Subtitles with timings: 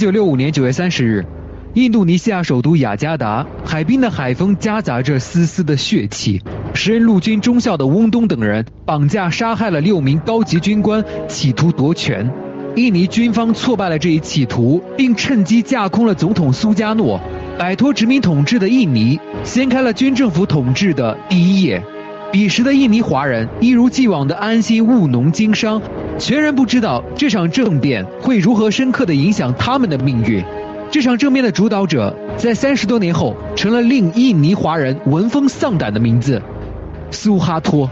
[0.00, 1.26] 一九六五年九月三十日，
[1.74, 6.40] 印度尼西亚首都雅加达海滨的海风夹杂着丝丝的血气。
[6.72, 12.26] 时任陆军中校的翁东等人绑架杀害了六名高级军官，企图夺权。
[12.76, 17.20] 印尼军方挫败了这一企图，并趁机架空了总统苏加诺，
[17.58, 21.82] 摆脱殖民统治的印尼掀开了军政府统治的第一页。
[22.32, 25.82] 彼时的印尼华人一如既往的安心务农经商，
[26.20, 30.44] 全然不知道这场政变会如何深刻地影响他们的命运。
[30.90, 36.42] 这场政变的主导者，在三十多年后成了令印尼华人闻风丧胆的名字。
[37.10, 37.90] 苏哈托。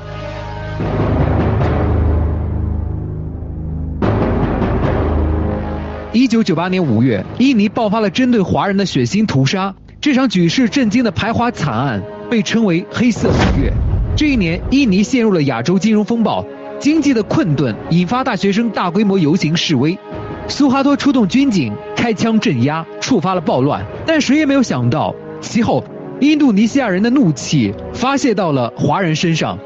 [6.12, 9.74] 一九九八年五月，印尼爆发了针对华人的血腥屠杀。
[10.02, 13.72] 这场举世震惊的排华惨案被称为“黑色五月”。
[14.14, 16.44] 这一年，印尼陷入了亚洲金融风暴，
[16.78, 19.98] 经济的困顿引发大学生大规模游行示威。
[20.46, 23.84] 苏哈托出动军警开枪镇压，触发了暴乱。
[24.06, 25.84] 但谁也没有想到，其后。
[26.20, 29.56] 印度尼西亚人的怒气发泄到了华人身上，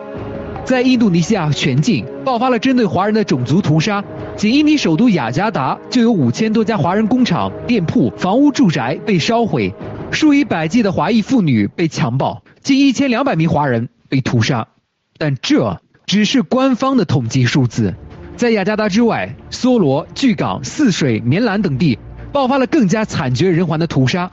[0.67, 4.05] 在印度尼西亚全境爆发了针对华人的种族屠杀。
[4.37, 9.73] 仅印尼首都雅加达就有五千多家华人工厂、店铺、房屋、住宅被烧毁，
[10.11, 14.69] 数以百计的华裔妇女被强暴，近一千两百名华人被屠杀。
[15.17, 17.95] 但这只是官方的统计数字，
[18.37, 21.99] 在雅加达之外，梭罗、巨港、泗水、棉兰等地
[22.33, 24.31] 爆发了更加惨绝人寰的屠杀。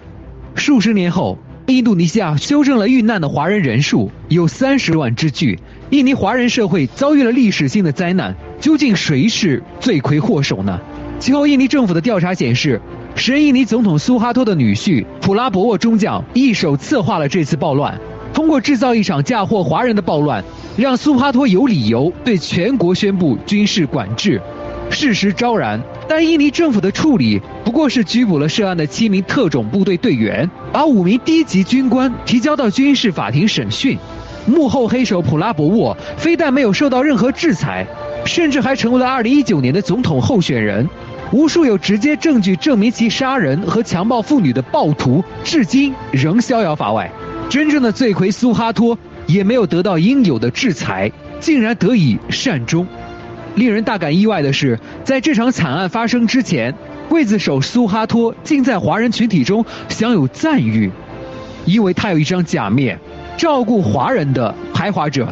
[0.55, 1.37] 数十年后。
[1.67, 5.59] 印度尼西亚修正了遇难的华人人数有三十万之巨，
[5.91, 10.81] 印尼华人社会遭遇了历史性的灾难，究竟谁是罪魁祸首呢？
[11.19, 12.81] 其后，印尼政府的调查显示，
[13.13, 17.99] 时任印尼总统苏哈托的女婿普拉博沃中将一手策划了这次暴乱，
[18.33, 20.43] 通过制造一场嫁祸华人的暴乱，
[20.77, 24.41] 让苏哈托有理由对全国宣布军事管制。
[24.89, 33.97] 事实昭然，但印尼政府的处理不过是拘捕了涉案的七名特种部队队员，把五名低级军官提交到军事法庭审讯。
[34.47, 37.85] 幕后黑手普拉博沃非但没有受到任何制裁，
[38.25, 40.87] 甚至还成为了2019年的总统候选人。
[41.31, 47.11] 无数有直接证据证明其杀人和强暴妇女的暴徒，至今仍逍遥法外。
[47.49, 52.85] 真正的罪魁苏哈托也没有得到应有的制裁，竟然得以善终。
[53.55, 56.73] 令人大感意外的是，在这场惨案发生之前，
[57.09, 60.91] 刽子手苏哈托竟在华人群体中享有赞誉，
[61.65, 62.99] 因为他有一张假面，
[63.35, 65.27] 照顾华人的排华者。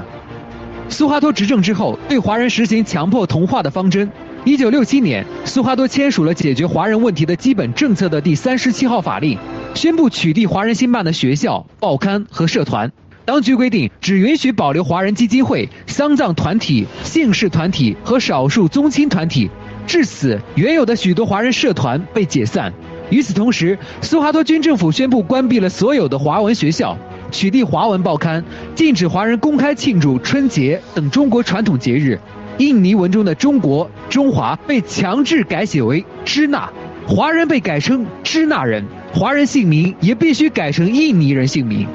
[0.90, 4.10] 苏哈托执政之后，对华人实行强迫同化的方针。
[4.44, 9.38] 一九六七年，苏哈托签署了解决华人问题的基本政策的第三十七号法令，
[9.78, 12.92] 宣布取缔华人兴办的学校、报刊和社团。
[13.26, 19.52] 当局规定，只允许保留华人基金会、丧葬团体、姓氏团体和少数宗亲团体。
[19.86, 22.74] 至此，原有的许多华人社团被解散。
[23.12, 26.98] 与此同时，苏哈托军政府宣布关闭了所有的华文学校，
[27.30, 32.20] 取缔华文报刊，禁止华人公开庆祝春节等中国传统节日。
[32.58, 36.68] 印尼文中的“中国”“中华”被强制改写为“支那”，
[37.08, 38.84] 华人被改称“支那人”，
[39.14, 41.88] 华人姓名也必须改成印尼人姓名。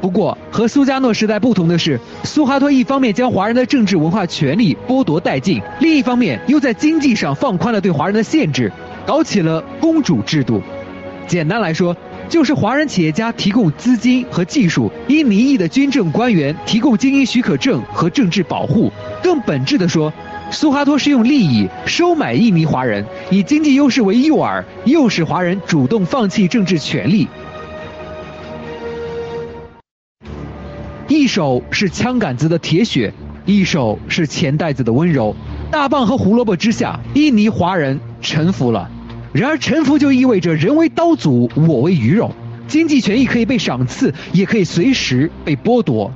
[0.00, 8.72] 不过，和苏加诺时代不同的是，苏哈托一方面将华人的政治文化权利剥夺殆尽，另一方面又在经济上放宽了对华人的限制，
[9.06, 10.60] 搞起了公主制度。
[11.28, 11.96] 简单来说，
[12.28, 18.92] 就是华人企业家提供资金和技术，印尼裔的军政官员提供经营许可证和政治保护。
[19.22, 20.12] 更本质的说，
[20.52, 27.26] 苏哈托是用利益收买印尼华人，以经济优势为诱饵，诱使华人主动放弃政治权利。
[31.08, 33.12] 一手是枪杆子的铁血，
[33.46, 35.34] 一手是钱袋子的温柔。
[35.70, 38.90] 大棒和胡萝卜之下，印尼华人臣服了。
[39.32, 42.30] 然而，臣服就意味着人为刀俎，我为鱼肉。
[42.68, 46.12] 经济权益可以被赏赐，也可以随时被剥夺。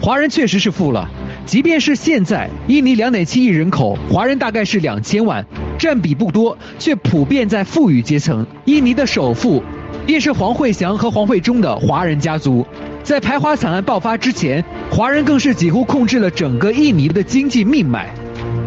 [0.00, 1.08] 华人确实是富了，
[1.48, 5.42] 即便是现在，印尼两点七亿人口，华人大概是两千万，
[5.78, 8.46] 占比不多，却普遍在富裕阶层。
[8.66, 9.62] 印尼的首富，
[10.04, 12.66] 便是黄惠祥和黄惠忠的华人家族。
[13.02, 18.12] 在排华惨案爆发之前，华人更是几乎控制了整个印尼的经济命脉。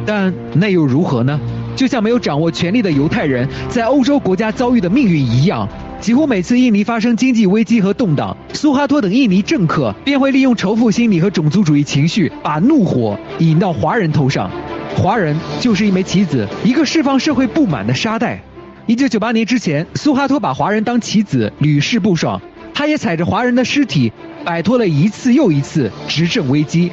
[0.03, 1.39] 但那又如何呢？
[1.75, 5.69] 就像没有掌握权力的犹太人在欧洲国家遭遇的命运一样，
[6.01, 14.49] 几乎每次印尼发生经济危机和动荡，苏哈托等印尼政客便会利用仇富心理和种族主义情绪，把怒火引到华人头上。
[14.97, 18.41] 华人就是一枚棋子，一个释放社会不满的沙袋。
[18.87, 22.41] 一九九八年之前，苏哈托把华人当棋子，屡试不爽。
[22.73, 24.11] 他也踩着华人的尸体。
[24.43, 26.91] 摆脱了一次又一次执政危机，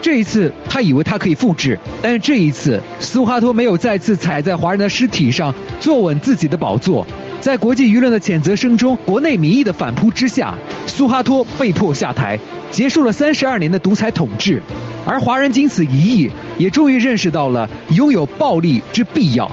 [0.00, 7.06] 这一次他以为他可以复制，但是这一次苏哈托没有再次踩在华人的尸体上坐稳自己的宝座。
[7.40, 10.54] 在国际舆论的谴责声中，国内民意的反扑之下，
[10.86, 12.38] 苏哈托被迫下台，
[12.70, 14.60] 结束了三十二年的独裁统治。
[15.06, 19.50] 而华人经此一役，也终于认识到了拥有暴力之必要。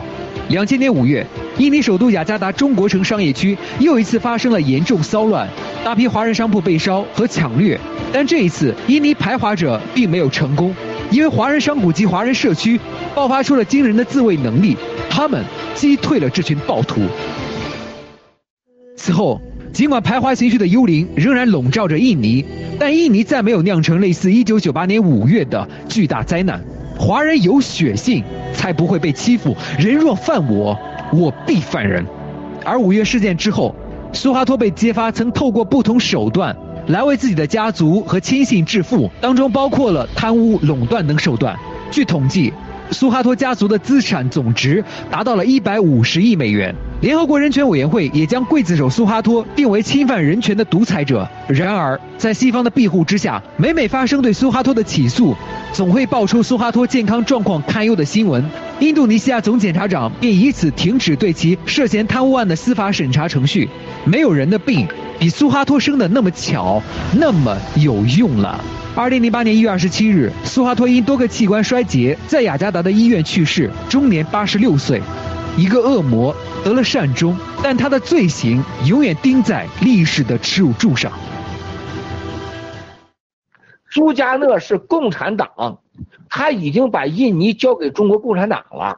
[0.50, 1.26] 两千年五月，
[1.58, 5.48] 印尼首都雅加达中国城商业区又一次发生了严重骚乱，
[5.84, 7.80] 大批华人商铺被烧和抢掠。
[8.12, 10.74] 但这一次，印尼排华者并没有成功，
[11.12, 12.80] 因为华人商贾及华人社区
[13.14, 14.76] 爆发出了惊人的自卫能力，
[15.10, 15.44] 他们
[15.74, 17.02] 击退了这群暴徒。
[18.96, 19.42] 此后，
[19.74, 22.46] 尽管排华情绪的幽灵仍然笼罩着印尼，
[22.80, 26.64] 但印尼再没有酿成类似1998年5月的巨大灾难。
[26.98, 29.56] 华人有血性，才不会被欺负。
[29.78, 30.78] 人若犯我，
[31.12, 32.06] 我必犯人。
[32.64, 33.76] 而五月事件之后，
[34.14, 36.56] 苏哈托被揭发曾透过不同手段
[36.88, 41.56] 来为自己的家族和亲信致富，当中包括了贪污、垄断等手段。
[41.92, 42.54] 据统计。
[42.92, 46.74] 苏哈托家族的资产总值达到了一百五十亿美元。
[47.02, 51.28] 联合国人权委员会也将刽子手苏哈托定为侵犯人权的独裁者。
[51.48, 55.36] 然而，在西方的庇护之下，每每发生对苏哈托的起诉，
[55.74, 58.44] 总会爆出苏哈托健康状况堪忧的新闻。
[58.80, 63.70] 印度尼西亚总检察长便以此停止对其涉嫌贪污案的司法审查程序。
[64.06, 64.88] 没有人的病
[65.20, 66.82] 比苏哈托生的那么巧，
[67.18, 68.64] 那么有用了。
[68.98, 75.02] 二零零八年一月二十七日，苏哈托因多个器官衰竭，在雅加达的医院去世，终年八十六岁。
[75.58, 76.34] 一个恶魔
[76.64, 81.12] 得了善终，但他的罪行永远钉在历史的耻辱柱上。
[83.90, 85.80] 苏加讷是共产党，
[86.30, 88.96] 他已经把印尼交给中国共产党了，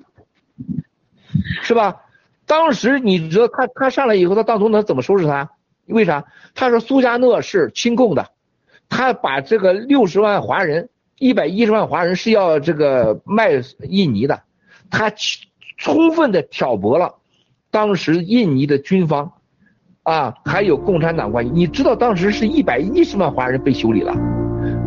[1.63, 2.01] 是吧？
[2.45, 5.49] 当时你知道他他上来以后，他当总统怎么收拾他？
[5.87, 6.25] 为啥？
[6.53, 8.29] 他说苏加讷是亲共的。
[8.89, 10.89] 他把这个六十万华人，
[11.19, 14.41] 一百一十万华人是要这个卖印尼的，
[14.89, 15.11] 他
[15.77, 17.15] 充分的挑拨了
[17.69, 19.31] 当时印尼的军方，
[20.03, 21.51] 啊，还有共产党关系。
[21.53, 24.15] 你知道当时是一百一十万华人被修理了，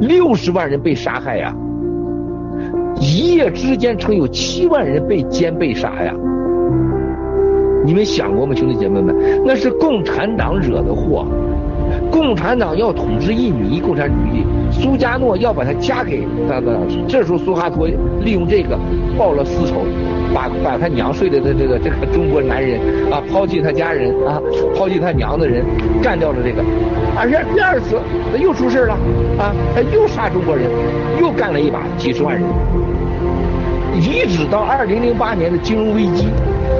[0.00, 1.54] 六十万人被杀害呀，
[3.00, 6.14] 一夜之间曾有七万人被奸被杀呀。
[7.84, 9.14] 你们想过吗，兄弟姐妹们？
[9.44, 11.26] 那是共产党惹的祸。
[12.10, 16.78] 共产党要统治印尼，共产主义，苏加诺要把他嫁给他的。
[17.08, 17.86] 这时候苏哈托
[18.20, 18.78] 利用这个
[19.18, 19.84] 报了私仇，
[20.34, 22.80] 把把他娘睡的的这个这个中国男人
[23.12, 24.40] 啊，抛弃他家人啊，
[24.76, 25.64] 抛弃他娘的人，
[26.02, 26.62] 干掉了这个。
[27.16, 28.00] 而且第二次
[28.40, 28.94] 又出事了
[29.38, 30.66] 啊，他又杀中国人，
[31.20, 32.44] 又干了一把几十万人。
[33.96, 36.28] 一直到二零零八年的金融危机，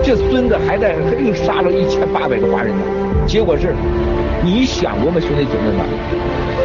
[0.03, 2.83] 这孙子还在又杀了一千八百个华人呢。
[3.27, 3.75] 结果是。
[4.43, 5.81] 你想过吗，兄弟姐妹们？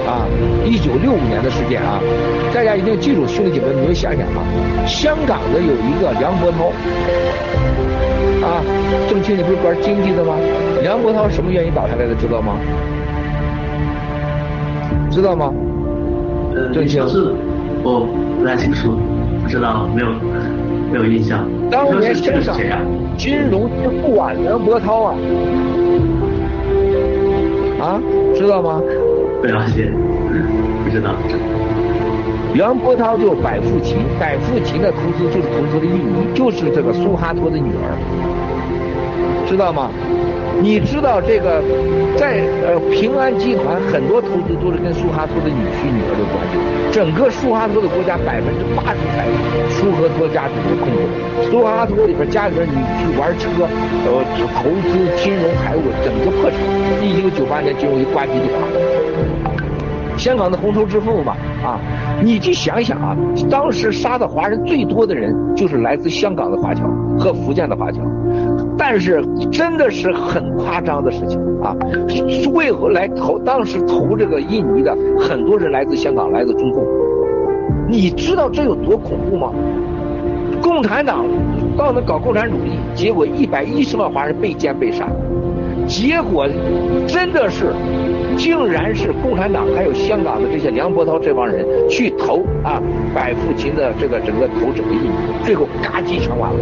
[0.07, 0.25] 啊，
[0.63, 1.99] 一九六五年的事件啊，
[2.53, 4.43] 大家一定记住，兄弟姐妹，你们想想啊，
[4.85, 6.71] 香港的有一个梁伯涛，
[8.47, 8.63] 啊，
[9.09, 10.35] 郑清，你不是玩经济的吗？
[10.83, 12.57] 梁伯涛什么原因倒下来的，知道吗？
[15.11, 15.53] 知道吗？
[16.55, 17.33] 呃，郑清是，
[17.83, 18.07] 我
[18.39, 18.95] 不太清楚，
[19.43, 20.07] 不知道，没有，
[20.91, 21.45] 没有印象。
[21.69, 22.55] 当年香港
[23.17, 25.15] 金融之父啊，梁伯涛啊。
[27.85, 28.01] 啊，
[28.35, 28.81] 知道吗？
[29.41, 29.91] 不了解，
[30.83, 31.13] 不知道。
[32.55, 37.93] 杨波涛就百富勤，百富勤的投资就是投资的印尼，就是这个苏哈托的女儿，
[39.45, 39.91] 知道吗？
[40.61, 41.61] 你知道这个，
[42.17, 46.57] 在呃平安集团很多投资都是跟苏哈托的女婿女儿有关系。
[46.91, 49.35] 整个苏哈托的国家百分之八十财富，
[49.69, 51.51] 苏哈托家族的控制。
[51.51, 53.49] 苏哈托里边家里边女婿玩车，
[54.05, 54.23] 呃
[54.55, 56.59] 投资金融财务整个破产。
[57.03, 58.79] 一九九八年金融一挂机就垮了。
[60.17, 61.77] 香港的红头之父嘛，啊，
[62.23, 63.13] 你去想想啊，
[63.51, 66.85] 当时杀的华人最多的人就是来自香港的华侨
[67.19, 67.99] 和福建的华侨。
[68.77, 71.75] 但是真的是很夸张的事情啊！
[72.53, 73.39] 为何来投？
[73.39, 76.83] 当时投这个印尼的很多人来自香港，来自中共。
[77.87, 79.51] 你知道这有多恐怖吗？
[80.61, 81.25] 共产党
[81.77, 85.07] 到那搞共产主义，结果一百一十万华人被奸被杀。
[85.87, 86.47] 结果
[87.07, 87.73] 真的是，
[88.37, 92.81] 竟然是共产党还有香港的这些梁伯涛这帮人去投啊，
[93.13, 95.09] 百富勤的这个整个投整个印尼，
[95.43, 96.57] 最后嘎叽全完了。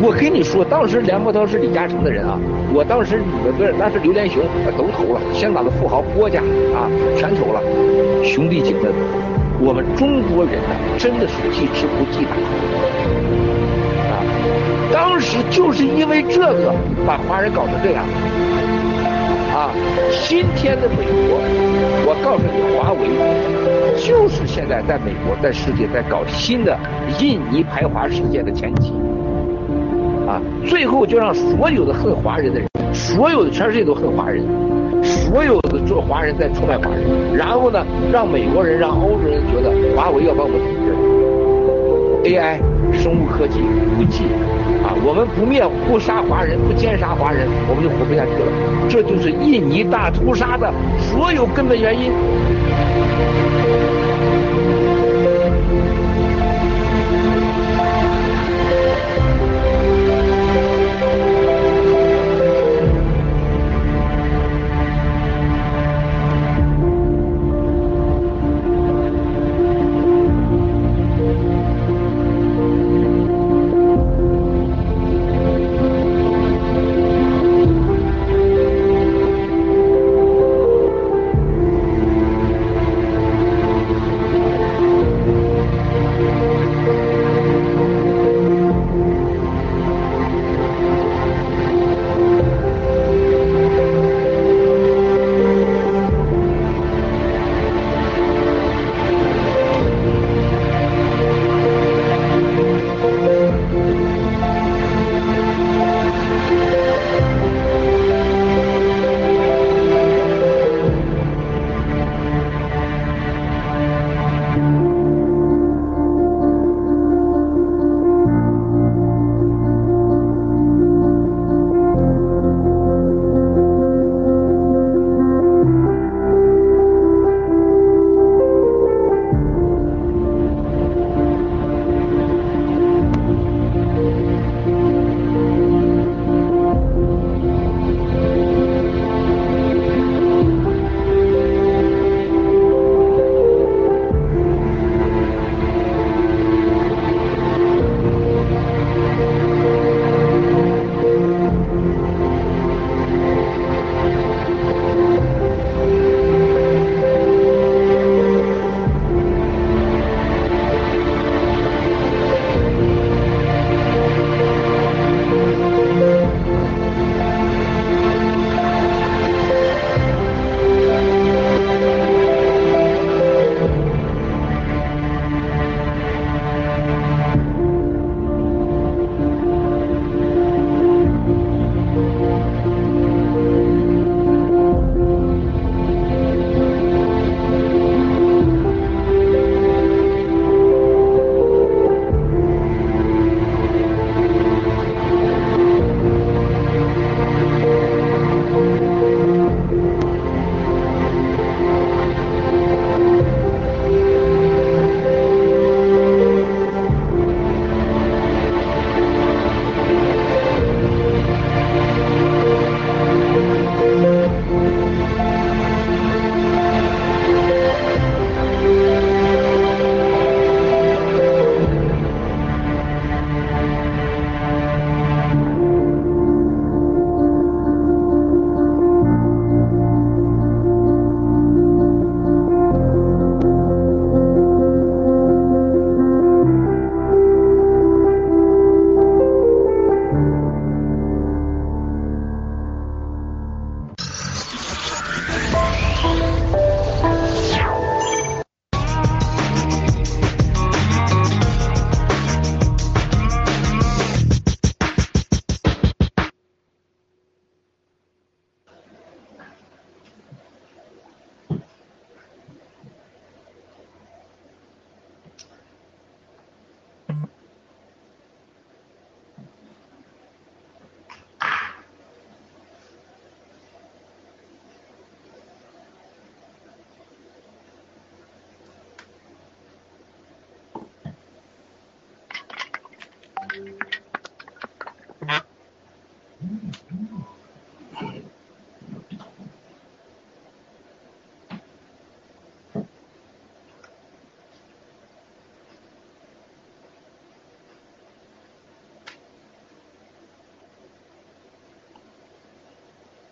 [0.00, 2.38] 我跟你说，当时梁伯涛是李嘉诚的人啊，
[2.72, 4.40] 我当时不是那是刘连雄
[4.76, 6.40] 都投了，香港的富豪郭家
[6.72, 7.60] 啊全投了，
[8.22, 8.92] 兄弟姐妹们，
[9.60, 13.47] 我们中国人呢真的是记吃不记打。
[14.92, 16.74] 当时就是因为这个
[17.06, 18.04] 把华人搞成这样，
[19.54, 19.70] 啊，
[20.26, 21.38] 今天的美国，
[22.06, 23.08] 我告诉你，华为
[24.02, 26.76] 就是现在在美国、在世界在搞新的
[27.20, 28.92] 印尼排华事件的前期，
[30.26, 34.42] 啊，最后就让所有的恨华人的人，所有的全世界都恨华人，
[35.02, 40.66] 所有的做华人在出卖华人，然后呢，让美国人、让欧洲人觉得华为要把我们统
[42.24, 42.58] 治，AI、
[42.92, 44.24] 生物科技、武器。
[44.84, 48.50] 啊，我们不灭不杀华人，不奸杀华人，我们就活不下去了。
[48.88, 52.10] 这就是印尼大屠杀的所有根本原因。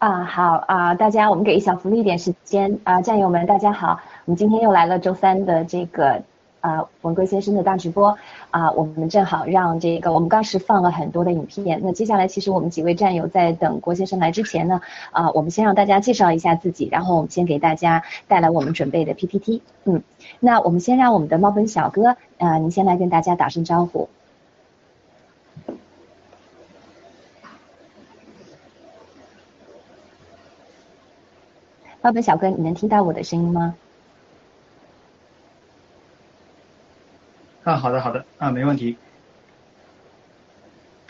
[0.06, 6.22] 啊，好啊，大家，我们给小福利一点时间啊，战友们，大家好，我们今天又来了周三的这个。
[6.60, 8.16] 啊文贵先生的大直播
[8.50, 11.80] 啊，我们正好让这个我们当时放了很多的影片。
[11.84, 14.80] 那接下来其实我们几位战友在等郭先生来之前呢，
[15.12, 19.62] 啊，我们先让大家介绍一下自己，然后我们先给大家带来我们准备的 PPT。
[19.84, 20.02] 嗯，
[20.40, 24.08] 那我们先让我们的猫本小哥，啊，您先来跟大家打声招呼。
[32.22, 33.74] 小哥，你能听到我的声音吗？
[37.64, 38.96] 啊，好的好的，啊，没问题。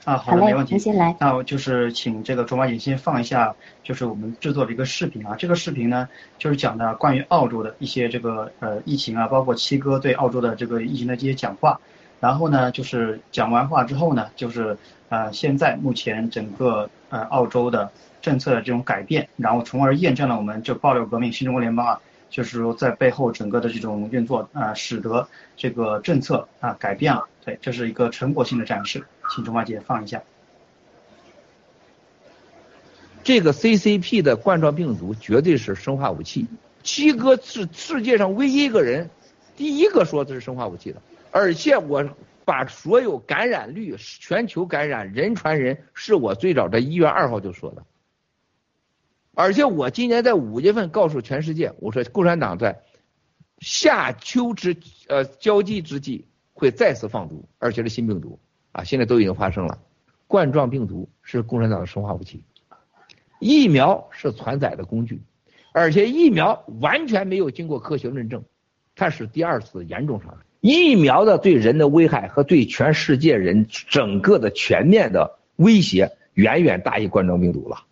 [0.04, 0.78] 啊，好的，没问题。
[0.78, 1.16] 先来。
[1.18, 5.34] 那我就是请这个卓玛姐先放一下，就是我们制作的一个视频啊。
[5.36, 11.80] 这个视频呢，就是讲的关于澳洲的一些这个呃疫情啊，包括七哥对澳洲的这个疫情的这些讲话。
[12.20, 14.78] 然后呢，就是讲完话之后呢，就是
[15.10, 17.90] 呃现在目前整个呃澳洲的
[18.26, 22.00] 政策的这种改变，然后从而验证了我们就爆料革命新中国联邦啊。
[22.28, 27.28] 就是说，在背后整个的这种运作啊，使得这个政策啊改变了。
[27.44, 30.20] 对，这是一个成果性的展示，请钟华姐放一下。
[33.22, 36.48] 这个 CCP 的冠状病毒绝对是生化武器。
[36.82, 39.08] 七哥是世界上唯一一个人，
[39.56, 41.00] 第一个说这是生化武器的。
[41.30, 42.04] 而且我
[42.44, 47.84] 把所有感染率、全球感染、人传人，是我最早在一月二号就说的。
[49.38, 52.80] 而且我今年在五月份告诉全世界，我说共产党在
[53.58, 54.74] 夏秋之
[55.08, 58.38] 呃交际之际会再次放毒，而且是新病毒
[58.72, 59.78] 啊，现在都已经发生了。
[60.26, 62.44] 冠状病毒是共产党的生化武器，
[63.38, 65.20] 疫苗是传载的工具，
[65.72, 68.42] 而且疫苗完全没有经过科学论证，
[68.94, 70.38] 它是第二次严重伤害。
[70.62, 77.82] 疫苗的对人的危害和对全世界人整个的全面的威胁，远远大于冠状病毒了。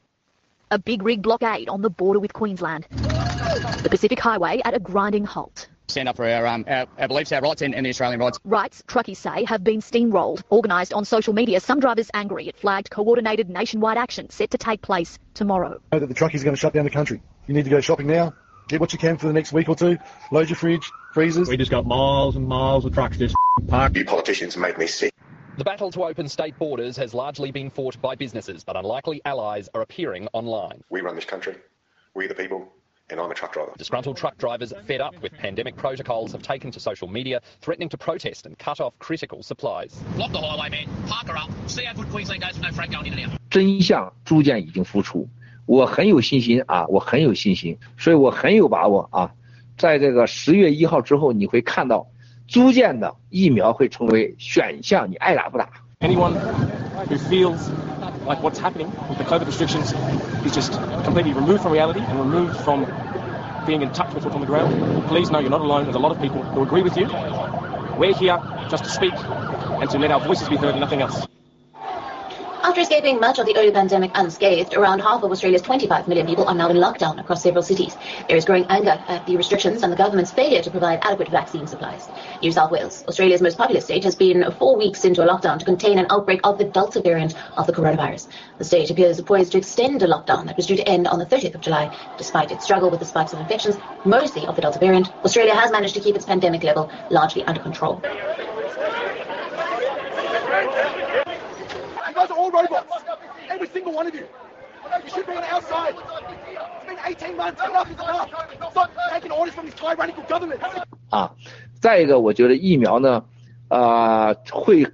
[0.71, 2.87] A big rig blockade on the border with Queensland.
[2.91, 5.69] The Pacific Highway at a grinding halt.
[5.89, 8.41] Stand up for our, um, our, our beliefs, our rights, and, and the Australian rights.
[8.45, 10.43] Rights, truckies say, have been steamrolled.
[10.51, 14.81] Organised on social media, some drivers angry at flagged coordinated nationwide action set to take
[14.81, 15.81] place tomorrow.
[15.93, 17.21] Know that the truckies are going to shut down the country.
[17.47, 18.33] You need to go shopping now.
[18.69, 19.99] Get what you can for the next week or two.
[20.33, 21.49] Load your fridge, freezers.
[21.49, 23.35] We just got miles and miles of trucks just
[23.69, 23.97] parked.
[23.97, 25.13] You politicians make me sick.
[25.58, 29.70] The battle to open state borders has largely been fought by businesses, but unlikely allies
[29.74, 30.82] are appearing online.
[30.90, 31.56] We run this country.
[32.16, 32.68] We the people.
[33.12, 33.74] And I'm a truck driver.
[33.76, 37.98] Disgruntled truck drivers, fed up with pandemic protocols, have taken to social media, threatening to
[37.98, 40.00] protest and cut off critical supplies.
[40.16, 40.88] Block the highway, man.
[41.08, 41.50] Park her up.
[41.68, 43.40] See how good Queensland goes with no freight going in and out.
[43.50, 45.28] 真相逐渐已经浮出，
[45.66, 49.34] 我很有信心啊，我很有信心，所以我很有把握啊，
[49.76, 52.06] 在这个十月一号之后，你会看到
[52.54, 55.70] 逐渐的疫苗会成为选项，你爱打不打。
[56.02, 56.34] Anyone
[57.08, 57.70] who feels
[58.26, 59.94] like what's happening with the COVID restrictions
[60.46, 62.86] is just completely removed from reality and removed from
[63.66, 64.72] being in touch with what's on the ground,
[65.08, 65.84] please know you're not alone.
[65.84, 67.06] There's a lot of people who agree with you.
[67.98, 71.28] We're here just to speak and to let our voices be heard and nothing else.
[72.65, 76.49] After escaping much of the early pandemic unscathed, around half of Australia's 25 million people
[76.49, 77.95] are now in lockdown across several cities.
[78.27, 81.67] There is growing anger at the restrictions and the government's failure to provide adequate vaccine
[81.67, 82.09] supplies.
[82.41, 85.65] New South Wales, Australia's most populous state, has been four weeks into a lockdown to
[85.67, 88.29] contain an outbreak of the Delta variant of the coronavirus.
[88.57, 91.27] The state appears poised to extend a lockdown that was due to end on the
[91.27, 91.95] 30th of July.
[92.17, 95.71] Despite its struggle with the spikes of infections, mostly of the Delta variant, Australia has
[95.71, 98.03] managed to keep its pandemic level largely under control.
[102.55, 102.87] Robots.
[103.51, 104.27] Every single one of you.
[105.05, 105.95] You should be on our side.
[105.97, 107.61] It's been 18 months.
[107.61, 108.29] Enough is enough.
[108.71, 110.61] Stop taking orders from this tyrannical government.
[111.11, 111.33] 啊，
[111.81, 113.25] 再一个，我觉得疫苗呢，
[113.69, 114.87] 呃，会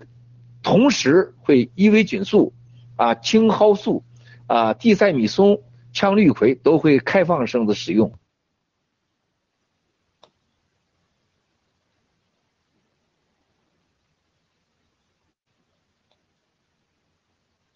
[0.63, 2.53] 同时会伊维菌素、
[2.97, 4.05] 啊青蒿素、
[4.47, 5.61] 啊地塞米松、
[5.93, 8.13] 羟氯喹都会开放性的使用。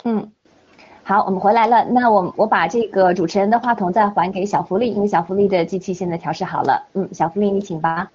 [0.04, 0.30] 嗯，
[1.02, 1.84] 好，我们回来了。
[1.86, 6.86] 那我我把这个主持人的话筒再还给小福利，因为小福利的机器现在调试好了。
[6.92, 8.10] 嗯，小福利你请吧。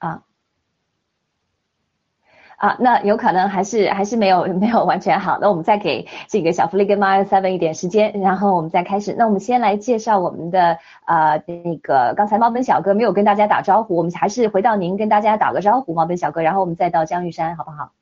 [0.00, 0.22] 啊
[2.56, 5.38] 啊，那有可能还是还是没有 没有完全好。
[5.40, 9.14] 那我们再给这个小福利跟 Mario Seven 一点时间，然后我们再开始。
[9.16, 17.92] 那我们先来介绍我们的呃那个刚才猫本小哥没有跟大家打招呼，我们还是回到您跟大家打个招呼，猫本小哥，然后我们再到江玉山，好不好？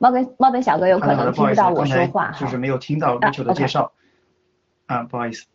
[0.00, 3.92] 猫本猫本小哥有可能听不到我说话就是没有听到 Rachel 的介绍。
[4.86, 5.46] 啊，不好意思。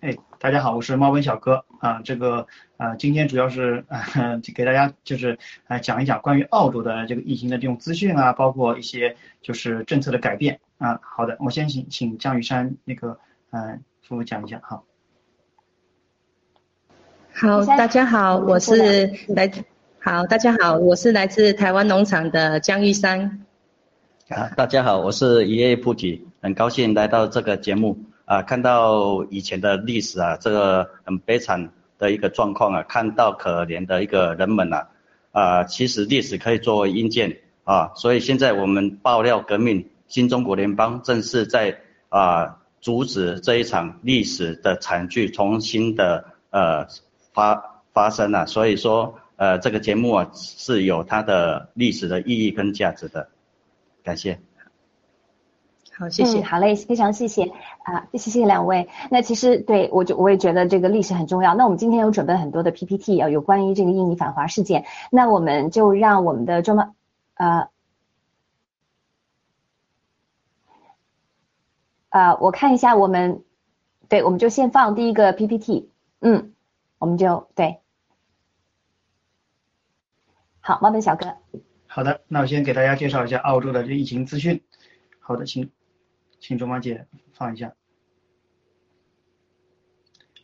[0.00, 2.00] 哎，大家好，我是猫本小哥啊。
[2.02, 2.46] 这个
[2.78, 10.98] 啊，今天主要是呃 给大家就是啊讲一讲关于澳洲的这个疫情的这种资讯啊，包括一些就是政策的改变啊。
[11.02, 13.18] 好的，我先请请江玉山那个
[13.50, 14.84] 嗯夫妇讲一下，好。
[17.34, 19.52] 好，大家好，我是来
[19.98, 23.44] 好，大家好，我是来自台湾农场的江玉山。
[24.30, 27.98] 啊，大家好，我是一叶布吉，很高兴来到这个节目。
[28.30, 34.86] 啊，看到以前的历史啊，这个很悲惨的一个状况啊，看到可怜的一个人们呐，
[35.32, 46.86] 啊，其实历史可以作为印鉴啊，所以现在我们爆料革命，新中国联邦正是在啊阻止这一场历史的惨剧重新的呃
[47.32, 53.28] 发发生啊，所以说呃这个节目啊是有它的历史的意义跟价值的，
[54.04, 54.38] 感谢。
[55.96, 56.40] 好，谢谢。
[56.42, 58.88] 好嘞，非常谢谢啊，谢谢两位。
[59.10, 61.54] 那其实对我就我也觉得这个历史很重要。
[61.54, 64.86] 那我们今天有准备很多的 PPT 啊，有关于这个印尼反华事件。
[65.10, 66.94] 那我们就让我们的周妈
[67.34, 67.68] 呃
[72.08, 73.44] 呃，我看一下我们，
[74.08, 75.90] 对，我们就先放第一个 PPT。
[76.20, 76.54] 嗯，
[76.98, 77.78] 我们就对。
[80.60, 81.36] 好，猫本小哥。
[81.86, 84.62] 好的，那我先给大家介绍一下澳洲的这疫情资讯。
[85.18, 85.70] 好的，请。
[86.40, 87.74] 请卓玛姐放一下。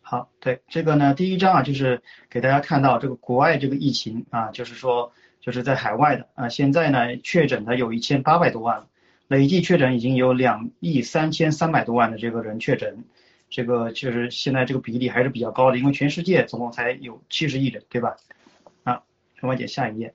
[0.01, 8.87] 好，对这个呢，第一章啊，就是给大家看到这个国外这个疫情啊，就是说就是在海外的啊，现在呢确诊的有一千八百多万，
[9.27, 13.05] 累计确诊已经有两亿三千三百多万的这个人确诊，
[13.51, 18.17] 这个确实现在这个比例还是比较高的，因为全世界总共才有七十亿人，对吧？
[18.85, 19.03] 啊，
[19.41, 20.15] 周妈姐下一页。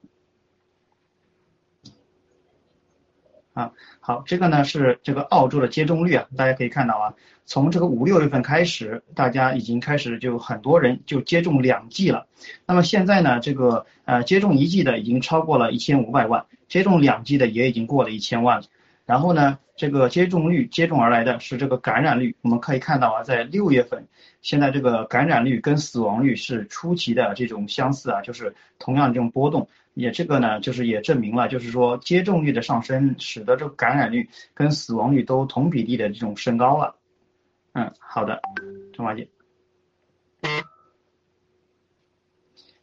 [3.54, 7.14] 啊，好，这个呢是这个澳洲的接种率啊，大家可以看到啊，
[7.46, 12.28] 从这个五六月份开始，大家已经开始就很多人就接种两剂了。
[12.66, 18.64] 那么现在呢，这个呃接种一剂的已经超过了一千五百万，接种两剂的也已经过了一千万了。
[19.06, 24.08] 然后呢，这个接种率接种而来的是这个感染率，我们可以看到啊，在六月份，
[24.42, 29.68] 现在这个感染率跟死亡率是出奇的这种相似啊，就是同样这种波动。
[29.94, 36.96] 也这个呢，就是也证明了，就是说接种率的上升，使得这个感染率跟死亡率都同比例的这种升高了。
[37.74, 38.42] 嗯，好的，
[38.96, 39.28] 陈华姐。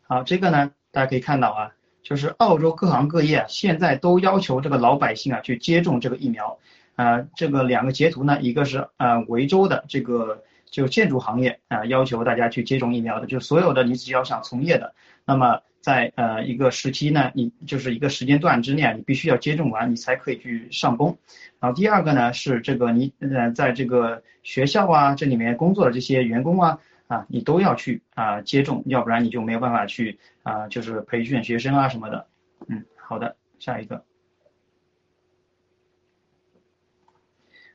[0.03, 6.59] 好，这个呢，大家可以看到啊，就是澳洲各行各业现在都要求这个老百姓啊去接种这个疫苗。
[6.95, 15.61] 啊，这个两个截图呢，一个是呃维州的这个就建筑行业啊要求大家去接种疫苗的，就所有的你只要想从业的，那么。
[15.81, 21.17] 在呃一个时期呢，你就是一个时间段之内，你必须要接种完，你才可以去上工。
[21.61, 32.27] 然后第二个呢是这个你呃在这个学校啊这里面工作的这些员工啊啊你都要去啊接种，要不然你就没有办法去啊就是培训学生啊什么的。
[32.67, 34.05] 嗯，好的，下一个。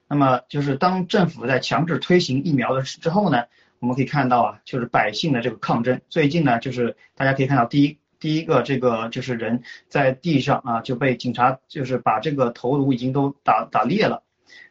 [0.08, 3.44] 那么就是当政府在强制推行疫苗的之后呢？
[3.80, 6.00] 我们可以看到啊，就是百姓的这个抗争。
[6.08, 14.24] 最近呢，就是大家可以看到，第一第一个这个就是人在地上啊就被警察就是把这个头颅已经都打打裂了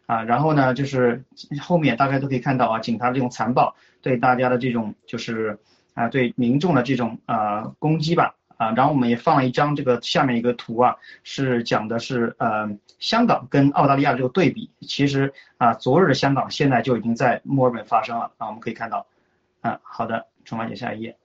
[0.07, 1.25] 啊，然后呢就是
[1.61, 5.59] 后面大家都可以看到啊，警察这种残暴对大家的这种就是
[5.93, 12.71] 啊对民众的这种啊攻击吧啊，然后我们也放了一张这个下面一个图啊，是讲的是呃
[13.01, 19.07] 香港跟澳大利亚这个对比，其实啊昨日的香港现在就已经在墨尔本发生了啊，我们可以看到。
[19.63, 21.17] 啊，好的，春华姐下一页。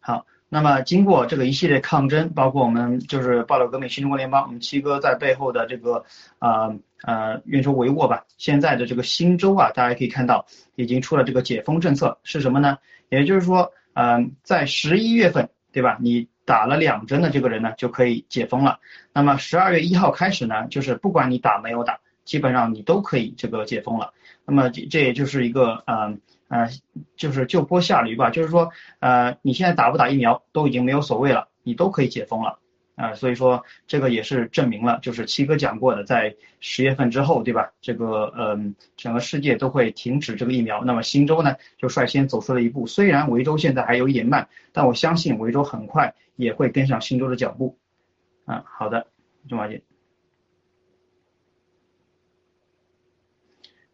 [0.00, 6.04] 好，那么经过这个一系列抗争，包括我们就是爆料革命新中国联邦，我们七哥在背后的这个
[6.40, 8.26] 啊呃运筹帷幄吧。
[8.38, 12.78] 现在的这个新州啊，大家可以看到已经出了这个解封政策，是什么呢？
[13.08, 15.98] 也就是说，嗯，在十一月份，对吧？
[16.00, 18.78] 你打了两针的这个人呢，就可以解封了。
[19.12, 22.00] 那么十二月一号开始呢，就是不管你打没有打。
[22.22, 24.12] 基本上你都可以这个解封了，
[24.44, 26.68] 那么这这也就是一个嗯嗯
[27.16, 32.60] 就是就坡下驴吧，就是说呃你现在打不打疫苗都已经没有所谓了，你都可以解封了
[32.96, 37.72] 啊，所以说这个也是证明了，就是七哥讲过的，在十月份之后，对吧？
[37.80, 47.78] 这个嗯整个世界都会停止这个疫苗，那么新州呢就率先走出了一步，虽然维州现在还有一点慢，但我相信维州很快也会跟上新州的脚步
[48.44, 48.64] 啊。
[48.66, 49.06] 好的，
[49.48, 49.82] 钟华姐。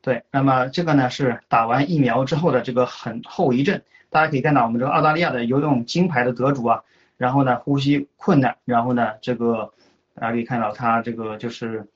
[0.01, 6.85] 对，那么这个呢是打完疫苗之后的这个很后遗症，大家可以看到我们这个澳大利亚的游泳金牌的得主啊，
[7.17, 9.73] 然后呢呼吸困难，然后呢这个
[10.15, 11.89] 大家可以看到他这个就是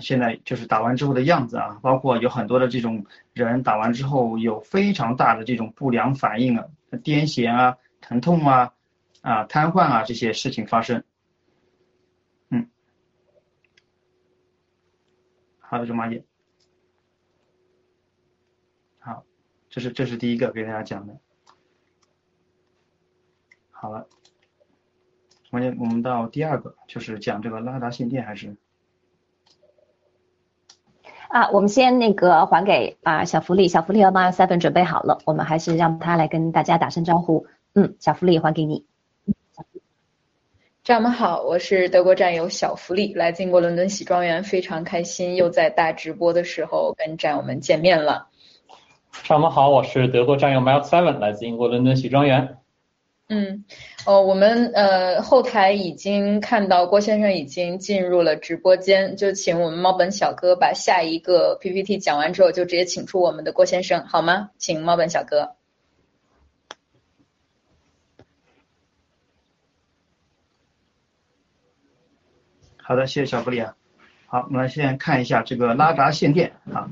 [0.00, 8.74] 现在就是打完之后的样子啊，包括有很多的这种人打完之后有非常大的这种不良反应啊，癫痫啊、疼痛啊、
[9.22, 11.02] 啊瘫痪啊这些事情发生。
[12.50, 12.68] 嗯，
[15.58, 16.24] 好的，周马姐。
[18.98, 19.24] 好，
[19.70, 21.18] 这是这是第一个给大家讲的。
[23.70, 24.08] 好了，
[25.50, 28.56] 我们我们到第二个，就是讲这个拉达信电还是？
[31.28, 37.46] 啊，我们先那个还给啊小福利，小福利和 Mile Seven 准备好了，我们还是让他来跟大家打声招呼。
[37.74, 38.86] 嗯，小福利还给你。
[40.84, 48.28] 战友们好，我是德国战友小福利，来自英国伦敦喜庄园，非常开心又在大直播的时候跟战友们见面了。
[49.24, 52.56] 战友们好，我是德国战友 Mile Seven，来自英国伦敦喜庄园。
[53.28, 53.66] 嗯，
[54.08, 64.48] 哦，我们呃后台已经看到郭先生已经进入了直播间，就请我们猫本小哥把下一个 PPT 讲完之后，就直接请出我们的郭先生，好吗？
[64.56, 65.56] 请猫本小哥。
[72.78, 73.76] 好的，谢谢小福利啊。
[74.24, 76.88] 好，我们来先看一下这个拉闸限电啊。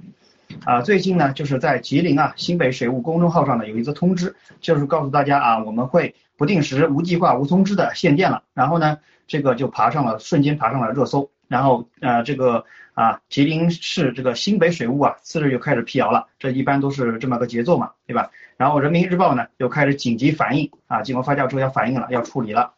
[0.66, 8.44] 啊，最近呢，就是在吉林啊新北水务公众号上呢有一则通知，就是告诉大家啊，我们会不定时、无计划、无通知的限电了。
[8.55, 11.31] 然后呢，这个就爬上了，瞬间爬上了热搜。
[11.49, 16.27] 然后呃，这个啊，吉林市这个新北水务啊，次日就开始辟谣了。
[16.38, 18.31] 这一般都是这么个节奏嘛，对吧？
[18.57, 22.75] 然后人民日报呢又开始紧急反应啊，经过发酵之后要反应了，要处理了。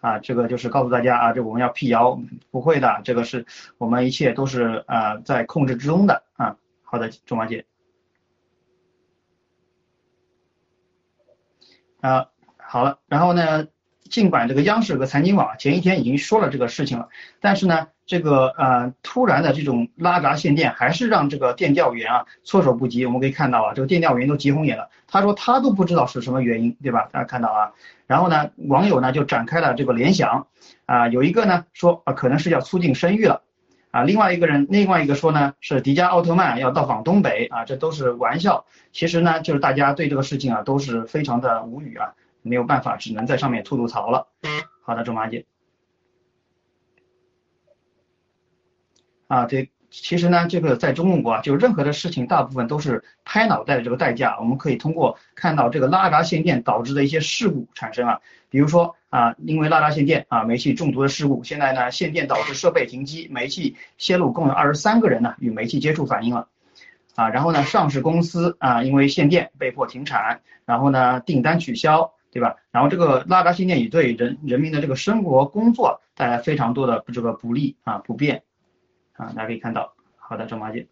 [0.00, 2.20] 啊，这个就是告诉大家啊，这我们要辟谣，
[2.50, 3.46] 不会的，这个是
[3.78, 6.56] 我们一切都是啊在控制之中的啊。
[6.82, 7.64] 好的，钟华姐。
[12.00, 12.28] 啊，
[12.72, 13.66] 好了，然后呢，
[14.08, 23.04] 尽管这个央视和财经网前一天已经说了这个事情了，但是呢，这个呃突然的这种拉闸限电，还是让这个电调员啊措手不及。
[23.04, 27.10] 我们可以看到啊，这个电调员都急红眼了，他说他都不知道是什么原因，对吧？
[27.12, 27.72] 大家看到啊，
[28.06, 30.46] 然后呢，网友呢就展开了这个联想，
[30.86, 33.42] 啊，有一个呢说啊，可能是要促进生育了。
[33.90, 38.64] 啊，另外一个人，另外一个说呢，是迪迦奥特曼要到访东北啊，这都是玩笑。
[38.90, 44.28] 其实呢，就是大家对这个事情啊都是非常的无语啊，没有办法，只能在上面吐吐槽了。
[44.82, 45.46] 好的，周妈姐。
[49.28, 49.70] 啊，对。
[49.94, 54.38] 其实呢，这个在中共国啊，就任何的事情，大部分都是拍脑袋的这个代价。
[54.40, 61.44] 我们可以通过看到这个拉闸限电导致的一些事故产生啊，比如说啊，因为拉闸限电啊，煤气中毒的事故。
[61.44, 66.48] 现在呢，限电导致设备停机，煤气泄漏，共有二十三个人呢与煤气接触反应了
[67.14, 67.28] 啊。
[67.28, 72.56] 然后呢，上市公司啊，因为限电被迫停产，然后呢，订单取消，对吧？
[72.72, 78.42] 然后这个拉闸限电也对人人民的这个生活工作带来非常多的这个不利啊不便。
[79.12, 80.88] 啊，大家可以看到，好的，周马姐。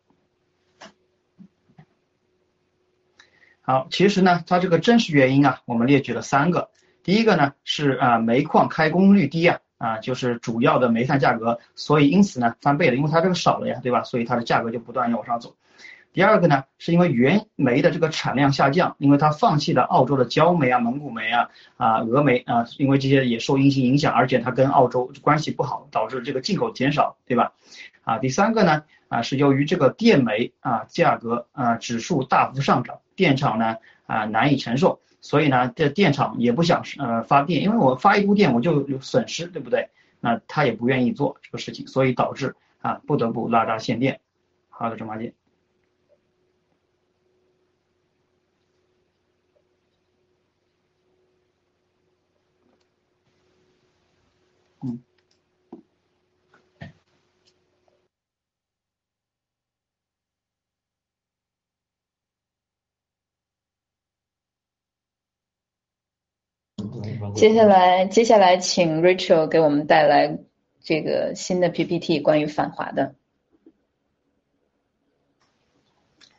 [3.62, 6.70] 好，其实呢，它这个真实原因啊，我们列举了三个。
[7.02, 14.02] 第一个呢是啊，煤矿开工率低啊，啊，就是主要的煤炭价格，所以因此呢翻倍了，因为它这个少了呀，对吧？
[14.02, 15.56] 所以它的价格就不断要往上走。
[16.12, 27.52] 第二个呢，是因为原煤的这个产量下降，因为它放弃了澳洲的焦煤啊、蒙古煤啊、啊俄煤啊，因为这些也受疫情影响，而且它跟澳洲关系不好，导致这个进口减少，对吧？
[28.02, 39.90] 啊，第三个呢，啊是由于这个电煤啊价格啊指数大幅上涨，电厂呢啊难以承受，所以呢这电厂也不想呃发电，因为我发一度电我就有损失，对不对？
[40.18, 44.18] 那他也不愿意做这个事情，所以导致啊不得不拉闸限电。
[44.70, 45.34] 好的，芝麻姐。
[67.34, 70.38] 接下来，接下来请 Rachel 给我们带来
[70.80, 73.14] 这个新的 PPT，关于反华的。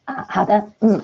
[0.05, 1.01] 啊，好的，嗯，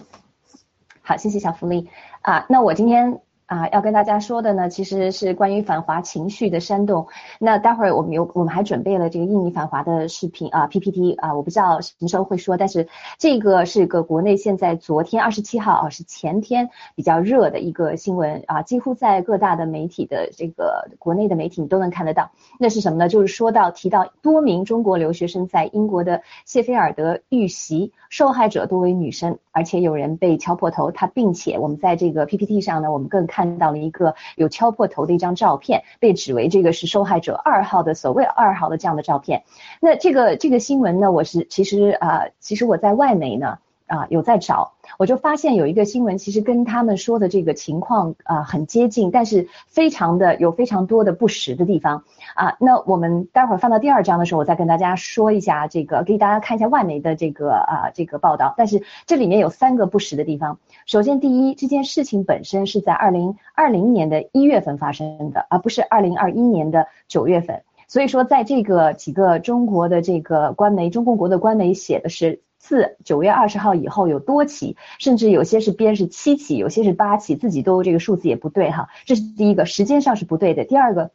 [1.02, 1.90] 好，谢谢小福利
[2.22, 3.22] 啊，那我今天。
[3.48, 7.08] 啊，要跟大家说的呢，其实是关于反华情绪的煽动。
[7.40, 22.32] 那待会儿我们有，我们还准备了这个印尼反华的视频啊，PPT 啊，我不知道什么时候会说，但是这个是个国内现在昨天二十七号啊，是前天比较热的一个新闻啊，几乎在各大的媒体的这个国内的媒体你都能看得到。
[22.60, 23.08] 那是什么呢？
[23.08, 29.40] 就是说到提到多名中国留学生在英国的谢菲尔德遇袭，受害者多为女生。
[29.52, 39.44] 而且有人被敲破头，他并且我们在这个 PPT 上呢，我们更看看到了一个有敲破头的一张照片，被指为这个是受害者二号的所谓二号的这样的照片。
[39.80, 43.60] 那这个这个新闻呢，我是其实啊，其实我在外媒呢。
[43.88, 52.04] 啊，有在找，我就发现有一个新闻，其实跟他们说的这个情况啊很接近，但是非常的有非常多的不实的地方
[52.36, 52.58] 啊。
[52.60, 58.54] 那我们待会儿放到第二章的时候，我再跟大家说一下这个，给大家看一下外媒的这个啊这个报道。
[58.58, 60.60] 但是这里面有三个不实的地方。
[60.86, 67.64] 首先，第一，这件事情本身是在二零二零年的一月份发生的，而不是二零二一年的九月份。
[67.88, 72.42] 所以说，在这个几个中国的这个官媒，中共国的官媒写的是。
[72.60, 80.66] 自九月二十号以后有多起，甚至有些是编是七起，有些是八起，自己都这个数字也不对哈，这是第一个，时间上是不对的。
[80.66, 81.12] 第二个，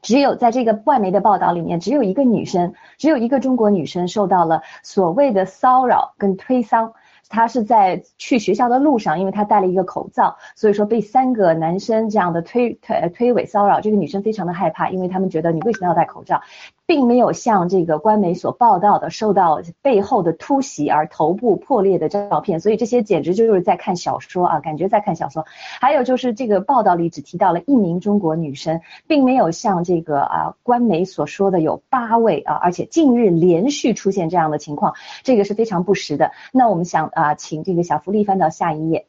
[0.00, 6.92] 只有在这个外媒的报道里面，只有一个女生，只有一个中国女生受到了所谓的骚扰跟推搡。
[7.28, 13.80] 她是在去学校的路上，因为她戴了一个口罩，所以说被三个男生这样的推推推诿骚扰。
[13.80, 16.42] 这个女生非常的害怕，因为他们觉得你为什么要戴口罩，
[16.86, 22.60] 并没有像这个官媒所报道的受到背后的突袭而头部破裂的照片。
[22.60, 25.46] 所以这些简直就是在看小说啊，感觉在看小说。
[25.80, 34.92] 还有就是这个报道里只提到了一名中国女生，并没有像这个啊官媒所说的有八位啊，而且近日连续出现这样的情况，
[35.22, 36.32] 这个是非常不实的。
[36.52, 37.22] 那我们想啊。
[37.22, 39.06] 啊，请这个小福利翻到下一页。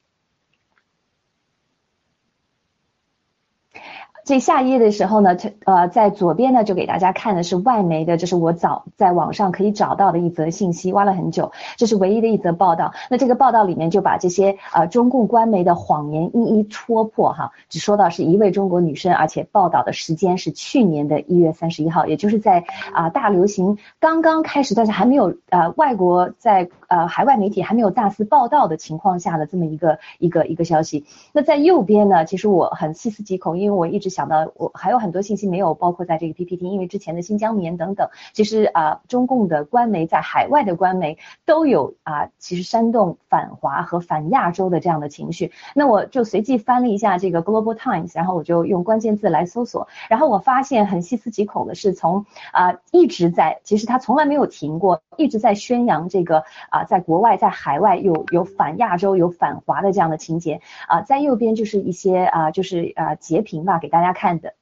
[4.26, 12.94] 这下一页的时候呢，呃，在左边呢就给大家看的是外媒的，这是我早在网上可以找到的一则信息，挖了很久，这是唯一的一则报道。
[13.10, 31.04] 那这个报道里面就把这些呃中共官媒的谎言一一戳破哈，只说到是一位中国女生，而且报道的时间是去年的一月三十一号，也就是在啊大流行刚刚开始，但是还没有呃外国在呃海外媒体还没有大肆报道的情况下的这么一个一个一个消息。
[31.34, 34.13] 那在右边呢，其实我很细思极恐，因为我一直。
[34.14, 45.52] 想到我还有很多信息没有包括在这个 PPT，因为之前的新疆棉等等，其实啊，中共的官媒在海外的官媒都有啊，其实煽动反华和反亚洲的这样的情绪。
[45.74, 64.03] 那我就随即翻了一下这个 Global Times，然后我就用关键字来搜索，然后我发现很细思极恐的是，从啊一直在，其实他从来没有停过，一直在宣扬这个啊，在国外在海外有有反亚洲有反华的这样的情节啊，在右边就是一些啊，就是啊截屏吧，给大家。
[64.04, 64.54] 大家看的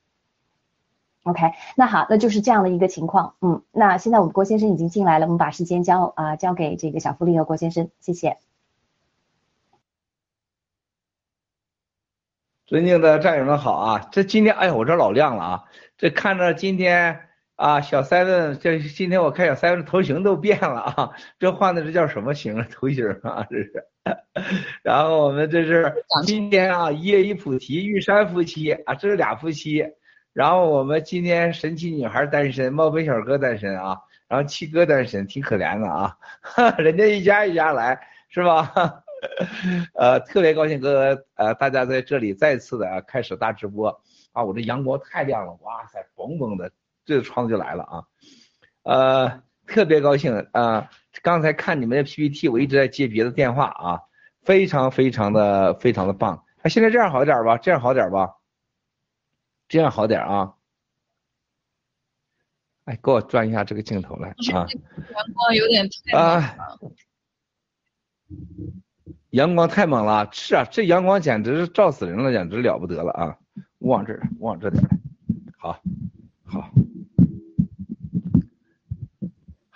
[1.24, 8.38] ，OK，那好，那就是这样的一个情况，嗯，那现在我们郭先生已经进来了，我们把时间交啊交给这个小福利和郭先生，谢谢。
[12.68, 15.64] 尊敬的战友们好啊，这今天哎呀，我这老亮了啊，
[15.98, 17.22] 这看着今天
[17.56, 22.68] 啊小 seven，这今天我看小 seven 的头型都变了啊，这换的这叫什么型啊？
[22.72, 23.86] 头型啊，这是。
[24.82, 25.94] 然后我们这是
[26.26, 29.86] 今天啊，叶一菩提玉山夫妻啊，这是俩夫妻。
[30.34, 33.98] 然后我们今天神奇女孩单身，冒本小哥单身啊，
[34.28, 36.18] 然后七哥单身，挺可怜的啊。
[36.80, 38.00] 人家一家一家来
[38.30, 38.74] 是吧？
[39.94, 46.72] 呃，特别高兴哥哥呃，大家在这里再次的开始大直播啊，我这阳光太亮了，哇塞，嘣嘣的，
[47.12, 48.04] 这个窗子就来了啊。
[48.84, 50.90] 呃，特别高兴啊。
[51.22, 54.00] 刚才看你们的 PPT，我一直在接别的电话啊，
[54.42, 56.44] 非常非常的非常的棒。
[56.64, 57.58] 那现在这样好点吧？
[57.58, 58.38] 这样好点吧？
[59.68, 60.54] 这样好点啊？
[62.86, 64.36] 哎，给我转一下这个镜头来啊。
[64.54, 64.68] 阳
[65.34, 66.56] 光有点太啊，
[69.32, 73.38] 阳光太猛了，是啊，这阳光简直是照死人了，简直了不得了啊！
[73.80, 74.82] 往这儿，往这点，
[75.58, 75.80] 好，
[76.46, 76.72] 好，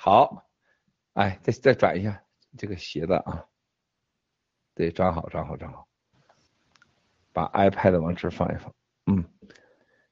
[0.06, 0.44] 好。
[1.14, 2.22] 哎，再再转一下
[2.60, 3.46] 这个斜的啊，
[4.76, 5.88] 对，转好，转好，转好，
[7.34, 8.72] 把 iPad 往这放一放。
[9.08, 9.26] 嗯，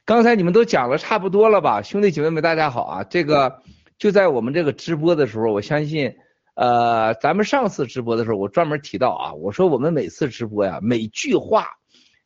[0.04, 3.04] 刚才你们都讲了差不多了吧，兄弟姐妹们，大家好啊！
[3.04, 3.62] 这个
[4.00, 6.16] 就在我们这个直播的时候，我相信，
[6.56, 11.68] 呃，咱们上次直播的时候，我专门提到啊，我说我们每次直播呀，每句话、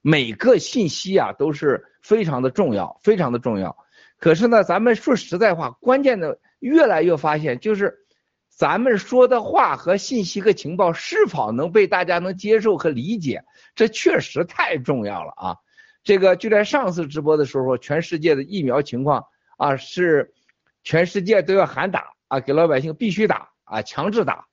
[0.01, 3.75] 每个信息啊，都是非常的重要，非常的重要。
[4.19, 8.03] 可是呢，咱们说实在话，关键的越来越发现就是。
[8.49, 13.43] 咱们说的话和信息和情报是否能被大家能接受和理解，
[13.75, 15.57] 这确实太重要了啊！
[16.03, 19.23] 这个就在上次直播的时候，全世界的疫苗情况
[19.57, 20.33] 啊是
[20.81, 24.47] 全世界都要喊打啊，给老百姓必须打啊，强制打。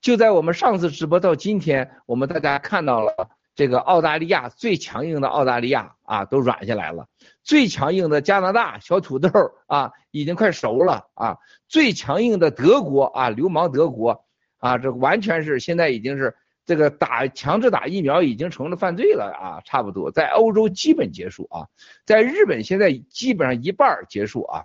[0.00, 3.12] 就在我们上次直播到今天，我们大家看到了
[3.54, 7.06] 这个澳大利亚最强硬的澳大利亚啊都软下来了，
[7.42, 9.30] 最强硬的加拿大小土豆
[9.66, 11.38] 啊已经快熟了啊。
[11.68, 14.24] 最强硬的德国啊，流氓德国
[14.58, 16.34] 啊，这完全是现在已经是
[16.66, 21.68] 这个打强制打疫苗已经成了犯罪了啊，差不多在欧洲基本结束啊，
[22.04, 24.64] 在日本现在基本上一半结束啊。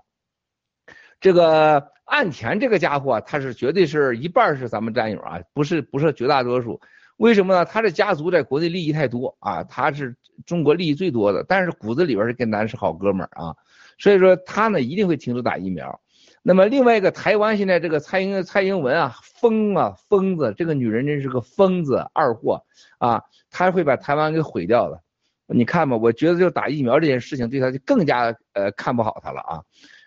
[1.20, 6.82] 这个岸田这个家伙啊，他是绝对是一半是咱们战友啊，不是不是绝大多数。
[7.20, 7.66] 为什么呢？
[7.66, 10.16] 他的家族在国内利益太多啊，他是
[10.46, 13.54] 中国利益最多的，但是骨子里边是跟咱是好哥们儿啊，
[13.98, 16.00] 所以说他呢一定会停止打疫苗。
[16.42, 22.64] 那么另外一个台湾现在这个蔡英蔡英文啊疯啊疯子，这个女人真是个疯子二货
[23.00, 25.02] 啊，她会把台湾给毁掉的。
[25.48, 29.62] 你看吧，我觉得就打疫苗这件事情对他就更加呃看不好他了啊。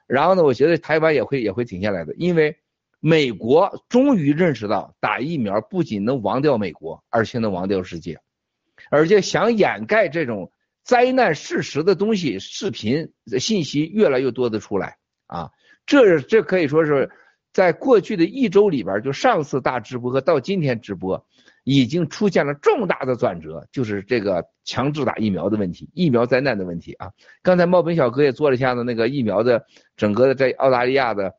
[0.07, 2.57] 然后呢，我觉得台湾也会也会停下来的，因为
[3.05, 8.21] 美国终于认识到打疫苗不仅能亡掉美国，而且能亡掉世界，
[8.93, 10.53] 而且想掩盖这种
[10.85, 15.51] 灾难事实的东西，视频信息越来越多的出来啊。
[15.85, 17.11] 这这可以说是
[17.53, 21.27] 在过去的一周里边，就上次大直播和到今天直播，
[21.65, 27.11] 已经出现了重大的转折，就是这个强制打疫苗的问题，疫苗灾难的问题啊。
[27.43, 31.35] 刚才茂本小哥也做了一下子那个疫苗的整个的在澳大利亚的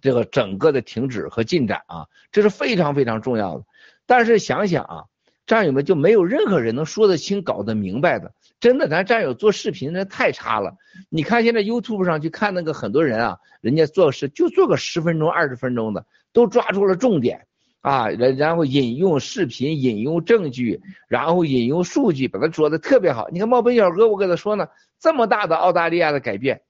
[0.00, 3.64] 这个整个的停止和进展啊，这是非常非常重要的。
[4.06, 5.04] 但是想想啊，
[5.46, 8.32] 战友们就没有任何人能说得清、搞得明白的。
[8.58, 10.76] 真的，咱战友做视频那太差了。
[11.08, 17.46] 你看现在 YouTube 上去看那个很多人啊，人家做事就做个十分钟、二十分钟的，都抓住了重点
[17.80, 23.28] 啊，然然后引用视频、引用证据，然后引用数据，把它说的特别好。
[23.30, 26.60] 你看冒本小哥，我跟他说呢，这么大的澳大利亚的改变，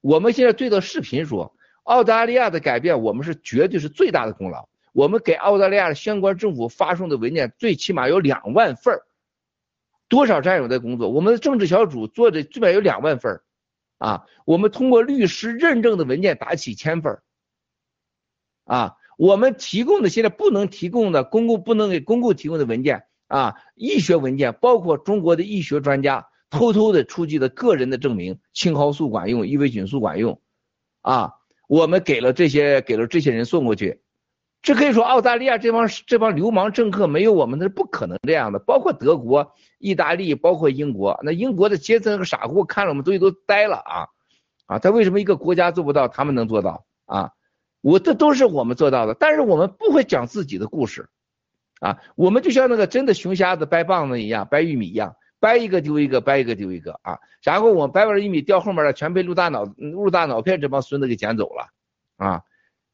[0.00, 1.54] 我们现在对着视频说，
[1.86, 4.68] 澳大利亚的改变，我们是绝对是最大的功劳。
[4.92, 9.02] 我们给澳大利亚的相关政府发送的文件，最起码有两万份儿。
[10.08, 11.10] 多少战友在工作？
[11.10, 13.40] 我们的政治小组做的最少有两万份
[13.98, 14.24] 啊！
[14.44, 17.20] 我们通过律师认证的文件达几千份
[18.64, 18.96] 啊！
[19.18, 30.40] 我们提供的现在不能提供的公共不能给公共提供的文件啊，医学文件包括中国的医学专家偷偷的出具的个人的证明，青蒿素管用，伊维菌素管用
[31.02, 31.32] 啊！
[31.66, 34.00] 我们给了这些给了这些人送过去。
[34.62, 38.58] 这可以说，澳大利亚这帮这帮流氓政客没有我们，那是不可能这样的。
[38.58, 44.08] 包括德国、意大利，包括英国，那英国的杰森和傻货看了我们东西都呆了啊
[44.66, 44.78] 啊！
[44.80, 47.30] 他为什么一个国家做不到，他们能做到啊？
[47.80, 51.08] 我这都是我们做到的，但是我们不会讲自己的故事
[51.78, 51.98] 啊。
[52.16, 55.14] 我们就像那个真的熊瞎子掰棒子一样，掰玉米一样，
[55.46, 57.16] 掰一个丢一个，掰一个丢一个啊。
[57.40, 61.68] 然后我掰完玉米掉后面了，全被鹿大脑鹿大脑片这帮孙子给捡走了
[62.16, 62.42] 啊。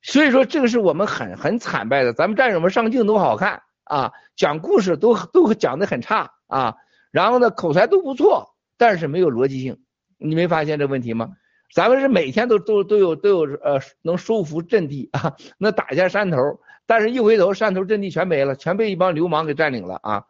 [0.03, 6.77] 所以说这个是我们很很惨败的，咱们战友们上镜都好看啊，讲故事都都讲的很差啊，
[7.11, 9.79] 然后呢口才都不错，但是没有逻辑性，
[10.19, 11.31] 你没发现这问题吗？
[11.75, 16.37] 咱们是每天都都都有都有呃能收服阵地啊， 能打一下山头，
[16.85, 20.27] 但是一回头山头阵地全没了，全被一帮流氓给占领了啊。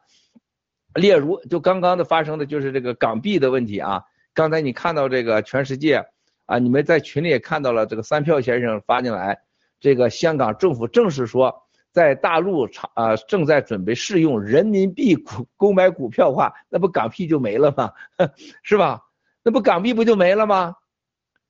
[0.94, 4.02] 例如就刚刚的发生的就是这个港币的问题啊，
[4.34, 6.04] 刚才你看到这个全世界
[6.46, 9.42] 啊，你们在群里也看到了这个三票先生发进来。
[9.80, 17.92] 这个香港政府正式说，在大陆啊正在准备试用人民币股购买股票化，那不港币就没了吗？
[18.62, 19.02] 是吧？
[19.42, 20.76] 那不港币不就没了吗？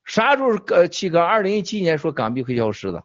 [0.05, 3.05] 啥时候呃七哥二零一七年说港币会消失的，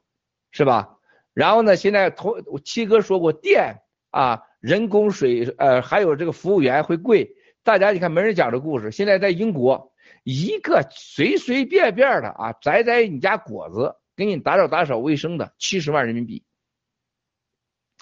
[0.51, 0.97] 是吧？
[1.33, 3.81] 然后呢，现在同七哥说过电
[4.11, 8.91] 啊人工水呃还有这个服务员会贵，大家你看没人讲这故事。
[8.91, 9.93] 现在在英国，
[10.23, 13.95] 一个随随便便的啊摘摘你家果子。
[14.17, 16.43] 给你打扫打扫卫生的七十万人民币，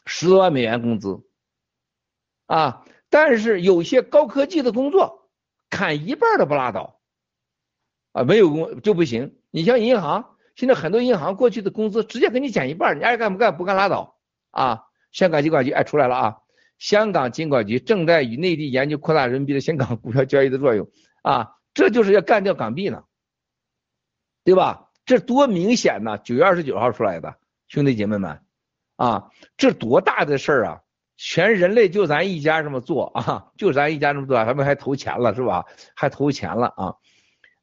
[0.06, 1.28] 十多万美元工资，
[2.46, 2.86] 啊！
[3.10, 5.30] 但是有些高科技的工作，
[5.70, 7.02] 砍一半都不拉倒，
[8.14, 9.38] 啊，没有工就不行。
[9.52, 14.18] 你像银行，现在很多银行过去的工资直接给你减一半，你爱干不干，不干拉倒，
[14.52, 14.86] 啊！
[15.12, 16.38] 香港金管局哎出来了啊！
[16.78, 20.88] 香港金管局正在与内地研究扩大人民币的香港股票交易的作用，
[21.22, 23.04] 啊，这就是要干掉港币呢，
[24.44, 24.90] 对吧？
[25.06, 26.18] 这多明显呐！
[26.18, 27.36] 九月二十九号出来的，
[27.68, 28.40] 兄弟姐妹们，
[28.96, 30.82] 啊，这多大的事儿啊！
[31.16, 35.66] 全人类就咱一家这么做啊，就咱一家这么做，他们还投钱了是吧？
[35.96, 36.96] 还投钱了啊！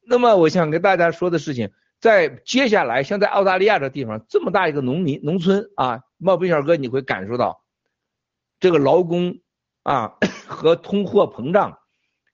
[0.07, 7.62] 那么我想跟大家说的事情，在接下来，像在澳大利亚这地方这么大一个农民农村啊，冒兵小哥你会感受到，
[8.63, 9.41] 这个劳工
[9.83, 10.15] 啊
[10.47, 11.77] 和通货膨胀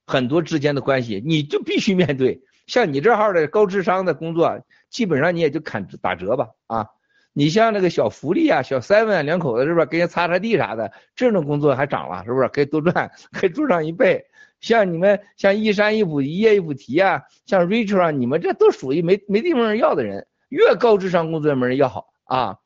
[0.07, 2.41] 很多之间的关系，你就必须面对。
[2.69, 4.61] 像你这号的高智商的工作。
[4.91, 6.87] 基本上你也就砍打折吧啊！
[7.35, 12.49] 你像那个小福利啊，小 seven 两口子是不是给人擦擦地啥的，这种工作还涨了是不是？
[12.49, 14.25] 可以多赚，可以多涨一倍。
[14.61, 22.57] 像你们像一山一补一叶一补提啊，像 Rachel 啊，你们这都属于没没地方要的人，越高智商工作没人要啊。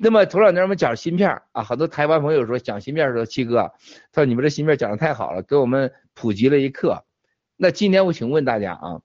[0.00, 3.72] 那么头两天我们讲芯片啊，很多台湾朋友说讲芯片的时候，七哥，
[4.12, 7.04] 他说你们这芯片讲的太好了，给我们普及了一课。
[7.56, 9.00] 那今天我请问大家啊，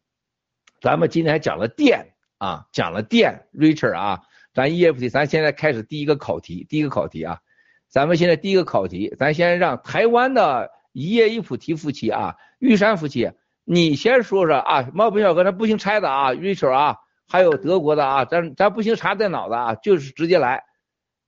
[0.82, 4.22] 咱们今天还讲了电啊，讲了电，Richard 啊，
[4.54, 7.40] 咱 EFT，咱现在开始第一个考题，第一个考题啊，
[7.88, 13.32] 咱们现在第一个考题，咱先让台湾的一叶一菩提夫妻啊，玉山夫妻，
[13.64, 20.64] 你先说说啊，毛不小哥，咱不行拆的啊，Richard 啊，还有德国的啊，咱咱不行查电脑的啊，就是直接来。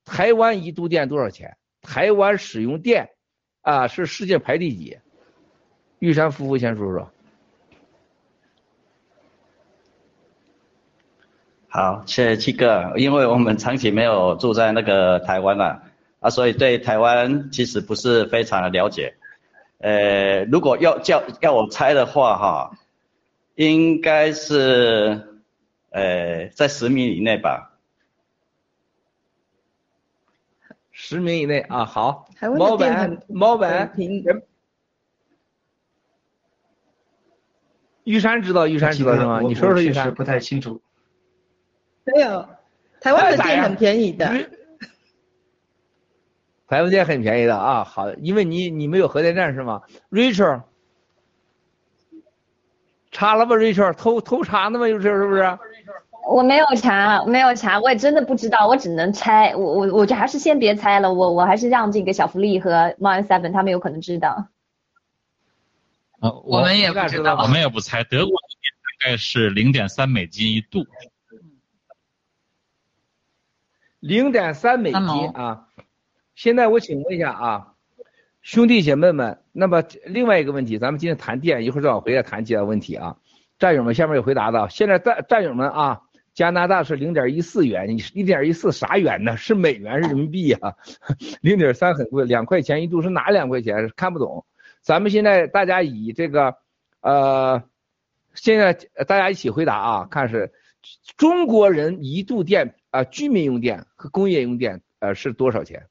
[0.05, 1.57] 台湾一度电多少钱？
[1.81, 3.09] 台湾使用电
[3.61, 4.97] 啊是世界排第几？
[5.99, 7.11] 玉山夫妇先说说。
[11.67, 12.93] 好，谢谢七哥。
[12.95, 15.83] 因为我们长期没有住在那个台湾了，
[16.21, 19.15] 啊，所以对台湾其实不是非常的了解。
[19.79, 22.77] 呃，如果要叫要我猜的话，哈，
[23.55, 25.41] 应该是
[25.89, 27.74] 呃在十米以内吧。
[31.07, 32.27] 十名以内啊，好。
[32.35, 33.93] 台湾猫的电很板，猫板，
[38.05, 39.39] 玉山知道，玉山知道是吗？
[39.39, 40.07] 你说说玉山。
[40.07, 40.81] 我不太清楚。
[42.05, 42.49] 没有，
[42.99, 44.25] 台湾的电很便宜的。
[46.65, 50.63] 台湾电很便宜的啊，好的，因为你你没有核电站是吗？Rachel，
[53.11, 54.87] 查了吧？Rachel 偷偷查呢吗？
[54.87, 55.43] 有事是不是？
[56.27, 59.55] 我没有查，没有查，我也真的不知道，我只能猜。
[59.55, 64.47] 我我我就还是先别猜了，我我还是让这个小福利和 m o n Seven 他们有可能知道。
[66.21, 68.03] 呃，我们也不知道我们也不猜。
[68.03, 70.85] 德国大概是零点三美金一度。
[73.99, 75.67] 零点三美金啊！
[76.35, 77.73] 现在我请问一下啊，
[78.41, 83.17] 兄弟姐妹们，那么另外一个问题，咱们今天谈电，一会儿再往回来谈其他问题啊。
[83.57, 86.01] 战友们，下面有回答的，现在战战友们啊，
[86.35, 89.37] 加拿大是零点一四元，你一点一四啥元呢？
[89.37, 90.75] 是美元是人民币啊？
[91.39, 93.89] 零点三很贵，两块钱一度是哪两块钱？
[93.95, 94.45] 看不懂。
[94.81, 96.57] 咱们现在大家以这个
[96.99, 97.63] 呃，
[98.33, 98.73] 现在
[99.07, 100.51] 大家一起回答啊，看是
[101.15, 105.87] 中国人一度电啊、居民用电和工业用电呃是多少钱？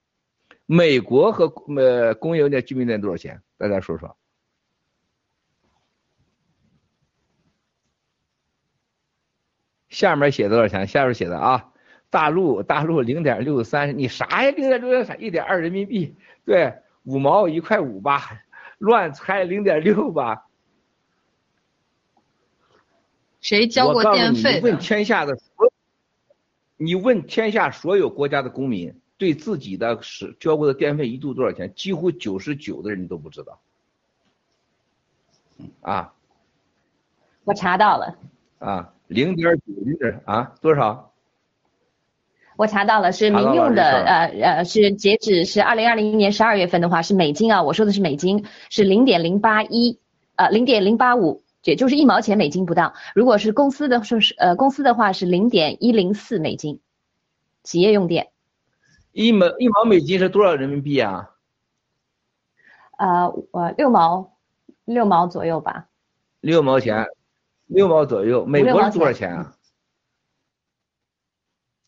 [0.66, 3.40] 美国和呃工业用电、居民电多少钱？
[3.56, 4.14] 大家说说。
[9.94, 10.86] 下面写多少钱？
[10.88, 11.70] 下面写的啊，
[12.10, 14.50] 大陆大陆零点六三，你啥呀？
[14.50, 15.22] 零点六三？
[15.22, 16.74] 一点二人民币，对，
[17.04, 18.42] 五毛一块五吧，
[18.78, 20.46] 乱猜零点六吧。
[23.40, 25.72] 谁交过电费你，你问天下的所，
[26.76, 31.72] 你问天下所有国家的公民，对自己的使交过的电费一度多少钱？
[31.74, 33.60] 几乎九十九的人都不知道。
[35.82, 36.12] 啊
[37.44, 38.18] 我查到了，
[38.58, 41.12] 啊，零点九零点啊多少？
[42.56, 49.98] 我查到了，是民用的，呃呃，是截止是二零二零年十二月份的话是美金啊，我说的是美金，是零点零八一，
[50.36, 52.94] 呃，零点零八五，也就是一毛钱美金不到。
[53.14, 56.80] 如果是公司的说是呃公司的话是零点一零四美金，
[57.64, 58.28] 企业用电。
[59.10, 61.30] 一毛一毛美金是多少人民币啊？
[62.96, 64.36] 呃，我六毛，
[64.84, 65.88] 六毛左右吧。
[66.40, 67.04] 六毛钱，
[67.74, 68.46] 六毛左右。
[68.46, 69.54] 美国是多少钱啊？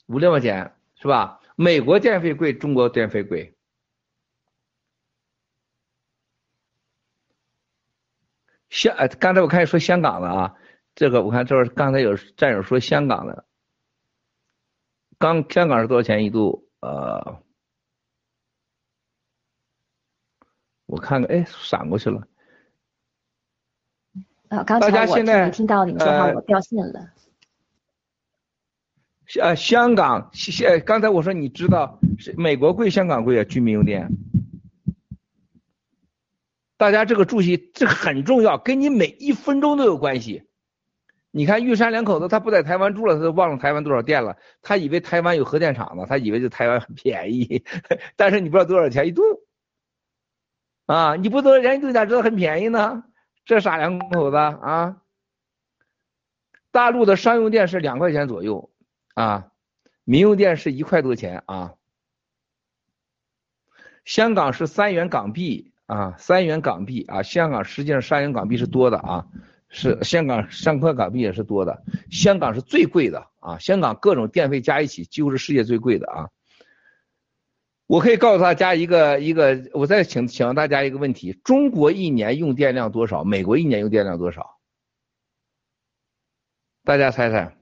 [0.07, 1.41] 五六毛钱是吧？
[1.57, 3.57] 美国电费贵，中国电费贵。
[8.69, 10.55] 香，刚才我看说香港的啊，
[10.95, 13.47] 这个我看这刚才有战友说香港的，
[15.19, 16.69] 刚香港是多少钱一度？
[16.81, 17.43] 呃，
[20.85, 22.29] 我看看，哎，闪过去了。
[24.49, 27.11] 啊，刚大才我没听听到你说话，呃我掉线了。
[29.41, 34.09] 呃，香港，现刚才我说你知道是美国贵，香港贵啊，居民用电。
[36.77, 40.45] 大家这个注意，这很重要，跟你每一分钟都有关系。
[41.33, 44.37] 你看玉山两口子，他不在台湾住了，他都忘了台湾多少电了。
[44.63, 47.65] 他以为台湾有核电厂呢，他以为这台湾很便宜，
[48.15, 49.23] 但是你不知道多少钱一度
[50.87, 51.17] 啊？
[51.17, 53.03] 你不多少钱一度，咋知道很便宜呢？
[53.47, 55.01] 这傻两口子啊！
[56.73, 58.71] 大陆的商用电是两块钱左右
[59.15, 59.53] 啊，
[60.05, 61.75] 民用电是一块多钱啊。
[64.05, 69.27] 香港是三元港币啊，三元港币啊，香港实际上三元港币是多的啊，
[69.69, 76.29] 是香港三块港币也是多的，香港是最贵的啊，香港各种电费加一起几乎是世界最贵的啊。
[77.87, 83.23] 我可以告诉大家一个一个，我再请请问大家一个问题：中国一年用电量多少？
[83.23, 84.59] 美国一年用电量多少？
[86.85, 87.53] 大家猜猜？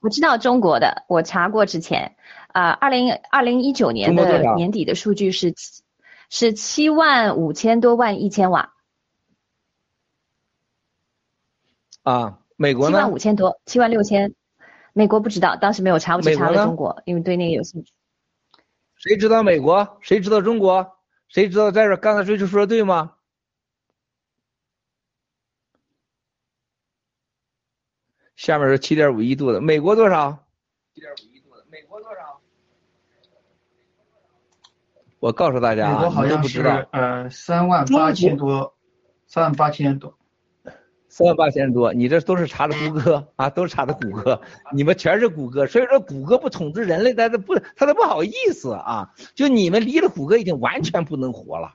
[0.00, 2.16] 我知道中国的，我查过之前，
[2.48, 5.82] 啊、二零二零一九年的年底的数据是七
[6.30, 8.72] 是七万五千多万一千瓦，
[12.02, 13.12] 啊，美国呢七万？
[13.12, 14.34] 五千多，七万六千。
[14.92, 17.92] 美国不知道，当时没有查，我只查了中国，因为对那个有兴趣。
[19.00, 19.96] 谁知道美国？
[20.02, 20.98] 谁知道中国？
[21.28, 21.96] 谁知道在这？
[21.96, 23.14] 刚才追求说的对吗？
[28.36, 30.46] 下面是七点五一度的，美国多少？
[30.92, 32.42] 七点五一度的，美国多少？
[35.18, 38.76] 我告诉大家啊，美国好像是不知道，呃三万八千多，
[39.26, 40.18] 三万八千多。
[41.10, 44.40] 三万八千多，你这都是查的谷歌啊，都是查的谷歌，
[44.72, 51.74] 你们全是谷歌，所以说谷歌不统治人类，他都不，他都不好意思啊，就你们离了谷歌已经完全不能活了，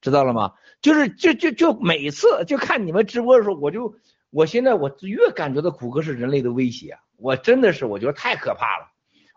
[0.00, 0.54] 知道了吗？
[0.80, 3.94] 就是就就就每次就看你们直播的时候，我就
[4.30, 8.86] 我现在我越感觉到谷歌是人类的威胁，我真的是我觉得太可怕了。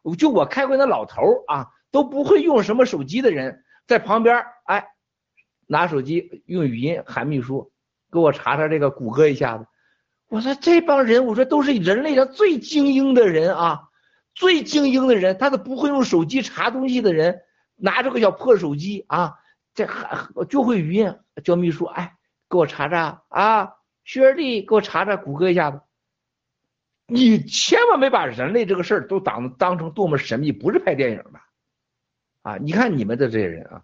[0.03, 4.85] 我就我开会那老头啊，都不会用什么手机的人，在旁边哎，
[5.67, 7.72] 拿手机用语音喊秘书，
[8.13, 9.65] 给我查查这个谷歌一下子。
[10.29, 13.89] 我说这帮人，我说都是人类上最精英的人啊，
[14.33, 17.41] 最精英的人，他都不会用手机查东西的人，
[17.75, 19.35] 拿着个小破手机啊，
[19.73, 22.15] 这还就会语音叫秘书，哎，
[22.49, 25.81] 给我查查啊，薛丽给我查查谷歌一下子。
[27.05, 31.39] 你千万别把人类这个事儿都当当成多么神秘，不是拍电影的
[32.43, 32.57] 啊！
[32.57, 33.83] 你看你们的这些人啊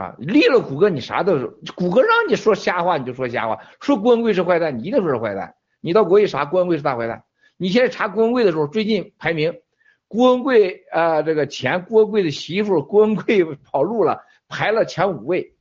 [0.00, 1.46] 啊，立了谷歌你啥都是，
[1.76, 7.24] 谷歌让你说瞎话你就说瞎话，说郭文贵是坏蛋你一定说是坏蛋，你到国际查郭文贵是大坏蛋。
[7.58, 9.60] 你现在查郭文贵的时候，最近排名，
[10.08, 15.54] 郭文贵啊、这个前郭文贵的媳妇郭文贵 跑路了，排了前五位。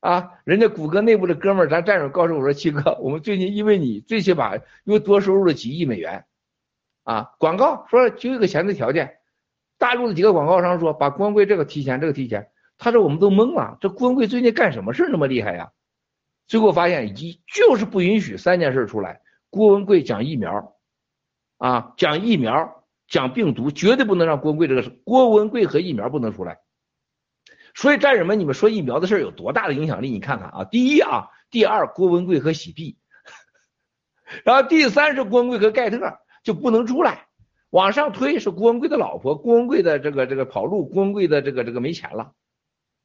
[0.00, 4.52] 啊，人家谷歌内部的哥们儿，咱战友告诉我说，七哥，我们最近因为你，最起码
[4.84, 6.24] 又多收入了几亿美元。
[7.04, 9.16] 啊，广告说就一个前置条件，
[9.76, 12.48] 大陆的几个广告商说把郭文贵这个提前，这个提前，
[12.78, 15.72] 他说我们都懵了，这郭文贵最近干什么事那么厉害呀？
[16.46, 19.20] 最后发现一就是不允许三件事出来，
[19.50, 20.76] 郭文贵讲疫苗，
[21.58, 26.58] 啊，讲疫苗，讲病毒，绝对不能让郭文贵这个，郭文贵和疫苗不能出来。
[27.74, 30.10] 所以战友们，你们说疫苗的事有多大的影响力？
[30.10, 32.98] 你看看啊，第一啊，第二郭文贵和喜碧，
[34.44, 35.98] 然后第三是郭文贵和盖特。
[36.46, 37.26] 就不能出来，
[37.70, 42.34] 往上推是郭文贵的老婆，郭文贵的这个这个跑路，郭文贵的这个这个没钱了，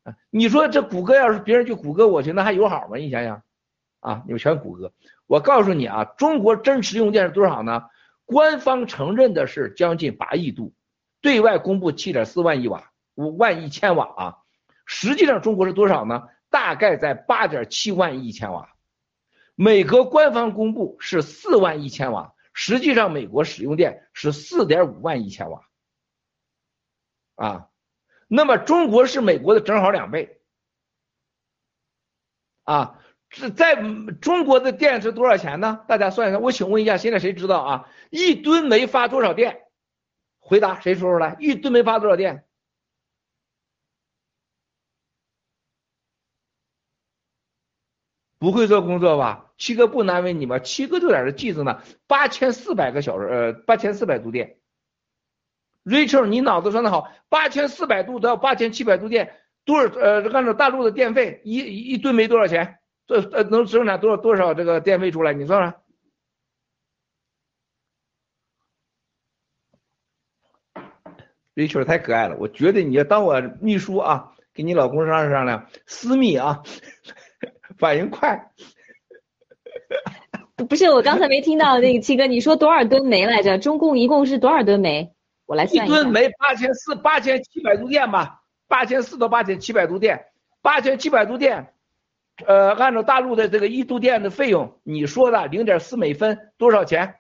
[0.04, 2.98] 啊，你说这谷歌要是别人去谷歌我去，那还友好吗？
[2.98, 3.44] 你想想，
[4.00, 4.94] 啊，你们全谷歌，
[5.28, 7.84] 我告诉你啊，中国真实用电是多少呢？
[8.26, 10.74] 官方承认的是将近八亿度，
[11.22, 14.38] 对外公布七点四万亿瓦，五万一千瓦啊，
[14.86, 16.28] 实际上中国是多少呢？
[16.50, 18.70] 大概在八点七万一千瓦，
[19.56, 22.34] 美国官方公布是四万一千瓦。
[22.54, 25.62] 实际上，美国使用电是四点五万一千瓦，
[27.36, 27.70] 啊，
[28.34, 30.40] 那么中国是美国的正好两倍，
[32.64, 33.76] 啊，是在
[34.22, 35.84] 中国的电是多少钱呢？
[35.90, 37.90] 大家算一算，我请问一下，现在谁知道啊？
[38.10, 39.64] 一吨煤发多少电？
[40.40, 41.36] 回答，谁说出来？
[41.42, 42.46] 一吨煤发多少电？
[48.40, 49.52] 不会做工作吧？
[49.58, 50.58] 七哥不难为你吗？
[50.60, 54.61] 七哥就在这记着呢，八千四百个小时，呃，八千四百度电。
[55.84, 59.94] Rachel，你脑子算的好，八千四百度到八千七百度电，多少？
[60.00, 62.80] 呃，按照大陆的电费，一一吨煤多少钱？
[63.08, 65.34] 这呃能生产多少多少这个电费出来？
[65.34, 65.76] 你算算。
[71.56, 76.64] Rachel 太可爱了，我觉得你要当我秘书啊，跟你老公商量商量，私密啊。
[77.78, 78.52] 反应快，
[80.70, 83.58] 不是我刚才没听到那个七哥，你说多少吨煤来着？
[83.58, 85.12] 中共一共是多少吨煤？
[85.52, 90.32] 我来算一吨煤八千四八千七百度电吧，八千四到八千七百度电，
[90.62, 91.74] 八千七百度电，
[92.48, 97.20] 呃，按照大陆的这个一度电的费用，你说的零点四美分多少钱？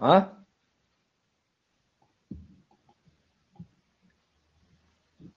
[0.00, 0.32] 啊？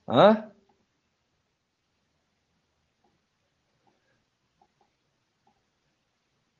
[0.06, 0.50] 啊？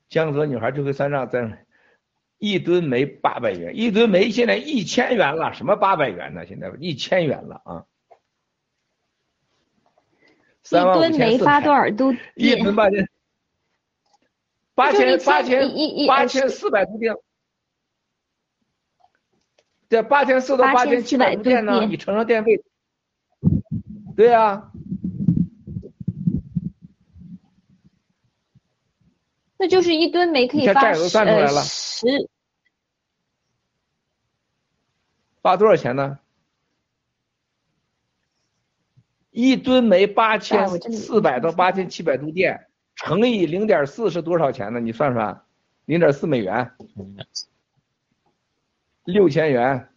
[0.09, 1.64] 江泽女孩就会算账，在
[2.45, 6.45] 一吨煤八百元，一吨煤现在一千元了，什么八百元呢？
[6.47, 7.87] 现在一千元了啊！
[10.69, 13.09] 一吨煤发多少度一吨八千，
[14.75, 15.71] 八千八千
[16.07, 17.17] 八千四百度电，
[19.89, 21.87] 这八千四到八千七百度电呢？
[21.87, 22.63] 你乘上电费，
[24.15, 24.71] 对呀、啊。
[29.57, 30.95] 那就是一吨煤可以发呃
[31.41, 32.07] 了十
[35.45, 36.19] 发多少钱呢？
[39.31, 44.81] 一吨煤八哎千四百到八千七百度电，乘以零点四是多少钱呢？
[44.81, 45.43] 你算算，
[45.85, 46.73] 零点四美元，
[49.05, 49.91] 六千元，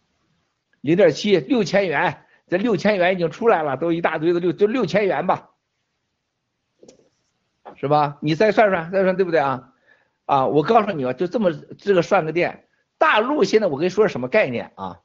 [0.82, 5.48] 零点七六千元，这六千元已经出来了，都一大堆的六就六千元吧，
[7.74, 8.18] 是吧？
[8.20, 9.72] 你再算算，再算对不对啊？
[10.26, 12.68] 啊，我告诉你啊，就这么这个算个电，
[12.98, 15.00] 大陆现在我跟你说什么概念啊？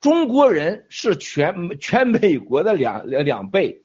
[0.00, 3.82] 中国人是全全美国的两两两倍，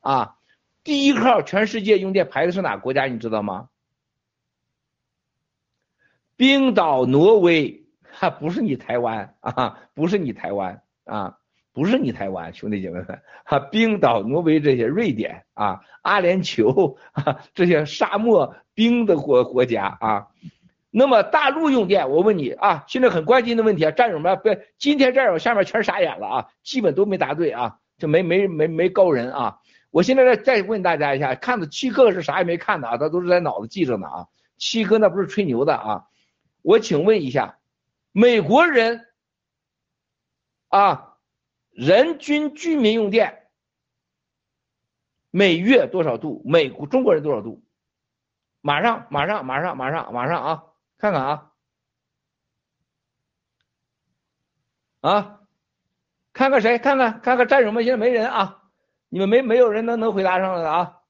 [0.00, 0.36] 啊，
[0.84, 3.06] 第一号全世界用电排的是哪个国家？
[3.06, 3.68] 你知道吗？
[6.36, 11.38] 冰岛、挪威，哈，不是你台湾啊，不是你台湾啊，
[11.72, 20.26] 不是你台湾，兄弟姐妹们，哈，冰岛、挪威这些，瑞典啊，阿联酋啊，这些沙漠冰的国国家啊。
[20.98, 29.58] 那么大陆用电，我问你啊，现在很关心的问题啊，战友们，不，今天战友下面全傻眼了啊，基本都没答对啊，就没没没没高人啊。
[29.90, 34.26] 我现在再再问大家一下，看的七哥是啥也没看的啊，他都是在脑子记着呢啊。
[34.56, 36.06] 七哥那不是吹牛的啊，
[36.62, 37.58] 我请问一下，
[38.12, 39.06] 美国人
[40.68, 41.18] 啊，
[41.72, 43.48] 人均居民用电
[45.30, 46.40] 每月多少度？
[46.46, 47.62] 美国中国人多少度？
[48.62, 50.62] 马上马上马上马上马上啊！
[50.98, 51.52] 看看啊，
[55.00, 55.40] 啊，
[56.32, 56.78] 看看谁？
[56.78, 58.62] 看看看看战友们，现在没人啊，
[59.08, 61.00] 你们没没有人能能回答上来的啊？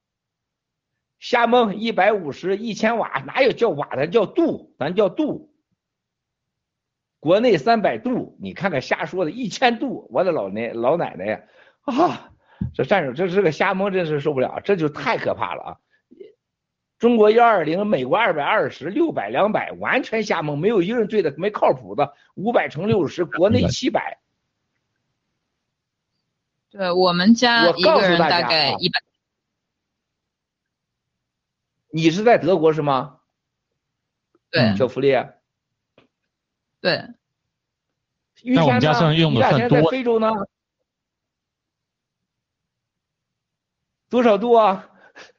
[1.18, 5.52] 瞎蒙，一百五十一千瓦，哪有叫瓦的，叫度，咱叫度。
[7.20, 11.40] 国内三百度，你看看瞎说的，一千度，我的老奶老奶奶呀！
[11.82, 12.32] 啊，
[12.74, 15.78] 这战友这是个瞎蒙，真是受不了，这就太可怕了啊！
[16.98, 22.14] 中国幺二零，美国二百二十，六百两百，完全瞎蒙，没有一个人对的，没靠谱的。
[22.34, 24.18] 五百乘六十，国内七百。
[26.70, 29.02] 对我们家我一个人告诉大概一百。
[31.90, 33.20] 你是在德国是吗？
[34.50, 35.12] 对，小福利。
[36.80, 37.08] 对，
[38.42, 38.80] 那我们？
[38.80, 40.30] 家算用的算多非洲呢？
[44.08, 44.88] 多少度啊？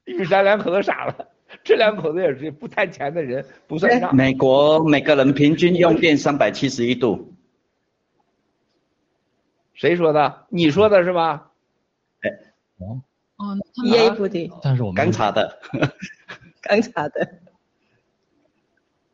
[0.06, 1.30] 玉山两口子傻了，
[1.64, 4.16] 这两口子也是不贪钱的人，不算账。
[4.16, 7.34] 美国每个人平均用电三百七十一度，
[9.74, 10.46] 谁说的？
[10.50, 11.52] 你说的是吧？
[12.22, 12.30] 哎
[13.38, 13.56] 哦，
[13.86, 15.60] 一 A 不的，但是我们刚查的，
[16.62, 17.40] 刚查的，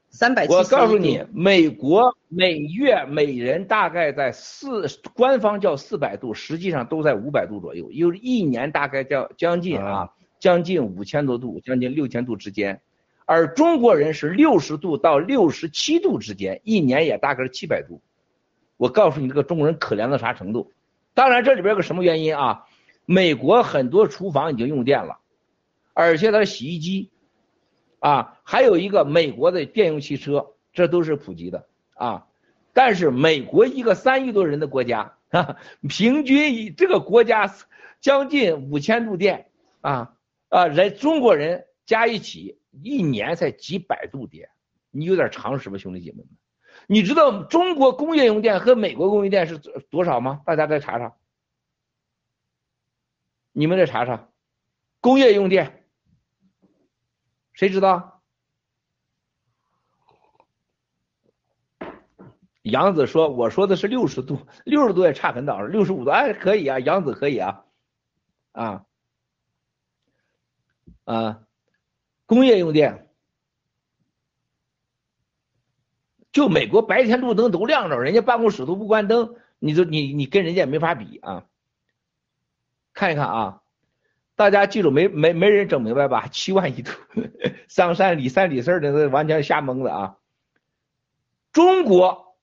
[0.09, 0.45] 三百。
[0.47, 10.09] 我告诉你，美国每月每人大概在四，官方叫四百度，实际上都在五百度左右，有一年大概叫将近啊，
[10.43, 12.81] 将近五千多度，将近六千度之间。
[13.23, 18.01] 而中国人是六十度到六十七度之间，一年也大概是七百度。
[18.75, 20.73] 我告诉你，这个中国人可怜到啥程度？
[21.13, 22.65] 当然，这里边有个什么原因啊？
[23.05, 25.19] 美国很多厨房已经用电了，
[25.93, 27.09] 而且它的洗衣机
[27.99, 32.25] 啊，还有一个美国的电用汽车，这都是普及的啊。
[32.73, 35.55] 但是美国一个三亿多人的国家啊，
[35.87, 37.55] 平均一这个国家
[38.01, 39.45] 将近五千度电
[39.79, 40.15] 啊
[40.53, 44.47] 啊，人中国人加一起一年才几百度电，
[44.91, 46.27] 你有点常识吧，兄弟姐妹们？
[46.85, 49.57] 你知道中国工业用电和美国工业电是
[49.89, 50.43] 多少吗？
[50.45, 51.15] 大家再查查，
[53.51, 54.29] 你们再查查，
[55.01, 55.87] 工业用电，
[57.53, 58.21] 谁知道？
[62.61, 67.65] 杨子说：“我说的是六十度，六十度也差很倒，六十五度，哎，可以啊，杨子可以啊，
[68.51, 68.85] 啊
[71.05, 71.43] 啊，
[72.25, 73.09] 工业用电。”
[76.33, 81.45] 就美国白天路灯都亮着，人家办公室都不关灯，你就你你跟人家没法比啊。
[82.91, 83.61] 看一看啊，
[84.35, 86.27] 大家记住没没没人整明白吧？
[86.29, 86.91] 七万一度，
[87.67, 90.17] 上山里三里四的那完全瞎蒙的啊。
[91.51, 92.35] 中国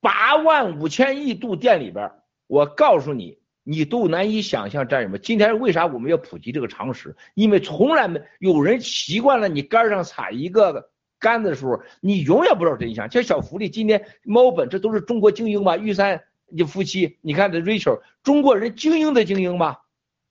[0.00, 2.12] 八万五千亿度电里边，
[2.46, 7.16] 我告诉你，你都难以想象战友们，今天为啥我们要普及这个常识？
[7.34, 10.90] 因为从来没有人习惯了你杆上踩一个。
[11.18, 13.08] 杆子的时候，你永远不知道真相。
[13.08, 15.76] 像小福利，今天猫本，这都是中国精英吧？
[15.76, 19.82] 玉山你夫妻，你看这 Rachel，中国人精英的精英吧？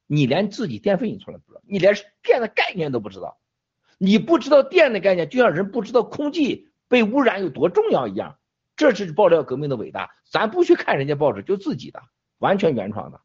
[0.06, 3.38] 你连自己电费你从来不知道，你连电的概念都不知道，
[3.98, 8.36] 你不知道电的概念，就像人不知道空气被污染有多重要一样。
[8.76, 12.02] 这是爆料革命的伟大，咱不去看人家报纸，就自己的，
[12.42, 13.22] 完全原创的。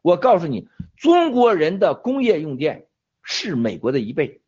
[0.00, 2.86] 我告诉你，中国人的工业用电
[3.22, 4.40] 是美国的一倍。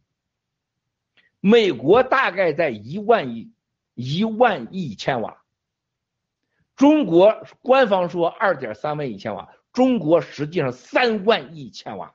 [1.40, 3.52] 美国大概在一万亿
[3.94, 5.42] 一万亿千瓦，
[6.74, 12.14] 中国官方说二点三万亿千瓦，中国实际上三万亿千瓦，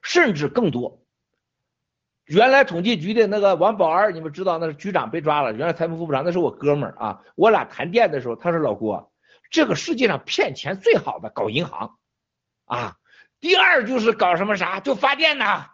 [0.00, 1.02] 甚至更多。
[2.26, 7.22] 原来统计局的那个王宝安，你们知道那是局长被抓了，原来财政副部长，那是我哥们儿啊。
[7.34, 9.11] 我俩谈店的时候，他说老郭，
[9.52, 11.98] 这个世界上骗钱最好的搞银行，
[12.64, 12.96] 啊，
[13.38, 15.68] 第二就是搞什么啥，就发电呐。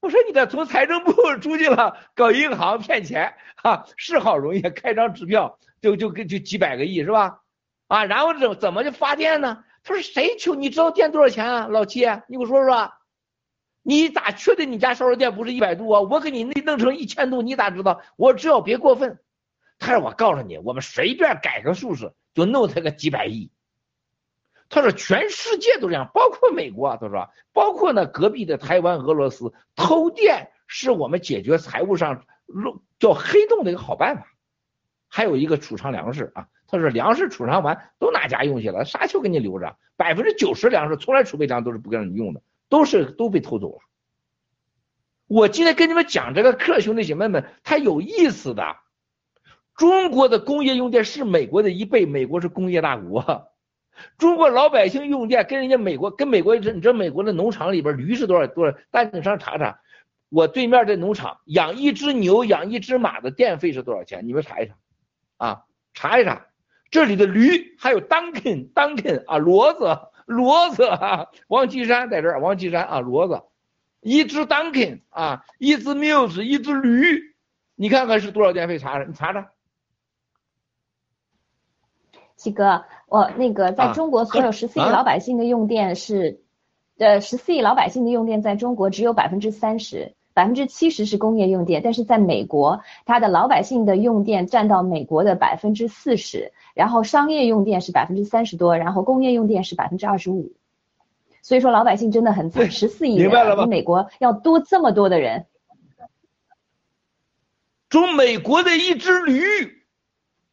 [0.00, 1.12] 我说你这从财政部
[1.42, 7.40] 出去了，搞银行骗钱啊，是好容易，开张支票就就就几百个亿是吧？
[7.88, 9.64] 啊，然后怎怎么就发电呢？
[9.82, 12.92] 他说谁求你知道电多少钱啊，老七，你给我说说。
[13.82, 16.00] 你咋确定你家烧肉店不是一百度啊？
[16.02, 18.00] 我给你那弄成一千度，你咋知道？
[18.16, 19.18] 我只要别过分。
[19.78, 23.50] 他说我告诉你，我们随便改个数字就弄他个几百亿。
[24.68, 26.96] 他说全世界都这样，包括美国。
[27.00, 34.28] 他说包括那隔壁的台湾、俄罗斯，偷电是我们解决财务上漏叫黑洞的一个好办法。
[35.08, 39.76] 还有一个储藏粮食啊，他说粮食储藏完都拿家用去了，啥球给你留着？
[39.96, 42.40] 百分之九十粮食从来储备粮都是不让你用的。
[42.68, 43.80] 都是都被偷走了。
[45.26, 48.76] 我今天跟你们讲这个课，兄弟姐妹们，它有意思的。
[49.78, 53.48] 中国的工业用电是美国的一倍，美国是工业大国。
[54.18, 58.76] 中国老百姓用电跟人家美国跟美国，你知道美国的农场里边驴是多少多少？
[58.90, 59.80] 大家上查查，
[60.28, 64.26] 我对面的农场养一只牛、养一只马的电费是多少钱？
[64.26, 64.74] 你们查一查，
[65.36, 65.64] 啊，
[65.94, 66.46] 查一查。
[66.90, 70.00] 这里的驴还有 Duncan Duncan 啊，骡子。
[70.26, 73.44] 骡子啊，王岐山在这儿，王岐山啊，骡子，
[74.00, 77.34] 一只 Duncan 啊，一只 Muse，一只驴，
[77.76, 78.78] 你看看是多少电费？
[78.78, 79.50] 查查，你查查。
[82.38, 86.40] 七哥，我那个在中国所有十四亿老百姓的用电是，
[86.96, 96.52] 呃，十四亿老百姓的用电在中国只有百分之三十，百分之七十是工业用电，但是在美国，它的老百姓的用电占到美国的百分之四十。
[96.74, 100.52] 然后商业用电是百分之三十多，然后工业用电是百分之二十五，
[101.42, 105.46] 所以说老百姓真的很惨，十四亿人比美国要多这么多的人。
[107.88, 109.77] 中美国的一只驴，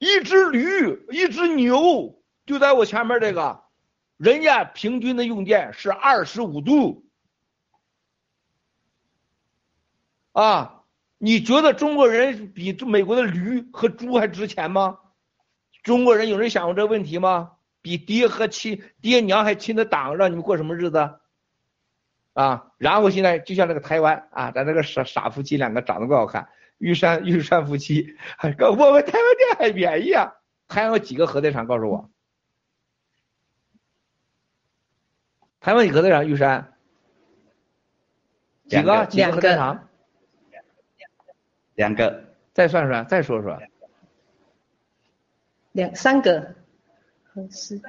[0.06, 3.64] 一只驴，一只牛，就在我前面这个，
[4.18, 7.08] 人家平均的用电是二十五度，
[10.32, 10.84] 啊，
[11.18, 15.00] 你觉得中国人比美国的驴和猪还值钱吗？
[15.82, 17.54] 中国人有人想过这个问题吗？
[17.82, 21.20] 比爹和亲爹娘还亲的党，让你们过什么日子？
[22.34, 22.74] 啊！
[22.78, 30.36] 然后现在就像那个台湾啊，咱那个傻傻夫妻两个长得怪好看，玉山 玉山夫妻，还我们台湾电还便宜啊！
[30.68, 31.66] 台湾有几个核电厂？
[31.68, 32.10] 告诉我，
[35.60, 36.28] 台湾几个核电厂？
[36.28, 36.74] 玉山
[38.68, 39.06] 几个？
[39.06, 39.88] 几个核电厂？
[41.76, 42.26] 两个。
[42.54, 43.62] 再算算，再说说。
[45.74, 46.56] 两三个，
[47.52, 47.82] 是。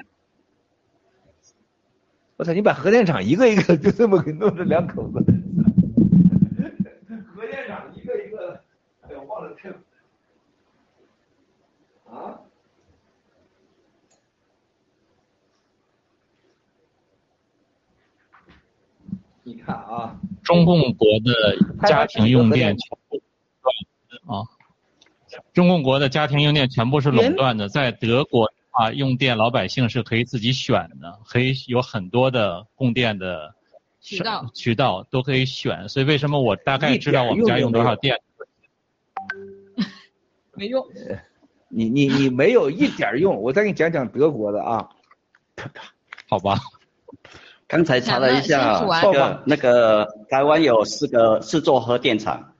[2.36, 2.52] 我操！
[2.52, 5.24] 你把核电厂一个一个就 这么给弄成两口子。
[7.32, 8.60] 核电厂一个一个，
[9.36, 9.70] 哎呀，忘了这。
[12.10, 12.40] 啊？
[19.42, 21.32] 你看啊，中共国的
[21.86, 23.22] 家庭用电全部
[24.32, 24.42] 啊。
[25.52, 33.54] 中共国的家庭用电全部是垄断的，在德国啊，用电老百姓是可以自己选的，可以有很多的供电的
[34.00, 35.88] 渠道，渠道都可以选。
[35.88, 38.20] 所以为什么我大概知道我们家用多少电？
[40.56, 40.86] 没用。
[41.68, 44.88] 你你你没有一点用，我再给你讲讲德国的啊。
[46.28, 46.58] 好吧。
[47.68, 52.52] 刚才查了一下，那个那个台湾有四个四座核电厂。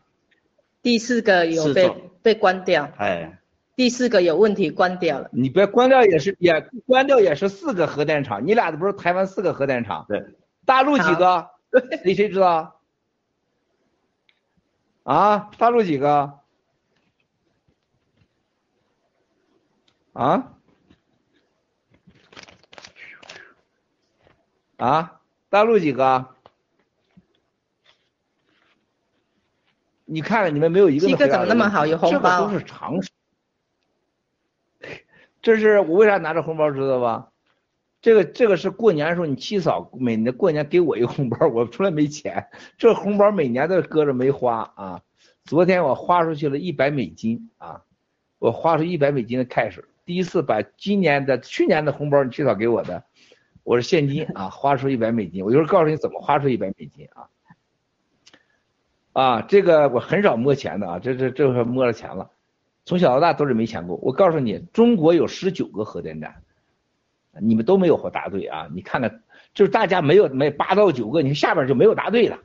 [0.83, 1.89] 第四个有被
[2.23, 3.39] 被关掉，哎，
[3.77, 5.29] 第四个有问题关掉了。
[5.33, 10.07] 你别关掉也是也关掉也是四个核电厂，你俩的不是台湾四个核电厂？
[10.09, 10.25] 对，
[10.65, 11.51] 大陆几个？
[12.05, 12.81] 你谁知道？
[15.05, 16.41] 啊，大陆几个？
[20.17, 20.53] 啊？
[24.77, 25.21] 啊？
[25.49, 26.27] 大陆几个？
[30.05, 31.07] 你看看你们没有一个。
[31.07, 32.41] 七哥怎么那么好，有红包？
[32.41, 33.11] 这个都是常识。
[35.43, 37.31] 这是我为啥拿着红包知道吧？
[38.01, 42.49] 这个这个是过年的时候你七嫂每年过年给我一个红包， 我从来没钱，
[42.79, 45.03] 这红包每年都搁着没花啊。
[45.45, 47.83] 昨天我花出去了一百美金啊，
[48.39, 53.03] 我花出一百美金的 cash，第一次把今年的去年的红包你最早给我的，
[53.65, 57.29] 我是现金 啊，花出一百美金，我一会儿告诉你怎么花出一百美金啊。
[59.13, 62.31] 啊，这个我很少摸钱的啊，这这这回摸了钱了，
[62.85, 63.97] 从小到大都是没钱过。
[63.97, 66.41] 我告诉你，中国有十九个核电站，
[67.41, 68.69] 你们都没有答对啊！
[68.73, 72.39] 你看看，就是大家没有没八到九个，你下边就没有答对的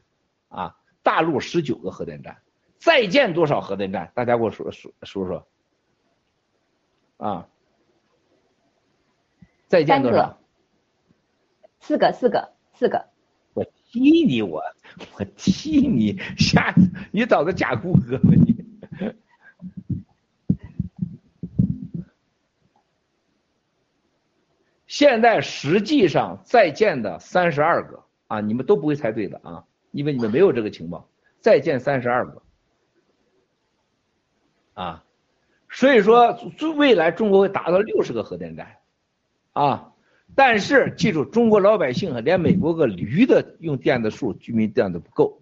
[0.49, 0.75] 啊。
[1.03, 2.37] 大陆十九个核电站，
[2.79, 4.11] 再建多少核电站？
[4.15, 5.47] 大家给我说说说说
[7.21, 7.47] 啊！
[9.67, 10.39] 再见多少？
[11.79, 13.09] 四个，四个，四个。
[13.53, 14.63] 我踢你，我
[15.19, 18.65] 我踢你，下次你找个假顾客吧你。
[24.87, 31.07] 现在实际上在建的三十二个啊，你们都不会猜对的啊，因为你们没有这个情报。
[31.39, 32.41] 在建三十二个
[34.73, 35.03] 啊，
[35.81, 36.37] 所以说
[36.77, 38.77] 未来中国会达到六十个核电站
[39.51, 39.93] 啊。
[40.35, 45.41] 但是记住，中国老百姓啊连美国个驴的用电的数，居民电都不够。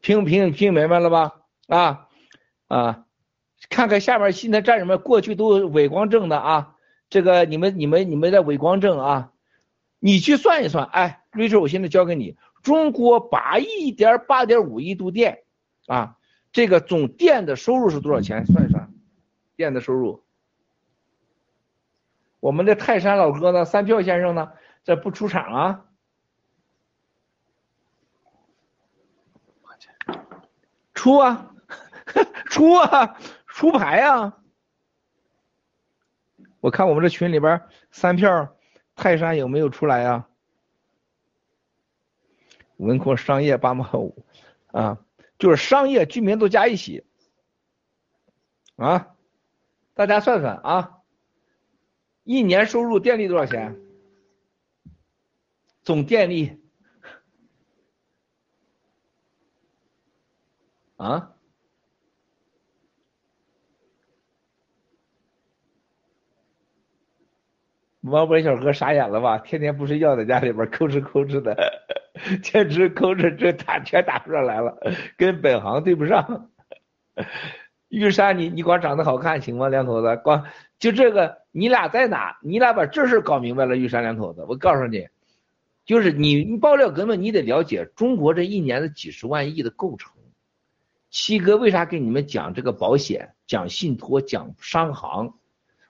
[0.00, 1.32] 听听听明白了吧？
[1.66, 2.08] 啊
[2.68, 3.04] 啊，
[3.68, 6.74] 看看下面现在战士们过去都伪光正的啊，
[7.10, 9.32] 这个你们你们你们的伪光正啊，
[9.98, 15.40] 你去算一算，哎，Rachel，我现在交给你，中国八亿点八点五亿度电
[15.86, 16.16] 啊，
[16.52, 18.46] 这个总电的收入是多少钱？
[18.46, 18.77] 算一算，
[19.58, 20.24] 电的收入。
[22.38, 23.64] 我们的泰山老哥呢？
[23.64, 24.52] 三票先生呢？
[24.84, 25.84] 这不出场啊？
[30.94, 31.52] 出啊，
[32.46, 34.38] 出啊，出牌啊！
[36.60, 38.56] 我看我们这群里边三票
[38.94, 40.28] 泰山有没有出来呀？
[42.76, 44.24] 文科商业八毛五
[44.70, 44.98] 啊，
[45.36, 47.04] 就是商业居民都加一起
[48.76, 49.16] 啊，
[49.98, 51.00] 大家算算啊。
[52.22, 53.80] 一年收入电力多少钱？
[55.82, 56.60] 总电力
[60.98, 61.34] 啊？
[67.98, 69.38] 毛本小哥傻眼了吧？
[69.38, 71.56] 天天不睡觉，在家里边抠哧抠哧的，
[72.44, 74.78] 简直抠哧这打全打出来了，
[75.16, 76.52] 跟本行对不上。
[77.88, 79.68] 玉山，你你光长得好看行吗？
[79.68, 80.44] 两口子光。
[80.78, 82.38] 就这个，你俩在哪？
[82.42, 85.08] 你俩把这事搞明白了，玉山两口子，我告诉你，
[85.84, 90.12] 就是你你爆料根本你得了解中国这一年的几十万亿的构成。
[91.10, 95.34] 七哥为啥给你们讲这个保险、讲信托、讲商行？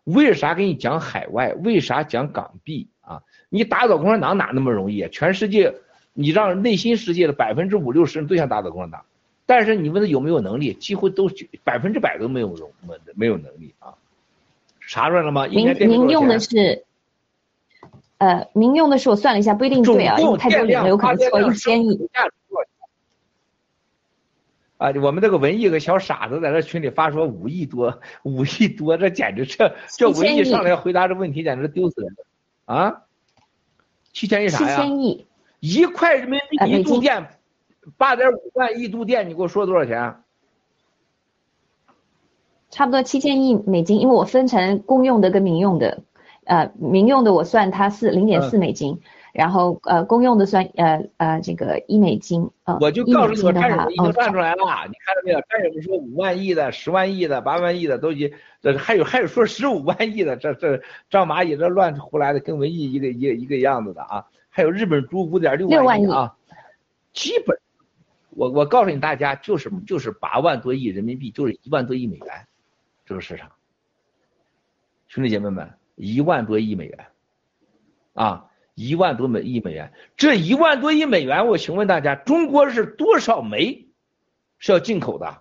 [0.04, 1.52] 为啥给你讲海外？
[1.54, 3.22] 为啥讲港币啊？
[3.50, 5.08] 你打倒共产党哪那么容易啊？
[5.12, 5.74] 全世界，
[6.14, 9.04] 你让内心世界的百分之五六十人都想打倒共产党，
[9.48, 11.30] 但是你问他有没有能力，几乎都
[11.64, 13.94] 百分之百都没有容没没有能力啊。
[14.86, 15.46] 查出来了吗？
[15.46, 16.84] 您您用的是，
[18.18, 21.98] 呃，您用的是我算了一下，不一定对啊，因为太多零了，有可能错一千亿。
[24.76, 33.02] 啊，我们这个文艺个小傻子在这群里发说五亿多，五亿多，这简直这这文艺上来回答这问题，简直丢死人了啊！
[34.12, 34.76] 七千亿啥呀？
[34.76, 35.26] 七千亿，
[35.60, 37.37] 一块人民币一度电，
[37.96, 40.16] 八点五万亿度电，你给我说多少钱？
[42.70, 46.02] 差不多七千亿美金，因为我分成公用的跟民用的，
[46.44, 49.00] 呃，民用的我算它是零点四美金，
[49.32, 55.40] 然后呃，公用的算呃呃这个一美金，呃，我就告诉你，我战友已经算出来了，你看到没有？
[55.48, 64.26] 战友们说五万亿的、十万亿的、八万亿的都已，这还有还有说十五万亿的，这这张蚂蚁这乱胡来的，跟文艺一个一个一个样子的啊！
[64.50, 66.34] 还有日本猪五点六万亿啊，
[67.12, 67.58] 基本，
[68.30, 72.46] 我我告诉你大家，就是就是八万多亿人民币，就是一万多亿美元。
[73.04, 73.50] 这个市场，
[75.06, 77.06] 兄弟姐妹们，一万多亿美元，
[78.12, 83.88] 啊，一万多美亿美元，这一万多亿美元，我请问大家，中国是多少煤
[84.58, 85.38] 是要进口的？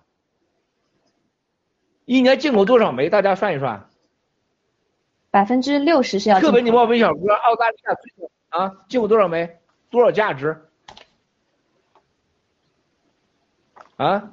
[2.06, 3.10] 一年进口多少煤？
[3.10, 3.90] 大家算一算。
[5.30, 6.40] 百分之六十是要。
[6.40, 9.58] 特别你冒昧小哥，澳大利亚最啊，进口多少煤？
[9.90, 10.67] 多少价值？
[13.98, 14.32] 啊，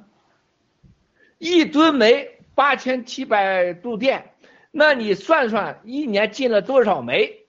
[1.36, 2.32] 一吨煤。
[2.56, 4.32] 八千七百度电，
[4.70, 7.44] 那你算算一年进了多少煤？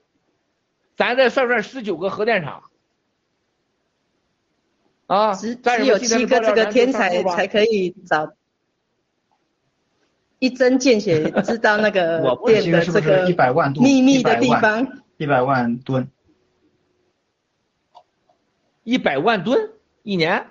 [0.97, 2.63] 咱再算算十九个核电厂，
[5.05, 8.34] 啊，只只有七个这个天才才可以找
[10.39, 13.26] 一针见血 知道那个电的这个
[13.80, 15.03] 秘密的地方。
[15.15, 16.11] 一百万吨，
[18.84, 19.72] 一百万吨
[20.03, 20.47] 一年，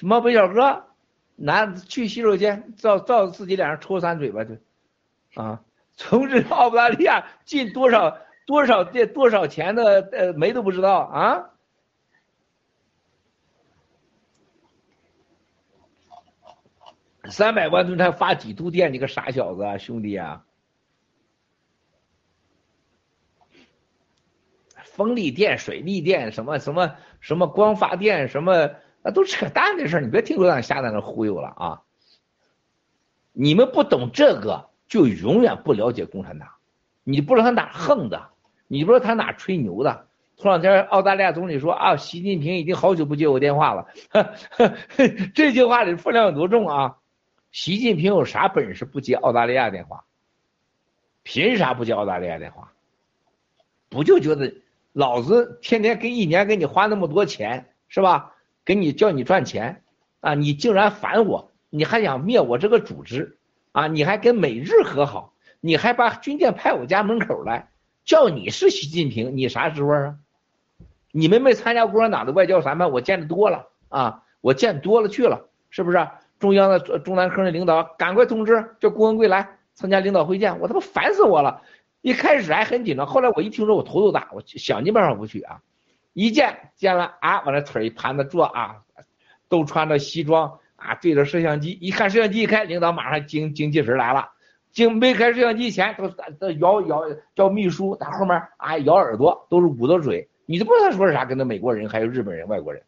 [0.00, 0.86] 什么北小哥，
[1.36, 4.54] 男去洗手间照照自己脸上抽三嘴巴就，
[5.34, 11.50] 啊，从这澳大利亚进多少多少电多少钱的呃煤都不知道啊。
[17.28, 18.94] 三百万吨才发几度电？
[18.94, 20.46] 你个傻小子，啊，兄弟啊！
[24.82, 28.70] 风力电、水力电，什么什么什么光发电，什么
[29.02, 31.82] 那都扯淡的事儿，你别听罗党瞎在那忽悠了啊！
[33.32, 36.48] 你们不懂这个，就永远不了解共产党。
[37.04, 38.28] 你不知道他哪横的，
[38.66, 40.06] 你不知道他哪吹牛的。
[40.36, 43.88] 头两天澳大利亚总理说啊，习近平已经好久不接我电话了，
[45.34, 46.96] 这句话里分量有多重啊？
[47.52, 50.04] 习近平有啥本事不接澳大利亚电话？
[51.22, 52.72] 凭啥不接澳大利亚电话？
[53.88, 54.54] 不就觉得？
[54.92, 58.34] 老子天天给一年给你花那么多钱，是吧？
[58.64, 59.82] 给你叫你赚钱，
[60.20, 63.38] 啊，你竟然反我，你还想灭我这个组织，
[63.72, 67.70] 啊，你还跟美日和好，你还把军舰派我家门口来，
[68.04, 70.16] 叫你是习近平，你啥滋味啊？
[71.12, 76.08] 你们没参加共产党的外交谈判，我见的多了啊，我见多了去了，是不是？
[76.38, 81.60] 中央的中南科的领导赶快通知叫郭文贵来参加领导会见，我他妈烦死我了。
[82.00, 85.60] 一开始还很紧张，后来我一听说我头都大，我想尽办法不去啊。
[86.12, 88.76] 一见见了啊，往那腿一盘子坐啊，
[89.48, 94.30] 都穿着西装啊，对着摄像机，一看摄像机一开，领导马上精精气神来了。
[94.72, 96.08] 精没开摄像机前都
[96.38, 97.02] 都摇摇
[97.34, 102.80] 叫秘书在后面啊摇耳朵，都是捂着嘴，你都不知道他说是啥，跟那美国人还有日本人外国人。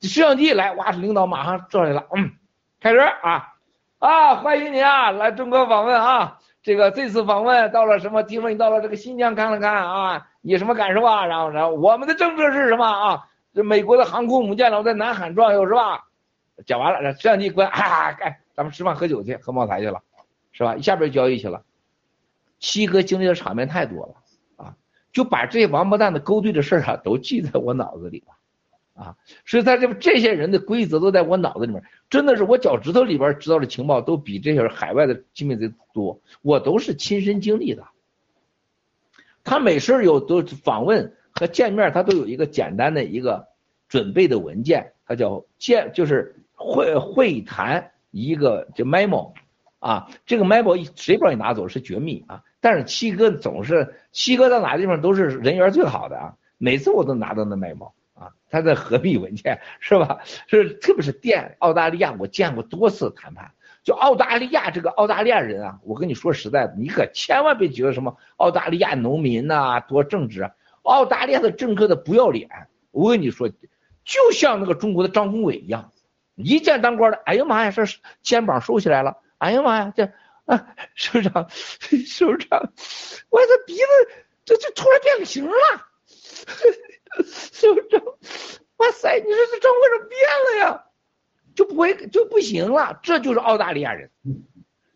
[0.00, 2.32] 摄像机一来，哇，领导马上坐来了，嗯，
[2.80, 3.54] 开始啊
[4.00, 6.39] 啊，欢迎你啊，来中国访问啊。
[6.62, 8.22] 这个这次访问到了什么？
[8.22, 11.24] 听说你到了这个新疆看了看啊，你什么感受啊？
[11.24, 13.26] 然后然后我们的政策是什么啊？
[13.54, 16.04] 这美国的航空母舰老在南海转悠是吧？
[16.66, 20.02] 讲完了，摄像机关，啊，该咱们吃饭喝酒去，喝茅台去了，
[20.52, 20.76] 是吧？
[20.78, 21.62] 下边交易去了。
[22.58, 24.14] 七哥经历的场面太多了
[24.62, 24.74] 啊，
[25.12, 28.34] 就把这些王八蛋的勾兑的事儿啊，都记在我脑子里了。
[29.00, 29.16] 啊，
[29.46, 37.82] 所以他这这些人的规则都在我脑子里面，真的是我脚趾头里边知道的情报都比这些海外的机密贼多，我都是亲身经历的。
[39.42, 43.48] 他每事有都访问和见面，他都有一个简单的一个
[43.88, 49.32] 准备的文件，他叫见就是会会谈一个就 memo，
[49.78, 57.92] 啊，这个 memo 谁不让你拿走是绝密啊，但是七哥总是七哥到哪地方都是人缘最好的啊，每次我都拿到那 memo。
[58.50, 60.20] 他的合并文件是吧？
[60.48, 63.52] 是特别是电澳大利亚，我见过多次谈判。
[63.82, 70.50] 就澳大利亚这个澳大利亚人啊，我跟你说实在的，你可千万别觉得什么澳大利亚农民呐多正直，
[70.82, 72.48] 澳大利亚的政客的不要脸。
[72.90, 73.48] 我跟你说，
[74.04, 75.92] 就像那个中国的张宏伟一样，
[76.34, 77.82] 一见当官的，哎呀妈呀，这
[78.20, 80.12] 肩膀收起来了，哎呀妈呀，这
[80.44, 81.48] 啊，首长，
[82.06, 82.72] 首长，
[83.30, 83.82] 我这鼻子
[84.44, 85.52] 这这突然变个形了。
[87.24, 87.96] 是不是？
[88.76, 89.18] 哇塞！
[89.18, 90.84] 你说这中国人变了呀，
[91.54, 92.98] 就不会就不行了。
[93.02, 94.10] 这就是澳大利亚人，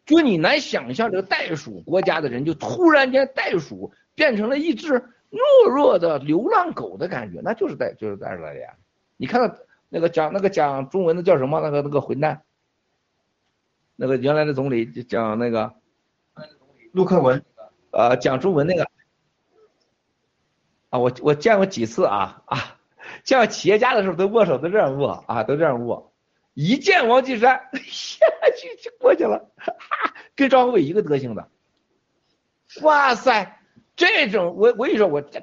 [0.06, 4.92] 就你难想象这个袋鼠国家的人，就突然间袋鼠变成了一只
[5.30, 8.74] 懦弱的流浪狗的感觉，那就是袋就是在澳大利亚。
[9.18, 9.54] 你看到
[9.90, 11.60] 那个讲那个讲中文的叫什么？
[11.60, 12.42] 那个那个混蛋，
[13.96, 15.74] 那个原来的总理讲那个
[16.92, 17.44] 陆克文，
[17.90, 18.88] 呃，讲中文那个。
[20.94, 22.76] 啊，我我见过几次啊啊，
[23.24, 26.12] 见过企业家的时候都握手都这样握啊，都这样握。
[26.54, 28.24] 一见王岐山，下
[28.56, 29.50] 去就过去了，
[30.36, 31.48] 跟张宏伟一个德行的。
[32.82, 33.58] 哇塞，
[33.96, 35.42] 这种我我跟你说，我这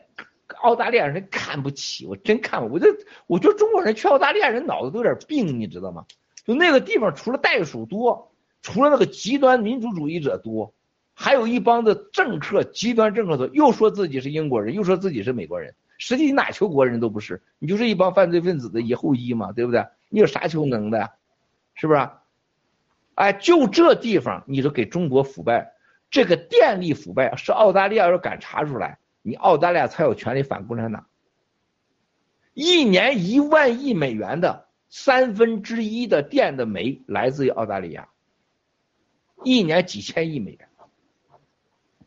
[0.61, 2.88] 澳大利亚人看不起，我真看不，我就
[3.28, 6.06] 我觉得中国人去澳大利亚人脑子都有点病，你知道吗？
[6.45, 10.73] 就那个地方除了袋鼠多，除了那个极端民主主义者多。
[11.14, 19.86] 还有一帮子政客，极端政客的，又说自己是英国人，又说自己是美国人，实际你哪求国人都不是，你就是一帮犯罪分子的以后裔嘛，对不对？
[20.10, 21.12] 你有啥求能的，
[21.76, 22.10] 是不是？
[23.16, 25.74] 哎，就这地方，你说给中国腐败，
[26.10, 31.06] 这个电力腐败是澳大利亚要敢查出来，你澳大利亚才有权利反共产党。
[32.54, 38.10] 一年一万亿美元的三分之一的电的煤来自于澳大利亚，
[39.44, 40.68] 一年几千亿美元。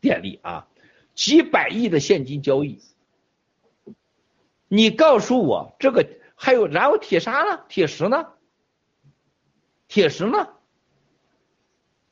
[0.05, 0.67] 电力啊，
[1.15, 2.79] 几百亿的现金交易，
[4.67, 7.63] 你告诉我这个还有然后铁砂呢？
[7.67, 8.27] 铁石呢？
[9.87, 10.47] 铁石呢？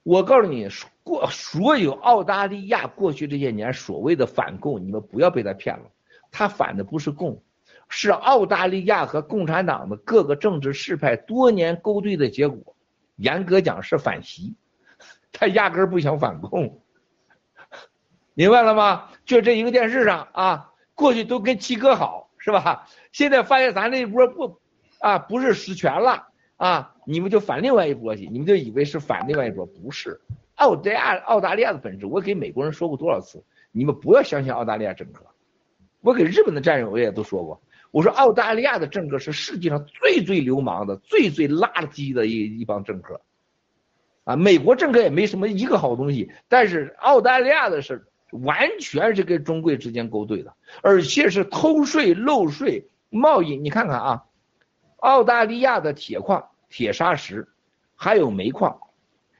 [0.01, 0.67] 我告诉你，
[1.03, 5.85] 过所有澳大利亚过去这些年所谓的反共，你们不要被他骗了，
[6.31, 7.43] 他反的不是共，
[7.89, 12.75] 是澳大利亚和共产党的各个政治势派多年勾兑的结果。
[13.17, 14.55] 严格讲是反袭，
[15.31, 16.79] 他压根儿不想反共。
[18.33, 19.09] 明白了吗？
[19.25, 22.87] 就这一个电视上啊，过去都跟七哥好是吧？
[23.11, 24.59] 现在发现咱这一波不，
[24.99, 26.27] 啊，不是实权了
[26.57, 30.19] 啊，你们就反另外一波去，你们就以为是反另外一波，不是。
[30.55, 35.25] 澳大利亚澳大利亚的本质，我给美国人说过多少次，你们不要相信澳大利亚政客。
[36.01, 37.61] 我给日本的战友我也都说过，
[37.91, 43.21] 我说澳大利亚的政客是世界上最最流氓的、最最垃圾的一一帮政客。
[44.25, 48.05] 啊，美国政客也没什么一个好东西，但是澳大利亚的是
[48.43, 53.55] 完全是跟中贵之间勾兑的，而且是偷税漏税、贸易。
[53.55, 54.23] 你看看啊，
[54.97, 57.47] 澳大利亚的铁矿、铁砂石，
[57.95, 58.79] 还有煤矿，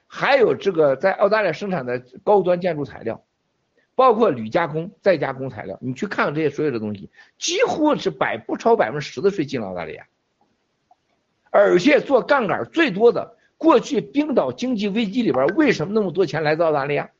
[0.06, 3.24] 还有这个在澳大利亚生产的高端建筑材料，
[3.94, 10.06] 包括铝加工、再加工材料，你去看看这些所有的东西，几乎是百不超百分之十的税进了澳大利亚，
[11.50, 13.36] 而且做杠杆最多的。
[13.56, 17.10] 过去冰岛经济危机里边，为什么那么多钱来自澳大利亚？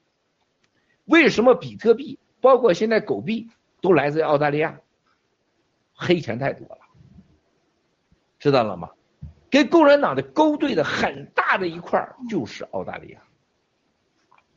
[1.04, 3.48] 为什么比特币，包括现在狗币
[3.80, 4.80] 都来自于澳大利亚？
[5.92, 6.78] 黑钱太多了，
[8.38, 8.90] 知道了吗？
[9.50, 13.22] 跟共产党的勾兑的很大的一块就是澳大利亚。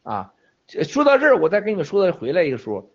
[0.02, 0.34] 啊，
[0.68, 2.90] 说到这儿，我再跟你们说的回来一个说，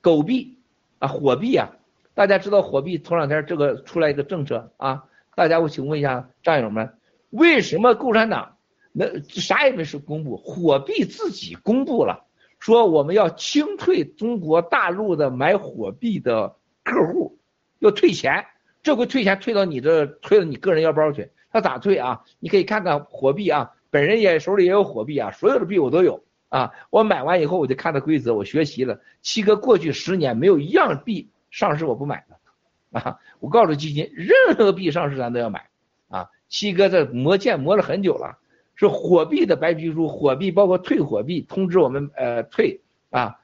[0.00, 0.58] 狗币
[0.98, 1.76] 啊，火币啊，
[2.14, 5.04] 大家知道火币头两天这个出来一个政策啊，
[5.34, 6.96] 大家我请问一下战友们。
[7.28, 8.56] 为什么共产党
[8.92, 12.24] 那啥也没是公布，火币自己公布了，
[12.64, 17.38] 说我们要清退中国大陆的买火币的客户，
[17.80, 18.46] 要退钱，
[18.82, 21.30] 这回退钱退到你这，退到你个人腰包去。
[21.50, 22.22] 他咋退啊？
[22.38, 26.72] 你可以看看火币啊，本人也手里也有火币啊，所有的币我都有啊。
[26.88, 28.98] 我买完以后我就看它规则，我学习了。
[29.20, 33.18] 七哥过去十年没有一样币上市我不买的啊。
[33.40, 35.68] 我告诉基金，任何币上市咱都要买。
[36.08, 38.38] 啊七哥这磨剑磨了很久了，
[38.74, 42.80] 是火币的白皮书，火币包括退火币，通知我们呃退
[43.10, 43.38] 啊，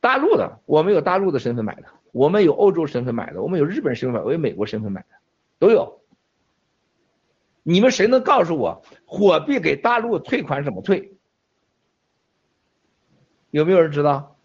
[0.00, 5.08] 大陆的我们有大陆的身份买的，我们有欧洲身份买的，我们有日本身份，我有美国身份买的，
[5.58, 6.00] 都有。
[7.64, 11.12] 你们谁能告诉我火币给大陆退款怎么退？
[13.50, 14.36] 有没有人知道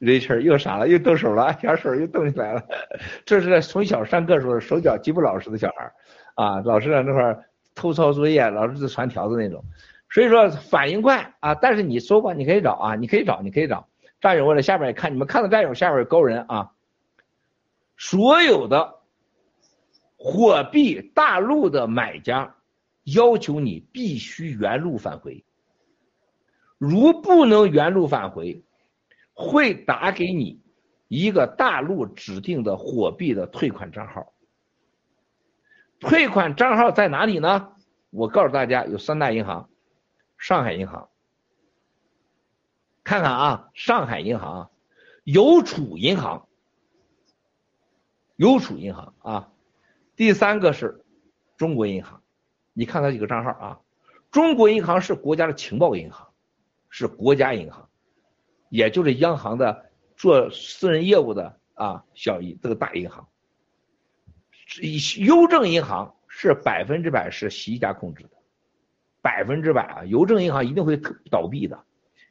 [0.00, 2.62] ？Richard 又傻了，又动手了， 小手又动起来了。
[3.26, 5.92] 这是从小上课时候手脚极不老实的小孩
[6.36, 7.38] 啊，老师在那块
[7.74, 9.64] 偷抄作业，老师就传条子那种。
[10.10, 13.88] 所以说反应快啊，但是你说吧，你可以找啊，你可以找，你可以找。
[14.20, 16.72] 战友，我在下边也看，你们看到战友下边有高人啊。
[17.96, 19.00] 所有的
[20.16, 22.56] 货币大陆的买家
[23.04, 25.44] 要求你必须原路返回，
[26.78, 28.62] 如不能原路返回。
[29.36, 30.60] 会打给你
[31.08, 34.32] 一个大陆指定的货币的退款账号，
[36.04, 37.72] 退款账号在哪里呢？
[38.10, 39.70] 我告诉大家，有三大银行，
[40.36, 41.08] 上海银行，
[43.02, 44.70] 看看啊，上海银行、
[45.24, 46.46] 邮储银行、
[48.36, 49.50] 邮储银行啊，
[50.14, 51.04] 第三个是
[51.56, 52.22] 中国银行，
[52.74, 53.80] 你看它几个账号啊？
[54.30, 56.28] 中国银行是国家的情报银行，
[56.90, 57.88] 是国家银行。
[58.68, 63.26] 也就是央行的做私人业务的啊，小这个大银行，
[65.18, 68.30] 邮政银行是百分之百是习家控制的，
[69.22, 71.84] 百分之百啊，邮政银行一定会倒闭的。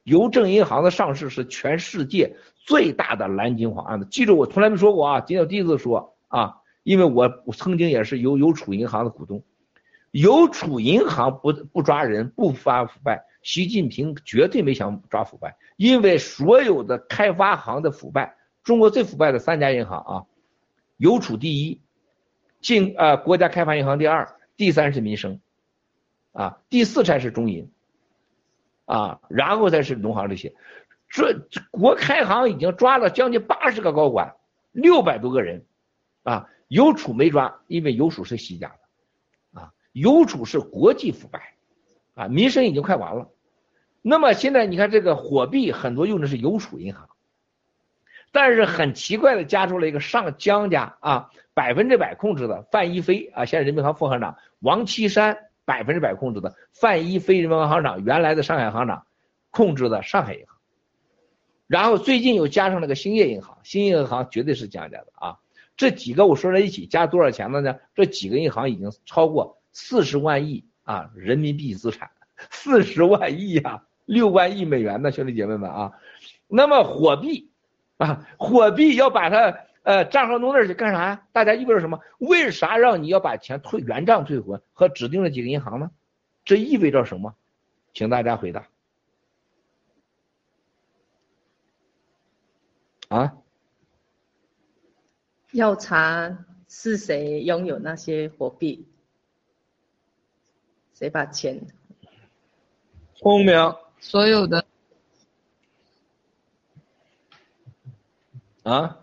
[0.04, 9.44] 邮政银行的上市是全世界最大的蓝金黄案子，记住我从来没说过啊，今天第一次说啊，因为我曾经也是邮邮储银行的股东，
[10.12, 13.26] 邮储银行不不抓人不发腐败。
[13.44, 20.24] 习近平绝对没想抓腐败，因为所有的开发行的腐败，中国最腐败的三家银行啊，
[20.96, 21.82] 邮储第一，
[22.64, 25.40] 进啊国家开发银行第二，第三是民生，
[26.32, 27.72] 啊第四才是中银，
[28.86, 30.56] 啊然后才是农行这些，
[31.08, 34.36] 这国开行已经抓了将近八十个高管，
[34.72, 35.64] 六百多个人，
[36.24, 38.70] 啊邮储没抓，因为邮储是习家
[39.54, 41.54] 的，啊邮储是国际腐败。
[42.16, 43.32] 啊，民生已经快完了，
[44.04, 47.10] 那么现在你看这个货币很多用的是邮储银行，
[48.34, 59.06] 但是很奇怪的加出了一个上江家啊，百分之百控制的范一飞啊，现在人民银行副行长王岐山百分之百控制的范一飞人民银行行长原来的上海行长
[59.52, 60.58] 控制的上海银行，
[61.68, 65.38] 然后最近又加上了个兴业银行，兴业银行绝对是江家的啊，
[65.78, 67.78] 这几个我说在一起加多少钱了呢？
[67.96, 70.66] 这几个银行已经超过四十万亿。
[70.86, 72.12] 啊，人民币资产
[72.52, 75.94] 四十万亿呀，六万亿美元呢，兄弟姐妹们啊，
[76.50, 77.53] 那么货币
[77.98, 81.28] 啊，货币要把它呃账号弄那儿去干啥呀？
[81.32, 82.00] 大家意味着什么？
[82.20, 85.92] 为啥让你要把钱退原账退回和指定的几个银行呢？
[86.46, 87.36] 这意味着什么？
[87.94, 88.68] 请大家回答。
[93.10, 93.38] 啊？
[95.52, 98.88] 要查是谁拥有那些货币？
[100.96, 101.68] 谁把钱？
[103.14, 103.56] 聪明
[104.00, 104.66] 所有的
[108.64, 109.00] 啊，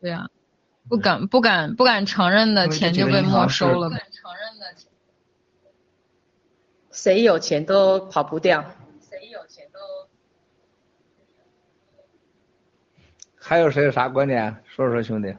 [0.00, 0.28] 对呀、
[0.88, 4.02] 不敢不敢不敢承认的钱就被没收了呗。
[6.90, 8.62] 谁有钱都跑不掉。
[9.00, 9.78] 谁有钱都
[13.36, 14.62] 还有谁有啥观点？
[14.66, 15.34] 说说兄弟。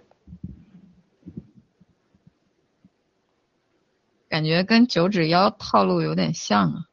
[4.30, 6.86] 感觉跟九指妖套路有点像啊。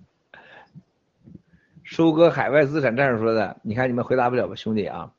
[1.86, 5.14] 收割海外资产战士说的，你看你们回答不了吧，兄弟啊！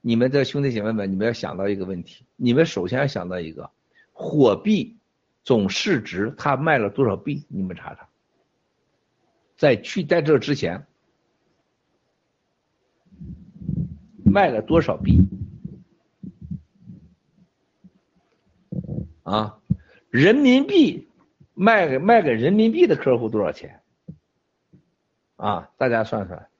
[0.00, 3.70] 你们的兄弟姐妹们，你们要想到一个问题，你们首先要想到一个
[4.12, 4.98] 货币
[5.44, 7.44] 总市值，它卖了多少币？
[7.46, 8.08] 你们查查，
[9.56, 10.84] 在去在这之前
[14.24, 15.20] 卖了多少币？
[19.22, 19.56] 啊，
[20.10, 21.08] 人民币
[21.54, 23.79] 卖给卖给人民币的客户多少钱？
[25.40, 26.50] 啊，大家算算。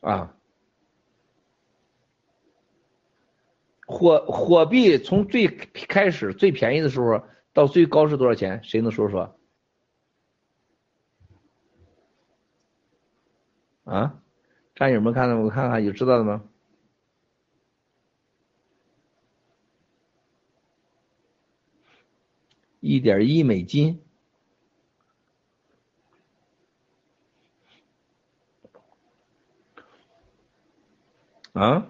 [0.00, 0.36] 啊，
[3.86, 7.20] 货货币从最开始最便宜的时候
[7.52, 8.62] 到最高是多少钱？
[8.62, 9.36] 谁能说说？
[13.82, 14.22] 啊，
[14.76, 16.44] 战友们看到我看看有知道的吗？
[22.82, 24.02] 一点一美金，
[31.52, 31.86] 啊，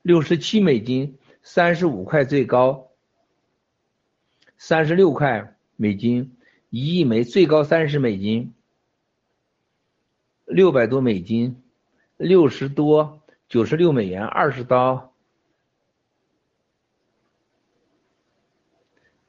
[0.00, 2.90] 六十七美金，三十五块最高，
[4.56, 6.38] 三十六块美金，
[6.70, 8.54] 一亿枚最高三十美金，
[10.46, 11.62] 六百多美金，
[12.16, 15.11] 六十多，九十六美元，二十刀。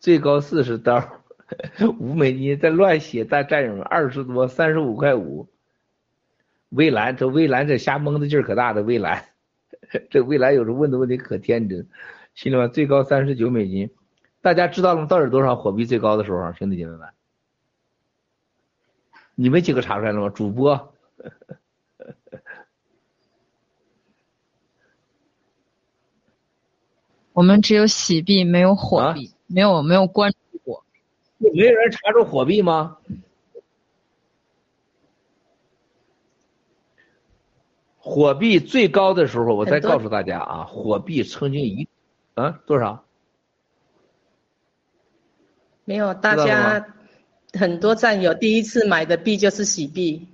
[0.04, 1.22] 最高四十刀，
[1.98, 5.48] 五美金，再乱写，大战友们二十多，三十五块五。
[6.68, 9.30] 蔚蓝，这蔚蓝这瞎蒙的劲儿可大的蔚蓝，
[10.12, 11.88] 这蔚蓝有时候问的问题可天真，
[12.36, 13.92] 兄弟们，最高三十九美金，
[14.42, 15.08] 大家知道了吗？
[15.08, 17.08] 到底多少货币最高的时候，兄弟姐妹们，
[19.36, 20.28] 你们几个查出来了吗？
[20.28, 20.94] 主播，
[27.32, 30.84] 我们只有喜币，没有火币，没有没有关注过。
[31.38, 32.98] 没有人查出火币吗？
[37.98, 41.88] 火币最高的时候，我再告诉大家啊，火币曾经一
[42.34, 43.06] 啊多少？
[45.86, 46.86] 没有，大家
[47.54, 50.28] 很多战友第一次买的币就是喜币。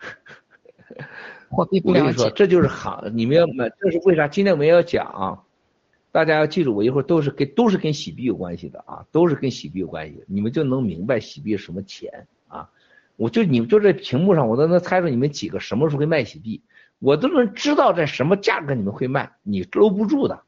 [1.48, 2.32] 货币不了我跟你说，解。
[2.34, 4.26] 这就是行，你们要买，这是为啥？
[4.26, 5.44] 今天我们要讲，
[6.12, 12.68] 大家要记住，我一会儿都是跟都是跟洗币有关系的啊，都是跟洗币有关系，你们就能明白洗币什么钱啊。
[13.16, 16.62] 我就你们就这屏幕上，我都能猜出你们几个什么时候会卖洗币，
[16.98, 20.42] 我都能知道在什么价格你们会卖，你搂不住的，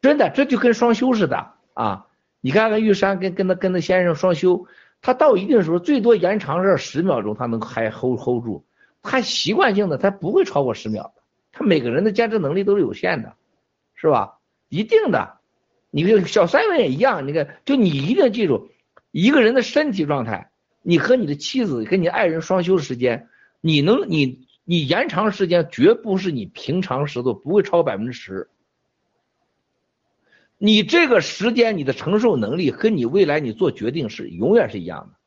[0.00, 2.06] 真的，这就跟双休似的啊。
[2.40, 4.66] 你看看玉山跟跟他跟他先生双休，
[5.02, 8.64] 他到一定时候最多延长是十秒钟，他能还 hold hold 住。
[9.02, 11.22] 他习惯性的，他不会超过十秒的。
[11.52, 13.34] 他每个人的坚持能力都是有限的，
[14.00, 14.38] 是吧？
[14.70, 15.40] 一定的。
[15.90, 18.70] 你看小三文也一样，你看，就你一定记住，
[19.10, 20.52] 一个人的身体状态，
[20.82, 23.28] 你和你的妻子跟你爱人双休时间，
[23.60, 28.48] 你能你你延长时间，绝不是你平常时度不会超过百分之十。
[30.56, 35.18] 你这个时间，你的承受能力和你未来你做决定是永远是一样的。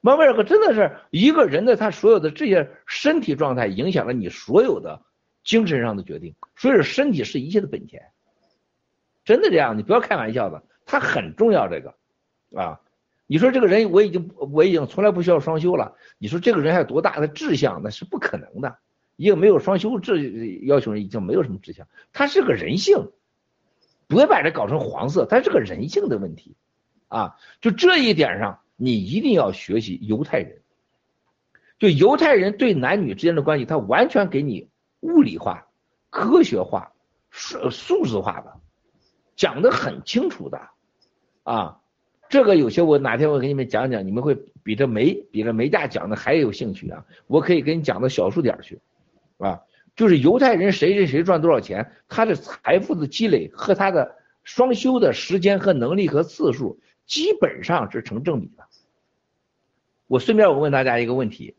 [0.00, 5.02] 慢慢可真的是一个人的他所有的这些身体状态影响了你所有的
[5.48, 8.10] 精神上的决定，所以说身体是一切的本钱，
[9.24, 11.94] 真的这样，你不要开玩笑的，它很重要这个
[12.54, 12.82] 啊。
[13.26, 17.80] 你说这个人我已经我已经从来不需要双休了，你说这个人还有多大的志向？
[17.82, 18.78] 那是不可能的。
[19.16, 23.10] 一个没有双休志要求人已经没有什么志向，他是个人性，
[24.06, 26.54] 不要把这搞成黄色，他是个人性的问题
[27.08, 27.36] 啊。
[27.60, 28.60] 就这一点上。
[28.80, 30.62] 你一定要学习犹太人，
[31.80, 34.67] 就犹太人对男女之间的关系，他完全给你
[35.00, 35.66] 物理化、
[36.10, 36.92] 科学化、
[37.30, 38.52] 数数字化的，
[39.36, 40.60] 讲的很清楚的，
[41.42, 41.80] 啊，
[42.28, 48.80] 这个有些我哪天我给你们讲讲，你们会比这煤比这煤价讲的还有兴趣啊，我可以给你讲到小数点去，
[49.38, 49.62] 啊，
[49.96, 56.78] 就是犹太人谁谁谁赚多少钱，他的财富的积累和他的双休的时间和能力和次数。
[57.06, 58.64] 基本上是成正比的，
[60.08, 61.56] 我顺便我问大家一个问题：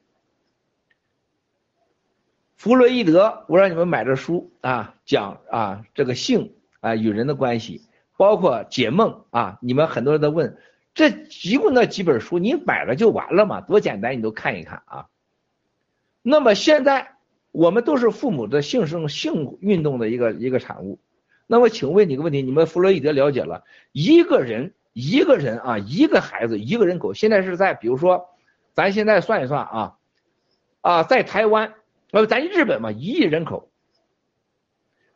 [2.60, 7.84] 弗洛伊德，我让你们买这书啊，讲啊这个性啊与人的关系，
[8.18, 10.57] 包括解梦啊，你们很多人都问，
[10.94, 11.07] 这
[11.45, 15.07] 一共那几本书你买了就完了嘛，多简单，你都看一看啊。
[16.22, 17.14] 那么现在
[17.53, 20.99] 我们都是父母的性生性运动的一个一个产物。
[21.48, 23.64] 那么请问你个问题，你们弗洛伊德了解了
[23.94, 28.26] 一个人一个人啊一个孩子一个人口，现在是在比如说，
[28.73, 29.95] 咱现在算一算啊
[30.81, 31.76] 啊在台湾。
[32.11, 33.69] 呃，咱日本嘛，一亿人口，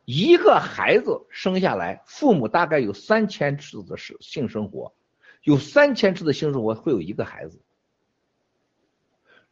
[0.06, 4.94] 一个孩子生下来，父母大概有三千次的性性生活，
[5.42, 7.60] 有三千次的性生活会有一个孩子。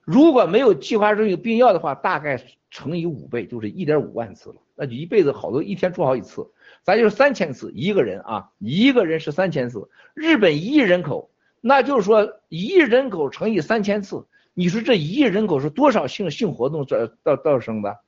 [0.04, 4.58] 如果没有计划生育避孕药的话，大概乘以五倍，就是一点五万次了。
[4.76, 6.48] 那就一辈子好多一天做好几次，
[6.84, 9.90] 咱就是三千次一个人啊，一个人是三千次。
[10.14, 14.28] 日本一亿人口，那就是说一亿人口乘以三千次。
[14.54, 18.00] 你说这一亿人口是多少性性活动造造造成的？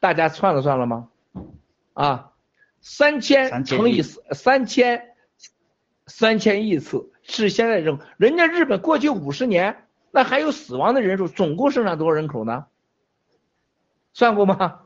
[0.00, 1.08] 大家算了算了吗？
[1.94, 2.32] 啊，
[2.80, 5.14] 三千乘以三千
[6.06, 12.66] 三千亿次是现在人，人家日本过去五十年那还有死亡的人数，总共生产多少人口呢？
[14.12, 14.82] 算过吗？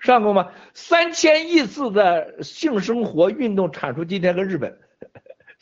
[0.00, 0.50] 算过吗？
[0.74, 4.80] 三千亿次的性生活运动产出今天跟日本。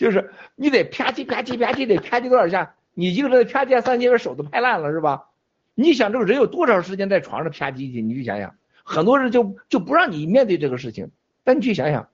[0.02, 5.28] 就是你得啪叽啪叽啪叽得啪叽多少下，你一个人啪叽三千个，手都拍烂了是吧？
[5.74, 8.02] 你想这个人有多少时间在床上啪叽去？
[8.02, 11.12] 你去想想，很多人就就不让你面对这个事情。
[11.44, 12.08] 但你去想想，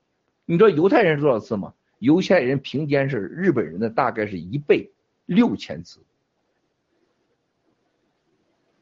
[0.45, 1.73] 你知道犹太人是多少次吗？
[1.97, 4.91] 犹太人平均是日本人的大概是一倍，
[5.25, 5.99] 六千次，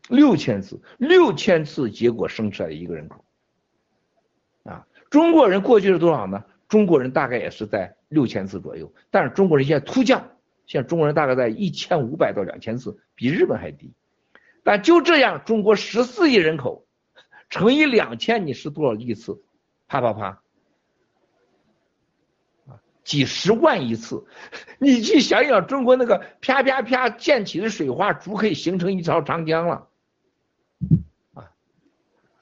[0.10, 3.24] 六千次，六千次，结果生出来一个人口。
[4.66, 6.44] 啊，中国人过去是多少呢？
[6.68, 7.96] 中国人大概也是在。
[8.10, 10.32] 六千次左右，但是中国人现在突降，
[10.66, 13.92] 现在中国人大概在一千五百到两千次，比日本还低。
[14.64, 16.88] 但就这样，中国十四亿人口
[17.50, 19.44] 乘以两千，你是多少亿次？
[19.90, 20.42] 啪啪啪，
[22.68, 24.26] 啊，几十万亿次。
[24.80, 29.90] 你去想想，中国那个啪啪啪溅起的水花，足可以形成一条长江了。
[31.34, 31.52] 啊，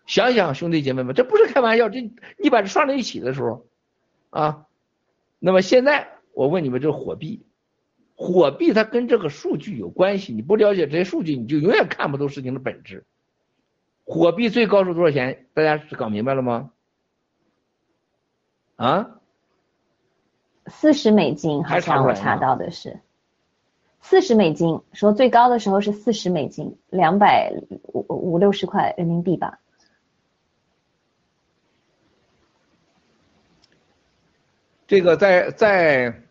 [0.05, 2.01] 想想兄弟姐妹们，这不是开玩笑，这
[2.37, 3.65] 你把这算在一起的时候，
[4.35, 4.67] 啊。
[5.39, 7.45] 那么现在我问你们，这火币，
[8.15, 10.33] 火币它跟这个数据有关系。
[10.33, 13.05] 你不了解这些数据，你就永远看不懂事情的本质。
[14.03, 15.47] 火币最高是多少钱？
[15.53, 16.71] 大家搞明白了吗？
[18.75, 19.19] 啊？
[20.67, 22.99] 四十美金，好像我查到的是
[24.01, 27.53] 四十美金，说最高的时候是四十美金，两百
[27.93, 29.59] 五五六十块人民币吧。
[34.87, 36.21] 这个在在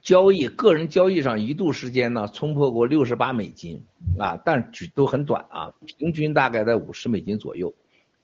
[0.00, 3.84] 交易个人交易上一度时间呢冲破过六十八美金
[4.18, 7.74] 啊，但都很短啊，平均大概在五十美金左右。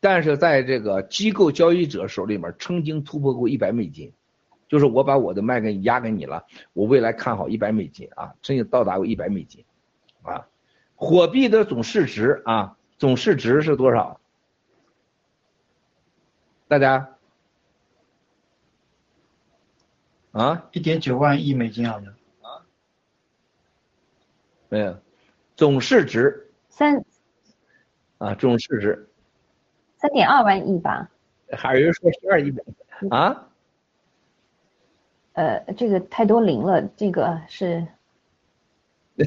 [0.00, 4.12] 但是在这个机构交易者手里面曾经突破过一百美金，
[4.68, 9.64] 就是我把我的卖给你压给你了，我未来看好一百美金啊，曾经到达过一百美金
[10.22, 10.46] 啊。
[10.94, 14.20] 货币的总市值啊，总市值是多少？
[16.68, 17.17] 大家？
[20.32, 22.08] 啊，一点九万亿美金好像。
[22.42, 22.62] 啊，
[24.68, 24.96] 没有，
[25.56, 26.52] 总市值？
[26.68, 27.04] 三。
[28.18, 29.08] 啊，总市值。
[29.96, 31.10] 三点二万亿吧？
[31.52, 32.62] 还有人说十二亿美。
[33.10, 33.48] 啊？
[35.32, 37.86] 呃，这个太多零了，这个是。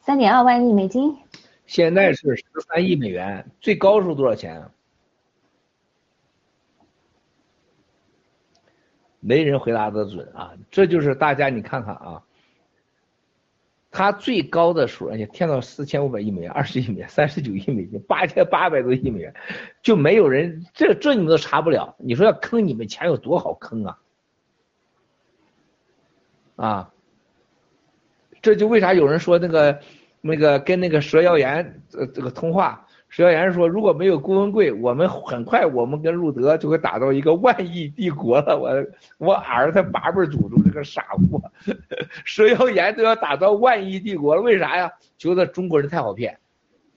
[0.00, 1.16] 三点二万亿美金。
[1.66, 4.60] 现在是十三亿美元，最高是多少钱？
[9.20, 10.52] 没人回答的准啊！
[10.70, 12.22] 这就是大家你看看啊，
[13.90, 19.34] 它最高的数，哎天到四千五百亿美元、二十亿美元、三十九亿美金、八千八百多亿美元，
[19.82, 21.94] 就没有人这这你们都查不了。
[21.98, 23.98] 你说要坑你们钱有多好坑啊？
[26.56, 26.92] 啊，
[28.40, 29.80] 这就为啥有人说那个
[30.22, 32.86] 那个跟那个蛇妖言呃这个通话。
[33.12, 38.56] 石耀岩说：“如果没有郭文贵，我们很快我们跟路德就会打造一个万亿帝国了。
[38.56, 38.70] 我
[39.18, 41.42] 我儿他八辈祖宗这个傻货，
[42.24, 44.88] 石耀岩都要打造万亿帝国了，为啥呀？
[45.18, 46.38] 觉得中国人太好骗，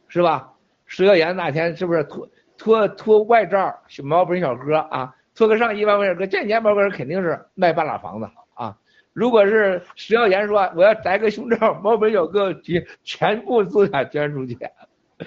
[0.07, 0.53] 是吧？
[0.85, 2.30] 石耀岩那天是不是脱
[2.60, 5.15] 脱脱外罩毛本小哥啊？
[5.34, 8.77] 脱个上衣万小哥，这年毛哥肯定是卖半拉房子啊！
[9.14, 14.56] 如果是石耀岩说我要摘个胸罩，毛本小哥全全部资产捐出去。”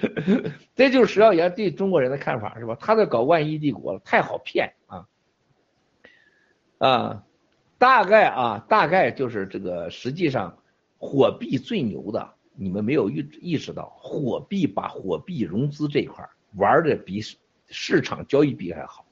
[0.75, 2.75] 这就是石耀岩对中国人的看法，是吧？
[2.79, 5.07] 他在搞万亿帝国了，太好骗啊！
[6.77, 7.23] 啊，
[7.77, 10.57] 大概啊，大概就是这个，实际上
[10.97, 17.21] 火币最牛的，你们没有意意识到，火币把火币融资这一块玩的比
[17.67, 19.05] 市场交易币还好。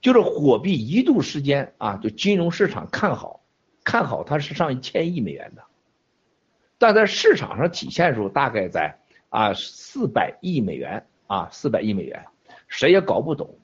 [0.00, 3.42] 就是火币一度时间啊，就金融市场看好，
[3.84, 5.62] 看好它是上一千亿美元的，
[6.76, 8.98] 但在市场上体现的时候，大概在
[9.34, 12.24] 啊四百亿美元啊四百亿美元，
[12.68, 13.58] 谁也搞不懂。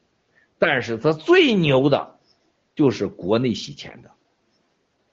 [0.58, 2.18] 但是他最牛的，
[2.74, 4.10] 就是国内洗钱的，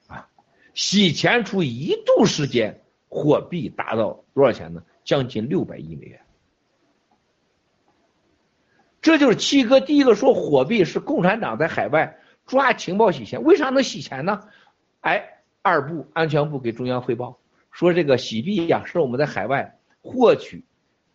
[0.07, 0.27] 啊，
[0.73, 4.81] 洗钱出一度时间，货币达到多少钱呢？
[5.03, 6.19] 将近六百亿美元。
[8.99, 12.17] 这就是七哥第一个说货币是共产党在海外
[12.47, 14.49] 抓情报洗钱，为啥能洗钱呢？
[15.01, 17.37] 哎，二部安全部给中央汇报
[17.69, 20.65] 说这个洗币呀是我们在海外获取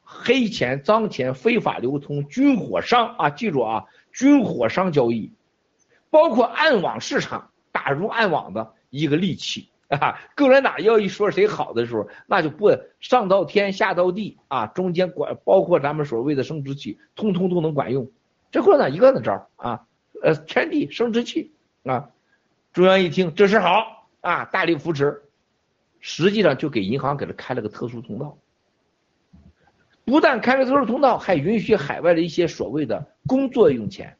[0.02, 5.32] 黑钱、脏钱、非法流通、军火商啊，记住啊，军火商交易，
[6.10, 9.68] 包括暗网市场打入暗网的一个利器。
[9.88, 18.10] 啊，共产党要一说谁好的时候，那就不上到天下到地啊，中间管包括咱们所谓的生殖器，通通都能管用。
[18.50, 19.84] 这共产党一个的招啊，
[20.22, 21.52] 呃，天地生殖器
[21.84, 22.08] 啊，
[22.72, 25.24] 中央一听这事好啊，大力扶持，
[26.00, 28.38] 实际上就给银行给他开了个特殊通道，
[30.04, 34.16] 不但开了特殊通道，还允许海外的一些所谓的工作用钱、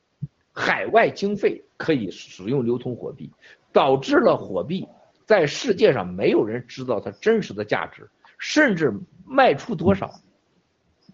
[0.52, 3.32] 海外经费可以使用流通货币，
[3.72, 4.86] 导致了货币。
[5.24, 8.92] 在世界上没有人知道它真实的价值，甚至
[9.24, 10.20] 卖出多少，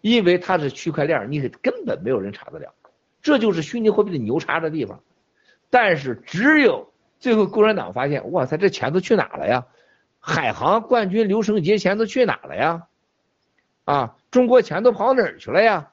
[0.00, 2.74] 因为它是区块链，你根本没有人查得了。
[3.22, 5.02] 这就是虚拟货币的牛叉的地方。
[5.70, 9.66] 但是只有最后共产党发现，哇塞，这钱都去哪了呀？
[10.18, 12.88] 海航冠军刘成杰钱都去哪了呀？
[13.84, 15.90] 啊，中国钱都跑哪儿去了呀？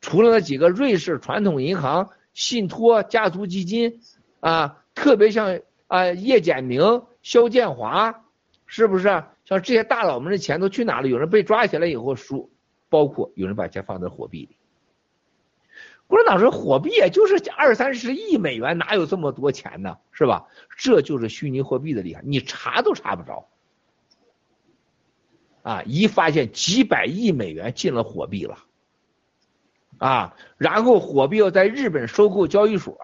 [0.00, 4.00] 除了那几个瑞士传统银行、信托、家族基金
[4.40, 7.04] 啊，特别像啊叶简明。
[7.22, 8.24] 肖建华，
[8.66, 9.04] 是不是
[9.44, 11.06] 像这些大佬们的钱都去哪了？
[11.06, 12.50] 有人被抓起来以后输，
[12.88, 14.56] 包括有人把钱放在货币里。
[16.08, 19.98] 共产党说货币也就是二三十亿美元，哪有这么多钱呢？
[20.10, 20.48] 是吧？
[20.76, 23.46] 这就是虚拟货币的厉害，你查都查不着。
[25.70, 28.58] 啊，一发现几百亿美元进了货币了，
[29.98, 32.98] 啊，然后货币要在日本收购交易所，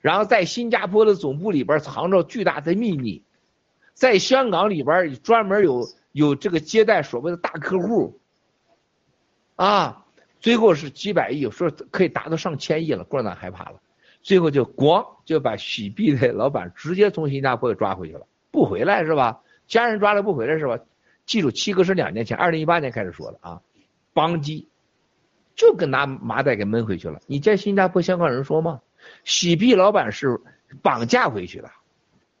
[0.00, 3.24] 然后在新加坡的总部里边藏着巨大的秘密。
[3.94, 8.20] 在香港里边专门有有这个接待所谓的大客户，
[9.56, 10.04] 啊，
[10.38, 13.80] 最后是几百亿，有时候可以达到上千亿了，共产党害怕了，
[14.22, 19.40] 最后就咣就把洗币的老板直接从新加坡给抓回去了，不回来是吧？
[19.66, 20.78] 家人抓了不回来是吧？
[21.26, 23.60] 记住，七哥是两年前，二零一八年开始说的啊，
[24.12, 24.68] 邦基
[25.54, 27.20] 就跟拿麻袋给闷回去了。
[27.26, 28.80] 你见新加坡香港人说吗？
[29.24, 30.40] 洗币老板是
[30.82, 31.70] 绑架回去的。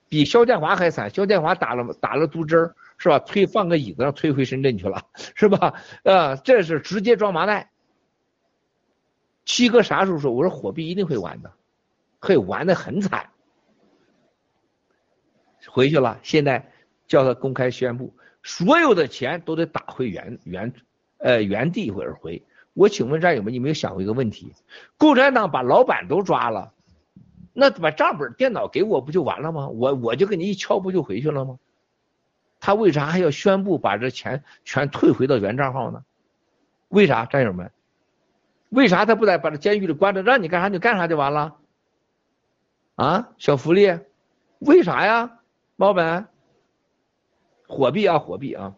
[0.08, 3.18] 比肖建华还惨，肖建华打了打了毒针是吧？
[3.18, 5.74] 推放个椅子上推回深圳去了，是吧？
[6.04, 7.70] 啊，这是直接装麻袋。
[9.44, 10.30] 七哥啥时候说？
[10.30, 11.52] 我说火币一定会完的，
[12.20, 13.30] 会完的很惨。
[15.66, 16.70] 回去了，现在
[17.08, 18.14] 叫他公开宣布，
[18.44, 20.72] 所有的钱都得打回原原
[21.18, 22.44] 呃原地而回。
[22.74, 24.52] 我请问战友们，你没有想过一个问题？
[24.98, 26.72] 共产党把老板都抓了。
[27.52, 29.68] 那把账本电脑给我不就完了吗？
[29.68, 31.58] 我我就给你一敲不就回去了吗？
[32.60, 36.04] 他为啥还要宣布把这钱全退回到原账号呢？
[36.88, 37.70] 为啥，战友们？
[38.70, 41.56] 为啥他不在把这监狱里关着，让你干啥就干啥就完了？
[42.96, 43.98] 啊，小福利？
[44.58, 45.38] 为啥呀？
[45.76, 46.28] 老板？
[47.74, 48.76] 火币啊，火币啊！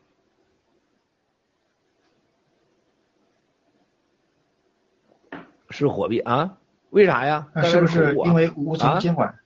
[5.69, 6.57] 是火币啊？
[6.89, 7.47] 为啥呀？
[7.55, 9.39] 那是不是因为无从监管？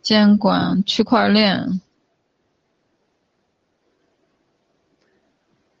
[0.00, 1.80] 监管区块链。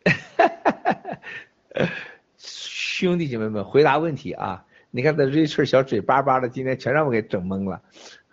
[2.36, 4.64] 兄弟姐妹们，回答问题啊！
[4.92, 7.82] 你看这瑞 d 小嘴巴巴的，今天全让我给整懵了。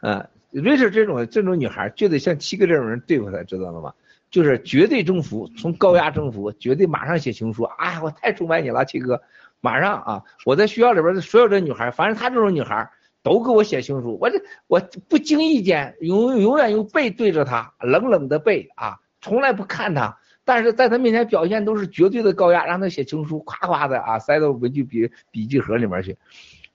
[0.01, 3.93] 啊，瑞 d 这种这种女孩就得像七哥这种人对付她，知道了吗？
[4.31, 7.63] 就是绝对征服，从高压征服，绝对马上写情书。
[7.63, 9.21] 哎，我太崇拜你了，七哥。
[9.61, 10.23] 马上啊！
[10.45, 12.89] 我在学校里边的所有的女孩，反正她这种女孩
[13.21, 14.17] 都给我写情书。
[14.21, 20.17] 我这我不经意间永永远用背对着她，冷冷的背啊，从来不看她。
[20.45, 26.15] 但是在她面前表现都是绝对的高压，让她写情书，夸夸的啊，塞到文具笔笔记盒里面去。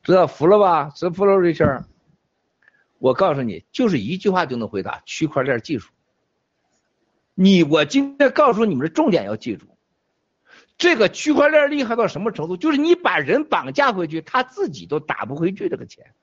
[0.02, 0.90] 知道服了吧？
[1.14, 1.64] 服了瑞秋。
[3.04, 5.90] 我告诉你，就是一句话就能回答区块链技术。
[7.34, 9.66] 你我今天告诉你们的重点要记住。
[10.78, 12.56] 这个区块链厉害到什么程度？
[12.56, 16.14] 就是你把人绑架回去，他自己都打不回去这个钱。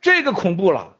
[0.00, 0.96] 这个恐怖了，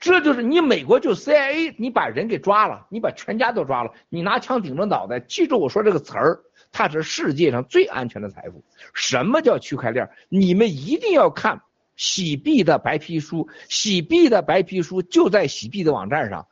[0.00, 6.40] 这就是你美国就 CIA，你把人给抓了，你把全家都抓了，你拿枪顶着脑袋，记住我说这个词儿，
[6.72, 8.64] 它是世界上最安全的财富。
[8.94, 10.08] 什么叫区块链？
[10.30, 11.60] 你们一定要看
[11.96, 16.48] 洗币的白皮书，洗币的白皮书就在洗币的网站上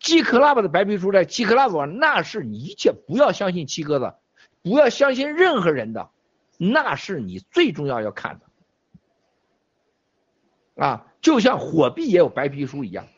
[0.00, 4.18] ，G Club 的白皮书在 G Club 网，那是你一切不要相信七哥的，
[4.62, 6.10] 不要相信任何人的，
[6.56, 10.84] 那是你最重要要看的。
[10.84, 13.08] 啊，就像火币也有白皮书一样，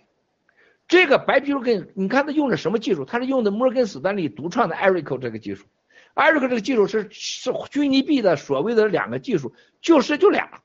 [0.89, 3.05] 这个白皮书跟你看它用的什么技术？
[3.05, 5.67] 它是用的摩根斯丹利独创的 Erico 这个技术
[6.15, 10.63] ，Erico 这个技术是是虚拟币的所谓的两个技术，就是就俩，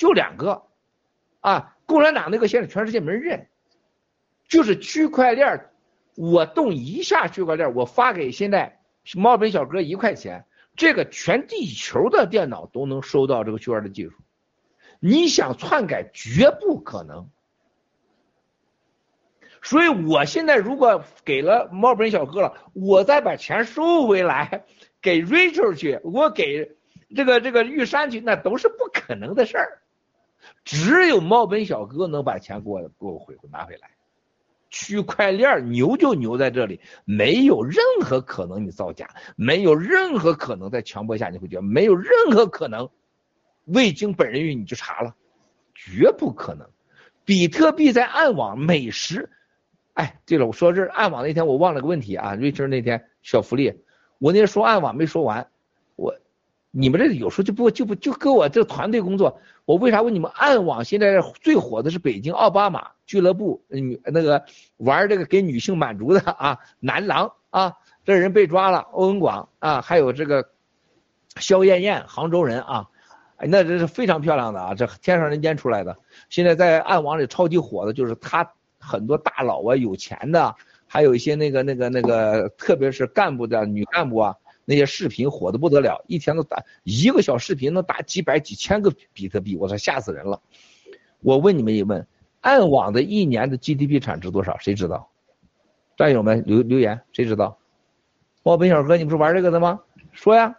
[0.00, 0.62] 就两个，
[1.40, 3.48] 啊，共产党那个现在全世界没人认，
[4.48, 5.68] 就是区块链，
[6.16, 8.80] 我动一下区块链，我发给现在
[9.14, 14.12] 猫本小哥一块钱，这个全地球的电脑都能收到这个区块链的技术。
[15.00, 17.28] 你想篡改绝不可能，
[19.60, 24.64] 所以我现在如果给了猫本小哥了，我再把钱收回来
[25.02, 26.74] 给 Rachel 去，我给
[27.14, 29.82] 这个这个玉山去，那都是不可能的事儿。
[30.64, 33.90] 只有猫本小哥能把钱给我给我回拿回来。
[34.72, 42.88] 区块链牛就牛在这里，没有任何可能你造假，没有任何可能在强迫下你会觉得没有任何可能。
[43.64, 45.16] 未经本人允你就查了，
[45.74, 46.68] 绝不可能。
[47.24, 49.28] 比特币在暗网每时，
[49.94, 53.82] 哎，对了，我说这暗网那天我忘了个问题啊，瑞春那天小福利，
[54.18, 55.49] 我那天说暗网没说完，
[56.70, 64.44] 你们这有时候就不就不就跟我这团队工作，我为啥问你们暗网现在最火的是北京奥巴马俱乐部女那个
[64.76, 67.74] 玩这个给女性满足的啊男郎啊，
[68.04, 70.48] 这人被抓了，欧文广啊，还有这个
[71.36, 72.86] 肖艳艳，杭州人啊。
[73.42, 75.96] 那这是非常漂亮的啊，这天上人间出来的。
[76.28, 80.54] 现在在暗网里超级火的，就是他很多大佬啊，有钱的，
[80.86, 84.36] 还有一些那个那个那个，特别是干部的女干部啊，
[84.70, 90.40] 那些视频火的不得了，一天都打一个小视频能打几百几千个比特币，我操，吓死人了。
[91.18, 92.06] 我问你们一问，
[92.40, 94.56] 暗网的一年的 GDP 产值多少？
[94.58, 95.10] 谁知道？
[95.96, 97.58] 战友们留留言，谁知道？
[98.44, 99.80] 猫本小哥，你不是玩这个的吗？
[100.12, 100.56] 说呀。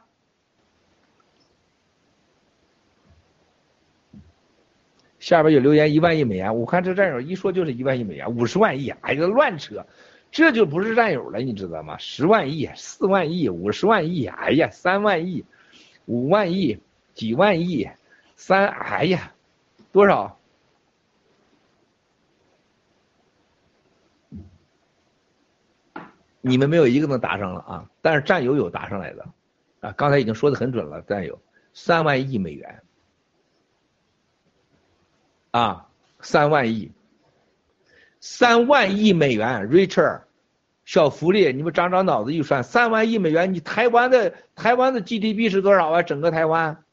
[5.20, 9.86] 下边有留言一万亿美元，我看这战友一说就是一万亿美元，五十万亿，哎呀乱扯，
[10.32, 11.98] 这就不是战友了，你知道吗？
[11.98, 15.46] 十万亿、四万亿、五十万亿，哎呀，三万亿、
[16.06, 16.80] 五万亿、
[17.14, 17.90] 几万亿、
[18.36, 19.34] 三，哎呀，
[19.92, 20.38] 多少？
[26.44, 27.90] 你们没有一个能答上了啊！
[28.02, 29.30] 但是战友有答上来的，
[29.82, 31.40] 啊，刚才已经说的很准了，战友
[31.74, 32.82] 三万亿美元。
[35.52, 35.88] 啊，
[36.22, 36.92] 三万亿，
[38.22, 40.22] 三万亿美元，Richard，
[40.86, 46.04] 小福利，你们长长脑子一算，三万亿美元，你台湾的台湾的 GDP 是多少啊？
[46.04, 46.84] 整个台湾，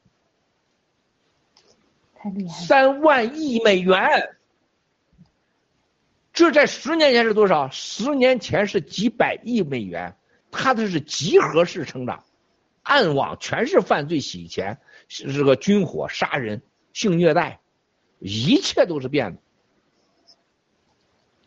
[2.15, 4.35] 太厉害，三万亿美元，
[6.33, 7.69] 这在十年前是多少？
[7.69, 10.15] 十年前是几百亿美元，
[10.49, 12.23] 它这是集合式成长，
[12.81, 17.59] 暗网全是犯罪洗钱，是这个军火、杀人、性虐待。
[18.17, 19.41] 一切都是变的，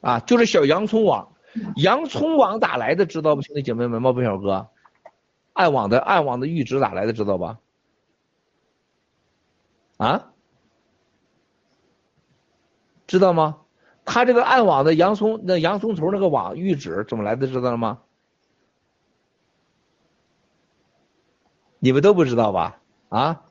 [0.03, 1.33] 啊，就是小洋葱网，
[1.77, 3.07] 洋葱网咋来的？
[3.07, 4.69] 知道不，兄弟姐妹们，猫本小哥，
[5.55, 7.13] 暗网的暗网的阈值咋来的？
[7.13, 7.59] 知道吧？
[9.97, 10.33] 啊，
[13.07, 13.61] 知道吗？
[14.05, 17.47] 他这个暗网的洋葱那洋葱头那个网阈值怎么来的？
[17.47, 18.01] 知道了吗？
[21.79, 22.81] 你们都不知道吧？
[23.09, 23.45] 啊？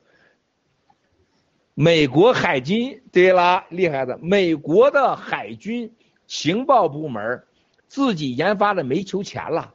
[1.72, 5.94] 美国海军，对啦，厉害的，美国的海军
[6.32, 7.44] 情报部门
[7.88, 9.74] 自己研发的煤球钱了，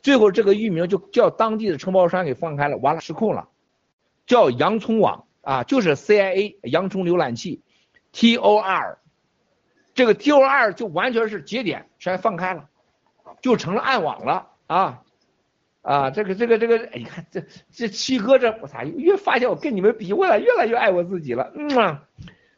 [0.00, 3.48] 最后这个域名就叫当地的承包商给放开了，完了失控了，
[4.24, 7.62] 叫洋葱网啊，就是 CIA 洋葱浏览器
[8.12, 8.98] ，TOR，
[9.92, 12.68] 这个 TOR 就完全是节点全放开了，
[13.42, 15.02] 就成了暗网了啊。
[15.82, 17.42] 啊，这个这个这个，哎，你看这
[17.72, 22.04] 这七哥这，我操，越发现我跟你们比，我咋越来越爱我自己了，嗯啊，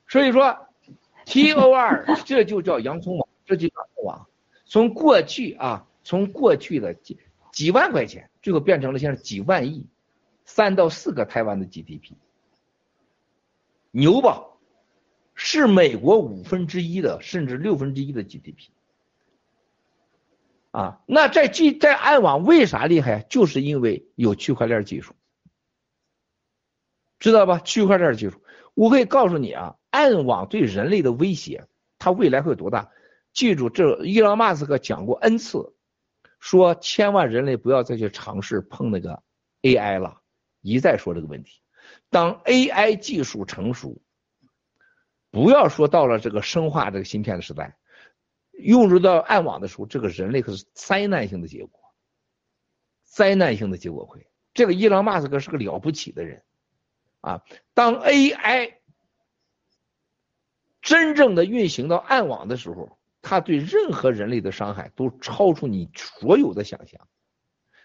[0.08, 0.58] 所以说
[1.24, 3.74] ，T O R 这就叫洋葱网，这就叫
[4.05, 4.28] 网，
[4.64, 7.18] 从过去啊，从过去的几
[7.51, 9.89] 几万块钱，最后变成了现在几万亿，
[10.44, 12.16] 三到四个台湾的 G D P，
[13.90, 14.44] 牛吧？
[15.35, 18.70] 是美国五分之一的，甚至六分之一的 G D P。
[20.70, 23.27] 啊，那在 G 在暗网为啥厉害？
[23.28, 25.14] 就是因为有区块链技术，
[27.18, 27.59] 知道吧？
[27.59, 28.40] 区块链技术，
[28.74, 31.66] 我可以告诉你啊，暗网对人类的威胁，
[31.98, 32.93] 它未来会有多大？
[33.32, 35.74] 记住，这伊朗马斯克讲过 n 次，
[36.39, 39.23] 说千万人类不要再去尝试碰那个
[39.62, 40.20] AI 了，
[40.61, 41.61] 一再说这个问题。
[42.09, 44.02] 当 AI 技术成熟，
[45.31, 47.77] 不要说到了这个生化这个芯片的时代，
[48.52, 51.81] 用入到暗网的时候，这个人类可是灾难性的结果，
[53.05, 54.27] 灾难性的结果会。
[54.52, 56.43] 这个伊朗马斯克是个了不起的人，
[57.20, 57.43] 啊，
[57.74, 58.74] 当 AI
[60.82, 67.09] 真正的运行到暗网的时候，它对任何人类的伤害都超出你所有的想象。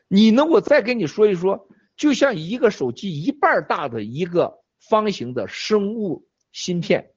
[0.07, 7.12] 你能我再跟你说一说，就像一个手机一半大的一个方形的生物芯片，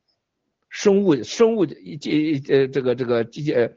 [0.68, 1.76] 生物生物这
[2.48, 3.76] 呃这个这个机械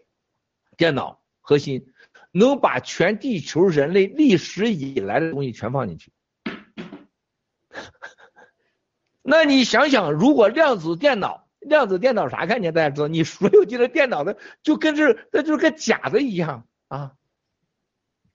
[0.78, 1.88] 电脑核心。
[2.34, 6.14] 能把全地球人类历史以来的东西全放进去，
[9.22, 12.74] 那你想想，如果量子电脑，量子电脑啥概念？
[12.74, 17.14] 大家知道，你所有进的电脑的就跟这，那就是个假的一样啊。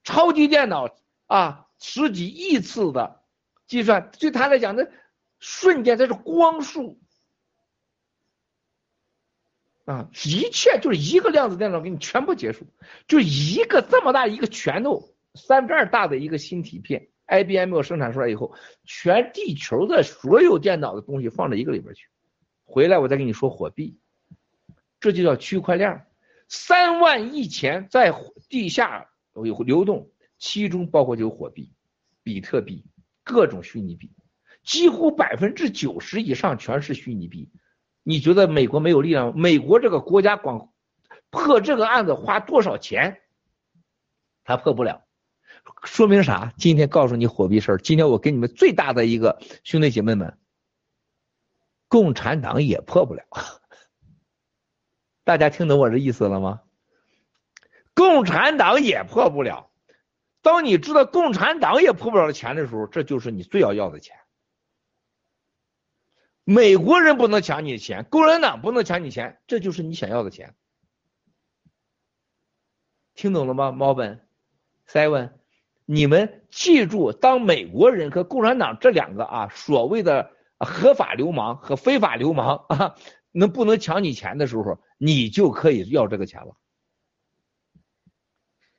[0.03, 0.97] 超级电脑
[1.27, 3.23] 啊，十几亿次的
[3.67, 4.87] 计算，对他来讲，那
[5.41, 7.01] 瞬间它是光速。
[9.85, 12.67] 啊，一切就是一个量子电脑给你全部结束，
[13.07, 18.53] 就一个这么大一个拳头三分二大的一个芯体片，IBM 生产出来以后，
[18.85, 22.09] 全地球的所有电脑的东西放在一个里边去，
[22.67, 23.99] 回来我再跟你说火币，
[25.01, 26.05] 这就叫区块链，
[26.49, 28.13] 三万亿钱在
[28.51, 31.73] 地下有流动，其中包括就有火币、
[32.23, 32.85] 比特币、
[33.25, 34.11] 各种虚拟币，
[34.63, 37.51] 几乎百分之九十以上全是虚拟币。
[38.03, 39.39] 你觉得美国没有力量？
[39.39, 40.73] 美国这个国家光
[41.31, 43.21] 破这个案子花多少钱？
[44.45, 45.05] 他破不了，
[45.85, 46.53] 说明啥？
[46.59, 47.79] 今天告诉你火币事儿。
[47.79, 50.39] 今天我给你们最大的一个兄弟姐妹们，
[51.89, 53.25] 共产党也破不了。
[55.25, 56.63] 大家听懂我这意思了吗？
[57.95, 59.71] 共产党也破不了。
[60.43, 64.17] 当你知道共产党也破不了的钱的时候，这就是你最要要的钱。
[66.45, 70.55] 美国人不能抢你的钱，共产党不能抢你钱，这就是你想要的钱。
[73.15, 73.73] 听懂了吗？
[73.73, 74.29] 猫本
[74.87, 75.33] ，seven，
[75.87, 82.95] 你们记住，当美国人和共产党这两个啊所谓的合法流氓和非法流氓啊，
[83.33, 86.57] 能不能抢你钱的时候，你就可以要这个钱了。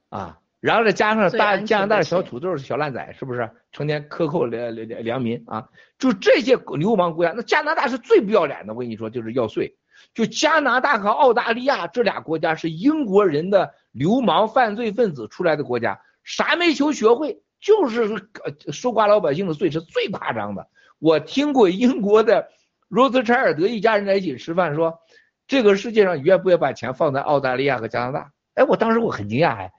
[0.09, 0.39] 啊。
[0.59, 5.69] 然后再加上大加拿大的小土豆、小烂仔，是不是成天克扣良良良民啊？
[5.99, 8.73] 就这些流氓国家，那加拿大是最不要脸的。
[8.73, 9.77] 我跟你说，就是要税。
[10.15, 18.27] 就加拿大和澳大利亚这俩国家是英国人的流氓犯罪分子出来的国家，啥没求学会，就是
[18.71, 20.67] 收刮老百姓的税是最夸张的。
[20.99, 22.49] 我听过英国的
[22.87, 24.99] 罗斯柴尔德一家人在一起吃饭说，
[25.47, 28.31] 这个世界上愿不愿把钱放在澳大利亚和加拿大？
[28.55, 29.71] 哎，我当时我很惊讶哎。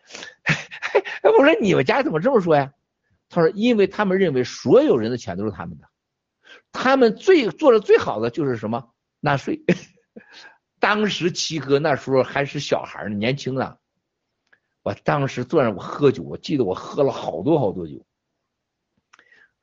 [1.22, 2.72] 哎，我说你们家怎么这么说呀？
[3.28, 5.88] 他说，因为他们认为所有人的钱都是他们的，
[6.72, 8.90] 他们最做的最好的就是什么
[9.20, 9.62] 纳税。
[10.80, 13.76] 当时七哥那时候还是小孩呢，年轻啊。
[14.82, 18.06] 我当时坐着我喝酒，我记得我喝了好多好多酒。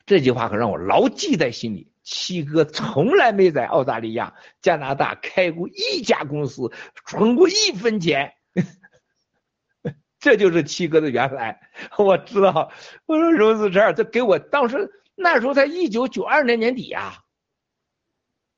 [0.06, 1.92] 这句话可让我牢记在心里。
[2.04, 6.72] 七哥从来没在澳大利亚、加拿大开过一家公司，
[7.08, 8.34] 存过一分钱。
[10.20, 11.60] 这就是七哥的原来，
[11.98, 12.72] 我知道。
[13.08, 17.24] 我说荣子这这给我当时那时候才一九九二年年底呀，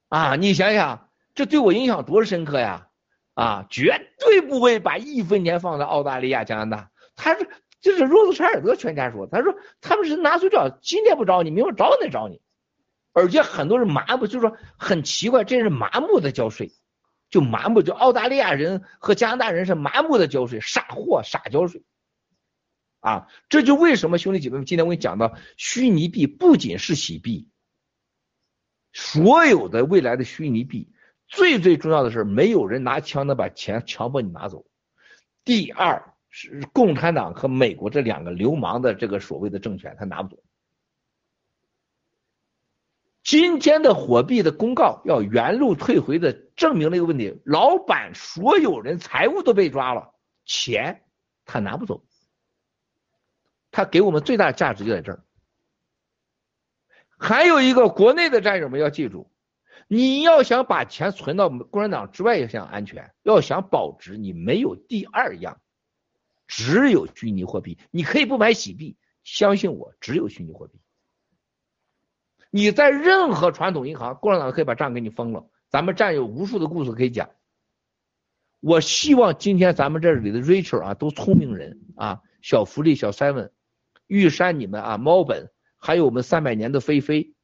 [0.09, 2.89] 啊，你想想，这对我影响多深刻呀！
[3.33, 6.91] 啊，绝对不会把一分钱放在澳大利亚、加拿大。
[7.15, 7.47] 他是
[7.81, 12.41] 就是罗斯柴尔德全家说，他说他们是拿出叫今天不找你，明天找你找你，
[13.13, 16.71] 而且很多人麻木，就是说很奇怪，这是麻木的交税。
[17.29, 21.83] 就麻木，就澳大利亚人和加拿大人是麻木的交税，傻货傻交税，
[23.01, 27.49] 啊，这就为什么兄弟姐妹们，今天我给你讲到，虚拟币不仅是洗币，
[28.93, 30.93] 所有的未来的虚拟币，
[31.27, 34.65] 最最重要的是，没有人拿枪能把钱强迫你拿走。
[35.43, 40.41] 第二是共产党和美国这两个流氓的这个所谓的政权，他拿不走。
[43.23, 50.13] 今天的货币的公告要原路退回的，证明了一个问题：老板所有人财务都被抓了，
[50.45, 51.03] 钱
[51.43, 52.05] 他拿不走。
[53.69, 55.23] 他给我们最大价值就在这儿。
[57.19, 59.29] 还有一个国内的战友们要记住，
[59.87, 65.59] 你要想把钱存到共产党之外也想安全，要想保值，你没有第二样，
[66.47, 67.77] 只有虚拟货币。
[67.91, 70.79] 你可以不买洗币，相信我，只有虚拟货币。
[72.49, 77.29] 你在任何传统银行，共产党可以把账给你封了，咱们战友无数的故事可以讲。
[78.59, 83.51] 我希望今天咱们这里的 Rachel 啊，都聪明人啊，小福利、小 Seven、
[84.07, 87.35] 玉山你们啊，猫本，还有我们三百年的菲菲，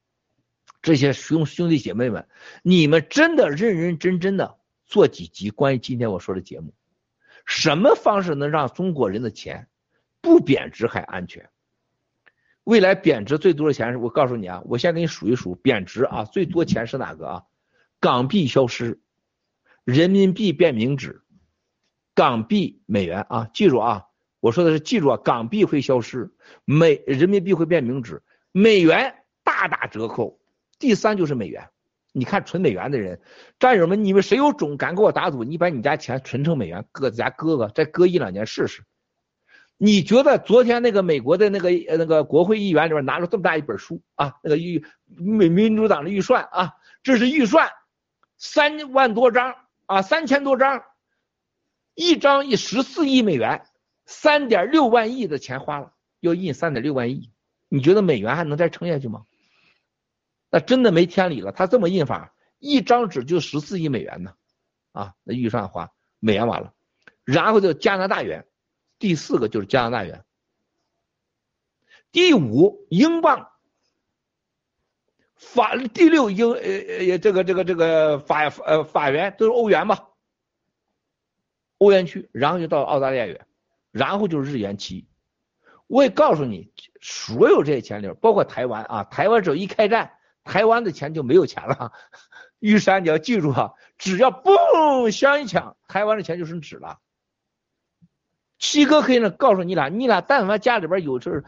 [0.81, 2.27] 这些兄兄弟姐妹们，
[2.63, 6.73] 你们真的认认真真的做几集关于今天我说的节目，
[7.45, 9.67] 什么方式能让中国人的钱
[10.21, 11.49] 不贬值还安全？
[12.63, 17.43] 未来贬值最多的钱是我告诉你啊，我先给你数一数贬值啊，最多钱是哪个啊？
[17.99, 19.01] 港币消失，
[19.83, 21.21] 人民币变名纸，
[22.15, 24.05] 港币美元啊，记住啊，
[24.39, 26.33] 我说的是记住啊，港币会消失，
[26.63, 30.39] 美人民币会变名纸，美元大打折扣。
[30.79, 31.69] 第三就是美元，
[32.13, 33.19] 你看存美元的人，
[33.59, 35.43] 战友们，你们谁有种敢给我打赌？
[35.43, 38.83] 你把你家钱存成美元，搁在家搁搁，再搁一两年试试。
[39.77, 47.69] 你觉得昨天那个美国的那个那个国会议员里边拿了这么大一本书啊，那个预美民主党的预算啊，这是预算。
[48.37, 49.55] 三万多张
[49.87, 50.83] 啊，三千多张，
[51.95, 53.65] 一张一十四亿美元，
[54.05, 57.31] 三点六万亿的钱花了，要印三点六万亿，
[57.69, 59.23] 你觉得美元还能再撑下去吗？
[60.53, 61.51] 那真的没天理了。
[61.51, 64.35] 他这么印法，一张纸就十四亿美元呢，
[64.91, 66.75] 啊，那预算花美元完了，
[67.23, 68.45] 然后就加拿大元，
[68.99, 70.23] 第四个就是加拿大元，
[72.11, 73.49] 第五英镑。
[75.35, 80.09] 法第六英呃呃这个这个这个法呃法元都是欧元嘛，
[81.79, 83.47] 欧元区，然后就到澳大利亚元，
[83.89, 85.07] 然后就是日元七。
[85.87, 86.71] 我也告诉你，
[87.01, 91.93] 所有这些钱里，包括台湾啊，台湾只要一开战，台湾的钱就没有钱了。
[92.59, 96.99] 玉山你要记住啊，只要嘣响一枪，台湾的钱就剩纸了。
[98.57, 101.43] 七哥可以呢告诉你俩，你俩但凡家里边有事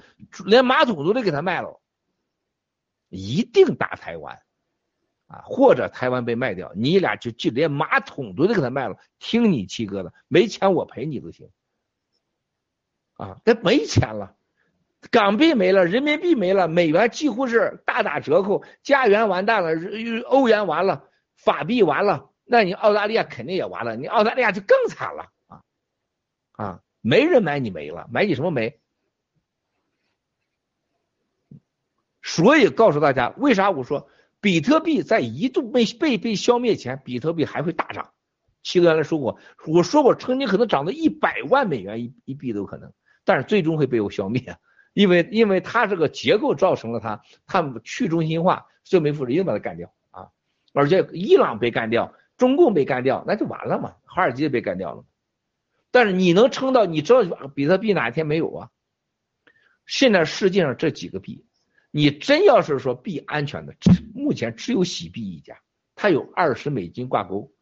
[0.46, 1.82] 连马桶都得给他卖了。
[3.08, 4.42] 一定打台湾，
[5.28, 11.50] 啊，或者台湾被卖掉，你俩就就连马桶都得给他卖了，听你七哥的，没钱我赔你都行，
[13.14, 14.36] 啊，那没钱了，
[15.11, 19.69] 港币没了，人民币没了，美元几乎是大打折扣，加元完蛋了，
[20.27, 25.61] 欧元完了，法币完了，那你澳大利亚肯定也完了，你澳大利亚就更惨了，啊，
[26.53, 28.80] 啊，没人买你煤了，买你什么煤？
[32.22, 34.10] 所以告诉大家，为啥我说
[34.41, 38.11] 比特币在一度被被被消灭前，比特币还会大涨？
[38.64, 39.38] 七哥原来说过，
[39.68, 42.91] 我说过曾经可能涨到一百万美元一一币都可能，
[43.23, 44.57] 但是最终会被我消灭，
[44.96, 50.30] 因为因为它这个结构造成了它它去中心化，就没复制，一定把它干掉啊！
[50.74, 55.04] 而且伊朗被干掉，中共被干掉，那就完了嘛，华尔街被干掉了。
[55.92, 57.24] 但是你能撑到，你知道
[57.54, 58.70] 比特币哪一天没有啊？
[59.86, 61.46] 现在世界上这几个币。
[61.92, 63.76] 你真要是说币安全的，
[64.14, 65.60] 目前只有喜币一家，
[65.94, 67.54] 它有二十美金挂钩。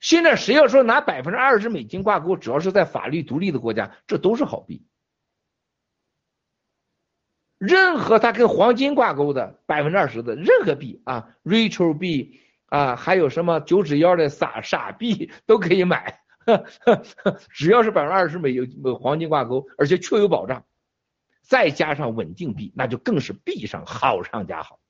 [0.00, 4.86] 现在谁要说拿百分之二十美金挂钩，只要是在法律独立的国家，这都是好币。
[7.64, 16.18] 任何它跟黄金挂钩的百分之二十的任何币啊，Rachel 币啊，还有什么九指妖的傻傻币都可以买，
[17.54, 18.52] 只要是百分之二十美
[18.98, 20.64] 黄金挂钩，而且确有保障。
[21.42, 24.80] 再加上稳定币，那就更是币上好上加好。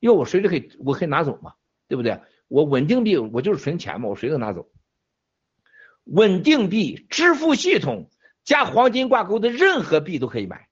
[0.00, 1.52] 因为我随时可以，我可以拿走嘛，
[1.86, 2.20] 对不对？
[2.48, 4.68] 我稳定币，我就是存钱嘛，我随时拿走。
[6.02, 8.10] 稳定币支付系统
[8.42, 10.67] 加黄金挂钩的任何币都可以买。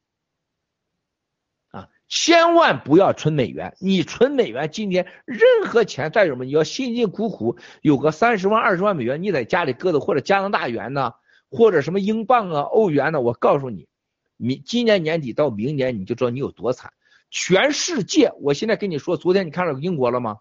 [2.09, 11.15] 千万不要存美元，你存美元，今天任何钱，战友们，你要辛辛苦苦有个三十万、二十万美元，你在家里搁的，或者加拿大元呢，
[11.51, 13.89] 或者什么英镑啊、欧元呢，我告诉你。
[14.37, 16.93] 明今年年底到明年，你就知道你有多惨。
[17.31, 20.39] 全世界，我现在跟你说，昨天你看到英国了吗？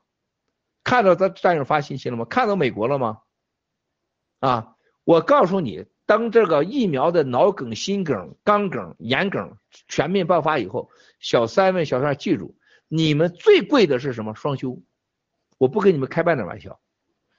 [0.84, 2.26] 看到咱战友发信息了吗？
[2.26, 3.20] 看到美国了吗？
[4.40, 9.58] 啊，我告诉你，当这个疫苗的脑梗、心梗、肛梗、眼梗
[9.88, 12.56] 全面爆发以后，小三们、小三记住，
[12.88, 14.36] 你们最贵的是什么？
[14.36, 14.84] 双休。
[15.58, 16.80] 我不跟你们开半点玩笑，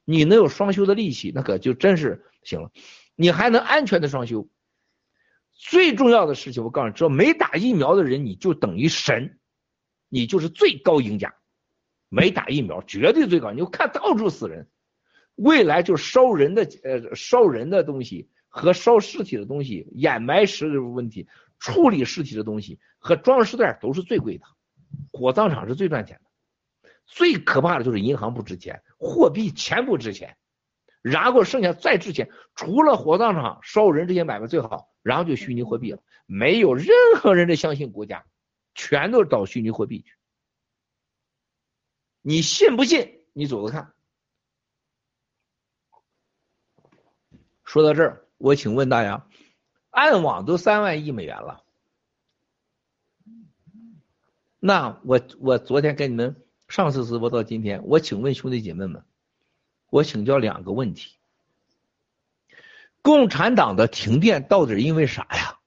[0.05, 2.70] 你能有双休的力气，那可就真是行了。
[3.14, 4.48] 你还能安全的双休。
[5.52, 9.38] 最重要的事情，我告诉你，只要没打疫苗的人，你就等于神，
[10.09, 11.34] 你就是最高赢家。
[12.09, 13.52] 没打疫苗，绝对最高。
[13.52, 14.68] 你就看到处死人，
[15.34, 21.28] 未来就烧人的呃烧人的东西和烧尸体的东西，掩埋尸的问题，
[21.59, 24.47] 处理尸体的东西和装尸袋都是最贵的，
[25.12, 26.91] 火葬场是最赚钱的。
[27.05, 30.39] 最可怕的就是银行不值钱，货币钱不值钱，
[31.03, 34.89] 然后剩下再值钱，除了火葬场烧人这些买卖最好。
[35.03, 38.27] 然后就虚拟货币了，没有任何人的相信国家，
[38.74, 40.16] 全都是到虚拟货币去。
[42.23, 43.20] 你信不信？
[43.35, 43.93] 你走着看。
[47.62, 49.26] 说到这儿，我请问大家，
[49.90, 51.62] 暗网都三万亿美元了，
[54.60, 59.04] 那我我昨天跟你们上次直播到今天，我请问兄弟姐妹们，
[59.90, 61.16] 我请教两个问题：
[63.02, 65.58] 共产党的停电到底因为啥呀？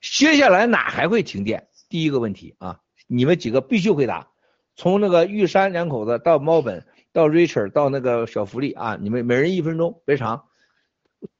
[0.00, 1.68] 接下来哪还会停电？
[1.88, 4.28] 第一个问题啊，你们几个必须回答。
[4.74, 6.86] 从那个玉山两口子到猫本
[7.16, 10.50] 到 Richard 到那个小福利啊，你们每人一分钟，别长。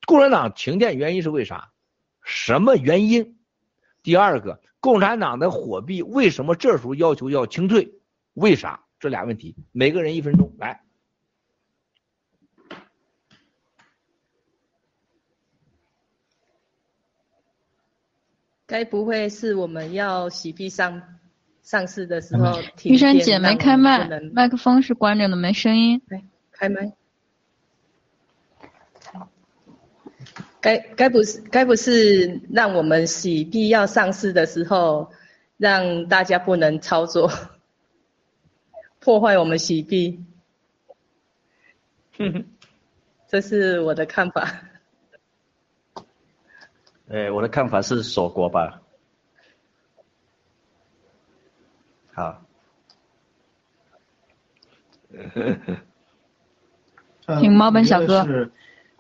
[0.07, 1.70] 共产党停电原因是为啥？
[2.23, 3.39] 什么原因？
[4.03, 7.93] 第二个，共产党的货币为什么这时候要求要清退？
[8.32, 8.86] 为啥？
[8.98, 10.82] 这俩问题，每个人一分钟来。
[18.65, 21.15] 该不会是我们要洗币上
[21.66, 26.01] 上市的时候停玉山姐没开麦，麦克风是关着的，没声音。
[26.52, 26.93] 开麦。
[30.60, 35.10] 该该不是该不是让我们洗币要上市的时候，
[35.56, 37.32] 让大家不能操作，
[39.01, 40.24] 破坏我们洗币。
[43.26, 44.62] 这是我的看法。
[47.09, 48.82] 哎，我的看法是锁国吧。
[52.16, 52.40] 好。
[57.26, 58.51] 呃请猫本小哥是，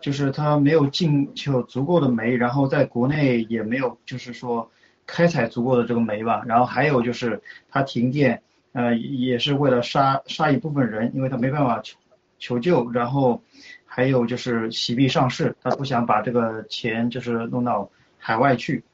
[0.00, 4.70] 就是他没有进就足够的煤，然后在国内也没有就是说
[5.06, 7.40] 开采足够的这个煤吧，然后还有就是
[7.70, 11.96] 他停电，呃，也是为了杀杀一部分人，因为他没办法求
[12.38, 13.40] 求救，然后
[13.86, 18.84] 还有就是洗币上市，他不想把这个钱就是弄到海外去。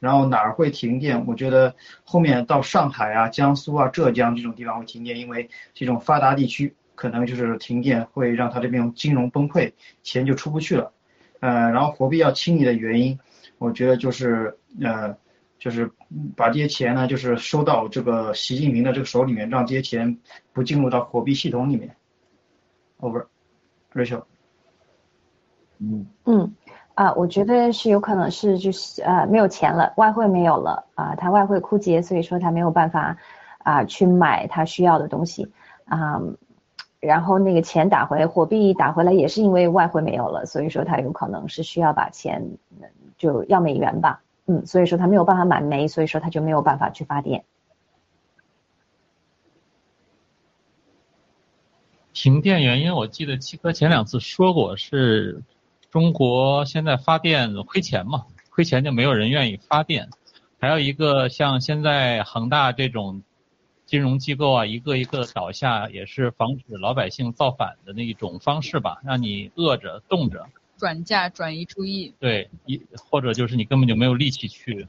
[0.00, 1.26] 然后哪儿会停电？
[1.26, 9.72] 我觉得后面到上海啊、江苏啊、浙江这种地方会停电，因为这种发达地区可能就是停电会让它这边金融崩溃，
[10.02, 10.92] 钱就出不去了。
[11.40, 13.18] 呃，然后货币要清理的原因，
[13.58, 15.16] 我觉得就是呃，
[15.58, 15.90] 就是
[16.36, 20.18] 把这些钱呢，就是收到这个习近平的这个手里面，让这些钱
[20.52, 21.96] 不进入到货币系统里面。
[23.00, 24.24] Over，Rachel。
[25.78, 26.54] 嗯嗯，
[26.98, 33.16] 啊，我觉得是有可能是就是呃没有钱了，外汇没有了啊，他外汇枯竭，所以说他没有办法
[33.58, 35.52] 啊去买他需要的东西
[35.84, 36.20] 啊，
[36.98, 42.58] 然后那个钱打回货币打回来也是因为外汇没有了，所以说他有可能是需要把钱
[43.16, 47.44] 就要美元吧，嗯，所以说他没有办法买煤，所以说他就没有办法去发电。
[52.12, 55.42] 停电原因，我记得七哥前两次说过，是
[55.90, 60.08] 中国现在发电亏钱嘛，亏钱就没有人愿意发电。
[60.60, 63.22] 还有一个像现在恒大这种
[63.86, 70.46] 金融机构啊，一个一个倒下，也是防止老百姓造反的那一种方式吧，让你饿着冻着。
[70.76, 74.86] 转嫁转移注意，对，一或者就是你根本就没有力气去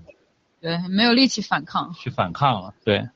[0.62, 1.94] 对，没有力气反抗。
[1.94, 2.74] 去反抗了。
[2.84, 3.08] 对，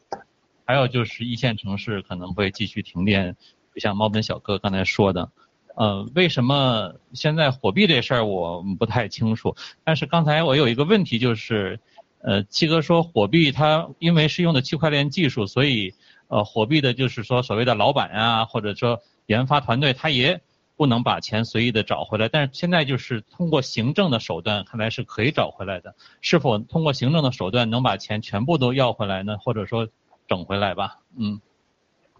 [0.65, 3.35] 还有就是一线城市可能会继续停电，
[3.76, 5.30] 就像猫本小哥刚才说的，
[5.76, 9.56] 呃，为什么现在货币这事儿我不太清楚？
[9.84, 11.80] 但是刚才我有一个问题就是，
[12.20, 15.94] 呃，七哥说货币它因为是用的区块链技术，所以
[16.28, 20.41] 呃，货币的就是说所谓的老板啊，或者说研发团队，他也
[20.76, 22.30] 不能把钱随意的找回来。
[22.30, 25.95] 但是现在就是通过行政的手段，看来是可以找回来的。
[26.22, 29.38] 是否通过行政的手段能把钱全部都要回来呢？
[29.40, 29.88] 或者说
[30.28, 31.00] 整回来吧？
[31.18, 31.41] 嗯，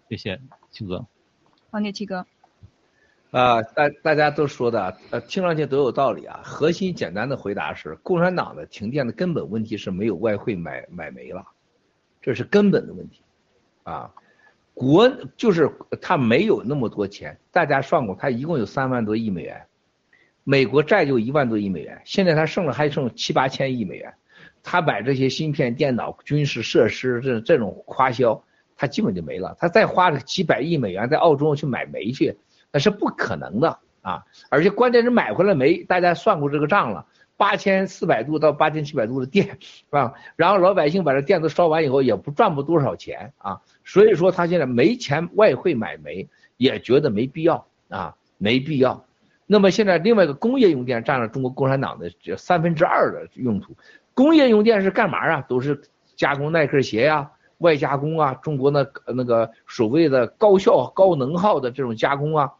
[0.08, 0.40] 谢谢
[0.70, 1.06] 七哥。
[1.70, 2.26] 黄铁七哥，
[3.34, 6.40] 啊，大大家都说的，呃，听上去都有道理啊。
[6.44, 11.44] 核心简单的回答是，共产党的停电的根本问题是没有外汇买买煤了，
[12.22, 13.22] 这是根本的问题，
[13.82, 14.08] 啊，
[14.72, 15.68] 国就是
[16.00, 19.66] 他没有那么多钱，大家算过，他一共有三万多亿美元，
[20.44, 24.14] 美国债就一万多亿美元，现在他剩了还剩七八千亿美元，
[24.62, 28.44] 他买这些芯片、电脑、军事设施这这种花销，
[28.76, 32.36] 他基本就没了，他再花个几百亿美元在澳洲去买煤去。
[32.74, 34.24] 那是不可能的啊！
[34.50, 37.06] 而且关键是买回来煤，大家算过这个账了，
[37.36, 40.12] 八千四百度到八千七百度的电，是吧？
[40.34, 43.60] 然后老百姓把这电都烧完以后，也不赚不多少钱啊。
[43.84, 49.04] 所以说他现在没钱外汇买煤，也觉得没必要啊，没必要。
[49.46, 53.76] 那么现在另外一个工业用电占了中国共产党的这三分之二的用途。
[54.14, 55.42] 工业用电是干嘛啊？
[55.42, 55.80] 都是
[56.16, 58.84] 加工耐克鞋呀、外加工啊，中国那
[59.14, 62.52] 那个所谓的高效高能耗的这种加工啊。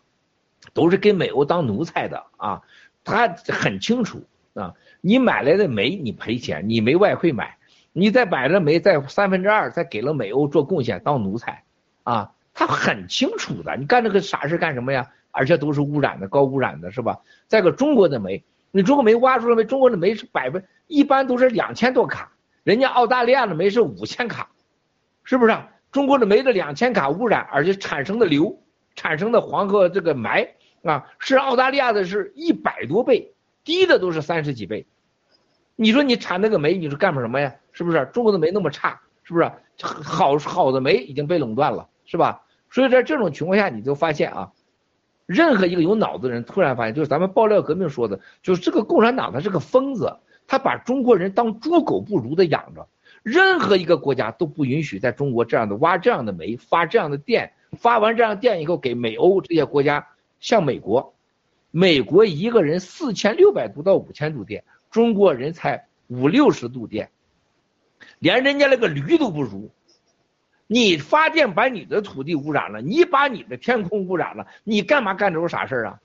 [0.75, 2.61] 都是给美欧当奴才的啊，
[3.05, 4.23] 他很清楚
[4.53, 7.57] 啊，你买来的煤你赔钱，你没外汇买，
[7.93, 11.63] 你再买了煤再三分之二再给了美欧做贡献当奴才，
[12.03, 15.11] 啊，他很清楚的，你干这个傻事干什么呀？
[15.31, 17.19] 而且都是污染的，高污染的是吧？
[17.49, 22.33] 再个中国的煤，你中国煤挖出来煤，中国的煤是百分一般都是两千多卡，
[22.63, 24.51] 人家澳大利亚的煤是五千卡，
[25.25, 25.57] 是不是？
[25.91, 28.61] 中国的煤的两千卡污染，而且产生的硫
[28.97, 30.49] 产生的黄河这个霾
[30.85, 33.33] 啊，是澳大利亚的是一百多倍，
[33.65, 34.87] 低的都是三十几倍。
[35.77, 37.55] 你说你产那个煤，你是干什么呀？
[37.73, 38.09] 是不是？
[38.13, 39.51] 中国的煤那么差，是不是？
[39.81, 42.43] 好好的煤已经被垄断了，是吧？
[42.71, 44.53] 所以在这种情况下，你就发现啊。
[45.27, 52.87] 任何一个有脑子的人突然发现，就是咱们爆料革命说的，就是这个共产党他是个疯子，他把中国人当猪狗不如的养着。
[53.23, 60.07] 任何一个国家都不允许在中国这样的挖这样的煤，发这样的电，发完这样电以后给美欧这些国家，
[60.45, 61.15] 像美国，
[61.71, 67.11] 美国一个人四千六百度到五千度电，中国人才五六十度电，
[68.19, 69.71] 连人家那个驴都不如。
[70.67, 76.01] 你发电把你的土地污染了，你把你的天空污染了，你干嘛干这种傻事儿啊？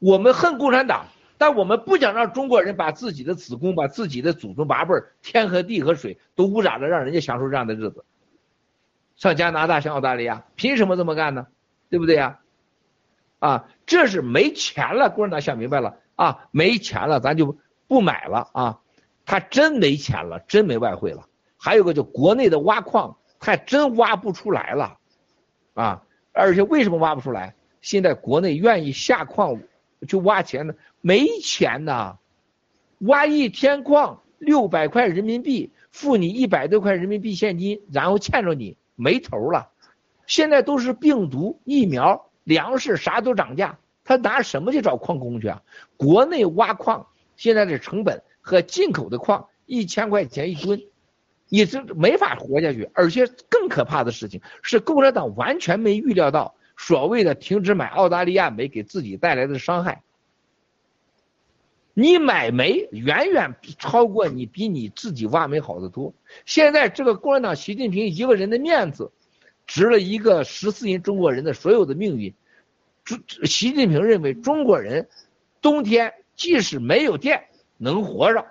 [0.00, 1.06] 我们恨共产党，
[1.38, 8.04] 但我们不想让中国人把自己的子宫、把自己的祖宗八辈儿、天和地和水都污染了，让人家享受这样的日子。
[9.14, 11.46] 像加拿大、像澳大利亚，凭什么这么干呢？
[11.88, 12.40] 对不对呀？
[13.42, 17.58] 啊这是没钱了，共产党想明白了啊，没钱了，咱就
[17.88, 18.78] 不买了啊。
[19.26, 21.26] 他真没钱了，真没外汇了。
[21.56, 23.16] 还有个就国内的挖矿。
[23.44, 24.98] 还真挖不出来了，
[25.74, 26.04] 啊！
[26.32, 27.56] 而且为什么挖不出来？
[27.80, 29.60] 现在国内愿意下矿
[30.06, 32.18] 去挖钱的没钱呐，
[32.98, 39.70] 挖一天矿六百块人民币，付你一百多块人民币现金，然后欠着你没头了。
[40.28, 45.62] 现在都是病毒、疫苗、粮食啥都涨价，他拿什么去找矿工去啊？
[45.96, 47.06] 国内挖矿
[47.36, 50.82] 现在的成本和进口的矿一千块钱一吨。
[51.48, 60.02] 你这没法活下去，而且更可怕的事情是，共产党完全没预料到所谓的停止买澳大利亚煤给自己带来的伤害。
[61.94, 66.14] 你买煤远远超过你比你自己挖煤好得多。
[66.46, 69.12] 现在这个共产党习近平一个人的面子，
[69.72, 72.34] 值了一个十四亿中国人的所有的命运。
[73.44, 75.08] 习近平认为中国人
[75.62, 77.44] 冬天即使没有电
[77.78, 78.44] 能活着。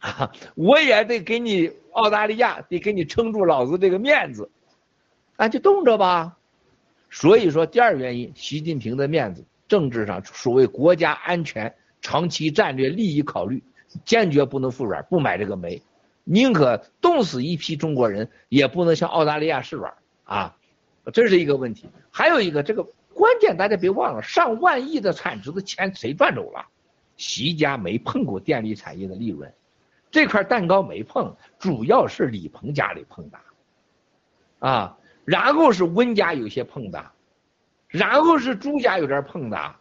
[0.56, 4.50] 我也得给你澳大利亚，得给你撑住老子这个面子，
[5.36, 6.36] 那，就冻着吧。
[7.10, 13.62] 所以说，第二原因，习近平的面子，政治上所谓国家安全、长期战略利益考虑，
[14.04, 15.80] 坚决不能服软，不买这个煤，
[16.24, 19.94] 宁可冻死一批中国人，也不能向澳大利亚示软
[20.24, 20.56] 啊。
[21.12, 21.88] 这是一个问题。
[22.10, 22.82] 还有一个，这个
[23.12, 26.66] 关键大家别忘了，上万亿的产值的钱谁赚走了？
[27.16, 29.52] 习家没碰过电力产业的利润。
[30.10, 33.38] 这块蛋糕没碰，主要是李鹏家里碰的，
[34.60, 37.10] 啊，然后是温家有些碰的，
[37.88, 39.74] 然后是朱家有点碰的，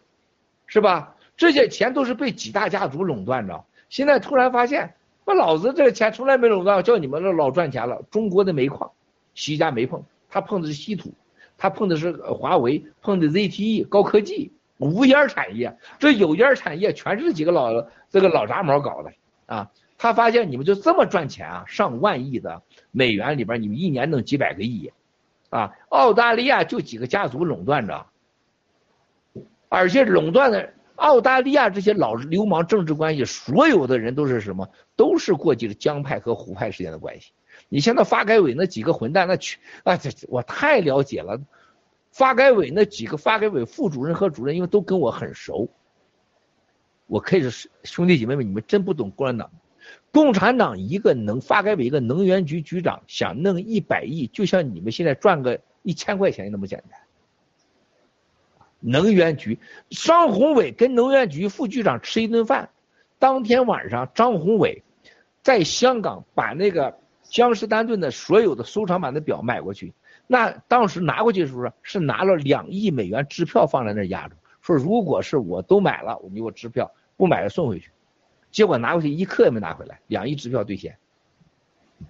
[0.66, 1.16] 是吧？
[1.38, 3.64] 这些钱都是被几大家族垄断着。
[3.90, 4.96] 现在突然发现，
[5.26, 8.04] 我老子这个钱从来没垄断，叫你们老赚钱了。
[8.12, 8.92] 中国的煤矿，
[9.36, 10.04] 习家没碰，
[10.34, 11.14] 他碰的是稀土，
[11.60, 19.12] 他碰的是华为，碰的 ZTE 高科技无烟产业，这有烟产业全是几个老这个老杂毛搞的
[19.46, 19.70] 啊。
[19.96, 24.92] 他发现你们就这么赚钱啊，上万亿的美元里边，你们一年弄几百个亿，
[25.52, 28.08] 啊，澳大利亚就几个家族垄断着，
[29.70, 34.68] 而且垄断的澳大利亚这些老流氓政治关系，所有的人都是什么？
[34.96, 37.34] 都是过去的江派和胡派之间的关系。
[37.74, 41.42] 你像那发改委那几个混蛋，那去啊，这我太了解了。
[42.12, 45.68] 发改委那几个发改委副主任和主任，因为都跟我很熟，
[47.08, 49.50] 我可以是兄弟姐妹们，你们真不懂共产党。
[50.12, 57.00] 共产党一个能发改委一个能源局局长想弄一百亿，就像你们现在赚个一千块钱那么简单。
[58.82, 59.58] 能源局
[59.90, 62.70] 张宏伟跟能源局副局长吃一顿饭，
[63.18, 64.84] 当天晚上张宏伟
[65.42, 67.00] 在香港把那个
[67.34, 69.92] 江诗丹顿的所有的收藏版的表买过去，
[70.28, 77.90] 那当时拿过去的时候是拿了两亿美元支票放在那压着，说如果是我都买了，我就给我支票，不买了送回去。
[78.52, 81.00] 结果拿回去一克也没拿回来，两亿支票兑现，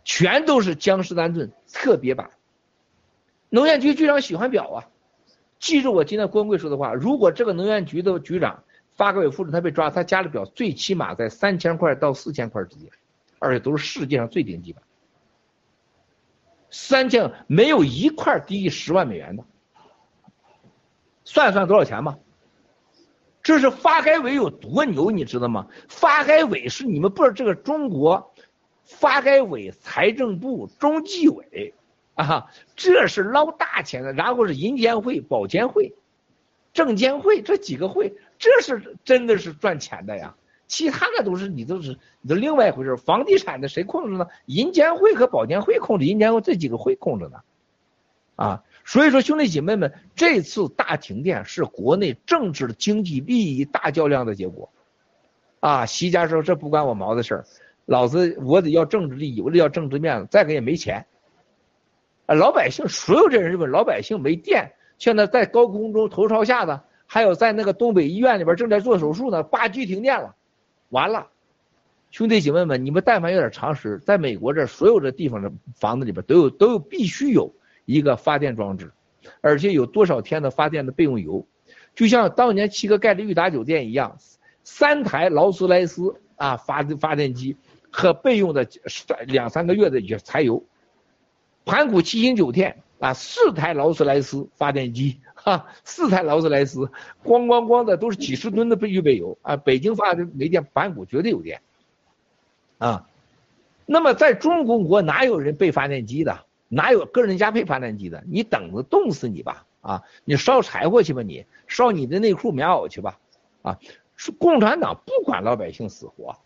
[0.04, 2.30] 全都是江诗丹顿特别版。
[3.48, 4.84] 能源局局长喜欢表啊，
[5.58, 12.90] 记住我今天关贵说的话，如果这个能源局的局长发改委副主任他被抓，他家里表最起码在三千块到四千块之间，
[13.40, 14.84] 而且都是世界上最顶级版，
[16.74, 19.46] 三千没有一块低于十万美元的，
[21.24, 22.18] 算算多少钱吧。
[23.44, 25.68] 这是发改委有多牛，你知道吗？
[25.88, 28.34] 发改委是你们不知道这个中国
[28.84, 31.76] 发改委、财政部、中纪委
[32.16, 34.12] 啊，这是捞大钱的。
[34.12, 35.94] 然后是银监会、保监会、
[36.74, 40.36] 证监会这几个会，这是真的是赚钱的呀。
[40.68, 42.96] 其他的都是你都是你都另外一回事。
[42.98, 44.28] 房地产的谁控制呢？
[44.46, 47.42] 银监会和保监会控制，银监会这几个会控制呢。
[48.36, 54.72] 啊，所以说兄弟姐妹们，这次大停电是国内政治经济利益大较量的结果。
[55.60, 57.46] 啊，习家说这不关我毛的事儿，
[57.86, 61.06] 老子我得要政治利益，我得要政治面子，再给也没钱。
[62.26, 70.36] 啊，老百姓所有这人认为老百姓没电，现在在高空中头朝下的，还有在那个东北医院里边正在做手术呢，八 G 停电了，
[70.94, 71.28] 完了，
[72.12, 77.52] 兄弟姐妹们，你们但凡有点常识，在美国这所有的地方的房子里边都有都有必须有
[77.86, 78.92] 一个发电装置，
[79.42, 81.48] 而且有多少天的发电的备用油，
[81.96, 84.20] 就像当年七哥盖的裕达酒店一样。
[84.64, 87.58] 三台劳斯莱斯啊发发电机
[87.92, 88.68] 和备用的
[89.26, 90.64] 两三个月的柴油，
[91.66, 96.90] 盘古七星酒店啊四台劳斯莱斯发电机哈四台劳斯莱斯
[97.26, 101.62] 咣咣咣的都是几十吨的备预备油啊北京发的没电盘古绝对有电
[102.78, 103.10] 啊，
[103.86, 113.20] 那么在中国国哪有人备发电机的哪有个人家备发电机的你等着冻死你吧啊你烧柴火去吧你烧你的内裤棉袄去吧
[113.64, 113.80] 啊。
[114.16, 116.38] 是共产党不管老百姓死活，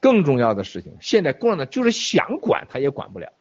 [0.00, 3.32] 更重要的事情，现在共产党就是想管他也管不了。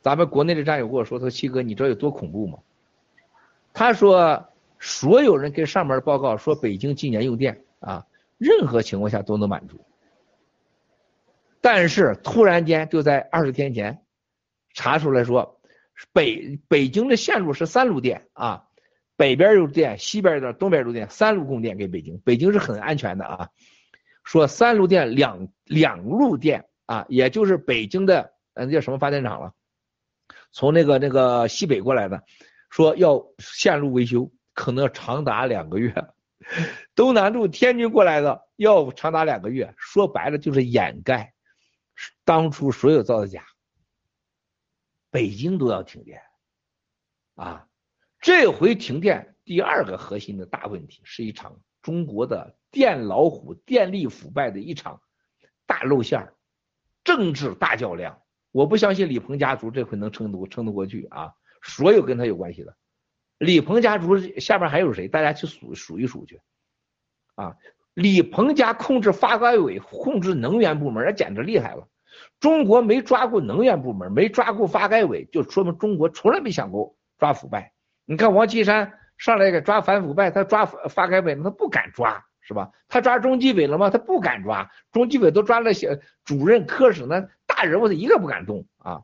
[0.00, 2.58] 咱们国内的战友跟我说：“他说七哥，你知道有多恐怖吗？”
[3.72, 4.48] 他说
[4.80, 8.06] ：“所有人跟上面报告说北京今年用电啊，
[8.38, 9.80] 任何情况下都能满足。
[11.60, 14.02] 但是突然间就在二十天前
[14.72, 15.60] 查出来说，
[16.12, 18.64] 北北京的线路是三路电啊。”
[19.16, 22.16] 北边有电，西边的东边有电，三路供电给北京。
[22.24, 23.50] 北京是很安全的啊。
[24.24, 29.52] 说三路电两两路电啊，也就是北京的嗯叫什么发电厂了，
[30.52, 32.24] 从那个那个西北过来的，
[32.70, 35.94] 说要线路维修，可能要长达两个月。
[36.94, 39.74] 东南路天津过来的要长达两个月。
[39.76, 41.34] 说白了就是掩盖
[42.24, 43.44] 当初所有造的假。
[45.10, 46.22] 北京都要停电
[47.34, 47.66] 啊。
[48.20, 55.00] 这回停电，第二个核心的大问题是一场中国的电老虎、电力腐败的一场
[55.66, 56.34] 大露馅儿，
[57.02, 58.20] 政治大较量。
[58.52, 61.32] 我不相信李鹏家族这回能撑得撑得过去啊！
[61.62, 62.74] 所有跟他有关系的，
[63.38, 65.08] 李鹏家族下边还有谁？
[65.08, 66.40] 大家去数数一数去
[67.34, 67.56] 啊！
[67.94, 71.88] 李鹏家控制发改委、控制能源部门，那简直厉害了。
[72.38, 77.72] 中国没抓过能源部门，没抓过发改委，就说明中国从来没想过抓腐败。
[78.04, 82.72] 你看王岐山上来给抓反腐败，他抓发改委，他不敢抓，是吧？
[82.88, 83.90] 他抓中纪委了吗？
[83.90, 89.02] 他不敢抓，中纪委都抓了些主任、科室，那大人物他一个不敢动啊。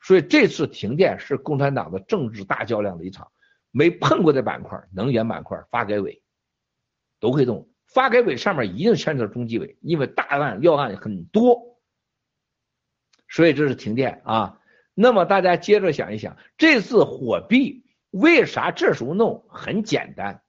[0.00, 3.32] 所以这次停电是共产党的政治大较量的一场，
[3.72, 6.22] 没碰过的板块，能源板块、发改委
[7.18, 7.68] 都会动。
[7.88, 11.80] 发改委上面一定牵扯中纪委，因为大案要案很多，
[13.28, 14.60] 所以这是停电啊。
[14.94, 17.84] 那么大家接着想一想，这次火币。
[18.12, 19.44] 为啥这时候弄？
[19.50, 20.40] 很简单，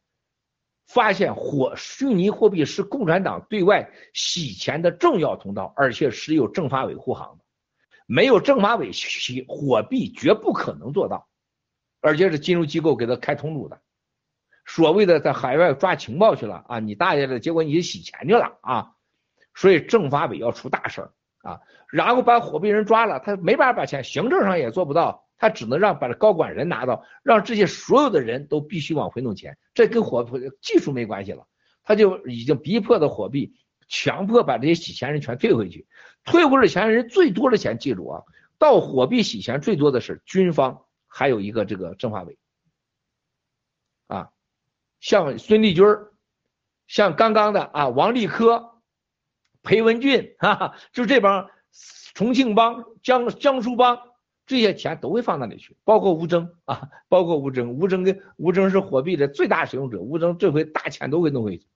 [0.87, 7.43] 发现火虚拟货币是共产党对外洗钱的重要通道，而且是有政法委护航的，
[8.07, 11.27] 没有政法委洗火币绝不可能做到，
[11.99, 13.81] 而且是金融机构给他开通路的。
[14.65, 18.93] 所谓的在海外抓情报去了啊，你大爷的，结果你洗钱去了啊，
[19.55, 21.11] 所以政法委要出大事儿
[21.41, 21.59] 啊，
[21.91, 25.26] 然后把火币人抓了，他没办法把钱，行政上也做不到。
[25.37, 30.27] 他只能让把这高管人拿到，让这些所有的人都必须往回弄钱，这跟火
[30.61, 31.47] 技术没关系了，
[31.83, 33.53] 他就已经逼迫的火币，
[33.87, 35.87] 强迫把这些洗钱人全退回去，
[36.23, 38.23] 退回的钱人最多的钱，记住啊，
[38.57, 42.37] 到火币洗钱最多的是军方，还有一个这个政法委，
[44.07, 44.31] 啊，
[44.99, 45.85] 像孙立军
[46.87, 48.81] 像刚刚的啊王立科、
[49.61, 51.49] 裴文俊，哈哈，就这帮
[52.15, 54.06] 重庆帮、江江苏帮。
[54.47, 61.67] 这些钱都会放那里去，包括吴征啊， 包括吴征，吴征跟吴征是货币的最大使用者，吴征这回大钱都会弄回去，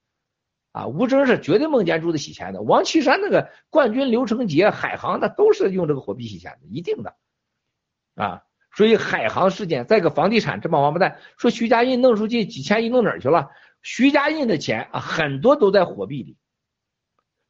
[0.71, 7.13] 啊，吴征是绝对孟建柱的洗钱的，王岐山那个冠军刘成杰、海航的都是用这个货币洗钱的，一定的，
[8.15, 8.43] 啊，
[8.73, 13.49] 所以海航事件再个房地产这帮王八蛋说徐家印弄出去几千亿弄哪儿去了？
[13.81, 16.37] 徐家印的钱啊，很多都在货币里，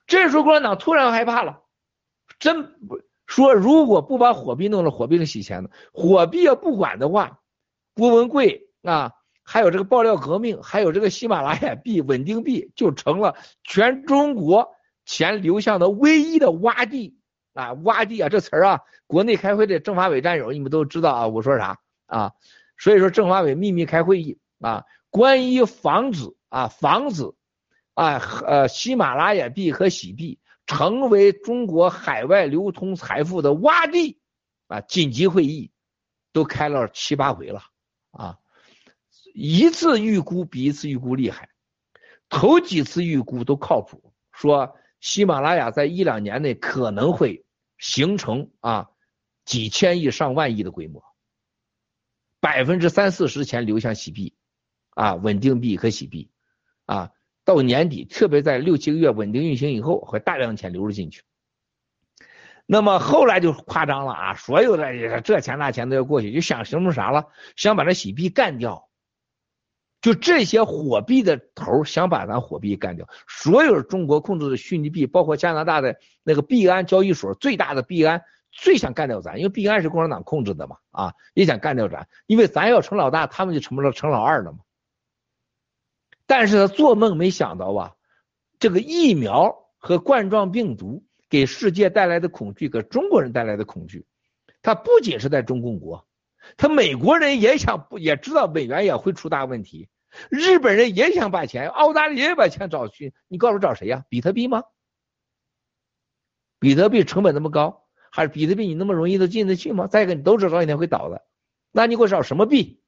[0.08, 1.62] 这时候共产党突然害怕了，
[2.40, 3.02] 真不。
[3.32, 5.70] 说如果不把火币弄了，火币是洗钱的。
[5.94, 7.40] 火币要不管的话，
[7.96, 14.70] 郭文贵啊，还有这个爆料革命，还有这个喜马拉雅币、稳定币，就成了全中国
[15.06, 17.16] 钱流向的唯一的洼地
[17.54, 22.34] 啊，洼地啊，这词儿啊，国内开会的政法委战友你们都知道啊，我说啥啊？
[22.78, 27.32] 所以说政法委秘密开会议啊，关于防止啊防止
[27.94, 34.20] 啊呃喜马拉雅币和洗币成为中国海外流通财富的洼地
[34.68, 35.72] 啊，紧急会议
[36.34, 37.64] 都开了七八回了
[38.12, 38.40] 啊，
[39.34, 41.50] 一次预估比一次预估厉害，
[42.30, 44.78] 头几次预估都靠谱，说。
[45.02, 47.44] 喜马拉雅在一两年内可能会
[47.80, 48.92] 形成啊
[49.46, 51.04] 几千亿上万亿的规模，
[52.40, 54.36] 百分之三四十钱流向喜币，
[54.92, 56.30] 啊稳定币和喜币，
[56.86, 57.10] 啊
[57.44, 61.24] 到年底，特别在六七个月稳定运行以后，会大量的钱流入进去。
[62.66, 67.28] 那么后来就夸张了啊，所有的这钱那钱都要过去，就想形成啥了？
[67.56, 68.88] 想把这洗币干掉。
[70.02, 84.60] 就这些火币的头想把咱火币干掉，所有中国控制的虚拟币，包括加拿大的那个币安交易所最大的币安，最想干掉咱，因为币安是共产党控制的嘛，啊，也想干掉咱，因为咱要成老大，他们就成不了成老二了嘛。
[86.32, 87.96] 但是他做梦没想到啊，
[88.58, 94.06] 这个疫苗和冠状病毒给世界带来的恐惧，给中国人带来的恐惧，
[94.62, 96.08] 它不仅是在中共国。
[96.56, 99.90] 他美国人也想也知道美元也会出大问题，
[100.30, 104.06] 日本人也想把钱，澳大利亚也把钱找去，你告诉我找谁呀？
[104.08, 104.64] 比特币吗？
[106.62, 109.88] 比特币成本那么高，还是比特币你那么容易都进得去吗？
[109.88, 111.26] 再一个，你都知道一天会倒的，
[111.74, 112.81] 那你给我找什么币？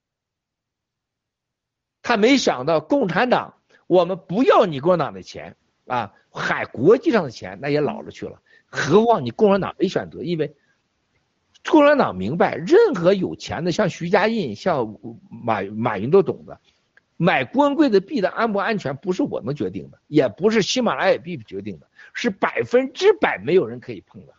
[2.04, 3.56] 他没想到共产党，
[3.88, 5.56] 我们不要你共产党的钱
[5.88, 10.56] 啊，海国际上的钱那也老了去了，何况你共产党没选择，因为。
[11.66, 14.98] 共产党明白，任何有钱的，像徐家印、像
[15.30, 16.60] 马马云都懂得，
[17.16, 24.34] 买官贵的币的安不安全，不是我们决定的，也不是喜马拉雅币决定的，是百分之百没有人可以碰的。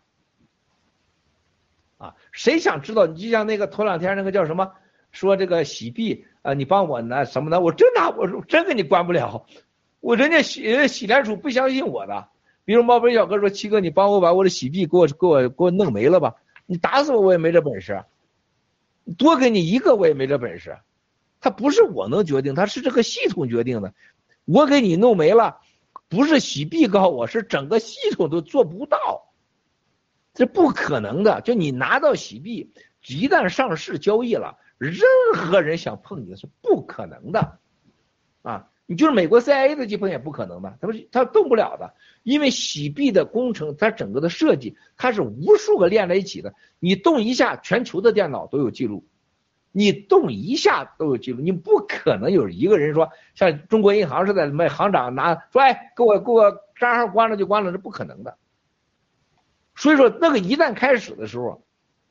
[1.96, 3.06] 啊，谁想知道？
[3.06, 4.74] 你就像那个头两天那个叫什么，
[5.14, 7.60] 说这个洗币啊，你帮我拿什么的？
[7.60, 9.46] 我真拿，我真给你关不了，
[10.00, 12.28] 我人家洗洗联储不相信我的。
[12.66, 16.34] 比如毛本小哥说，七哥，你帮我把我的洗币给我给我给我弄没了吧。
[16.66, 18.04] 你打死我我也没这本事，
[19.16, 20.78] 多给你一个我也没这本事，
[21.40, 23.94] 他不是我能决定，他是这个系统决定的。
[24.46, 25.60] 我给你弄没了，
[26.08, 29.30] 不是洗币告我，是整个系统都做不到，
[30.32, 31.40] 这不可能的。
[31.42, 32.72] 就你拿到洗币，
[33.06, 35.02] 一旦上市交易了，任
[35.34, 37.58] 何人想碰你的是不可能的，
[38.42, 38.68] 啊。
[38.86, 49.06] 你就是美国 CIA 的基本也不可能的，他不是他动不了的，因为洗币的工程，它整个的设计，它是无数个连在一起的，你动一下，全球的电脑都有记录，
[49.72, 58.36] 你动一下都有记录，你不可能有一个人说像中国银行似的，卖行长拿说，哎，给我给我账号关了就关了，是不可能的。
[59.74, 61.63] 所以说，那个一旦开始的时候，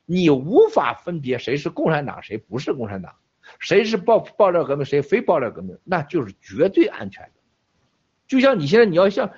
[0.06, 3.14] 你无法分别谁是共产党，谁不是共产党。
[3.58, 7.40] 谁是爆爆料革命，谁非爆料革命，那就是绝对安全的。
[8.26, 9.30] 就像你现在你要像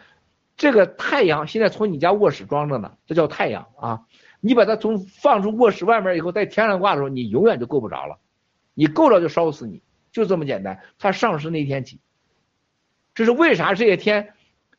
[0.57, 4.03] 这个太阳，现在从你家卧室装着呢，这叫太阳啊。
[4.41, 8.19] 你把它从放出卧室外面以后，在天上挂的时候，你永远就够不着了。
[8.75, 9.83] 你够着就烧死你，
[10.13, 10.81] 就这么简单。
[10.99, 12.01] 它上市那天起，
[13.13, 13.75] 这是为啥？
[13.75, 14.35] 这些天，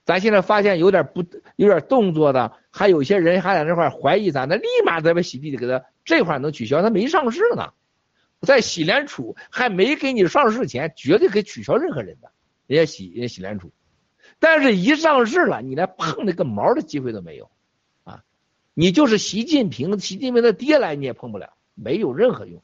[0.05, 1.25] 咱现在发现有点不
[1.57, 7.73] 有点动作的，还有些人还在那块怀疑咱，那立马再把洗币的给他这块能取消，他没上市呢。
[8.41, 12.29] 在洗联储还没给你上市前，绝对可以取消任何人的，
[12.67, 13.71] 人家洗人家洗联储，
[14.37, 17.49] 但是一上市了，你连碰那个毛的机会都没有，
[18.03, 18.23] 啊，
[18.75, 22.61] 你就是习近平，习近平的爹来你也碰不了，没有任何用，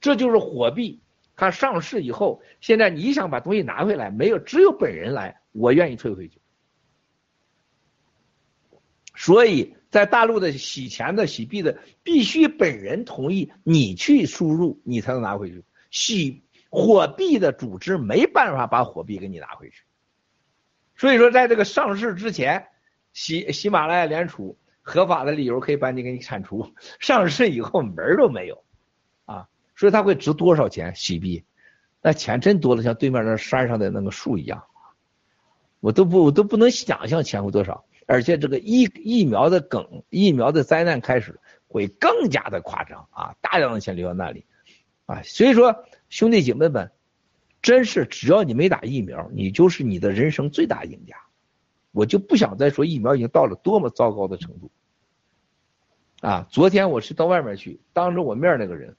[0.00, 1.02] 这就是火币，
[1.36, 6.40] 它上市以后，现在你想把东西拿回来，没有，只有本人来，我愿意退回去，
[9.24, 9.74] 所以。
[9.94, 15.62] 在大陆的洗钱的洗币的，必须本人同意，你去输入，你才能拿回去。
[15.92, 19.84] 洗货币的组织没办法把货币给你拿回去。
[20.96, 22.66] 所以说，在这个上市之前，
[23.12, 26.72] 喜喜马拉雅联储合法的理由可以把你给你铲除。
[26.98, 28.64] 上市以后门儿都没有，
[29.26, 29.46] 啊，
[29.76, 30.92] 所以它会值多少钱？
[30.96, 31.44] 洗币，
[32.02, 34.64] 那钱真多了，像对面那山上的那个树一样，
[35.78, 37.84] 我都不我都不能想象钱会多少。
[38.06, 43.34] 而且这个疫疫苗的梗，疫苗的灾难开始会更加的夸张啊！
[43.40, 44.44] 大量的钱流到那里，
[45.06, 46.90] 啊，所以说兄弟姐妹们，
[47.62, 51.16] 真是只要你没打疫苗，你就是你的人生最大赢家。
[51.92, 54.70] 我就不想再说疫苗已经到了多么糟糕的程度，
[56.20, 56.46] 啊！
[56.50, 58.96] 昨天我是到外面去，当着我面那个人，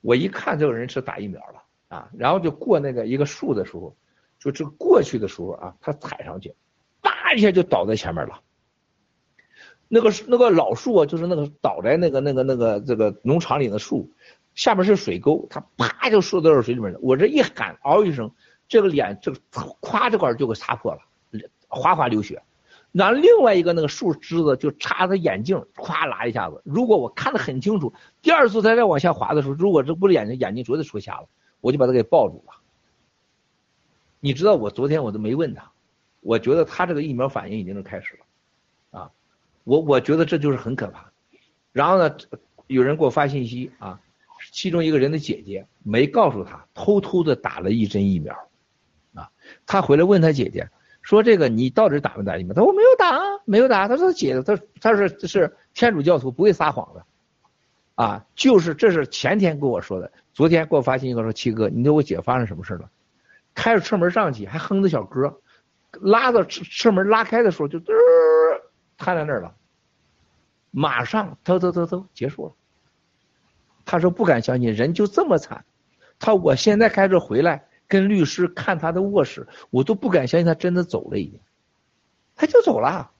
[0.00, 3.96] 我一看这个人是打疫苗了啊，然后就过那个一个树的时候，
[4.38, 6.54] 就这过去的时候啊，他踩上去。
[7.36, 8.40] 一下就倒在前面了，
[9.88, 14.10] 那个那个老树啊，就是那个倒在那个那个那个这个农场里的树，
[14.54, 16.98] 下面是水沟，它啪就缩到水里面了。
[17.02, 18.30] 我这一喊，嗷一声，
[18.68, 19.38] 这个脸这个
[19.80, 21.00] 咵这块就给擦破了，
[21.68, 22.42] 哗哗流血。
[22.92, 26.60] 那另外一个那个树枝子就插他眼镜，咵拉一下子。
[26.64, 31.28] 如果我看得很清楚，第二次他再往下滑的时候，如果这不是眼睛，眼睛绝对出瞎了，
[31.60, 32.54] 我就把他给抱住了。
[34.18, 35.70] 你知道我昨天我都没问他，
[36.20, 39.10] 我觉得他这个疫苗反应已经是开始了，啊，
[39.64, 41.10] 我我觉得这就是很可怕。
[41.72, 42.16] 然后呢，
[42.66, 44.00] 有人给我发信息啊，
[44.52, 48.34] 其中一个人的姐姐没告诉他，偷偷的打了一针疫苗，
[49.14, 49.30] 啊，
[49.66, 50.68] 他回来问他姐姐
[51.00, 52.54] 说这个你到底打没打疫苗？
[52.54, 53.88] 他说我没有打，没有打。
[53.88, 57.04] 他说姐姐，他他是是天主教徒，不会撒谎的，
[57.94, 62.90] 啊，就是这是前天跟我说的，昨天给我发信息说七哥，你说我姐发生什么事了？
[63.54, 65.40] 开着车门上去，还哼着小歌，
[66.00, 67.92] 拉到车车门拉开的时候就嘚
[68.96, 69.54] 瘫在那儿了，
[70.70, 72.52] 马上偷偷偷偷结束了。
[73.84, 75.64] 他说不敢相信人就这么惨，
[76.18, 81.40] 他我现在开车回来跟律师看他的卧室，我都不敢相信他真的走了已经，
[82.36, 83.10] 他就走了。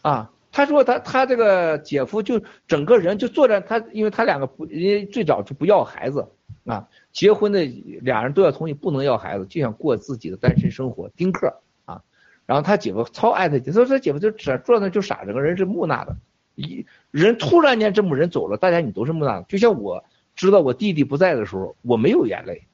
[0.00, 6.26] 啊，他说他他这个姐夫就整个人就坐在他，因为他两个不，因为最早就不要孩子
[6.66, 6.88] 啊。
[7.12, 12.02] 结婚的俩人都要同意，不能要孩子，就想过自己的单身生活，丁克啊。
[12.44, 16.16] 然后他姐夫超爱他姐，说他姐夫就只坐那就傻，整个人是木讷的。
[16.54, 19.46] 一人突然间这么人走了，大家你都是木讷的。
[19.48, 22.66] 就像我知道我弟弟不在的时候，我没有眼泪，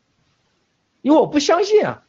[1.00, 2.02] 因为我不相信啊。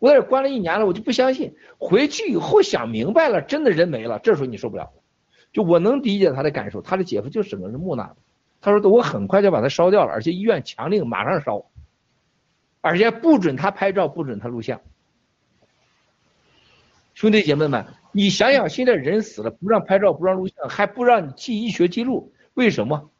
[0.00, 1.56] 我在这关了一年了，我就不相信。
[1.78, 4.92] 回去以后想明白了，真的人没了，这时候你受不了。
[5.52, 8.16] 就我能理解他的感受，他的姐夫就整个人木讷的。
[8.60, 11.66] 他说我很快就把它烧掉了，而且医院强令马上烧。
[12.80, 14.80] 而且不准他拍照，不准他录像。
[17.14, 23.10] 兄弟姐妹们，你想想，现在人死了不让拍照，不让录像，还不让你记医学记录，为什么？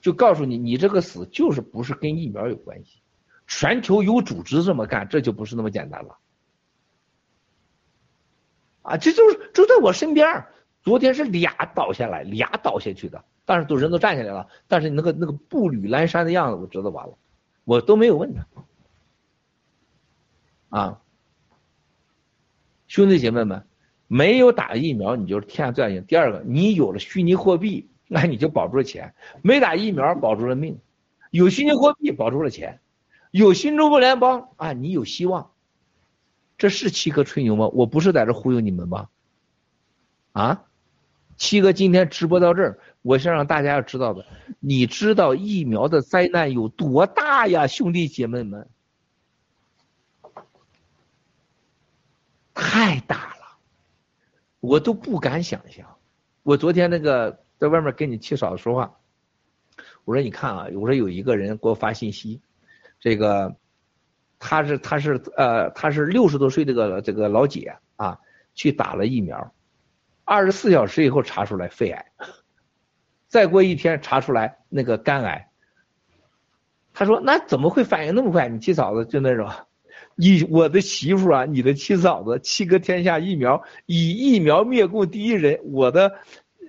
[0.00, 3.00] 就告诉你，你这个死就是不是跟疫苗有关系。
[3.48, 6.18] 全球有组织这么干，这就不是那么简单了。
[8.82, 10.46] 啊，这就是就在我身边，
[10.82, 17.16] 昨天是俩倒下来，俩倒下去的，但是都人都站起来了，但是你那个那个步履蹒跚的样子，我知道完了。
[17.64, 18.46] 我都没有问他，
[20.78, 21.00] 啊，
[22.86, 23.66] 兄弟姐妹们，
[24.06, 26.04] 没有打疫苗你就是天下最大赢。
[26.04, 30.78] 第二个，你有了虚拟货币，那你就保住了钱；没打疫苗保住了命，
[31.30, 32.80] 有虚拟货币保住了钱，
[33.30, 35.50] 有新中国联邦啊，你有希望。
[36.58, 37.68] 这是七哥吹牛吗？
[37.68, 39.10] 我不是在这忽悠你们吧？
[40.32, 40.64] 啊？
[41.36, 44.24] 七哥今天直播到这儿，我想让大家要知道的，
[44.58, 48.68] 你知道疫苗的灾难有多大呀，兄弟姐妹们，
[52.54, 53.58] 太大了，
[54.60, 55.86] 我都不敢想象。
[56.42, 58.96] 我昨天那个在外面跟你七嫂子说话，
[60.04, 62.40] 我说你看啊，我说有一个人给我发信息，
[62.98, 63.54] 这个
[64.38, 68.18] 他是他是呃他是六十多岁这个这个老姐啊，
[68.54, 69.52] 去打了疫苗。
[70.28, 72.04] 二十四小时以后查出来肺癌，
[73.28, 75.50] 再过一天查出来那个肝癌。
[76.92, 78.48] 他说：“那怎么会反应那么快？
[78.48, 79.48] 你七嫂子就那种，
[80.16, 86.16] 你我的媳妇啊，你的七嫂子，七哥天下疫苗以疫苗灭共第一人，我的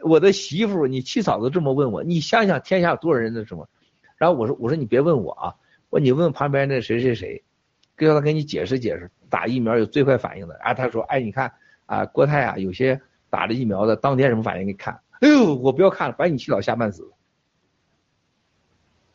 [0.03, 3.67] 我的媳妇，你七嫂子这么问我，你想想天下有多少人那什么？
[4.17, 5.55] 然后我说我说你别问我啊，
[5.89, 7.43] 我你问旁边那谁谁谁，
[7.97, 10.55] 叫他给你解释解释，打疫苗有最快反应的。
[10.59, 11.51] 然后他说：哎，你看
[11.88, 14.68] 啊，郭泰啊，有些。”打了疫苗的当天什么反应？
[14.68, 17.12] 给看，哎呦，我不要看了，把你气到吓半死，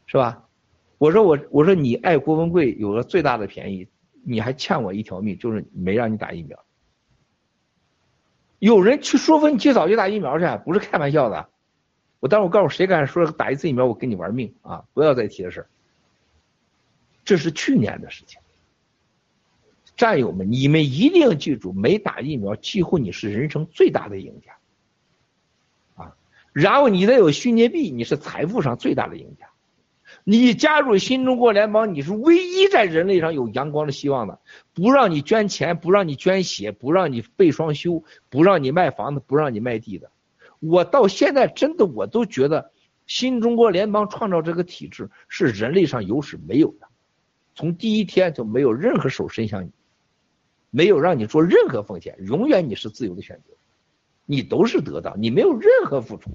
[0.06, 0.46] 是吧？
[0.98, 3.88] 我说我我说你爱郭文贵有个最大的便宜，
[4.22, 6.58] 你还欠我一条命，就是没让你打疫苗。
[8.58, 11.48] 有人去说服你去早去打疫苗去，不是开玩笑的。
[12.20, 14.84] 我待会儿告诉谁敢说打一次疫苗我跟你玩命啊！
[14.92, 15.66] 不要再提这事
[17.24, 18.40] 这是去年的事情。
[19.96, 26.16] 战友们，你们一定要记住，没打疫苗，几乎你是人生最大的赢家，啊！
[26.52, 29.48] 然后你再有虚拟币，你是财富上最大的赢家。
[30.24, 34.38] 你加入新中国联邦，你是唯一在人类上有阳光的希望的。
[34.72, 40.10] 不让你捐钱，不让你捐血，不让你被双休，不让你卖房子，不让你卖地的。
[40.60, 42.70] 我到现在真的我都觉得，
[43.06, 46.86] 新中国联邦创造这个体制是人类上有史没有的，
[47.56, 49.70] 从第一天就没有任何手伸向你。
[50.72, 53.54] 没有让你做任何奉献，永远你是自由的选择，
[54.26, 56.30] 你都是得到，你没有任何付出。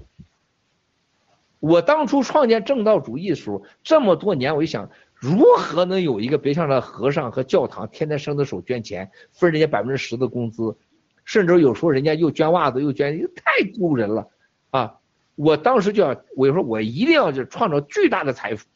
[1.60, 10.76] 我当初创建正道主义的时候，这么多年，我就想，如何能有一个别像那和尚和教堂天天伸着手捐钱，分人家百分之十的工资，
[11.24, 14.28] 甚至有时候人家又捐袜子又捐，太丢人了
[14.70, 14.94] 啊！
[15.34, 18.68] 我当时就要，我就说我一定要就创造巨大的财富，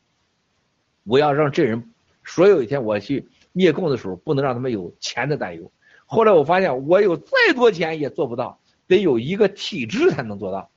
[1.04, 1.92] 我要让这人，
[2.24, 5.70] 所有一天我去灭共的时候，不能让他们有钱的担忧。
[6.06, 10.70] 后来我发现，我有再多钱也做不到，得有一个体制才能做到，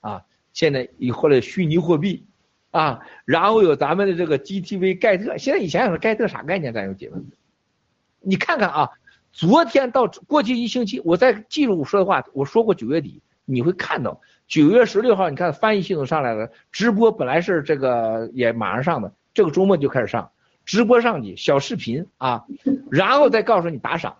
[0.00, 0.24] 啊！
[0.52, 2.24] 现在以后来虚拟货币，
[2.72, 6.72] 啊，然后有咱们的这个 GTV 盖特，现在以前想盖特啥概念？
[6.72, 7.24] 咱有几问，
[8.20, 8.90] 你看看啊，
[9.32, 20.32] 昨天到过去一星期，我在记录我说的话，我说过九月底你会看到，九月十六号你看翻译系统上来了，直播本来是这个也马上上的，这个周末就开始上
[20.64, 22.46] 直播上去小视频啊，
[22.90, 24.18] 然后再告诉你打赏，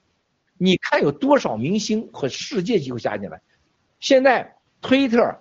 [0.59, 3.41] 你看有多少明星和世界级会加进来，
[3.99, 5.41] 现在推特。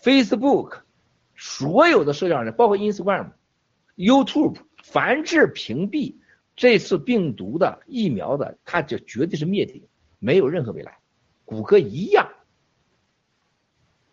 [0.00, 0.82] Facebook，
[1.34, 3.32] 所有的社交软件，包括 Instagram、
[3.96, 6.14] YouTube，凡是屏蔽
[6.54, 9.82] 这次病毒的疫苗的，它就绝对是灭顶，
[10.20, 10.98] 没有任何未来。
[11.44, 12.28] 谷歌一样，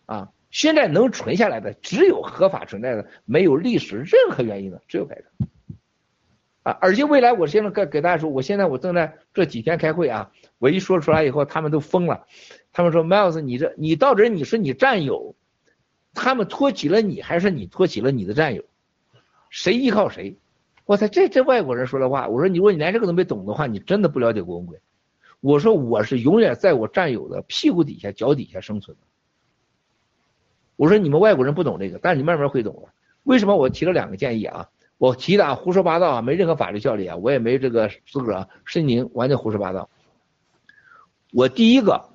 [0.08, 5.46] 啊，现在能存下来的只有合法存在的，没有历史任何原因的，只有改革。
[6.66, 12.26] 啊，而且未来我现在给给大家说，我现在我正在这几天开会啊，我一说出来以后，他们都疯了，
[12.74, 15.36] 他们说 Miles，你这你到底你是你战友？
[16.16, 18.64] 他们托起了你，还是你托起了你的战友？
[19.52, 20.38] 谁依靠谁？
[20.86, 24.80] 我操，这这外国人说的话，我说你如果你连这个都没懂的话，你真的不了解国文贵。
[25.42, 29.04] 我说我是永远在我战友的屁股底下、脚底下生存的。
[30.78, 32.90] 我说你们外国人不懂这个，但是你慢慢会懂了。
[33.22, 34.68] 为什么我提了两个建议啊？
[34.98, 39.90] 我提的胡说八道啊，没任何法律效力啊，我也没这个资格，申请完全胡说八道。
[41.34, 42.10] 我第一个，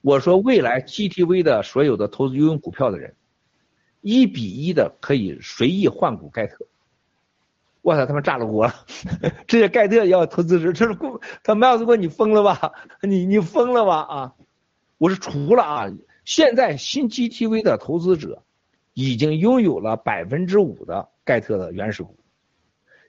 [0.00, 3.14] 我说未来 GTV 的所有的投资拥有股票的人。
[4.00, 6.66] 一比一的可以随意换股盖特，
[7.82, 8.74] 我操他妈炸了锅了！
[9.48, 12.72] 这些盖特要投资时，这是过他麦子哥你疯了吧？
[13.02, 14.34] 你你疯了吧啊！
[14.98, 15.86] 我是除了啊，
[16.24, 18.44] 现在新 GTV 的投资者
[19.00, 22.18] 已经拥有了百分之五的盖特的原始股，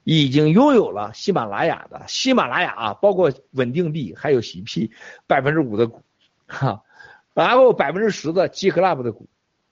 [0.03, 4.91] 已经拥有了喜马拉雅的喜马拉雅啊，包括稳定币还有喜 P
[5.25, 6.03] 百分之五的股，
[6.45, 6.83] 哈，
[7.33, 9.27] 然后百分之十的 G Club 的股。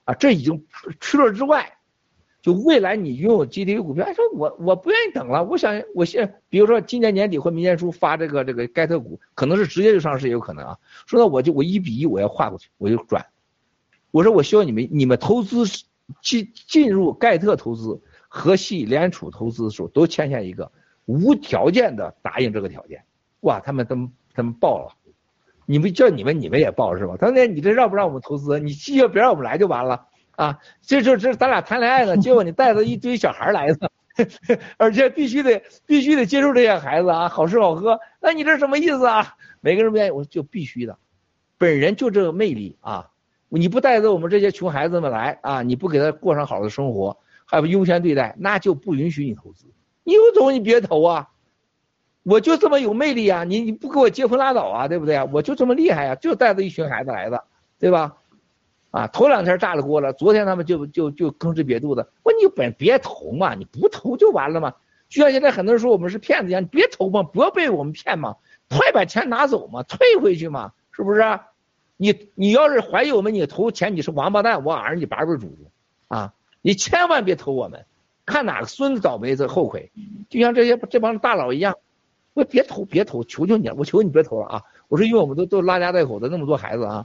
[0.06, 0.66] 啊，这已经
[0.98, 1.74] 除了之外，
[2.42, 10.78] 就未来你拥有 GTV 股票，说我我不愿意等了，我想我现比如说今年年底或明年初发这个这个盖特股，可能是直接就上市也有可能啊。
[11.06, 13.24] 说那我就我一比一我要划过去，我就转。
[14.10, 15.64] 我说我希望你们你们投资
[16.22, 20.70] 进进入盖特投资和系联储投资的时候都签下一个
[21.06, 23.02] 无条件的答应这个条件。
[23.40, 24.94] 哇，他们他们他们爆了。
[25.70, 27.16] 你们叫你们，你们也报是吧？
[27.20, 28.58] 他说：“你这让不让我们投资？
[28.58, 30.60] 你既要别让我们来就完了啊！
[30.80, 33.90] 这这这，咱俩谈恋爱呢，结果你带着一堆小孩来的，
[34.78, 38.00] 而且必须得必须得接受这些孩子啊，好吃好喝。
[38.18, 39.36] 那你这什么意思啊？
[39.60, 40.98] 每个人不愿意，我就必须的。
[41.58, 43.10] 本人就这个魅力啊！
[43.48, 47.16] 你不带着我们这些穷孩子们来啊，你不给他过上好的生活，
[47.46, 49.66] 还不优先对待，那就不允许你投资。
[50.04, 51.28] 你有种你别投啊！”
[52.24, 53.44] 我就这么有魅力啊！
[53.44, 55.26] 你你不跟我结婚拉倒啊，对不对啊？
[55.32, 57.42] 我就这么厉害呀，就带着一群孩子来的，
[57.78, 58.16] 对吧？
[58.90, 62.06] 啊，头两天炸了锅了，昨天他们就就就吭哧瘪肚的。
[62.22, 64.74] 我你本别投嘛，你不投就完了嘛。
[65.08, 68.36] 就像现在很多人说我们是骗子一样，你别投嘛，不要被我们骗嘛，
[68.68, 71.22] 快把钱拿走嘛，退回去嘛，是不是？
[71.98, 75.58] 你你要是怀疑我们，你投钱你是王八蛋，我儿你八辈祖宗
[76.08, 76.32] 啊！
[76.62, 77.84] 你千万别投我们，
[78.24, 79.90] 看哪个孙子倒霉这后悔。
[80.30, 81.76] 就像这些这帮大佬一样。
[82.34, 84.62] 我别投，别投，求求你了，我求你别投了啊！
[84.86, 87.04] 我说，因为我们都都拉家带口的那么多孩子啊。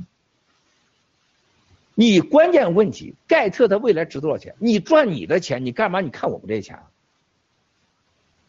[1.95, 4.53] 你关键问题，盖特他未来值多少钱？
[4.59, 6.01] 你赚你的钱，你干嘛？
[6.01, 6.83] 你看我们这钱啊？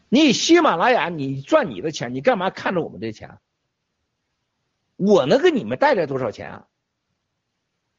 [0.09, 3.39] 你喜马拉雅，你赚你的钱，你干嘛看着我们这钱？
[4.95, 6.67] 我能给你们带来多少钱啊？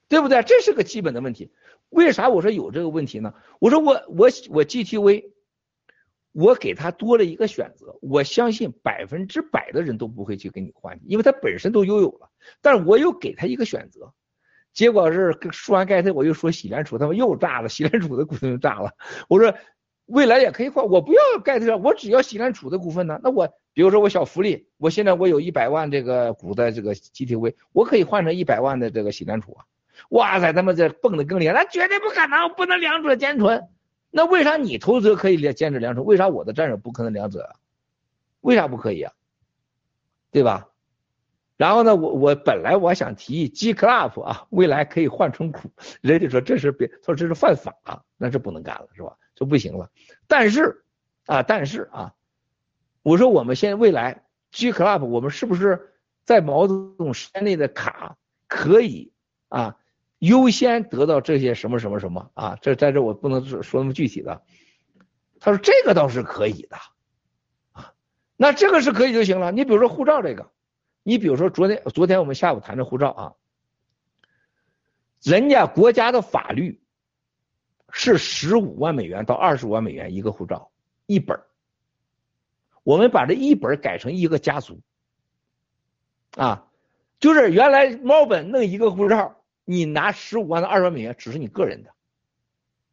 [0.08, 0.42] 对不对？
[0.42, 1.52] 这是个基本的问题。
[1.88, 3.34] 为啥我说有这个问题呢？
[3.58, 5.32] 我说我我我 GTV。
[6.38, 12.28] 我给他多了一个选择，我相信百分之百的人都不会去跟你换，因为他本身都拥有了。
[12.60, 14.12] 但是我又给他一个选择，
[14.74, 18.92] 结果是说完盖特，我又说喜联储，他们又炸了，喜联储的股份又炸了。
[19.30, 19.54] 我说
[20.06, 23.20] 未来也可以换，我不要盖特，我只要喜联储的股份呢。
[23.22, 29.64] 那我比如说我小福利，我现在我有一百万这个股的这个 GTV，我可以换成一百万的这个喜联储啊。
[30.10, 33.68] 哇塞，他们这蹦的更厉害，那绝对不可能，不能两者兼存。
[34.10, 36.04] 那为啥你投资可以坚持两种？
[36.04, 37.56] 为啥我的战友不可能两者啊？
[38.40, 39.12] 为啥不可以啊？
[40.30, 40.68] 对吧？
[41.56, 45.70] 然后呢，我我本来我想提议 G Club 啊，未来可以换成股，
[46.02, 47.74] 人家说这是别，说这是犯法，
[48.18, 49.16] 那是不能干了，是吧？
[49.36, 49.92] 就不行了。
[50.26, 50.84] 但是
[51.26, 52.14] 啊，但是啊，
[53.02, 55.92] 我说我们现在未来 G Club 我们是不是
[56.24, 58.16] 在毛泽东时间内的卡
[58.48, 59.12] 可以
[59.48, 59.76] 啊
[60.18, 64.42] 优先得到这些什么什么什么啊，这在这我不能说那么具体的。
[65.38, 66.76] 他说这个倒是可以的
[67.72, 67.92] 啊，
[68.36, 69.52] 那这个是可以就行了。
[69.52, 70.50] 你比如说护照这个，
[71.02, 73.32] 你比如说昨天昨天我们下午谈的护照啊，
[75.22, 76.80] 人家国家的法律
[77.98, 80.70] 是十五万美元到二十五万美元一个护照
[81.06, 81.40] 一本
[82.82, 84.80] 我们把这一本改成一个家族。
[86.36, 86.68] 啊，
[87.18, 91.94] 就是原来猫本弄一个护照，你拿十五万到二十万美元只是你个人的。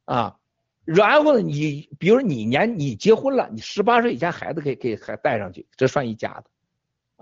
[0.06, 0.40] 啊。
[0.86, 6.46] 然后呢，你比如你年你结婚了，你十八岁以前孩子可以可以还带上去，这算一家的，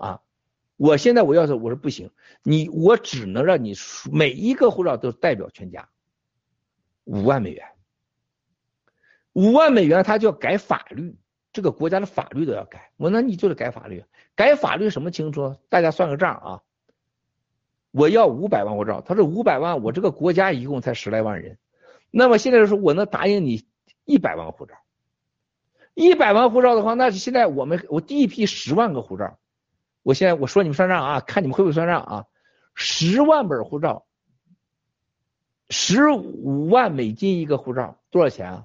[0.04, 0.20] 啊，
[0.76, 2.10] 我现在我要是我说不行，
[2.42, 3.74] 你我只能让你
[4.10, 5.88] 每一个护照都代表全家，
[7.04, 7.64] 五万美元，
[9.32, 11.16] 五万美元他就要改法律，
[11.52, 14.04] 这个国家的法律都要改，我那你就得改法律，
[14.34, 15.56] 改法律什么清楚？
[15.68, 16.62] 大家算个账啊，
[17.90, 21.58] 我要五百万护照，他说五百万，我这个国家一共才十来万人。
[22.10, 23.66] 那么现在说，我能答应你
[24.04, 24.74] 一百万护照，
[25.94, 29.38] 一百万护照的话，那是现在我们我第一批十万个护照，
[30.02, 32.26] 我现在我说你们算账啊，看你们会不会算账啊？
[32.74, 34.04] 十万本护照，
[35.70, 38.64] 十五万美金一个护照，多少钱啊？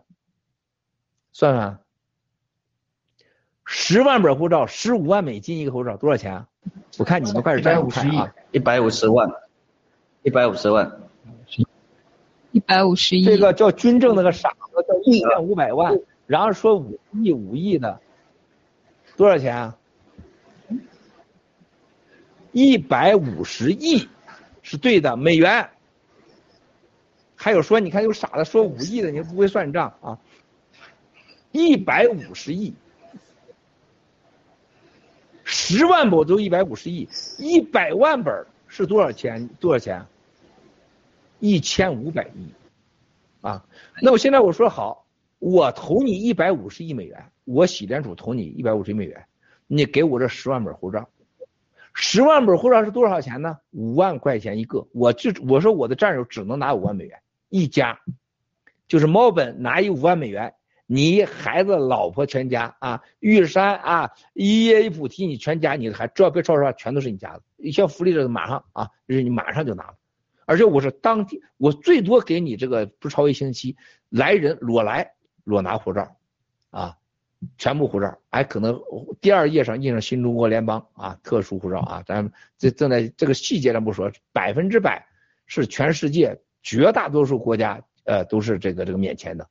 [1.38, 1.80] 算算，
[3.64, 6.48] 十万本护照，十五万美金一个护照，多少钱啊？
[6.98, 9.32] 我看你们快是这样看啊，一百五十万，
[10.24, 11.00] 一百五十万。
[12.54, 18.02] 一百五十亿，这个叫军政那个傻子叫一千五百万，然后说五亿五亿的，
[19.16, 19.78] 多少钱啊？
[22.52, 24.10] 一百五十亿
[24.64, 25.70] 是对的美元。
[27.36, 30.18] 还有说你看有傻子说五亿的，你不会算账啊？
[31.58, 32.72] 一百五十亿，
[35.44, 39.48] 十万本都一百五十亿，一百万本是多少钱？
[39.60, 40.06] 多少钱？
[41.40, 42.54] 一千五百亿，
[43.42, 43.66] 啊，
[44.04, 45.08] 那我现在我说好，
[45.40, 49.26] 我投你一百五十亿美元，我喜联储投你一百五十亿美元，
[49.66, 51.10] 你给我这十万本护照，
[51.96, 53.58] 十万本护照是多少钱呢？
[53.72, 57.20] 五万块钱一个，我就我说我的战友只能拿五万美元
[57.50, 58.00] 一家，
[58.88, 60.54] 就是猫本拿一五万美元，
[60.88, 69.96] 你孩子、老婆全家啊，玉山啊，一夜一补贴你全家，你还只要别超时全都是你家的，一些福利这马上啊，就是你马上就拿了。
[70.46, 73.76] 而且我是当地，我最多给你这个不超一星期，
[74.08, 75.12] 来人裸来
[75.44, 76.16] 裸拿护照，
[76.70, 76.96] 啊，
[77.58, 78.80] 全部护照，还可能
[79.20, 85.06] 第二页上印上新中国联邦啊，特殊护照啊，咱这正在这个细节上不说，百分之百
[85.48, 89.50] 是全世界绝大多数国家呃都是这个这个免签的，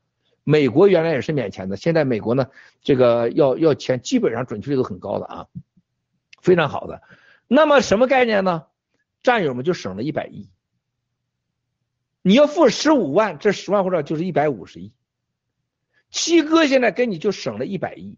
[0.49, 2.47] 美国原来也是免签的，现在美国呢
[2.81, 5.49] 这个要要签，基本上准确率都很高的啊，
[6.41, 7.03] 非常好的。
[7.49, 8.67] 那么什么概念呢？
[9.25, 10.49] 战友们就省了一百亿。
[12.23, 14.93] 你要付十五万，这十万护照就是一百五十亿。
[16.11, 18.17] 七哥现在跟你就省了一百亿，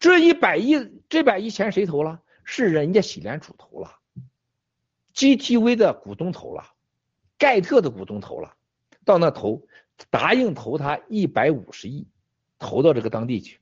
[0.00, 2.20] 这一百亿，这百亿钱谁投了？
[2.42, 3.92] 是人家喜联储投了
[5.14, 6.64] ，GTV 的股东投了，
[7.38, 8.56] 盖特的股东投了，
[9.04, 9.62] 到那投，
[10.08, 12.08] 答应投他一百五十亿，
[12.58, 13.60] 投到这个当地去，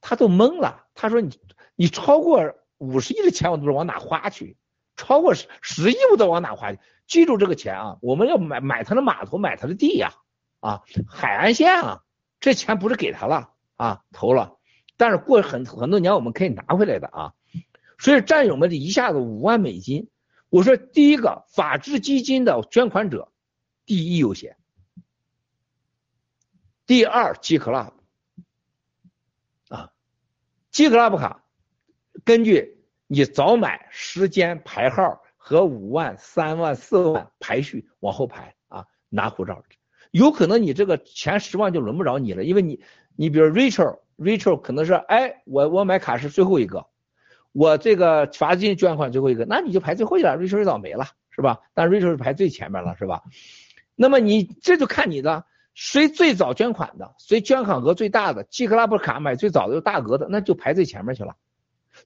[0.00, 0.86] 他都懵了。
[0.94, 1.38] 他说你
[1.76, 4.56] 你超过五十亿的钱我都不知道往哪花去，
[4.96, 6.78] 超过十十亿我都往哪花去。
[7.06, 10.12] 记住这个钱啊，我们要买买他的码头，买他的地呀，
[10.60, 12.02] 啊，海岸线啊，
[12.38, 14.58] 这钱不是给他了啊，投了，
[14.98, 17.32] 但是过很很多年我们可以拿回来的啊，
[17.98, 20.10] 所以战友们这一下子五万美金，
[20.50, 23.32] 我说第一个法治基金的捐款者
[23.86, 24.56] 第一优先，
[26.88, 27.92] 第二 G Club
[29.68, 29.92] 啊
[30.72, 31.44] ，G Club 卡，
[32.24, 35.22] 根据你早买时间排号。
[35.40, 39.62] 和五万、三万、四万排序往后排啊，拿护照，
[40.10, 42.82] 有可能你这个前十万就轮不着你了，因为你，
[43.16, 46.86] 你比如 Rachel，Rachel 可能是，哎，我我买卡是最后一个，
[47.52, 51.60] 我这个罚金捐款最后一个，那你就排最后一了，Rachel 倒霉了，是吧？
[51.72, 53.22] 但 Rachel 是排最前面了，是吧？
[53.94, 55.46] 那么你这就看你的，
[55.80, 61.36] 谁最早捐款的，谁捐款额最大的，G Club 卡买最早的又大额的，那就排最前面去了。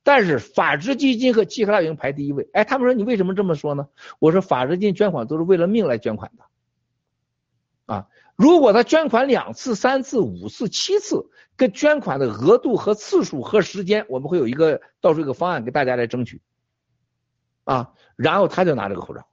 [0.02, 3.88] 但是法治基金和基克拉营排第一位，哎，他们说你为什么这么说呢？
[4.18, 16.42] 我说法治基金捐款都是为了命来捐款的，啊，如果他捐款两次、三次、五次、七次，跟捐款的额度和次数和时间，我们会有一个到时候一个方案给大家来争取，
[17.64, 19.26] 啊，然后他就拿这个护照，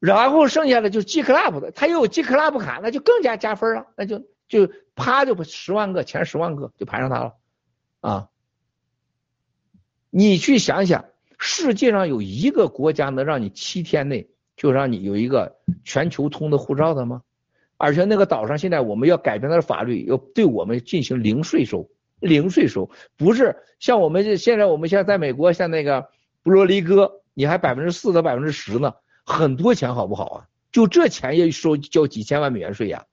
[0.00, 7.34] 然后剩下的就是 G Club 的，他又有 G Club 卡，那就更加加分了，那就就啪就十万个前十万个就排上他了，
[8.00, 8.28] 啊。
[10.08, 11.04] 你去想想，
[11.38, 17.22] 世界上有一个国家能让你七天内就让你有一个全球通的护照的吗？
[17.76, 21.88] 而且那个岛上现在我们要改变它的法律，要对我们进行零税收，
[22.18, 26.08] 零税收不是像我们现在我们现在在美国像那个
[26.42, 28.94] 布罗利哥，你还百分之四到百分之十呢，
[29.30, 30.48] 很多钱好不好啊？
[30.72, 33.06] 就这钱也收交几千万美元税呀，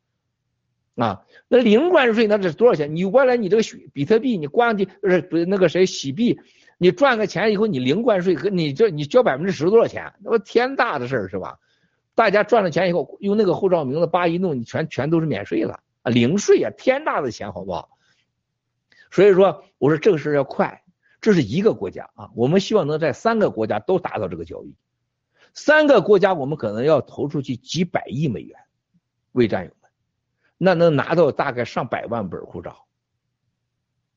[0.95, 2.95] 啊，那零关税那这是多少钱？
[2.95, 3.63] 你原来你这个
[3.93, 6.39] 比特币你关进不是不是那个谁洗币，
[6.77, 10.13] 你赚个钱以后你零关税和你这你交百分之十多少钱？
[10.23, 11.59] 那不天大的事儿是吧？
[12.15, 17.89] 大家赚了钱以后，用那个护照名字叭一弄，你全全都是免税了啊，零税啊，天大的钱，好不好？
[19.11, 20.83] 所以说，我说这个事儿要快，
[21.21, 24.75] 这是一个国家啊，我们希望能在三个国家都达到这个交易，
[25.57, 28.59] 三个国家我们可能要投出去几百亿美元，
[29.31, 29.89] 为战友们，
[30.55, 32.85] 那能拿到大概上百万本护照，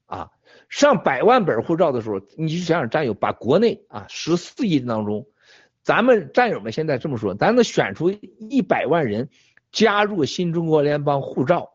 [0.04, 0.30] 啊，
[0.68, 5.26] 上百万本护照的时候，你就想想战友把国内啊十四亿当中。
[5.82, 9.30] 咱们战友们现在这么说，咱能选出一百万人
[9.72, 11.72] 加入新中国联邦护照，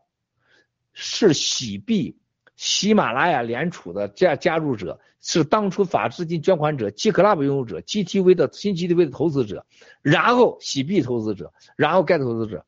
[0.92, 2.20] 是喜币、
[2.56, 9.66] 喜马拉雅联储的加加入者，是当初法资金捐款者、G Club 拥有者、GTV 的新 GTV 的投资者，
[10.02, 12.64] 然后喜币投资者，然后盖投资者，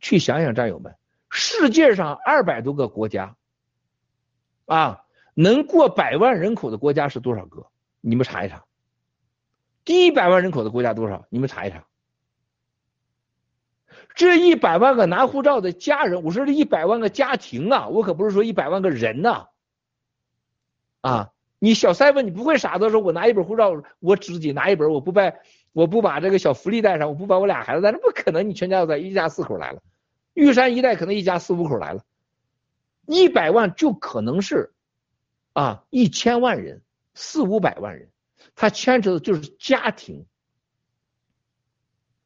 [0.00, 0.94] 去想想战友们，
[1.30, 3.36] 世界上二百多个国家，
[4.66, 5.02] 啊，
[5.34, 7.66] 能过百万人口的国家是多少个？
[8.00, 8.64] 你们查一查。
[9.84, 11.26] 第一百万人口的国家多少？
[11.28, 11.84] 你们查一查。
[14.18, 19.46] 这一百万个拿护照的家人，我说这一百万个家庭啊，我可不是说一百万个人呐。
[21.02, 21.30] 啊，
[21.60, 25.32] 你小三问你不会傻的说，我拿一本护照，我自己拿一本，我不把
[25.72, 28.50] 我不把这个小福利带上，我不把我俩孩子带上，不可能。
[28.50, 29.80] 你全家都在，一家四口来了，
[30.34, 32.02] 玉山一带可能一家四五口来了，
[33.06, 34.72] 一百万就可能是
[35.52, 36.82] 啊一千万人，
[37.14, 38.10] 四五百万人。
[38.56, 40.26] 他牵扯的就是家庭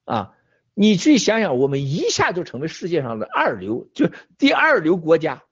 [0.06, 0.34] 啊！
[0.74, 5.42] 你去想想，我们一下就成为世界上的二流，就第二流国家。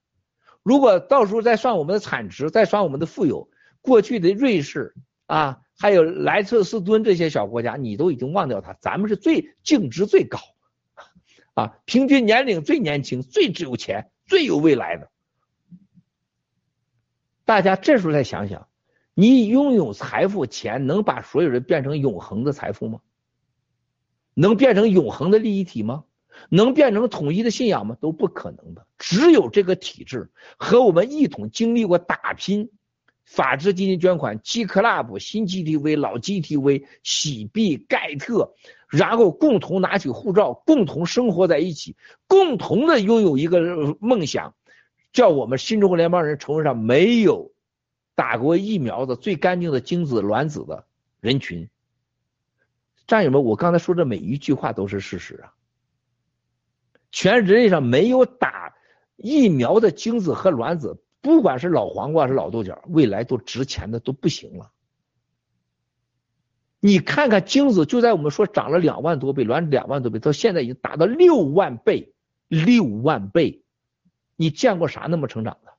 [0.62, 3.48] 如果到时候再算我们的产值，再算我们的富有，
[3.80, 4.94] 过去的瑞士
[5.26, 10.38] 啊，还有莱特斯敦这些小国家，你都已经忘掉它，咱们是最净值最高
[11.54, 15.10] 啊，平均年龄最年轻、最有钱、最有未来的。
[17.44, 18.66] 大家这时候再想想。
[19.12, 23.00] 你拥有财富，钱能把所有人变成永恒的财富吗？
[24.40, 26.04] 能变成永恒的利益体吗？
[26.48, 27.98] 能变成统一的信仰吗？
[28.00, 28.86] 都不可能的。
[28.96, 32.70] 只有这个体制和我们一同经历过打拼，
[33.26, 38.54] 法治基金捐款、G Club、新 GTV、老 GTV、喜币、盖特，
[38.88, 41.96] 然后共同拿起护照，共同生活在一起，
[42.26, 44.54] 共同的拥有一个梦想，
[45.12, 47.52] 叫我们新中国联邦人成为上没有。
[48.14, 50.84] 打过疫苗的最干净的精子卵子的
[51.20, 51.70] 人群，
[53.10, 55.52] 战友们，我刚才说的每一句话都是事实啊！
[57.10, 58.76] 全人类上没有打
[59.16, 64.70] 疫苗的精子和卵子，不管是老黄瓜是老豆角，未来都值钱的都不行了。
[66.78, 72.14] 你看看精子，就在我们说涨了两万多倍，卵两万多倍，到现在已经达到六万倍，
[72.46, 73.64] 六万倍，
[74.36, 75.72] 你见过啥那么成长的？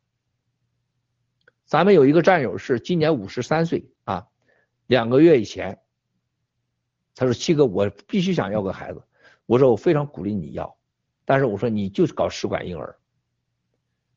[1.63, 4.27] 咱们有一个战友是今年五十三岁啊，
[4.85, 5.79] 两个月以前，
[7.15, 9.01] 他说七哥，我必须想要个孩子。
[9.45, 10.75] 我说我非常鼓励你要，
[11.25, 12.95] 但是我说你就是搞试管婴儿，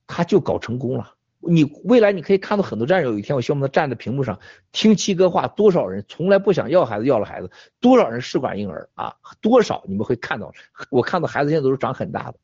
[0.07, 1.15] 他就搞成功了。
[1.47, 4.41] 你未来你可以看到很多战友，有一天我希望他站在屏幕上
[4.73, 7.51] 听七哥话，多少人从来不想要孩子要了孩子，
[7.81, 10.53] 多少人试管婴儿啊，多少你们会看到，
[10.91, 12.39] 我看到孩子现在都是长很大的。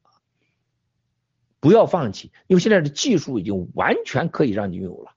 [1.61, 5.13] 不要放弃，因为现在的技术已经完全可以让你拥有了，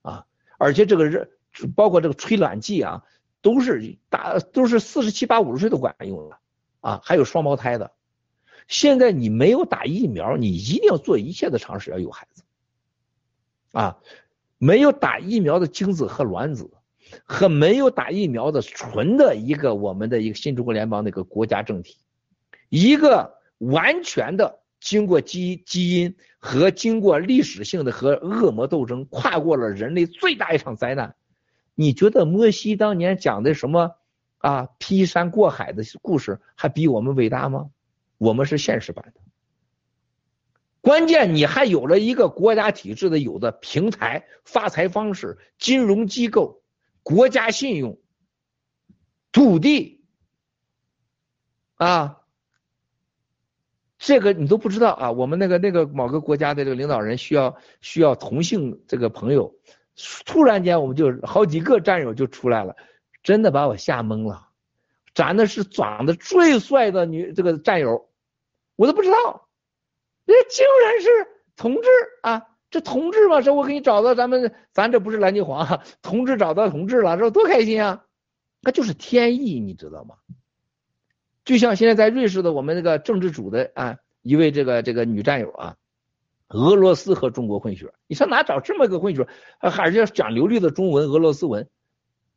[0.00, 0.26] 啊，
[0.58, 1.28] 而且这个热，
[1.74, 3.02] 包括这个吹卵剂啊，
[3.42, 6.38] 都是打都是四十七八五十岁都管用了，
[6.80, 7.92] 啊，还有双胞胎的。
[8.68, 12.42] 现在你没有打疫苗，你一定要做一切的尝试要有孩子，
[13.72, 13.98] 啊，
[14.58, 16.70] 没有打疫苗的精子和卵子，
[17.24, 21.96] 和没有打疫苗的纯的一个我们的一个新中国联邦那个国家政体，
[22.68, 24.60] 一个完全的。
[24.78, 31.15] 经过基基因和经过历史性的和恶魔斗争，跨过了人类最大一场灾难。
[31.76, 33.94] 你觉得摩西当年讲的什么
[34.38, 37.70] 啊劈山过海的故事还比我们伟大吗？
[38.18, 39.20] 我们是现实版的。
[40.80, 46.62] 关键你还有了一个国家体制的有的平台、发财方式、金融机构、
[47.02, 47.98] 国家信用、
[49.30, 50.04] 土地
[51.74, 52.22] 啊。
[53.98, 55.10] 这个你都不知道啊！
[55.10, 59.54] 我们那个那个某个国家的这个领导人需要需要同性这个朋友
[60.24, 62.76] 突然间我们就好几个战友就出来了，
[63.22, 64.48] 真的把我吓懵了。
[65.14, 68.08] 咱的是长得最帅的女这个战友，
[68.76, 69.48] 我都不知道，
[70.26, 71.08] 那竟然是
[71.56, 71.88] 同志
[72.22, 72.46] 啊！
[72.68, 78.04] 这同志嘛，这我给你找到咱们，咱这不是蓝金黄，同志找到同志了，这多开心啊！
[78.60, 80.16] 那就是天意，你知道吗？
[81.44, 85.76] 就像现在在瑞士的我们那个政治组的啊一位这个这个女战友啊，
[86.48, 89.26] 俄罗斯和中国混血，你上哪找这么一个混血？
[89.58, 91.68] 还是要讲流利的中文、俄罗斯文？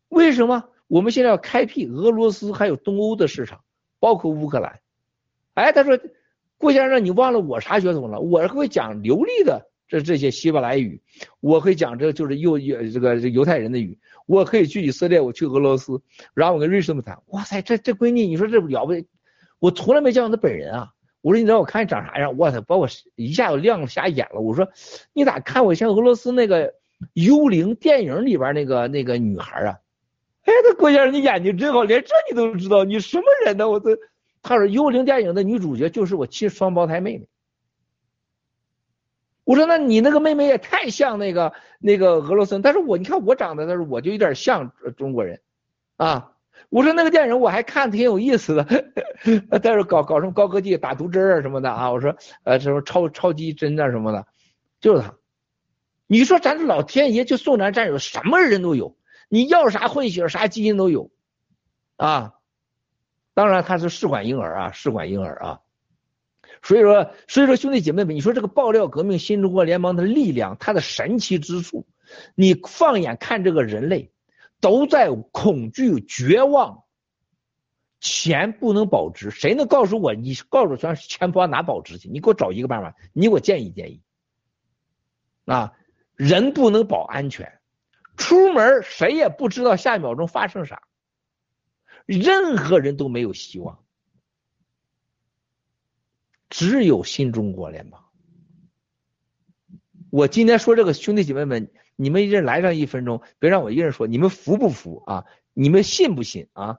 [0.08, 0.64] 为什么？
[0.88, 3.62] 我们现在要开辟俄罗斯还有东欧的市场，
[4.00, 4.80] 包括乌克兰。
[5.54, 6.00] 哎，他说，
[6.58, 8.20] 郭先生，你忘了我啥血统了？
[8.20, 11.00] 我会讲流利的这这些希伯来语，
[11.42, 16.02] 我会讲这就是犹这个犹太人的语，我可以去以色列，我去俄罗斯，
[16.34, 17.22] 然后我跟瑞士们谈。
[17.28, 19.06] 哇塞，这这闺女，你说这了不得？
[19.60, 20.94] 我从来没见过她本人啊。
[21.22, 22.38] 我说你知道我看你长啥样？
[22.38, 24.40] 我操，把我一下子亮瞎眼了。
[24.40, 24.70] 我说
[25.14, 26.74] 你咋看我像俄罗斯那个
[27.14, 29.80] 幽灵电影里边那个那个女孩啊？
[30.44, 33.70] 哎，这郭先生，你眼睛真好，连这你都知道，你什么人呢？
[33.70, 33.98] 我这，
[34.42, 37.28] 他说幽灵电影的女主角就是我亲双胞胎妹妹。
[39.44, 45.42] 我说那你那个妹妹也太像那个那个俄罗斯，但是我你看我长得，但是我就有点像中国人，
[45.98, 46.32] 啊，
[46.70, 48.66] 我说那个电影我还看挺有意思的，
[49.62, 54.28] 但是搞搞什么高科技打毒针啊什么的啊，我说呃什么超超级针啊什么的，
[54.80, 55.16] 就是他。
[56.12, 58.98] 你说咱这老天爷就送咱战友，什么人都有。
[59.30, 61.12] 你要啥混血啥基因都有，
[61.98, 62.34] 啊，
[63.36, 65.60] 当然他是试管婴儿啊，试管婴儿啊，
[66.64, 71.86] 所以说，所以说兄弟姐妹们，你说这个爆料革命新中国联邦的力量，它的神奇之处，
[72.34, 74.12] 你放眼看这个人类，
[74.60, 76.84] 都在恐惧、绝望，
[78.00, 80.14] 钱不能保值，谁能告诉我？
[80.14, 82.10] 你告诉咱钱包哪保值去？
[82.10, 84.02] 你给我找一个办法，你给我建议建议，
[85.46, 85.74] 啊，
[86.16, 87.60] 人不能保安全。
[88.18, 90.84] 出门谁也不知道下一秒钟发生啥，
[92.06, 93.84] 任何人都没有希望，
[96.50, 98.04] 只有新中国联邦。
[100.10, 101.72] 我今天说这个兄弟姐妹们，
[102.02, 105.26] 你们一人来上一分钟，别让我一个人说，你们服不服啊？
[105.54, 106.78] 你们信不信啊？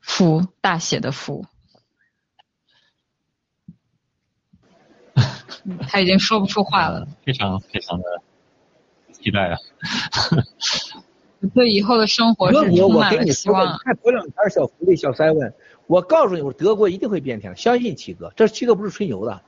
[0.00, 1.44] 服，大写的服。
[5.86, 8.04] 他已经说不出话了，非常非常的
[9.12, 9.58] 期待啊！
[11.54, 13.78] 对以后的生活是充满了希望。
[13.80, 15.52] 看头两天小福利小三问，
[15.86, 19.42] 我告诉你，我德国一定会变天，相信七哥，这七哥不是吹牛的。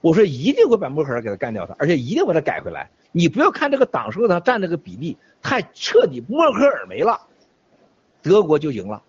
[0.00, 2.88] 我说一定会把默克尔给他干掉的，而且一定把他改回来。
[3.10, 7.20] 你不要看这个党数上占这个比例太彻底，默克尔没了，
[8.22, 9.02] 德国就赢了，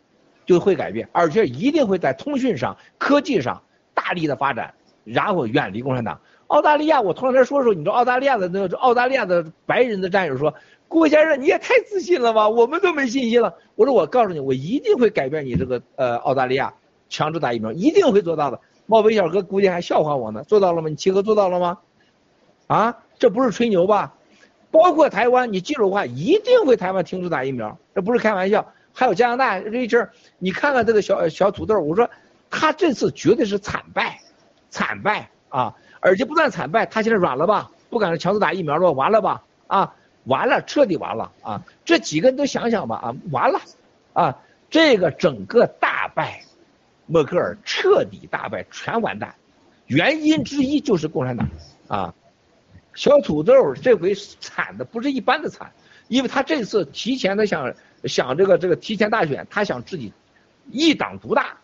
[0.45, 3.61] 就会改变，而且一定会在通讯上、科技上
[3.93, 6.19] 大力的发展，然后远离共产党。
[6.47, 10.51] 澳大利亚，我头两天说的时候，你知道澳大利亚的那个澳大利亚的白人的战友说
[10.87, 16.73] ：“郭先生，你也太自信了吧，我们都没信心了。”我说：“我告诉你，我一定会改变你这个呃澳大利亚
[17.07, 18.59] 强制打疫苗，一定会做到的。”
[18.89, 20.89] 冒北小哥估计还笑话我呢，做到了吗？
[20.89, 21.77] 你七哥做到了吗？
[22.65, 24.15] 啊，这不是吹牛吧？
[24.71, 28.73] 包括台湾，你记住话，一定会台湾停止打疫苗，这不是开玩笑。
[28.91, 32.09] 还有加拿大瑞尔你看看这个小小土豆，我说
[32.49, 34.19] 他这次绝对是惨败，
[34.71, 35.75] 惨败啊！
[35.99, 37.69] 而且不但惨败，他现在软了吧？
[37.91, 38.91] 不敢强制打疫苗了？
[38.91, 39.43] 完了吧？
[39.67, 39.93] 啊，
[40.23, 41.61] 完了，彻底完了啊！
[41.85, 43.59] 这几个人都想想吧啊，完了
[44.13, 44.39] 啊！
[44.71, 46.41] 这个整个大败，
[47.09, 49.33] 默克尔彻底大败，全完蛋。
[49.87, 51.49] 原因之一就是共产党
[51.87, 52.13] 啊！
[52.93, 55.71] 小土豆这回惨的不是一般的惨，
[56.07, 57.73] 因为他这次提前的想
[58.03, 60.13] 想这个这个提前大选，他想自己
[60.69, 61.57] 一党独大，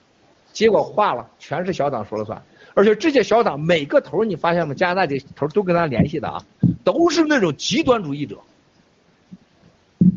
[0.51, 2.41] 结果化了，全是小党说了算。
[2.73, 4.73] 而且这些小党每个头你发现吗？
[4.73, 6.43] 加拿大这头都跟他联系的啊，
[6.83, 8.39] 都是那种极端主义者。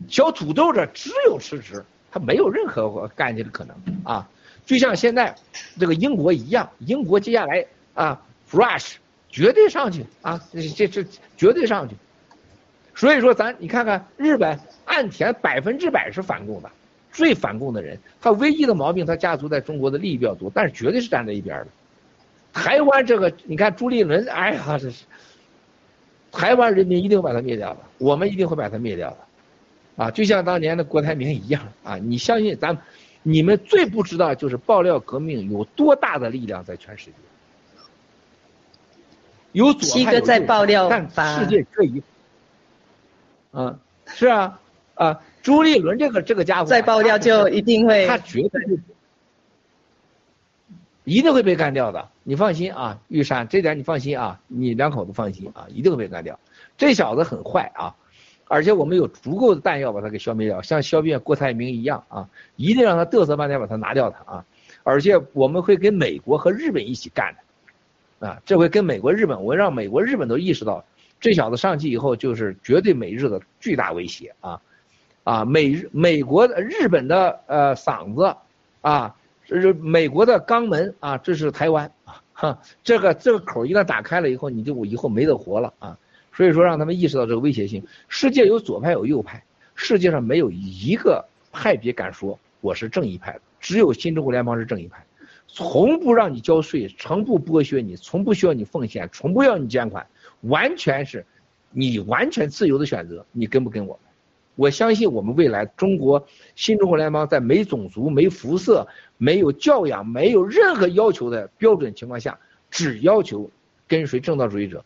[0.08, 4.26] 小土豆这只有辞职，他没有任何干去的可能啊。
[4.68, 5.34] 就像现在
[5.80, 7.64] 这个英国一样，英国接下来
[7.94, 8.96] 啊，Fresh
[9.30, 11.04] 绝对上去啊，这这这
[11.38, 11.96] 绝对上去。
[12.94, 16.70] 所以说咱你看看日本岸田百分之百是反共的，
[17.10, 21.66] 最反共的人，他唯一的毛病他家族在中国的利益比较多，但是绝对是站在一边的。
[22.52, 25.04] 台湾这个，你看朱立伦，哎呀，这是
[26.30, 31.96] 台湾人民一定会把他灭掉的，我们一定会把他灭掉的，啊，就像当年的郭台铭一样啊！
[31.96, 32.76] 你相信咱，
[33.28, 37.12] 你们最不知道就是爆料革命有多大的力量在全世界，
[39.52, 42.02] 有左派有右派，但世界各一，
[43.50, 44.58] 啊，是啊，
[44.94, 48.80] 啊，朱立伦这个这个家伙再爆料就一定会，他绝对。
[51.04, 56.38] 一定会被干掉的，你放心啊，玉山，这点你放心啊，你两口子放心啊，一定会被干掉。
[56.78, 57.94] 这小子很坏啊，
[58.48, 64.44] 而且我们有足够的弹药把他给消灭掉，像消灭郭台铭一样啊，一定让他嘚瑟半天把他拿掉他啊，
[64.82, 67.34] 而且我们会跟美国和日本一起干
[68.20, 70.84] 的，啊，这回跟美国、日本，我让美国、日本都意识到，
[71.20, 74.60] 这小子上去以后就是绝对美日的巨大威胁啊，
[75.24, 78.34] 啊，美日美国的日本的呃嗓子
[78.80, 79.14] 啊。
[79.50, 85.96] 这是美国的肛门啊，这是台湾啊，哈，这个这个口一旦打开了以后，你就以后没得活了啊。
[86.38, 87.82] 所以说让他们意识到这个威胁性。
[88.06, 89.42] 世界有左派有右派，
[89.74, 95.04] 世界上没有一个派别敢说我是正义派，只有新中国联邦是正义派，
[95.48, 100.06] 从不让你交税，从不剥削你，从不需要你奉献，从不要你捐款，
[100.42, 101.26] 完全是
[101.72, 103.98] 你完全自由的选择，你跟不跟我？
[104.54, 108.86] 我相信我们未来中国新中国联邦在没种族、没肤色、
[109.16, 112.38] 没有教养、没有任何要求的标准情况下，
[112.70, 113.50] 只要求
[113.88, 114.84] 跟随正道主义者，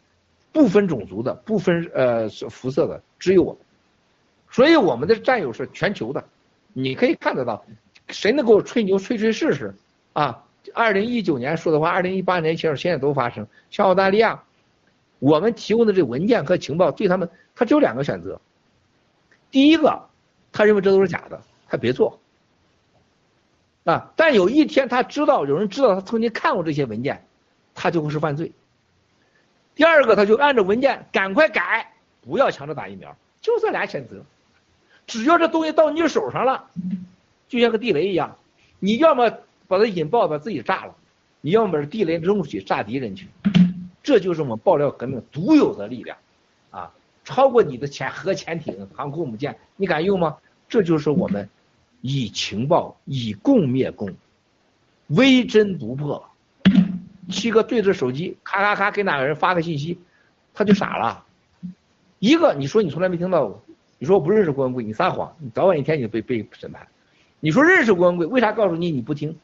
[0.52, 3.56] 不分种族的、不分呃肤色的，只有我。
[4.50, 6.22] 所以我们的战友是全球的，
[6.72, 7.64] 你可以看得到，
[8.08, 9.74] 谁能给我吹牛吹吹试试
[10.12, 10.44] 啊？
[10.74, 13.46] 二零一九年说的话，二零一八年其实现在都发生。
[13.70, 14.42] 像澳大利亚，
[15.18, 18.40] 我们提供的这文件和情报对他们，他只有两个选择。
[19.50, 20.08] 第一个，
[20.52, 22.20] 他认为这都是假的，他别做。
[23.84, 27.26] 啊，但有一天他知道有人知道他曾经看过这些文件，
[27.74, 28.52] 他就会是犯罪。
[29.74, 34.22] 第二个，他就按照文件赶快改，不要强制打疫苗，就这俩选择。
[35.06, 36.66] 只要这东西到你手上了，
[37.48, 38.36] 就像个地雷一样，
[38.78, 39.32] 你要么
[39.68, 40.94] 把它引爆把自己炸了，
[41.40, 43.26] 你要么把地雷扔出去炸敌人去，
[44.02, 46.16] 这就是我们爆料革命独有的力量。
[46.70, 46.92] 啊
[47.24, 50.38] 超过你的潜核潜艇、航空母舰，你敢用吗？
[50.68, 51.48] 这就是我们
[52.00, 54.12] 以情报以共灭共，
[55.06, 56.28] 微针不破。
[57.28, 59.98] 七哥对着手机，咔咔咔给哪个人发个信息，
[60.54, 61.24] 他就傻了。
[62.18, 63.62] 一个你说你从来没听到过，
[63.98, 66.86] 你说我不认识郭文贵，你撒谎，你早晚一天你就被被审判。
[67.40, 69.36] 你说认识郭文贵，为啥告诉你你不听？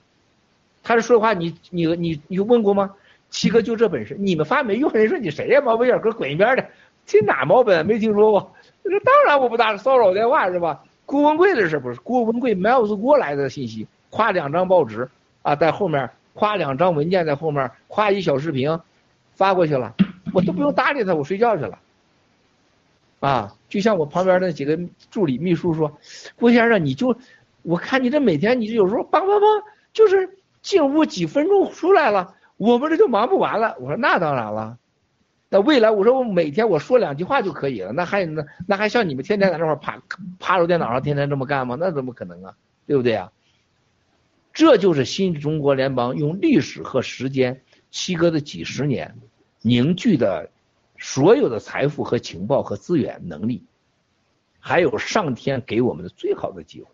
[0.82, 2.94] 他是说的话，你你你你问过吗？
[3.31, 4.90] 七哥就这本事，你们发没用。
[4.92, 5.60] 人说你谁呀？
[5.60, 6.66] 毛威尔，给我滚一边的。
[7.07, 8.55] 听哪毛本没听说过？
[8.82, 10.82] 那当然我不打骚扰电话是吧？
[11.05, 15.08] 郭文贵的事不是郭文贵 Miles 郭来的信息，夸两张报纸
[15.42, 16.08] 啊，在后面
[16.39, 18.78] 夸两张文件在后面，夸一小视频
[19.33, 19.92] 发过去了，
[20.33, 21.76] 我都不用搭理他，我睡觉去了。
[23.18, 24.78] 啊，就像我旁边那几个
[25.10, 25.99] 助理秘书说，
[26.36, 27.17] 郭先生你就
[27.62, 33.75] 我看你这每天你有时候梆梆梆就是进屋几分钟出来了，我们这就忙不完了。
[33.81, 34.78] 我说那当然了。
[35.50, 39.99] 那未来我说我每天我说两句话就可以了，那还那那还像你们天天在那块趴
[40.39, 41.76] 趴着电脑上天天这么干吗？
[41.81, 42.55] 那怎么可能啊？
[42.86, 43.33] 对不对啊？
[44.52, 49.16] 这就是新中国联邦用历史和时间七哥的几十年
[49.62, 50.50] 凝聚的
[50.98, 53.62] 所有的财富和情报和资源能力，
[54.58, 56.88] 还有上天给我们的最好的机会。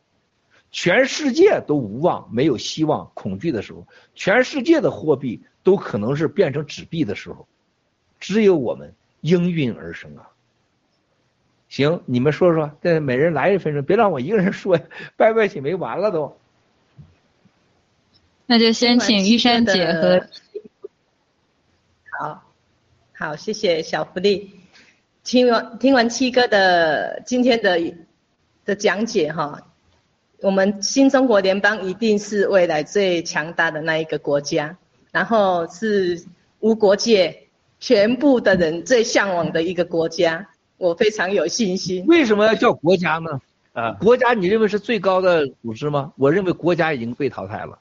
[0.70, 7.46] 全世界都无望、没有希望、恐惧的时候，全世界的货币都可能是变成纸币的时候。
[8.18, 10.30] 只有我们应运而生啊！
[11.68, 14.78] 行，你们说说，这每人来一分钟，别让我一个人说，
[15.16, 16.36] 拜拜起没完了都。
[18.46, 20.26] 那就先请玉山姐和。
[22.18, 22.42] 好，
[23.12, 24.50] 好，谢谢小福利。
[25.22, 27.80] 听完听完七哥的今天的
[28.64, 29.60] 的讲解哈，
[30.40, 34.76] 我们新中国联邦一定是未来最强大的那一个国家，
[35.10, 36.24] 然后是
[36.60, 37.40] 无国界。
[37.80, 40.48] 全部的人最向往的一个国家，
[40.78, 42.02] 我非常有信心。
[42.06, 43.38] 为什么要叫国家呢？
[43.74, 46.10] 啊，国家你认为是最高的组织吗？
[46.16, 47.78] 我认为国家已经被淘汰了。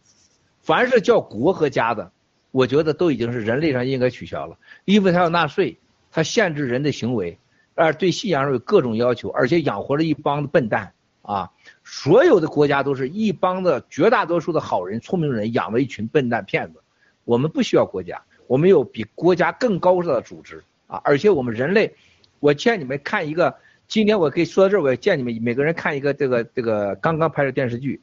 [0.64, 2.12] 凡是叫国和家的，
[2.52, 5.78] 我觉得都已经是人类上应该取消了，因为它要纳税，
[6.10, 7.38] 它限制人的行为，
[7.76, 11.52] 而对信仰有各种要求，而且养活了一帮的笨蛋啊！
[11.84, 16.82] 所有的国家都是一帮的绝大多数的好人、聪明人养了一群笨蛋骗子。
[17.26, 18.22] 我们不需要国家。
[18.48, 21.02] 我们有比国家更高的组织啊！
[21.04, 21.96] 而且我们人类，
[22.40, 23.56] 我劝你们看一个，
[23.88, 28.02] 今天我可以说到这儿，我也建你们每个人看一个这个这个刚刚拍的电视剧，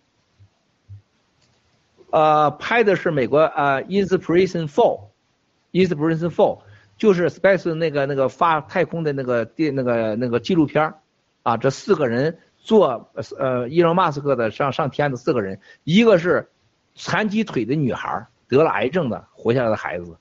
[2.10, 6.60] 呃，拍的是美国啊，Inspiration Four，Inspiration Four
[6.96, 10.94] 就是 Space 那个那个发太空的那个电那个那个纪录片
[11.42, 16.48] 啊，这四个人做呃伊隆马斯克的上上天的四个人，一个是
[16.94, 20.16] 残疾腿的女孩，得了癌症的活下来的孩子。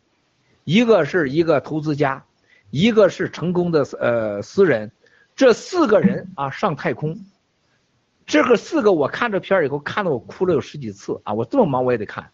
[0.63, 2.23] 一个是一个投资家，
[2.69, 4.91] 一个是成功的呃私人，
[5.35, 7.19] 这四个人啊上太空，
[8.29, 12.29] 这个四个我看这片儿以后看得我哭了有十几次啊，我这么忙我也得看，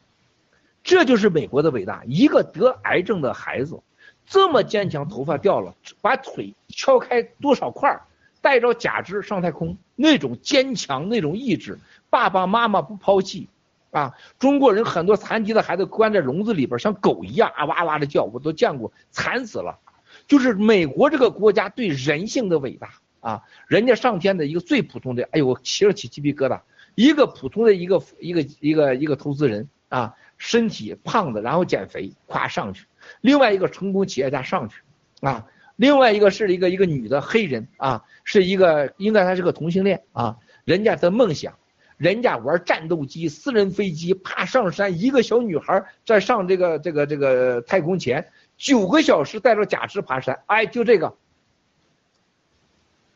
[0.83, 2.03] 这就是美国的伟大。
[2.05, 3.79] 一个得癌症的孩子，
[4.25, 8.01] 这么坚强，头发掉了，把腿敲开多少块儿，
[8.41, 13.47] 带着假肢上太空，那种坚强，那种意志，爸爸妈妈不抛弃，
[13.91, 19.79] 啊，中国人很多残疾的孩子关在笼子里边，像狗一样啊哇哇的叫，我都见过，惨死了。
[20.27, 26.61] 就是美国这个国家对人性的伟大啊，人家上天的一个最普通的，哎呦，我起了起鸡皮疙瘩，
[26.93, 32.83] 一个普通的一个一个一个一个投资人啊，身体胖的，然后减肥，咵上去；
[33.21, 34.83] 另外一个成功企业家上去，
[35.21, 41.57] 啊，另外一个是一个一个女的黑人啊，是一个应该她是个同性恋啊，人家的梦想，
[41.97, 48.27] 人家玩战斗机、私人飞机，爬上山，一个小女孩在上这个这个这个太空前。
[48.57, 51.17] 九个小时带着假肢爬山，哎，就这个，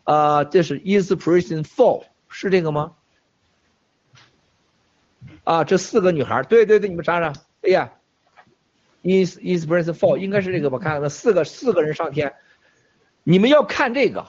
[0.09, 2.93] 啊，这是 inspiration for 是这个吗？
[5.43, 7.93] 啊，这四个女孩，对对对，你们查查，哎呀
[9.03, 10.79] ，ins inspiration for 应该是这个吧？
[10.79, 12.33] 看看那，四个四个人上天，
[13.23, 14.25] 你们要看这个，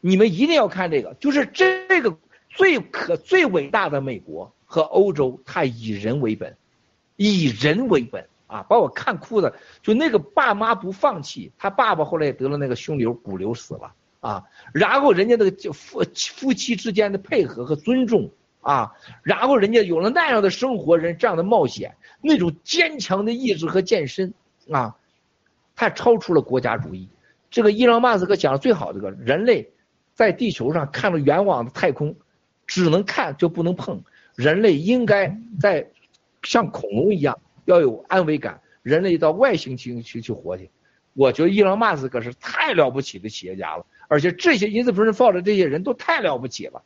[0.00, 2.16] 你们一定要看这个，就是这个
[2.48, 6.56] 最可最伟大的美国和欧洲，它以人为本，
[7.16, 8.28] 以人为本。
[8.46, 13.92] 啊，把我看哭的，就那个爸妈不放弃，他爸爸后来也得了那个胸瘤骨瘤死了
[14.24, 18.30] 啊，然后人家那个夫夫妻之间的配合和尊重
[18.62, 24.32] 啊，然后人家有了那样的生活，人这样的冒险，那种坚强的意志和健身
[24.70, 24.96] 啊，
[25.76, 27.10] 太超出了国家主义。
[27.50, 29.70] 这个伊朗马斯克讲的最好，这个人类
[30.14, 32.16] 在地球上看着远往的太空，
[32.66, 34.02] 只能看就不能碰，
[34.34, 35.86] 人类应该在
[36.42, 37.38] 像恐龙一样。
[37.66, 40.70] 要有安慰感，人类到外星去去去活去。
[41.14, 46.82] 我觉得伊朗马斯克是太了不起的企业家了，而且这些 inspiration 的这些人都太了不起了，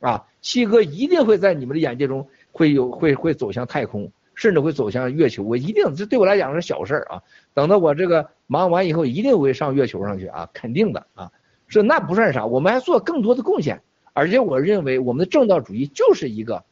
[0.00, 5.42] 啊，七哥一定会在你们的眼界中会有会会走向太空，甚至会走向月球。
[5.42, 7.22] 我一定这对我来讲是小事儿啊。
[7.54, 11.32] 等到我这个忙完以后，一定会上月球上去啊，肯定的啊。
[11.66, 13.82] 是那不算啥，我们还做更多的贡献。
[14.14, 16.64] 而且我认为我们的正道主义就是一个，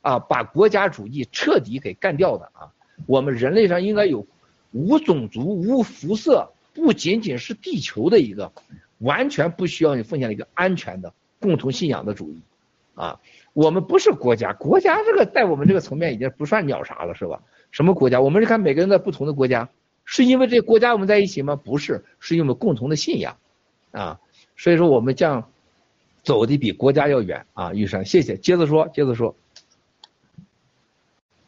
[0.00, 2.72] 啊，把国家主义彻底给干掉的啊。
[3.06, 4.26] 我们人类上应该有
[4.72, 8.52] 无种族、无肤色，不仅仅是地球的一个
[9.02, 12.40] 完全不需要你奉献一个安全的共同信仰的主义
[12.94, 13.20] 啊！
[13.52, 17.40] 我们不是国家，国家这个在我们这个层面已经不算鸟啥了，是吧？
[17.70, 18.20] 什么国家？
[18.20, 19.68] 我们是看每个人在不同的国家，
[20.04, 21.56] 是因为这国家我们在一起吗？
[21.56, 23.36] 不是，是因为共同的信仰
[23.90, 24.20] 啊！
[24.56, 25.50] 所以说我们将
[26.22, 27.72] 走的比国家要远啊！
[27.74, 29.34] 玉山，谢谢，接着说，接着说。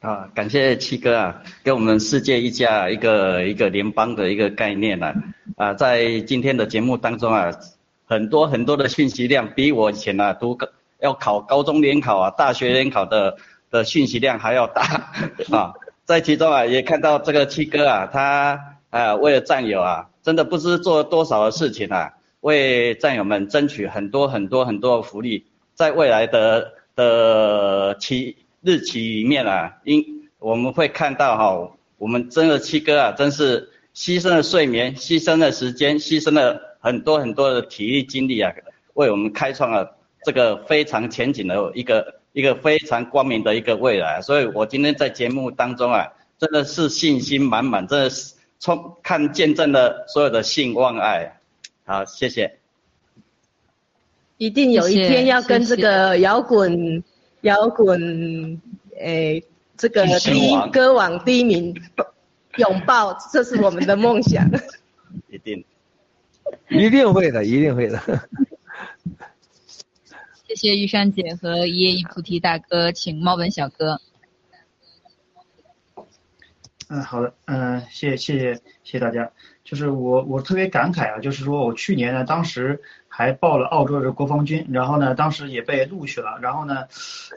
[0.00, 5.14] 啊，感谢七哥啊，给我们世界一家一个一个联邦的一个概念呢。
[5.56, 7.50] 啊，在今天的节目当中啊，
[8.06, 10.58] 很多很多的信息量，比我以前啊读
[11.00, 13.36] 要考高中联考啊、大学联考的
[13.70, 14.82] 的信息量还要大
[15.50, 15.74] 啊。
[16.04, 28.36] 在其中啊，也看到这个七哥啊，他啊为了战友啊，真的不知做了多少的事情啊，为战友们争取很多很多很多福利，在未来的的期。
[28.66, 30.02] 日期里面啊，因
[30.38, 38.52] 我们会看到哈，我们真的七哥啊，真是牺牲了睡眠，牺牲了时间，牺牲了很多很多的体力精力啊，
[38.94, 44.20] 为我们开创了这个非常前景的一个一个非常光明的一个未来。
[44.20, 46.08] 所以我今天在节目当中啊，
[46.38, 51.38] 真的是信心满满，真的是充看见证了所有的信望爱。
[51.84, 52.58] 好，谢谢。
[54.38, 57.02] 一定有一天要跟这个摇滚。
[57.42, 58.58] 摇滚，
[58.98, 59.44] 诶，
[59.76, 61.78] 这个第一歌王第一名
[62.58, 64.48] 拥抱，这是我们的梦想。
[65.28, 65.64] 一定，
[66.68, 68.00] 一定会的，一定会的。
[70.46, 74.00] 谢谢玉山姐和一叶一菩提大哥，请猫本小哥。
[76.88, 79.32] 嗯，好的，嗯，谢谢谢谢谢谢大家。
[79.64, 82.82] 就是我我特别感慨啊，就是说我去年呢，当时。
[83.16, 86.78] 还报了澳洲的国防军，然后呢，当时也被录取了，然后呢，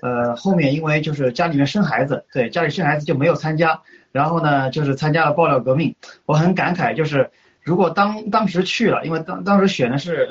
[0.01, 3.79] 呃，后面因为就是家里面生孩子，对，家里生孩子就没有参加，
[4.11, 5.95] 然后呢，就是参加了爆料革命。
[6.25, 7.29] 我很感慨，就是
[7.61, 10.27] 如果当当时去了，因为当当时选的是，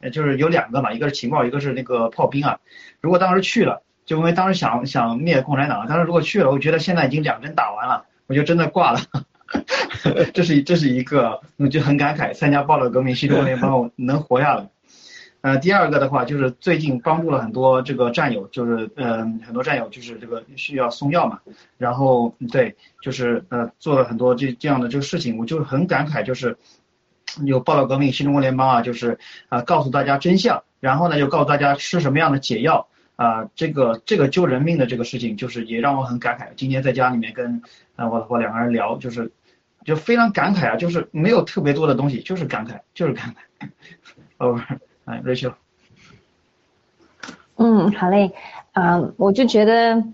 [0.00, 2.60] 呃，就是有两个嘛，一个是情报，一个是那个炮兵啊。
[3.00, 9.00] 如果当时去了，就因为当时想想灭共产党，但是如果去了，我觉得现在已经两针打完了，我就真的挂了。
[10.32, 14.68] 这是这是一个，我就很感慨，参加爆料革命，新中国联邦能活下来。
[15.44, 21.38] 呃，第二个的话就是最近帮助了很多这个战友，就是嗯，很多战友就是这个需要送药嘛，
[21.76, 26.56] 然后对，就是呃做了很多这这样的这个事情，我就很感慨，就是
[27.44, 29.18] 有报道革命新中国联邦啊，就是
[29.50, 36.54] 啊告诉大家真相，然后呢又告诉大家吃什么样的解药，啊，这个这个救人命的这个事情，就是也让我很感慨。
[36.56, 37.60] 今天在家里面跟
[37.96, 39.30] 啊我老婆两个人聊，就是
[39.84, 43.68] 就非常感慨啊，就是没有特别多的东西，就是感慨，就是感慨。
[44.36, 45.54] Over，哎，Rachel。
[47.56, 48.32] 嗯，好嘞，
[48.72, 50.04] 啊，我就觉得。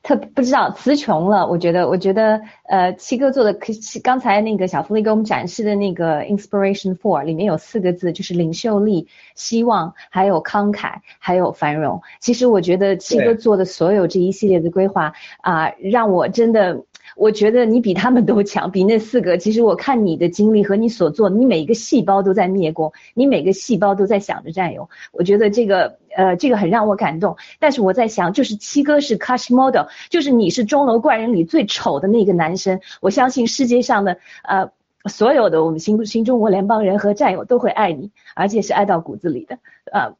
[0.00, 3.58] 特不知道词穷了，我觉得，我觉得，呃，七哥做的，
[4.02, 12.00] 刚才那个小福利给我们展示的那个 inspiration for 里面有四个字，就是领袖力、希望，还有慷慨，还有繁荣。
[12.20, 15.12] 其实我觉得七哥做的所有这一系列的规划
[15.42, 16.84] 啊，让我真的。
[17.18, 19.36] 我觉得你比他们都强，比那四个。
[19.36, 24.88] 其实我看你的经历和你所做，你每一个细胞都在灭光，你每个细胞都在想着战友。
[25.10, 27.36] 我觉得这个，呃，这个很让我感动。
[27.58, 32.80] 但是我在想，就是七哥是 cash model，就是你是钟楼怪人里最丑的那个男生。
[33.00, 34.70] 我相信世界上的，呃，
[35.08, 39.58] 所有的我们新新中国联邦人和战友都会爱你，而且是爱到骨子里的，
[39.90, 40.14] 啊。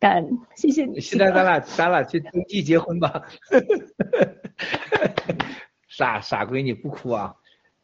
[0.00, 1.00] 感恩，谢谢你。
[1.00, 3.22] 现在咱俩咱俩去登记结婚吧。
[5.88, 7.34] 傻傻闺女不哭啊，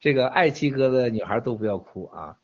[0.01, 2.37] 这个爱七哥的女孩都不要哭啊，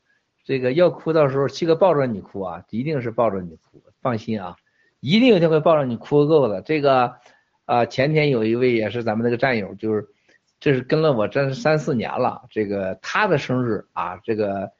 [0.44, 4.56] 这个要哭到时候七哥抱着你哭啊，一定是抱着你哭，放心啊，
[5.00, 6.62] 一定有一天会抱着你哭个够的。
[6.62, 7.14] 这个
[7.64, 10.08] 啊，前天有一位也是咱们那个战友，就是
[10.58, 14.72] 这是跟了我这三四年了，这个他的生日啊，这个。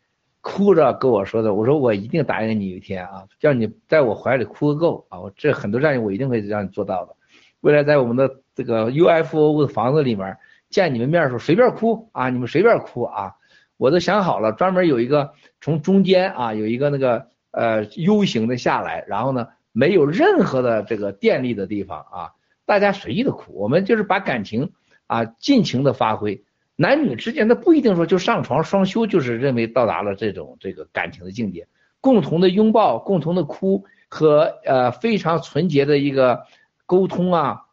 [0.42, 5.20] 哭着跟我说的，我说我一定答应你一天啊，叫你在我怀里哭个够啊！
[5.20, 7.14] 我这很多战友我一定会让你做到的。
[7.60, 10.36] 未来在我们的这个 UFO 的房子里面
[10.68, 13.34] 见你们面的时候随便哭啊，你们随便哭啊！
[13.76, 22.30] 我都想好了，专门有一个从中间啊有一个那个呃 U 型的下来，然后呢没有任何的这个电力的地方啊，
[22.66, 24.72] 大家随意的哭，我们就是把感情
[25.06, 26.44] 啊尽情的发挥。
[26.76, 31.66] 男女之间，的不一定说就上床双休，就是认为到达了这种这个感情的境界，
[32.00, 36.44] 共同的拥抱，共同的哭和呃非常纯洁的一个
[36.90, 37.66] 沟通啊，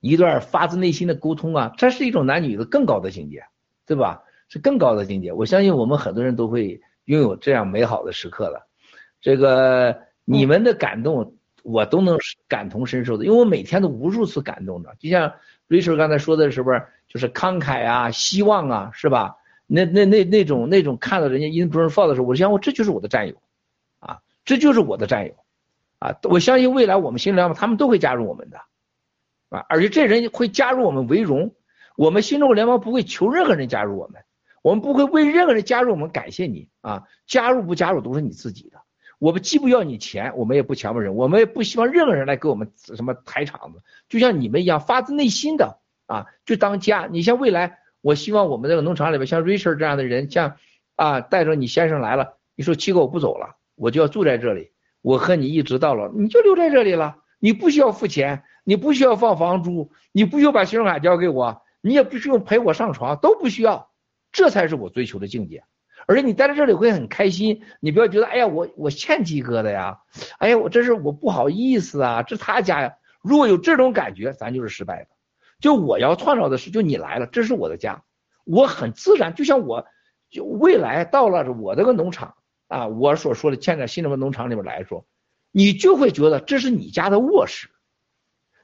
[0.00, 3.44] 一段发自内心的沟通啊，这是一种男女的更高的境界，
[3.84, 4.22] 对吧？
[4.48, 5.30] 是更高的境界。
[5.30, 8.62] 我相信我们很多人都会拥有这样美好的时刻的。
[9.20, 9.94] 这个
[10.24, 12.16] 你们的感动，我都能
[12.48, 15.34] 感同身受的，因为我每天都无数次感动的，就像
[15.68, 16.82] Rachel 刚才说的是不是？
[17.08, 19.36] 就是慷慨啊，希望啊，是吧？
[19.66, 23.34] 那那那那种那种看到人家 in burn fall 的时候，我想，我这就是我的战友，
[23.98, 25.34] 啊，这就是我的战友，
[25.98, 28.58] 啊，我相信未来我们新联盟他们都会加入我们的，
[29.48, 31.54] 啊，而且这人会加入我们为荣，
[31.96, 34.22] 我们新中国联盟不会求任何人加入我们，
[34.62, 38.78] 我们不会为任何人加入我们感谢你啊，加入不加入都是你自己的，
[39.18, 45.78] 我们既不要你钱，我们也不强迫人，我们也不希望任何人来给我们什么抬场子，就像你们一样发自内心的。
[46.08, 47.08] 啊，就当家。
[47.10, 50.56] 你像未来，我希望我们这个农场里边，像 Richard 这样的人，像
[50.94, 54.70] 啊，带着你先生来了，你说七哥我不走了，我就要住在这里，
[55.06, 63.88] 我和你一直到老，你就留在这里了，你不需要付钱，你不需要放房租，你不需要把信用卡交给我，你也不需要陪我上床，都不需要，
[64.32, 65.62] 这才是我追求的境界。
[66.08, 70.00] 而且你待在这里会很开心，你不要觉得，哎呀，我我欠鸡哥的呀，
[70.38, 75.10] 哎呀，我这是我不好意思啊，这他家呀，如果有这种感觉，咱就是失败的。
[75.60, 78.02] 就我要创造的是，就你来了，这是我的家，
[78.42, 79.86] 我很自然，就像我，
[80.30, 82.34] 就未来到了我这个农场
[82.68, 85.06] 啊，我所说的建在新中国农场里面来说，
[85.50, 87.68] 你就会觉得这是你家的卧室，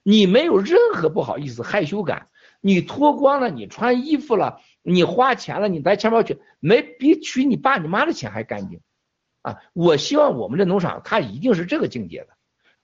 [0.02, 2.28] 你没有任何不好意思、害羞感，
[2.60, 8.80] 你脱光了，你穿衣服了，你花钱了，你带钱包去，没比取你爸你妈的钱还干净，
[9.42, 12.28] 啊，我希望我们这农场它一定是这个境界的。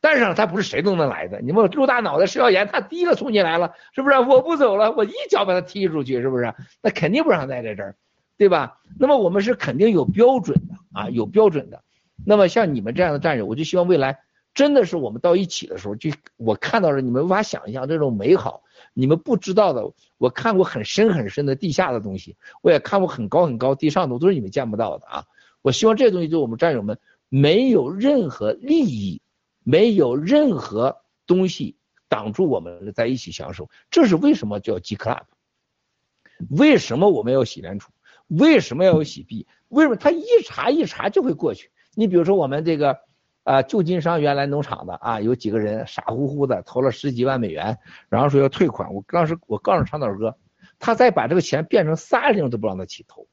[0.00, 1.40] 但是它不是谁都能来的。
[1.40, 4.16] 你问陆大脑袋食药盐，他第一个冲进来了，是不是？
[4.20, 6.54] 我不走了，我一脚把他踢出去，是不是？
[6.80, 7.96] 那肯定不让待在这儿，
[8.38, 8.80] 对吧？
[8.98, 11.84] 那么我们是肯定有标准的啊，有标准的。
[12.24, 14.20] 那么像你们这样的战友，我就希望未来
[14.54, 18.62] 真的是我们到一起的时候，就我看到了你们无法想象这种美好，
[18.94, 19.92] 你们不知道的。
[20.16, 25.24] 我看过很深很深的地下的东西，我也看过很高很高地上的，都是你们见不到的啊。
[25.60, 29.20] 我希望这些东西对我们战友们没有任何利益。
[29.64, 31.76] 没有任何东西
[32.08, 35.24] 挡住我们在一起享受，这是为什么叫 G Club？
[36.48, 37.92] 为什么我们要洗联储？
[38.28, 39.46] 为什么要有洗币？
[39.68, 41.70] 为什么他一查一查就会过去？
[41.94, 42.98] 你比如说我们这个
[43.42, 48.94] 啊，旧金山原来农场的啊，有几个人傻乎乎的投了十几万美元，然后说要退款。
[48.94, 50.36] 我当时我告诉长岛哥，
[50.78, 53.26] 他再把这个钱变成三零都不让他起投。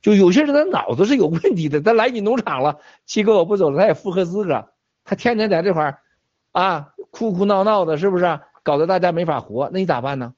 [0.00, 4.68] 就有些人他脑子是有问题的，他来你农场了，七哥我不走了，他也符合资格。
[5.04, 5.98] 他天天在这块儿，
[6.52, 8.40] 啊，哭哭闹闹的，是不是？
[8.64, 10.34] 搞得大家没法活，那你咋办呢？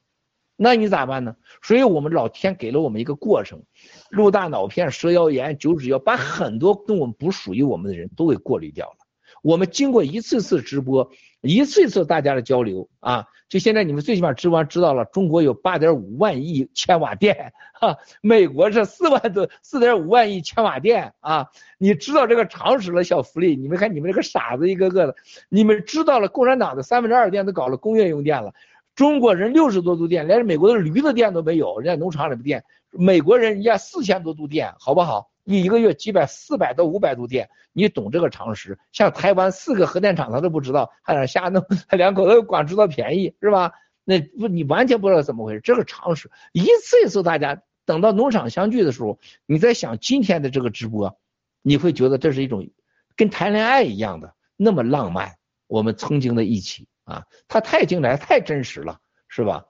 [0.56, 1.36] 那你咋办呢？
[1.62, 3.62] 所以我们老天给了我们一个过程，
[4.10, 8.96] 鹿大脑片、蛇腰炎、九指妖，把很多跟我们不属于我们的人都给过滤掉了。
[9.42, 11.10] 我们经过一次次直播，
[11.42, 25.16] 一次次大家的交流啊，就现在你们最起码直播知道了，中国有八点五万亿千瓦电，哈，美国是四万多四点五万亿千瓦电啊，你知道这个常识了，小福利，你们看你们这个傻子一个个的，
[25.50, 28.54] 你们知道了，共产党的三分之二电都搞了工业用电了，
[28.94, 35.30] 中国人六十多度电，连美国的驴子电都没有，人家农场里的电，美国人人家四千多度电，好不好？
[35.42, 38.78] 你一个月几百、四百到五百度电，你懂这个常识？
[38.92, 43.72] 像台湾四个核电厂他都不知道，还在瞎弄，他 两口子光知道便宜，是吧？
[44.04, 46.30] 那不你完全不知道怎么回事，这个常识。
[46.52, 51.18] 一次一次大家等到农场相聚的时候，你在想今天的这个直播，
[51.62, 52.68] 你会觉得这是一种
[53.16, 55.34] 跟谈恋爱一样的那么浪漫。
[55.66, 59.64] 我们曾经的一起啊，他太精彩，太真实了，是吧？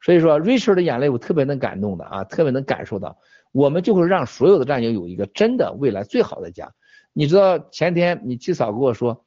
[0.00, 3.18] 所以说，Richard 的眼泪我特别能感动的啊，特别能感受到。
[3.52, 6.72] 我们就会让所有的战友有一个真的未来最好的家。
[7.12, 9.26] 你知道前天你七嫂跟我说，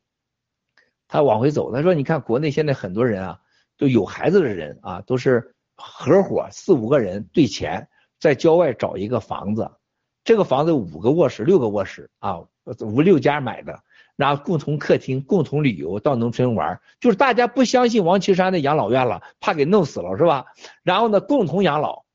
[1.08, 3.40] 他往回走，他说你看国内现在很多人啊，
[3.78, 7.88] 都有孩子的人啊，都是合伙四五个人兑钱，
[8.20, 9.72] 在郊外找一个房子，
[10.24, 12.40] 这个房子五个卧室六个卧室啊，
[12.82, 13.80] 五六家买的，
[14.16, 20.46] 然后共同客厅，共同旅游到农村玩，就是大家不相信王岐山的养老院了，怕给弄死了是吧？
[20.84, 22.06] 然后呢，共同养老。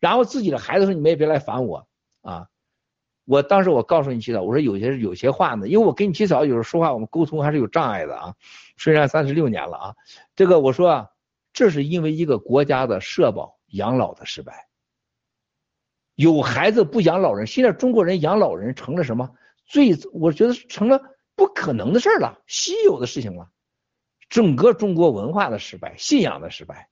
[0.00, 1.86] 然后自己的孩子说：“你们也别来烦我
[2.20, 2.46] 啊！”
[3.24, 8.34] 我当时我告诉你七嫂，我说有些有些话呢，因为我跟你七嫂有时候说话，我们沟通还是有障碍的啊。
[8.76, 9.94] 虽然三十六年了啊，
[10.36, 11.10] 这个我说啊，
[11.54, 14.66] 这是因为一个国家的社保养老的失败，
[16.16, 19.30] 有孩子不养老人，现在中国人养老人成了什么
[19.64, 19.96] 最？
[20.12, 21.00] 我觉得成了
[21.36, 23.50] 不可能的事儿了，稀有的事情了。
[24.28, 26.88] 整个中国文化的失败，信仰的失败，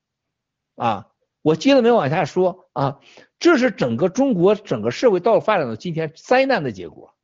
[0.77, 1.09] 啊。
[1.45, 3.01] 我接着没往下说啊，
[3.41, 7.17] 这是整个中国整个社会到发展到今天灾难的结果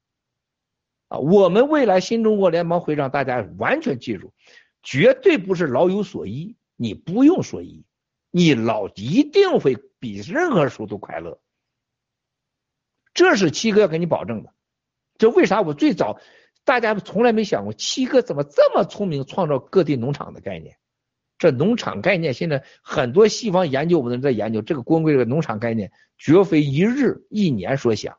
[1.07, 1.19] 啊！
[1.19, 4.33] 我们未来新中国联邦会让大家完全记住，
[4.83, 7.85] 绝对不是老有所依，你不用说依，
[8.33, 11.41] 你老一定会比任何时候都快乐。
[13.15, 14.53] 这是七哥要给你保证的。
[15.17, 16.19] 这为啥我最早
[16.69, 20.77] 大家从来没想过七哥怎么这么聪明，创造各地农场的概念？
[21.39, 28.19] 这农场概念现在很多西方研究我们的人在研究这个光辉这个农场概念，绝非一日一年所想。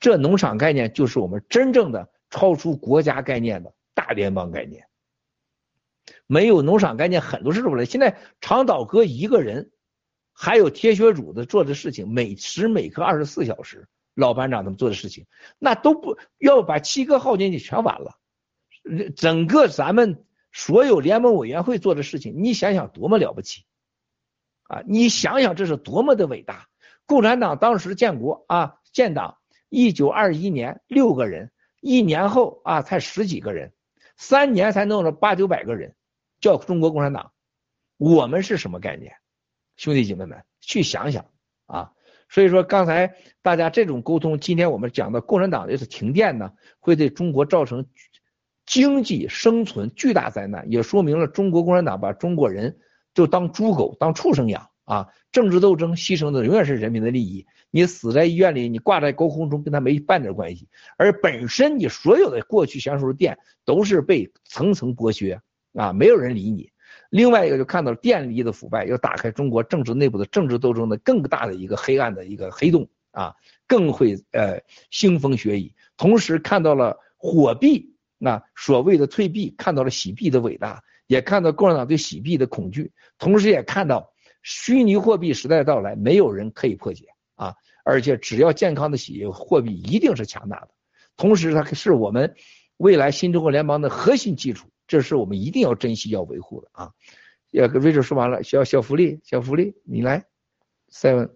[0.00, 4.88] 这农场概念就是我们真正的超出国家概念的大联邦概念。
[6.26, 7.84] 没有农场概念，很多事做不来。
[7.84, 9.70] 现在长岛哥一个人，
[10.32, 15.26] 还有铁血主子做的事情，每时每刻二十四小时，老班长他们做的事情，
[15.58, 18.18] 那都不要把七个耗进去，全完了。
[19.16, 20.24] 整个咱们。
[20.56, 23.64] 所有联盟委员会做的事情，你想想多么了不起
[24.68, 24.84] 啊！
[24.86, 26.68] 你想想这是多么的伟大。
[27.06, 33.72] 共产党当时建国啊，建党一九二一年六个人，一年后啊才十几个人，
[34.16, 35.96] 三年才弄了八九百个人，
[36.38, 37.32] 叫中国共产党。
[37.96, 39.16] 我们是什么概念？
[39.74, 41.26] 兄弟姐妹们，去想想
[41.66, 41.90] 啊！
[42.34, 47.86] 所以说刚才大家这种沟通，今天我们讲的共产党这次停电呢，会对中国造成。
[48.66, 52.78] 经济生存巨大灾难，也说明了中国共产党把中国人
[53.12, 55.08] 就当猪狗、当畜生养啊！
[55.32, 57.46] 政治斗争牺牲的永远是人民的利益。
[57.70, 60.66] 你死在医院里，你挂在高空中，跟他没半点关系。
[60.96, 65.42] 而本身你所有的过去享受的电，都是被层层剥削
[65.74, 66.70] 啊，没有人理你。
[67.10, 73.34] 另外一个就看到了电力的腐败，要打开中国政治内部的政治斗争的更大的一个黑暗的一个黑洞啊，
[73.66, 74.60] 更会呃
[74.90, 75.74] 腥风血雨。
[75.96, 77.92] 同时看到了火币。
[78.16, 87.54] 那所谓的退币，看到了洗币的伟大，也看到共产党对洗币的恐惧，同时也看到虚拟货币时代到来，没有人可以破解啊！
[87.84, 90.68] 而且只要健康的洗货币，一定是强大的。
[91.18, 92.34] 同时，它是我们
[92.78, 96.90] 未来新中国联邦的核心基础，这是我们一定要珍惜、要维护的啊！
[97.50, 100.24] 要跟 Rachel 说完了，小小福利，小福利，你来
[100.90, 101.30] ，Seven。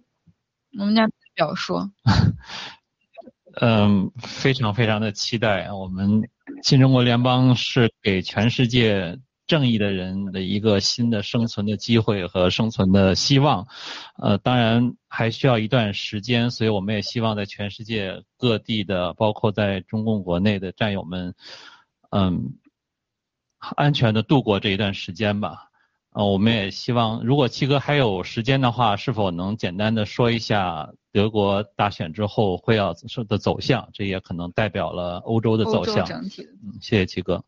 [0.78, 1.91] 我们家代表说。
[3.60, 6.28] 嗯，非常非常的期待我们
[6.62, 9.18] 新中国联邦是给全世界
[9.49, 13.67] 正义的人的一个新的生存的机会和生存的希望。
[14.17, 21.35] 呃，当然还需要一段时间，所以我们也希望在全世界各地的，包括在中共国内的战友们，
[22.10, 22.55] 嗯，
[23.59, 25.65] 安全的度过这一段时间吧。
[26.12, 32.95] 呃，我们也希望，如果七哥还有时间的话，是否能简单的说一下德国大选之后会要
[33.28, 33.89] 的走向？
[33.93, 36.07] 这也可能代表了欧洲的走向。
[36.07, 37.45] 整体嗯，谢谢七哥。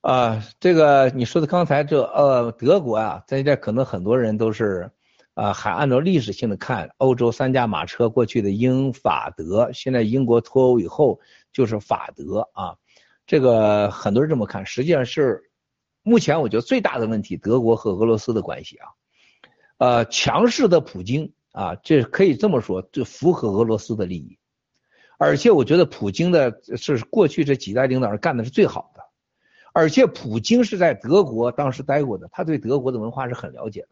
[0.00, 4.90] 啊，这个你说的刚才这呃，德国啊，在这可能很多人都是
[5.32, 11.18] 啊，还按照历史性的看，欧洲三驾马车过去的英法德，现在英国脱欧以后
[11.52, 12.74] 就是法德啊，
[13.26, 15.50] 这个很多人这么看，实际上是
[16.02, 18.88] 目前我觉得最大的问题，德国和俄罗斯的关系啊，
[19.78, 24.38] 呃，强势的普京啊，这可以这么说，就符合俄罗斯的利益，
[25.16, 29.00] 而且我觉得普京的是过去这几代领导人干的是最好的，
[29.72, 33.88] 而且普京是在德国当时待过的，他对德国的文化是很了解的。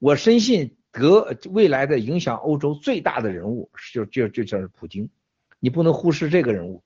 [0.00, 5.08] 我深信德未来的影响欧洲最大的人物就就就就是普京，
[5.60, 6.82] 你不能忽视这个人物。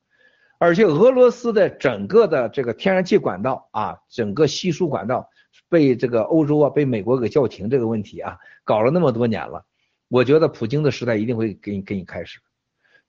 [0.62, 5.28] 而且俄罗斯的整个的这个天然气管道啊，整个稀疏管道
[5.68, 9.66] 被这个欧洲啊被美国给叫停这个问题啊，搞了那么多年了。
[10.06, 12.38] 我觉得普京的时代一定会给你给你开始。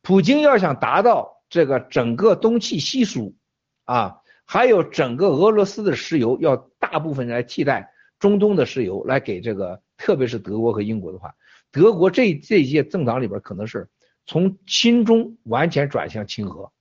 [0.01, 3.35] 普京要想达到这个整个东气稀疏
[3.85, 9.80] 啊，还有整个俄罗斯的石油要大部分来替代中东的石油来给这个。
[9.95, 11.35] 特别是德国和英国的话，
[11.72, 13.88] 德国这这一届政党里边可能是
[14.25, 16.72] 从亲中完全转向亲俄，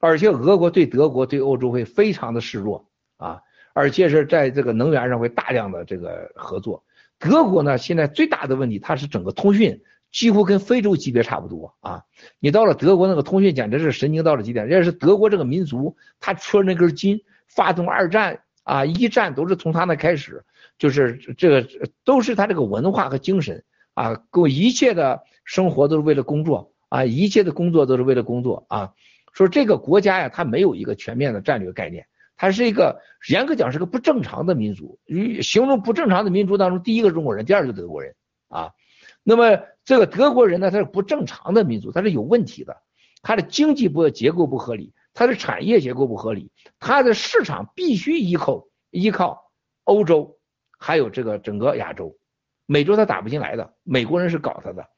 [0.00, 2.88] 而且俄国对德国对欧洲会非常的示弱
[3.18, 3.40] 啊，
[3.74, 6.82] 而且是在这个能源上会大量的这个合作。
[7.18, 12.02] 德国呢现在最大的问题，它是整个通讯几乎跟非洲级别差不多啊。
[12.40, 20.44] 你到了德国那个通讯简直是神经到了极点，人家是德国这个民族，他缺那根筋，发动二战啊一战都是从他那开始。
[20.78, 21.68] 就是这个
[22.06, 23.62] 都是他这个文化和精神
[23.92, 28.94] 啊，过一切的生活都是为了工作啊，一切的工作都是为了工作啊。
[29.32, 34.98] 说这个国家呀，它没有一个全面的战略概念，它是一个严格讲是个不正常的民族。
[35.04, 38.14] 与形容不正常的民族当中，第一个中国人，第二个德国人
[38.48, 38.72] 啊。
[39.22, 42.76] 那么这个德国人呢，他是不正常的民族，他是有问题的，
[43.22, 49.50] 他的经济不结构不合理，他的产业结构不合理，他的市场必须依靠依靠
[49.84, 50.38] 欧洲。
[50.82, 52.16] 还有这个整个亚洲，
[52.64, 54.88] 美洲他打不进来的，美国人是搞他的，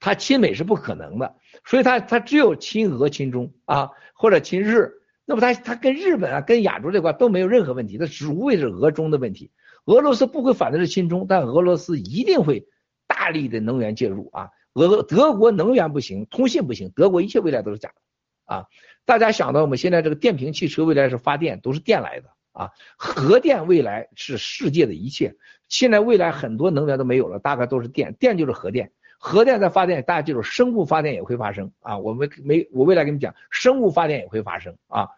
[0.00, 4.92] 他亲美是不可能的，所以他他只有亲俄亲中啊，或者亲日，
[5.24, 9.50] 那么他他跟日本啊跟亚洲这块都没有任何问题，他只无非是俄中的问题。
[9.86, 12.66] 俄罗斯不会反对是亲中，但俄罗斯一定会
[13.06, 14.50] 大力的能源介入啊。
[14.74, 18.66] 俄德国能源不行，通信不行，德国一切未来都是假的啊。
[19.04, 22.30] 大家想到我们现在这个电瓶汽车未来是发电都是电来的。
[22.54, 25.34] 啊，核电未来是世界的一切。
[25.68, 28.92] 现在未来很多能源都没有了，大概都是电，电就是核电，
[29.24, 31.96] 核电在发电，大家记住，生物发电也会发生啊。
[31.96, 35.08] 我们没，我未来跟你讲，生物发电也会发生啊。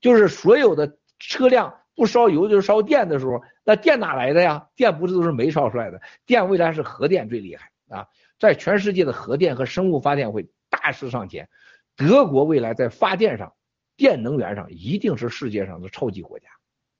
[0.00, 4.68] 就是所有的车辆不烧油就是烧电的时候，那电哪来的呀？
[4.76, 6.00] 电不是都是煤烧出来的？
[6.26, 8.06] 电未来是核电最厉害啊，
[8.38, 11.48] 在全世界的核电和生物发电会大势上前。
[11.96, 13.52] 德国未来在发电上，
[13.96, 16.46] 电能源上一定是世界上的超级国家。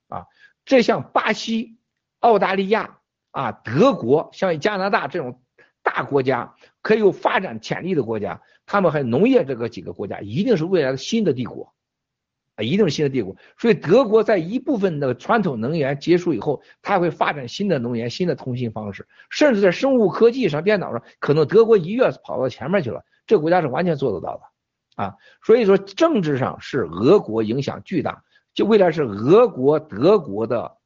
[0.09, 0.27] 啊，
[0.65, 1.79] 这像巴西、
[2.19, 2.99] 澳大利亚
[3.31, 5.41] 啊、德国，像加拿大这种
[5.87, 11.73] 大国家，可以有发展潜力的国家，他们还农业这个几个国家，一定是未来的新的帝国，
[12.57, 13.37] 啊，一定是新的帝国。
[13.57, 23.05] 所以德国在一部分的传统能源结束以后，它会发展新的能源、新的通信方式，甚至在生物科技上、电脑上，可能德国一跃跑到前面去了。
[23.27, 28.25] 这国家是完全做得到的，啊，所以说政治上是俄国影响巨大。
[28.55, 30.79] 就未来是俄国、德国的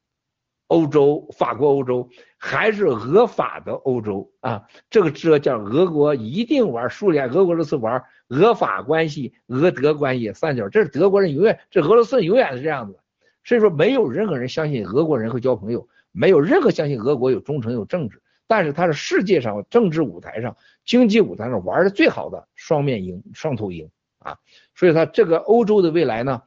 [0.70, 2.08] 欧洲、法国欧洲，
[2.38, 4.62] 还是俄法的欧洲啊？
[4.88, 13.00] 这个这叫俄国一定玩苏联，俄国这次玩俄法关系、俄德关系三角，这是德国人永远，这俄罗斯永远是这样子。
[13.42, 18.22] 所以说，没有任何人相信俄国人会交朋友，没有任何相信俄国有忠诚有政治。
[18.46, 23.90] 但是他是世界上政治舞台上、经济舞台上玩的最好的双面鹰、双头鹰
[24.20, 24.38] 啊！
[24.76, 26.42] 所以他这个欧洲的未来呢？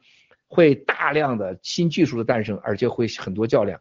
[0.46, 3.80] 会大量的新技术的诞生，而且会很多较量。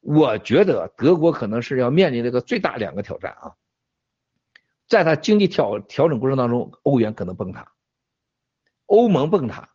[0.00, 3.56] 我觉得德国可能是要面临这个最大两个挑战啊，
[4.86, 7.72] 在它经济调调整过程当中，欧元可能崩塌，
[8.86, 9.68] 欧盟崩塌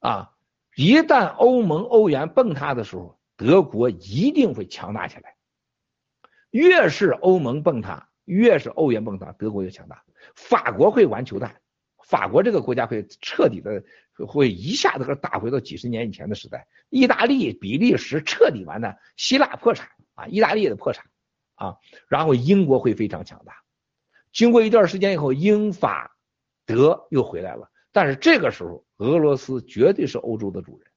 [0.00, 0.34] 啊！
[0.76, 5.36] 一旦欧盟欧元崩塌的时候，德国一定会强大起来。
[6.50, 10.04] 越是欧盟崩塌，越是欧元崩塌，德国就强大。
[10.34, 11.61] 法国会玩球蛋，
[12.04, 13.82] 法国这个国家会彻底的。
[14.28, 21.06] 会一下子给打回到几十年以前的时代，意大利、比利时彻底完蛋，希腊破产啊，意大利的破产
[21.54, 23.64] 啊，然后英国会非常强大。
[24.30, 26.14] 经过一段时间以后，英法
[26.66, 30.90] 德又回来了，但是这个时候俄罗斯绝对是欧洲的主人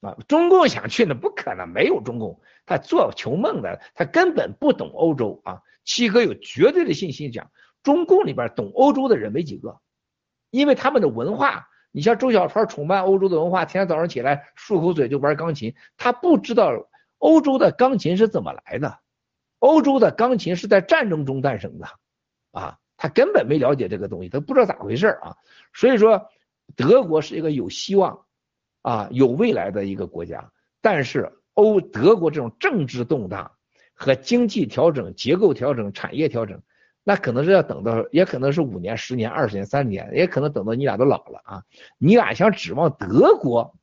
[0.00, 0.16] 啊。
[0.26, 5.60] 中共想去那不可能，没有中共，他做球梦的，他根本不懂欧洲啊。
[5.84, 7.52] 七哥有绝对的信心讲，
[7.86, 9.78] 中共里边懂欧洲的人没几个。
[10.50, 18.98] 因为他们的文化，你像周小川崇拜欧洲的文化，天天早上起来漱口嘴就玩钢琴，他不知道欧洲的钢琴是怎么来的，
[19.60, 21.86] 欧洲的钢琴是在战争中诞生的，
[22.50, 25.36] 啊，他根本没了解这个东西，他不知道咋回事啊。
[25.72, 26.28] 所以说，
[26.74, 28.24] 德国是一个有希望，
[28.82, 30.50] 啊，有未来的一个国家。
[30.80, 33.52] 但是欧德国这种政治动荡
[33.94, 36.62] 和经济调整、结构调整、产业调整，
[37.08, 41.62] 那可能是要等到，也可能是五年、十年、二十年、三十年，也可能等到你俩都老了啊。
[41.98, 43.76] 你俩想指望德国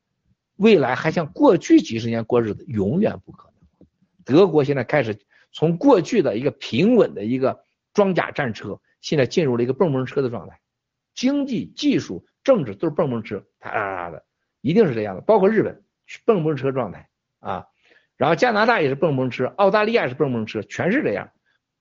[0.57, 3.87] 未来还像过去几十年过日子，永远不可能。
[4.25, 5.17] 德国现在开始。
[5.55, 10.59] 从过去的一个平稳的一个装甲战车，现在进入了一个蹦蹦车的状态，
[11.13, 14.25] 经济、技术、政治都是蹦蹦车，哒哒哒的，
[14.61, 15.21] 一定是这样的。
[15.21, 15.83] 包括日本，
[16.25, 17.07] 蹦蹦车状态
[17.39, 17.67] 啊，
[18.17, 21.29] 然后加拿大也是蹦蹦车，澳大利亚是蹦蹦车，全是这样。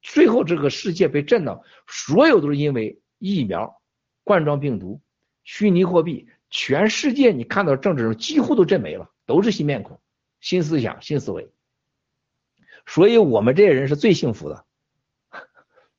[0.03, 3.81] 最后这个世界被震到，所有都是因为疫苗、
[4.25, 5.01] 冠状病毒、
[5.45, 10.01] 虚拟货币，全世界你看到政治几乎都震没了，都是新面孔、
[10.41, 11.51] 新思想、新思维。
[12.85, 14.65] 所以我们这些人是最幸福的，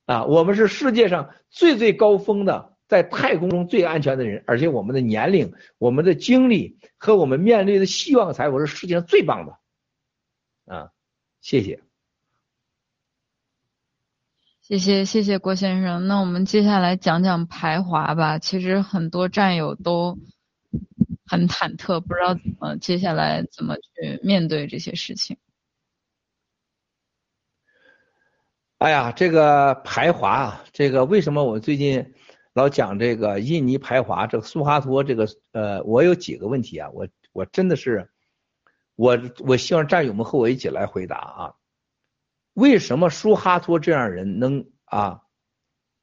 [0.06, 10.91] 啊，我们是世界上最最高峰的，在太空中最安全的人，而且我们的年龄、我们的经历和我们面对的希望财富是世界上最棒的，啊，
[11.40, 11.82] 谢谢，
[14.74, 16.08] 谢谢谢谢郭先生。
[16.08, 18.40] 那我们接下来讲讲排华吧。
[18.40, 20.18] 其实很多战友都
[21.27, 25.38] 很忐忑，不知道怎么接下来怎么去面对这些事情。
[28.80, 32.16] 哎呀，这个排华啊，这个为什么我最近
[32.53, 34.26] 老讲这个印尼排华？
[34.26, 38.10] 这个苏哈托，这个呃，我有几个问题啊，我我真的是，
[38.95, 41.53] 我我希望战友们和我一起来回答啊。
[42.53, 45.22] 为什么苏哈托这样人能啊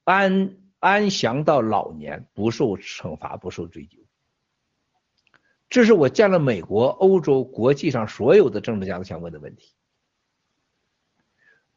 [0.04, 3.98] 安安详到老年，不受惩罚，不受追究？
[5.68, 9.72] 这是我见了美国、欧洲、国际上所有的政治家都想问的问题。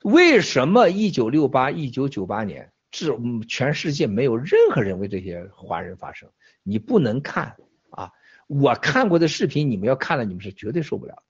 [0.02, 3.16] 为什么一九六八、一九九八年，这
[3.48, 6.30] 全世界没有任何人为这些华人发声？
[6.64, 7.56] 你不能看
[7.92, 8.12] 啊！
[8.48, 11.24] 我看过的视频，你们要看了，你们是绝对受不了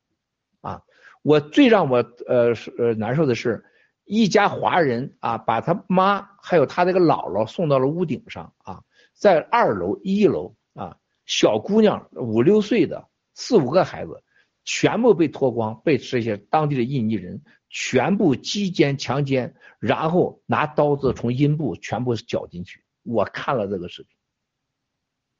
[0.62, 0.82] 啊！
[1.24, 3.66] 我最让我呃呃难受的是，
[4.06, 8.84] 一家华人啊，把他妈还有他那个姥姥送到了屋顶上啊，
[9.16, 10.96] 在二楼、一楼啊，
[11.26, 14.24] 小姑娘五六岁的四五个孩子，
[14.64, 17.42] 全部被脱光，被这些当地的印尼人。
[17.76, 22.84] 全部击奸强奸，然后拿刀子从阴部全部绞进去。
[23.02, 24.16] 我看了这个视频，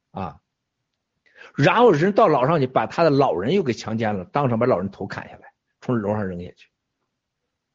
[0.10, 0.40] 啊，
[1.56, 5.53] 然后人到老上去把他的老人又给强奸了，当场把老人头砍下来，
[5.84, 6.70] 从楼上扔下去。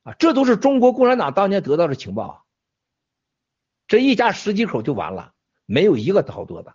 [0.02, 2.26] 啊，这都是中国共产党当年得到的情报。
[2.28, 2.40] 啊
[3.86, 5.32] 这一家十几口就完了，
[5.64, 6.74] 没有一个逃脱的。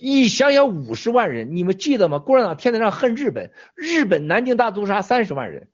[0.00, 2.20] 你想想，五十万人，你们记得吗？
[2.20, 5.68] 共产党天天上恨日本，日本南京大屠杀三十万人。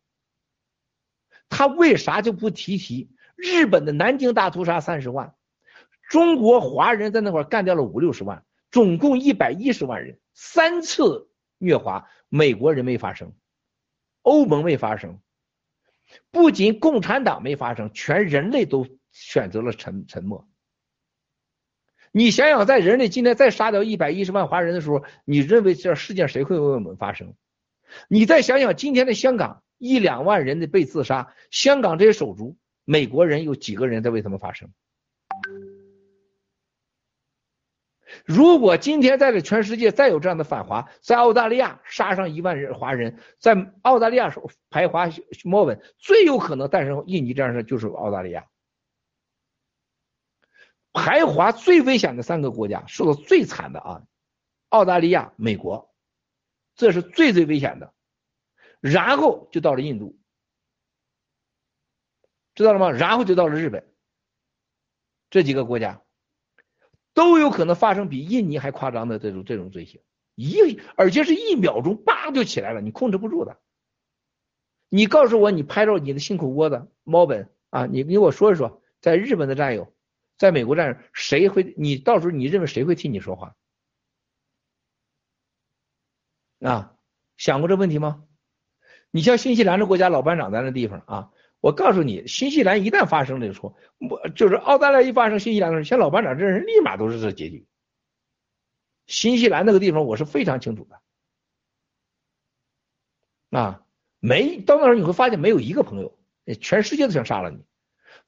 [1.50, 5.34] 他为啥就不提提日本的南京大屠杀三十万，
[6.08, 13.34] 中国华人在那块干掉了五六十万，总共一百一十万人，三次虐华，美国人没发生，
[14.24, 15.20] 欧盟没发生，
[16.32, 20.48] 不仅共产党没发生，全人类都选择了沉沉默。
[22.10, 27.34] 你想想，在人类今天再杀掉一百一十万华人的时候，你认为这世界谁会为我们发生？
[28.08, 29.62] 你再想想今天的香港。
[29.76, 34.70] 一两万人的被自杀，香港这些手足，美国人有几个人在为他们发声？
[38.24, 44.34] 如果今天在这全世界再有这样的反华，在澳大利亚杀上一万人华人，在澳大利亚
[44.70, 45.08] 排华
[45.44, 48.46] 莫文，最有可能诞生印尼这样的就是澳大利亚。
[50.92, 54.02] 排华最危险的三个国家，受到最惨的啊，
[54.68, 55.92] 澳大利亚、美国，
[56.76, 57.92] 这是最最危险的。
[58.80, 60.16] 然后就到了印度，
[62.54, 62.90] 知道了吗？
[62.90, 63.92] 然后就到了日本，
[65.30, 66.03] 这几个国家
[67.14, 70.02] 都有可能发生比印尼还夸张的这种这种罪行，
[70.34, 73.58] 一而且是一秒钟叭就起来了，你控制不住的。
[74.90, 79.92] 你告诉我，你拍照你的心口窝子猫本啊，你你给我说一说，在日本的战友，
[80.36, 81.74] 在美国战友，谁会？
[81.76, 83.56] 你到时候你认为谁会替你说话？
[86.60, 86.96] 啊，
[87.36, 88.24] 想过这问题吗？
[89.10, 91.30] 你像新西兰这国家，老班长在那地方啊，
[91.64, 97.66] 我告诉你，新西兰一旦发生这个错，我就是澳大利亚一发生新西兰的事，像老班长这人立马都是这结局。
[99.06, 100.86] 新西兰那个地方我是非常清楚
[103.50, 103.80] 的，啊，
[104.20, 106.18] 没到那时候你会发现没有一个朋友，
[106.60, 107.64] 全世界都想杀了你。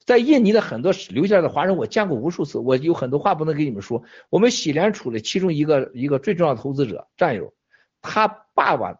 [0.03, 4.01] 在印尼的很多留下来的华人，我见过无数次，我有很多话不能跟你们说。
[4.31, 7.53] 我们喜联储的其中一个一个最重要的投资者战友，
[8.01, 8.99] 他爸爸。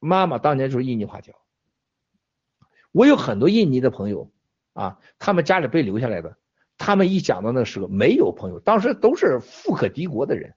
[0.00, 1.32] 妈妈当年就是印尼华侨，
[2.98, 4.28] 我有很多印尼的朋友
[4.72, 6.36] 啊，他们家里被留下来的，
[6.78, 10.56] 他们一讲到那时候没有朋友，当时都是富可敌国的人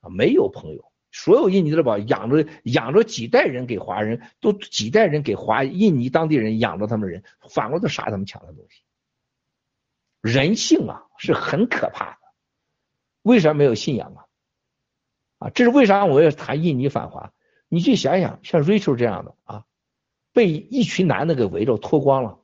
[0.00, 0.92] 啊，没有朋友。
[1.12, 8.82] 所有印尼的宝养着养着几代人给华人，都几代人给华印尼当地人养着他们人，反过来杀他们抢的东西。
[10.20, 12.18] 人性啊是很可怕的，
[13.22, 14.26] 为啥没有信仰啊？
[15.38, 17.32] 啊，这是为啥我要谈印尼反华？
[17.68, 19.64] 你去想想，像 Rachel 这样的啊，
[20.38, 22.38] 被一群男的给围着脱光了，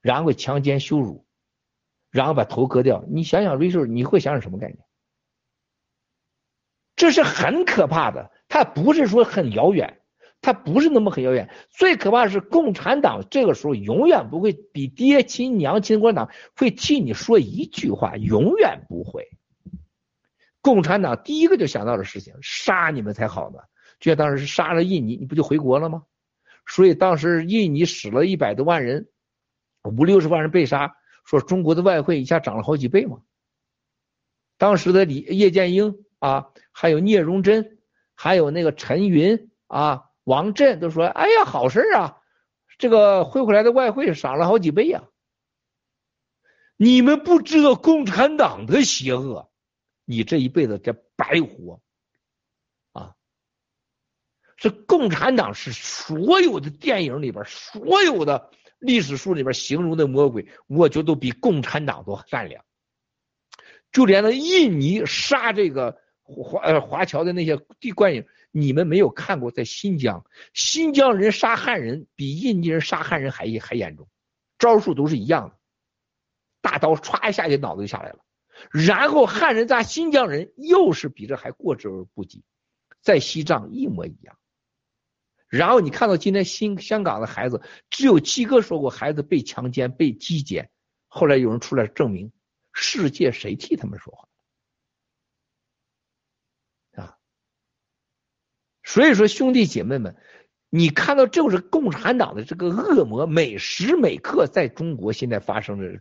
[0.00, 1.26] 然后强奸羞辱，
[2.08, 4.78] 然后把头割掉，你想想 Rachel，你会想想什么概念？
[6.94, 10.02] 这是很可怕的，它不是说很遥远，
[10.40, 11.50] 它不是那么很遥远。
[11.68, 19.26] 最可怕的是共产党这个时候永远不会比爹亲娘亲共产党会替你说一句话，永远不会。
[20.60, 23.58] 共产党第一个就想到的事情，杀你们才好呢。
[23.98, 26.04] 就像当时杀了印尼，你不就回国了吗？
[26.66, 29.08] 所以当时印尼死了一百多万人，
[29.84, 33.20] 五六十万人被杀，说中国的外汇一下涨了好几倍嘛。
[34.58, 36.48] 当时的李叶剑英啊。
[36.74, 37.76] 还有聂荣臻，
[38.14, 42.16] 还有那个陈云啊，王震都说：“哎呀，好事啊，
[42.78, 45.04] 这个汇回来的外汇涨了好几倍呀。”
[46.78, 49.50] 你们不知道共产党的邪恶，
[50.06, 51.78] 你这一辈子这白活！
[54.62, 62.64] 这共产党是所有的电影里边、所有的历史书里边形容的魔鬼，我觉得都比共产党都善良。
[63.90, 66.00] 就连那印尼杀这个。
[66.24, 69.50] 华呃华侨的那些地观影，你们没有看过？
[69.50, 70.24] 在新疆，
[70.54, 74.08] 新疆人杀汉人比印尼人杀汉人还还严重，
[74.56, 75.56] 招数都是一样的，
[76.62, 78.20] 大刀歘一下就脑子就下来了。
[78.70, 82.44] 然后汉人在新疆人又是比这还过之而不及，
[83.02, 84.38] 在西藏一模一样。
[85.52, 90.70] 然后你看到今天新香港的孩子，只有七哥说过孩子被强奸被击奸，
[91.08, 92.32] 后来有人出来证明，
[92.72, 94.28] 世界谁替他们说话？
[97.02, 97.18] 啊
[98.82, 100.16] 所以说，兄弟姐妹们，
[100.70, 106.00] 你看到就是共产党的这个恶魔，每时每刻在中国现在发生的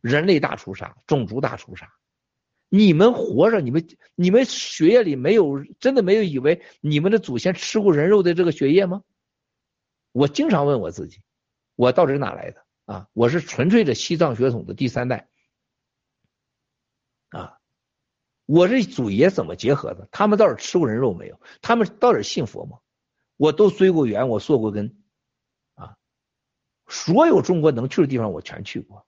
[0.00, 1.92] 人类大屠杀、种族大屠杀。
[2.68, 9.02] 你们活着，你们你们血液里没有真的没有以为你们的祖先吃过人肉的这个血液吗？
[10.12, 11.20] 我经常问我自己，
[11.74, 13.08] 我到底哪来的啊？
[13.12, 15.28] 我是纯粹的西藏血统的第三代
[17.28, 17.58] 啊。
[18.46, 20.08] 我这祖爷怎么结合的？
[20.10, 21.40] 他们到底吃过人肉没有？
[21.60, 22.78] 他们到底信佛吗？
[23.36, 25.02] 我都随过缘，我做过根，
[25.74, 25.96] 啊，
[26.86, 29.06] 所有中国能去的地方我全去过。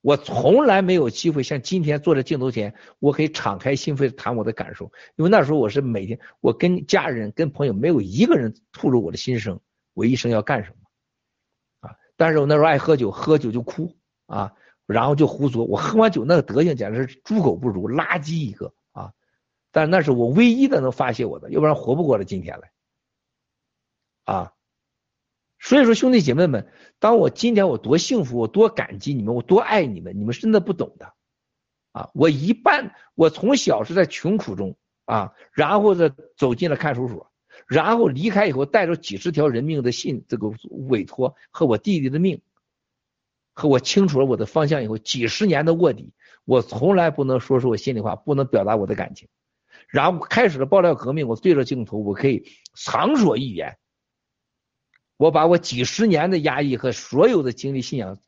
[0.00, 9.60] 我从来没有机会像今天坐在镜头前，我可以敞开心扉谈我的感受，因为那时候我是每天，我跟家人、跟朋友没有一个人吐露我的心声，
[9.94, 11.96] 我一生要干什么啊？
[12.16, 13.96] 但是我那时候爱喝酒，喝酒就哭
[14.26, 14.54] 啊。
[14.86, 19.12] 然后就胡说，我喝完酒那个德行简直是猪狗不如，垃圾一个啊！
[19.70, 22.72] 但那是我唯一的能发泄我的，要不然活不过了今天来
[24.24, 24.52] 啊！
[25.60, 26.66] 所以说兄弟姐妹们，
[26.98, 31.12] 当我今天我多幸福，我多感激你们，我多爱你们，你们真的不懂的
[31.92, 32.10] 啊！
[32.14, 37.30] 我一半我从小是在穷苦中啊，然后呢走进了看守所，
[37.66, 40.50] 然后离开以后带着几十条人命的信，这个
[40.88, 42.40] 委托和我弟弟的命。
[43.52, 46.14] 和我清楚了我的方向以后，几十年的卧底，
[46.46, 49.28] 我从来不能说出我心里话，不能表达我的感情。
[49.88, 53.76] 然后开始了爆料革命，我对着镜头，我可以畅所欲言。
[55.20, 58.18] 我把我几十年的压抑和所有的经历、信仰，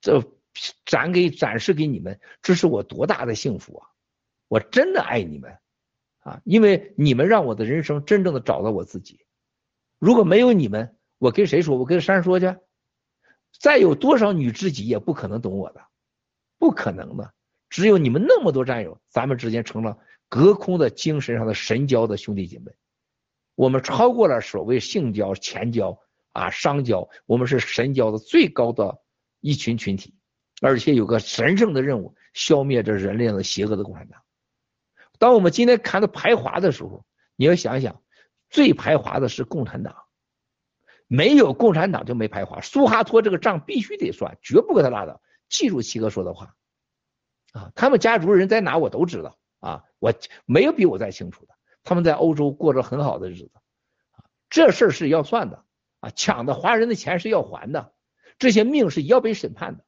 [0.00, 0.22] 这
[0.84, 3.88] 展给展示给你们，这是我多大的幸福啊！
[4.46, 5.58] 我真的爱你们
[6.20, 9.26] 啊，因为你们让我的人生真正的找到我自己。
[9.98, 11.76] 如果没有你们，我跟谁说？
[11.76, 12.54] 我跟山说去。
[13.58, 15.84] 再有多少女知己也不可能懂我的，
[16.58, 17.34] 不可能的。
[17.70, 22.70] 只有你们那么多战友，咱们之间成了隔空的精神上的神交的兄弟姐妹。
[23.56, 26.00] 我们超过了所谓性交、钱交
[26.36, 29.00] 啊、商交，我们是神交的最高的
[29.40, 30.14] 一群群体，
[30.60, 34.22] 而且有个神圣的任务：消灭这人类的邪恶的共产党。
[35.18, 37.06] 当我们今天看到排华的时候，
[37.36, 38.02] 你要想想，
[38.50, 39.96] 最排华的是共产党。
[41.08, 45.22] 没有共产党就没排华，苏哈托这个账必须得算，绝不给他拉倒。
[45.48, 46.56] 记住七哥说的话，
[47.52, 50.12] 啊，他们家族人在哪我都知道啊，我
[50.44, 51.54] 没有比我再清楚的。
[51.84, 53.52] 他们在欧洲过着很好的日子，
[54.50, 55.64] 这事儿是要算的
[56.06, 57.94] 啊，抢的华人的钱是要还的，
[58.38, 59.84] 这些命是要被审判的。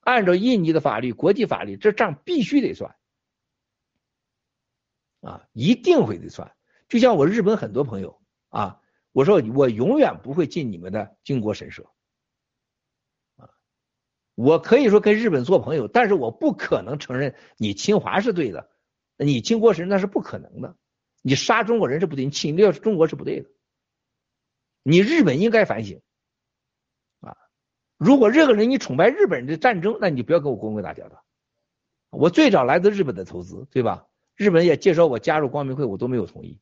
[0.00, 2.96] 按照印尼的法律、国际法律，这账必须得算，
[5.20, 6.54] 啊，一定会得算。
[6.88, 8.80] 就像我日本很多朋友啊。
[9.12, 11.90] 我说我永远不会进你们的靖国神社，
[13.36, 13.48] 啊
[14.34, 18.68] 我可以说跟日本做朋友，但是我不可能承认你侵华是对的，
[19.16, 20.76] 你靖国神那是不可能的，
[21.22, 23.48] 你杀中国人是不对，你侵略中国是不对的，
[24.88, 26.00] 你日本应该反省
[27.18, 27.36] 啊！
[27.96, 31.24] 如果任何人你崇拜日本人的战争，那你就不要跟我光明会打交道。
[32.10, 34.06] 我最早来自日本的投资，对吧？
[34.36, 36.60] 日本也介绍我加入光明会，我都没有同意。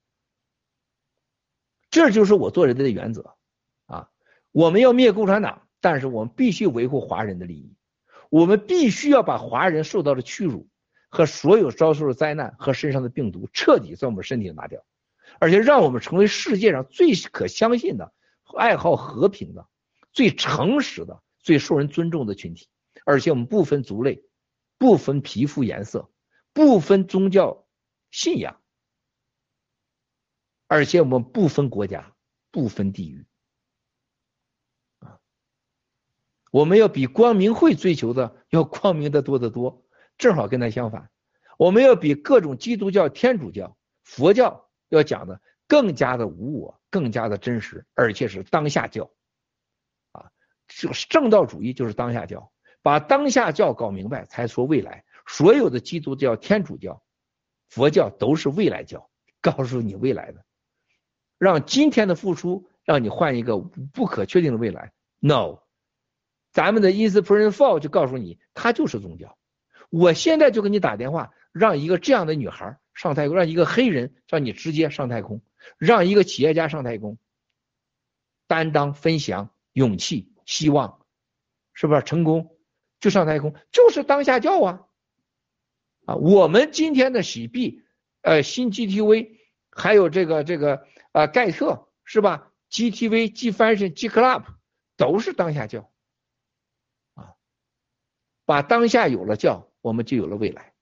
[1.91, 3.37] 这就是我做人的原则
[3.85, 4.09] 啊！
[4.53, 7.77] 我们要灭共产党，但是我们必须维护华人的利益。
[8.31, 10.67] 我们必须要把华人受到的屈辱
[11.11, 14.83] 和所有遭受的灾难和身上的病毒彻底在我们身体上拿掉，
[15.41, 18.13] 而且让我们成为世界上最可相信的、
[18.57, 19.69] 爱好和平的、
[20.13, 22.69] 最诚实的、最受人尊重的群体。
[23.05, 24.25] 而且我们不分族类。
[24.77, 26.11] 不分皮肤颜色，
[26.53, 27.65] 不分宗教
[28.11, 28.61] 信仰，
[30.67, 32.13] 而且我们不分国家，
[32.51, 33.25] 不分地域，
[34.99, 35.21] 啊，
[36.51, 39.87] 我们要比光明会追求的要光明的多得多，
[40.19, 41.09] 正好跟他相反。
[41.57, 49.11] 我们要比各种基督教、天主教、佛教要讲的更加的无我，更加的真实，而且是当下教，
[50.13, 50.31] 啊，
[50.69, 52.51] 这个正道主义就是当下教。
[52.83, 55.07] 把当下教搞明白，才说未来。
[55.27, 57.03] 所有的基督教、天主教、
[57.71, 59.09] 佛教都是未来教，
[59.41, 60.45] 告诉你未来的，
[61.39, 64.93] 让今天的付出让你换一个不可确定的未来。
[65.19, 65.61] No，
[66.53, 69.39] 咱们的 Inspiration Fall 就告诉你，它就是宗教。
[69.89, 75.43] 我现在就给你打电话，让一个这样的女孩上太空，让一个黑人让你直接上太空，
[75.79, 77.19] 让一个企业家上太空，
[78.47, 81.05] 担当、分享、勇气、希望，
[81.73, 82.57] 是不是成功？
[83.01, 84.87] 就上太空，就是当下教啊
[86.07, 86.15] 啊！
[86.15, 87.83] 我们今天的喜币，
[88.23, 89.37] 呃，新 GTV，
[89.71, 94.45] 还有这个这个啊盖特是吧？GTV、G Fashion、G Club
[94.97, 95.91] 都是当下教
[97.15, 97.35] 啊！
[98.45, 100.74] 把当下有了教，我们就有了未来！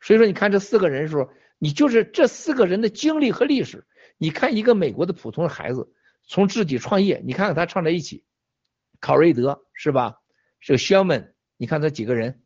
[0.00, 3.86] 所以说，你看这四个人的时候，你就是这四个人的经历和历史。
[4.16, 8.24] 你看一个美国的普通的孩子，从自己创业，你看看他唱在一起，
[9.00, 10.20] 考瑞德是吧？
[10.58, 12.42] 是个 Sherman，你看这几个人，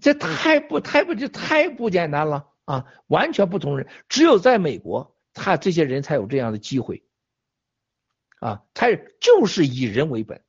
[0.00, 2.86] 这太不太不这太不简单了啊！
[3.08, 7.04] 完全不同人，只有在美国，他这些人才有这样的机会
[8.38, 8.64] 啊！
[8.74, 8.88] 他
[9.20, 10.44] 就是以人为本，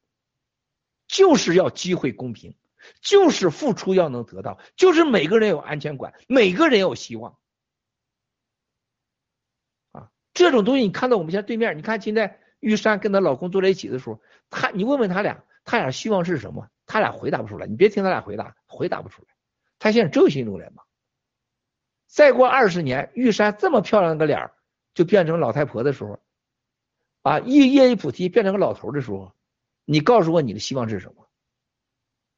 [1.08, 2.56] 就是要机会公平，
[3.02, 7.38] 就是付出要能得到，就是每个人有安全感，每个人有希望
[9.92, 10.10] 啊！
[10.34, 15.44] 这种东西你看到我们现在对面，你看现在玉山跟她老公坐在一起的时候，他你问问他俩。
[15.70, 16.70] 他俩希望是什么？
[16.86, 17.68] 他俩回答不出来。
[17.68, 19.28] 你别听他俩回答，回答不出来。
[19.80, 20.84] 他现在只有心中人嘛。
[22.08, 24.50] 再过二十年，玉山这么漂亮个脸
[24.94, 26.22] 就变成老太婆的时候，
[27.22, 29.34] 啊，叶叶一菩提变成个老头的时候，
[29.84, 31.27] 你告诉我你的希望是什么？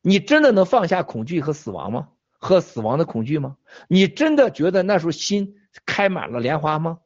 [0.01, 2.09] 你真的能放下恐惧和死亡吗？
[2.37, 3.57] 和死亡的恐惧吗？
[3.87, 5.55] 你真的觉得那时候心
[5.85, 6.99] 开满了莲花吗？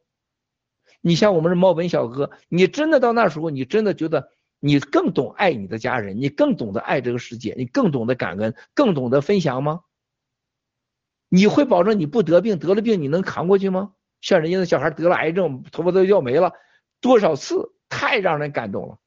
[1.00, 4.30] 你像我们这猫本小哥，你真的到那时候，你真的觉得？
[4.60, 9.82] 你更懂爱你的家人，你更懂得爱这个世界，你更懂得感恩，更懂得分享吗？
[11.28, 13.92] 你会保证你不得病，得了病你能扛过去吗？
[14.22, 16.54] 像人家的小孩得了癌症，头发都要没了，
[17.02, 18.98] 多少次，太让人感动了。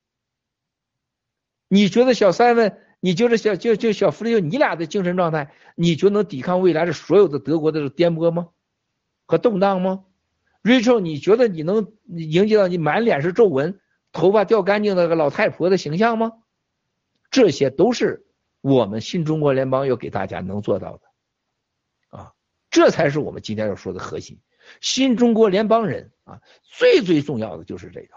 [1.69, 8.50] 你觉得小三问，你就是小就就小弗雷你俩的精神状态，你就能抵抗未来的所有的德国的颠簸吗？
[9.26, 10.03] 和动荡吗
[10.61, 13.80] ？Rachel，你觉得你能迎接到你满脸是皱纹？
[14.11, 16.34] 头发掉干净的个老太婆的形象吗？
[17.32, 18.26] 这些都是
[18.60, 21.03] 我们新中国联邦要给大家能做到的
[22.10, 22.34] 啊！
[22.69, 24.38] 这才是我们今天要说的核心。
[24.82, 28.16] 新中国联邦人啊，最最重要的就是这个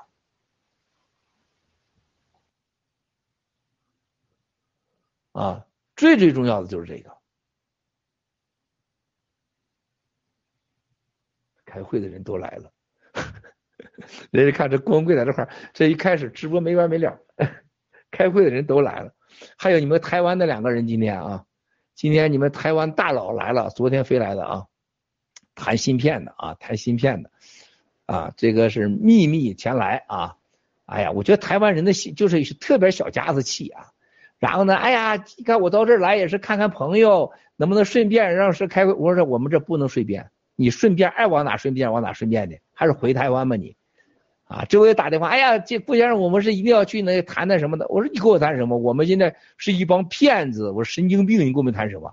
[5.32, 7.16] 啊，最最重要的就是这个。
[11.64, 12.72] 开会的人都来了。
[14.30, 17.18] 人家看这光棍在这块这一开始直播没完没了，
[18.10, 19.14] 开会的人都来了，
[19.56, 21.46] 还有你们台湾的两个人今天啊，
[21.94, 24.66] 今天你们台湾大佬来了，昨天飞来的啊，
[25.54, 27.30] 谈芯片的啊，谈芯片的
[28.06, 30.36] 啊，这个是秘密前来啊，
[30.86, 33.92] 哎呀，我觉得台湾人的心就是特别小家子气啊，
[34.40, 38.92] 然后呢，哎呀，你看我到这儿来也是看看朋友，能不能顺便让是开会？
[38.94, 43.76] 我说我们这不能顺便，你顺便爱往哪顺便往哪顺便的，还是回台湾吧你。
[44.44, 47.86] 啊，这回打电话，哎呀，这顾先生，我们是一定要去那谈谈什么的。
[47.88, 48.76] 我说你跟我谈什么？
[48.78, 52.12] 我们现在是一帮骗子，我说神经病，你跟我们谈什么？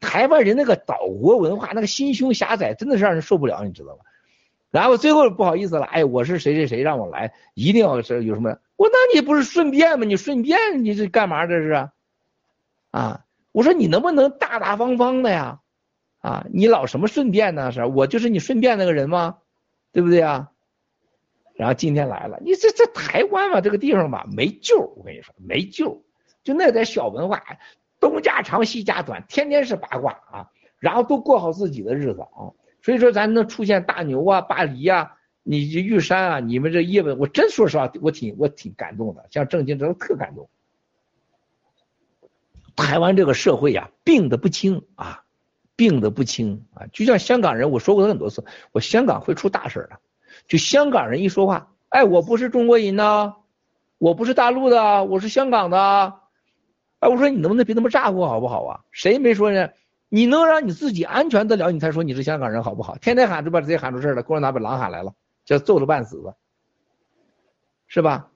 [0.00, 4.00] 台湾人那个岛国文化，那个心胸狭窄，真的是让人受不了，你知道吗？
[4.70, 8.56] 然后最后不好意思了，哎，我是谁谁谁，让我来，一定要是有什么？
[8.80, 10.06] 我那你不是顺便吗？
[10.06, 11.90] 你顺便你这干嘛这是？
[12.90, 15.60] 啊，我说你能不能大大方方的呀？
[16.20, 17.72] 啊，你老什么顺便呢？
[17.72, 19.36] 是我就是你顺便那个人吗？
[19.92, 20.48] 对不对啊？
[21.56, 26.02] 然后今天来了，你这这台湾嘛，这个地方吧没救，我跟你说没救，
[26.42, 27.42] 就那点小文化，
[28.00, 32.56] 东家长西家短，天天是八卦啊，然后都过好自己的日子啊。
[32.80, 40.48] 所以说咱能出现大牛啊、巴黎啊、你这玉山啊，你们这叶问，我真说实话，我挺我挺感动的，像郑经真特感动。
[42.76, 45.24] 台湾这个社会呀，病得不轻啊。
[45.76, 49.98] 病得不轻啊，就像香港人，我说过很多次，我香港会出大事的。
[50.46, 53.36] 就香港人一说话，哎，我不是中国人呐，
[53.96, 56.20] 我不是大陆的，我是香港的。
[56.98, 58.80] 哎，我说你能不能别那么咋呼好不好啊？
[58.90, 59.70] 谁没说呢？
[60.10, 62.98] 你能让你自己安全得了，你才说你是香港人好不好？
[62.98, 65.14] 天天喊就把自己喊出事了，共产党把狼喊来了，
[65.50, 66.36] 叫揍了半死吧，
[67.88, 68.30] 是吧？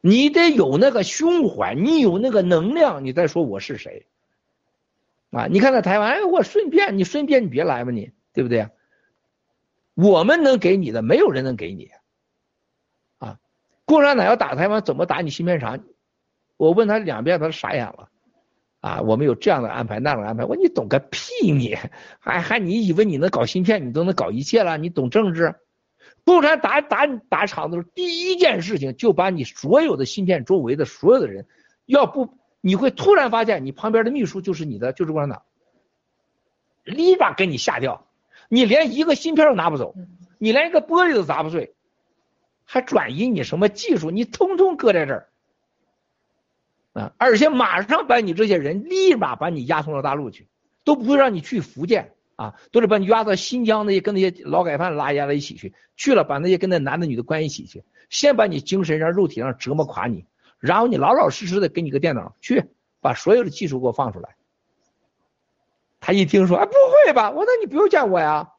[0.00, 4.06] 你得有那个胸怀，你有那个能量，你再说我是谁。
[5.32, 8.68] 啊，你看在台湾，哎，我顺便，你顺便你别来嘛，你对不对？
[9.94, 11.90] 我们能给你的，没有人能给你。
[13.18, 13.40] 啊，
[13.84, 15.80] 共产党要打台湾，怎么打你芯片厂？
[16.56, 18.10] 我问他两遍，他傻眼了。
[18.78, 21.76] 啊，我们有这样的安排，那样的安排，我你懂个屁你？
[22.20, 24.78] 还还你以为你能搞芯片，你都能搞一切了？
[24.78, 25.56] 你懂政治？
[26.24, 31.46] 共产党打打打场的时候，第一件事情就把你所有的芯片周围的所有的人，
[31.86, 32.38] 要不。
[32.64, 35.42] 你会突然发现，你旁边的秘书就是你的，就是共产党，
[36.84, 38.06] 立马给你吓掉，
[38.48, 39.96] 你连一个芯片都拿不走，
[40.38, 41.74] 你连一个玻璃都砸不碎，
[42.64, 44.12] 还转移你什么技术？
[44.12, 45.28] 你通通搁在这儿
[46.92, 47.12] 啊！
[47.18, 50.46] 而且马上把你这些人立马把你押送到大陆去，
[50.84, 60.26] 都不会让你去福建啊，都是把你押到新疆那些跟那些劳改犯拉押到一起去，去了把那些跟那男的女的关一起去，先把你精神上、肉体上折磨垮你。
[60.58, 62.64] 然后你老老实实的给你个电脑去
[63.00, 64.36] 把所有的技术给我放出来。
[66.00, 67.30] 他一听说，哎，不会吧？
[67.30, 68.52] 我说你不用见我呀，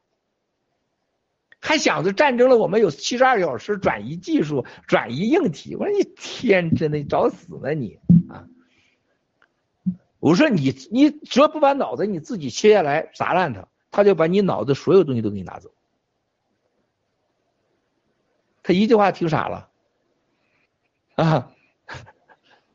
[1.60, 5.74] 还想着战争了，我们有七十二小时转移技术、转移硬体。
[5.76, 7.98] 我说你天真的，你找死呢你！
[10.24, 15.70] 我说你你只要不把脑子你自己切下来砸烂它，他就把你脑子所有东西都给你拿走。
[18.62, 19.68] 他一句话听傻了
[21.16, 21.52] 啊！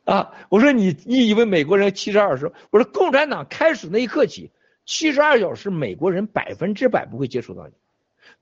[0.05, 0.31] 啊！
[0.49, 2.53] 我说你，你以为美国人七十二小时？
[2.69, 4.51] 我说共产党开始那一刻起，
[4.85, 7.73] 七十二小时美国人百分之百不会接触到你，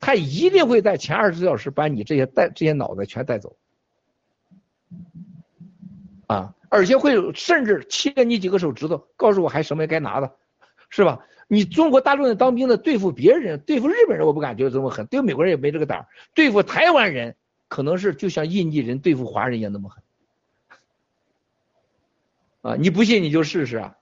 [0.01, 3.55] 他一定会在前二十四小时把你这些带这些脑袋全带走，
[6.27, 6.53] 啊！
[6.69, 10.35] 而且会甚至切你几个手指头，告诉我还什么该拿的，
[10.89, 11.25] 是吧？
[11.47, 17.37] 你中国大陆人当兵的对付别人，对付日本人我不敢觉这么狠，对付美国人也没这个胆儿对付台湾人
[17.69, 20.03] 可能是就像印地人对付华人一样那么狠。
[22.63, 23.95] 啊，你不信你就试试啊！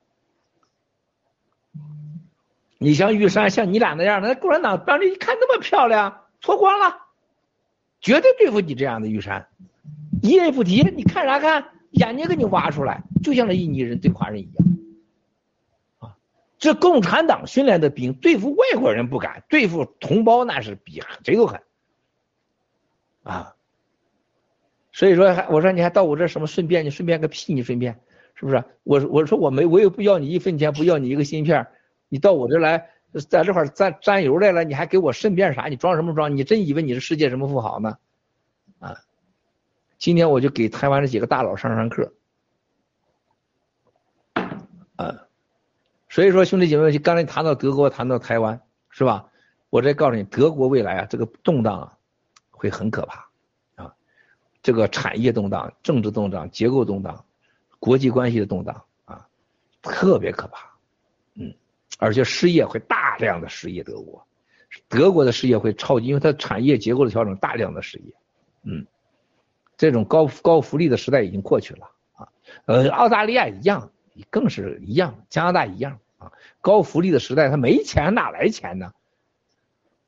[2.80, 6.98] 你像玉山，像你俩那样的，那共产党当时一看那么漂亮，脱光了，
[8.02, 9.48] 绝对对付你这样的玉山，
[10.24, 10.82] 一言不提。
[10.82, 11.70] 你看啥看？
[11.96, 14.68] 眼睛给你挖出来，就像那印尼人对华人一样。
[16.00, 16.18] 啊，
[16.58, 21.62] 这共产党训练的兵对付外国人不敢，对付同胞那是比谁都狠。
[23.24, 23.56] 啊，
[24.92, 26.86] 所以说，还我说你还到我这什么顺便？
[26.86, 27.54] 你顺便个屁！
[27.54, 28.00] 你顺便。
[28.38, 28.62] 是不是？
[28.84, 31.66] 我我说我没，我也不要你一分钱，不要你一个芯片，
[32.10, 32.90] 你到我这来，
[33.30, 35.68] 在这块沾沾油来了，你还给我顺便啥？
[35.68, 36.36] 你装什么装？
[36.36, 37.98] 你真以为你是世界什么富豪呢？
[39.98, 42.14] 今天我就给台湾这几个大佬上上课，
[44.96, 45.28] 啊！
[46.10, 49.30] 所以说兄弟姐妹们，刚才谈到德国，谈到台湾，是吧？
[49.70, 51.98] 我再告诉你，德国未来啊，这个动荡啊，
[52.52, 53.28] 会很可怕
[53.76, 53.94] 啊！
[54.62, 57.26] 这个产业动荡，政治动荡，结构动荡。
[57.78, 59.28] 国际关系的动荡啊，
[59.84, 60.72] 特别可怕，
[61.36, 61.54] 嗯，
[62.00, 64.26] 而且失业会大量的失业，德国，
[64.88, 68.14] 德国的失业会超级，因为它产业结构的调整，大量的失业，
[68.64, 68.88] 嗯，
[69.78, 72.28] 这种高高福利的时代已经过去了啊，
[72.66, 73.92] 呃，澳大利亚一样，
[74.30, 76.32] 更是一样，加拿大一样啊，
[76.62, 78.94] 高福利的时代，他没钱哪来钱呢？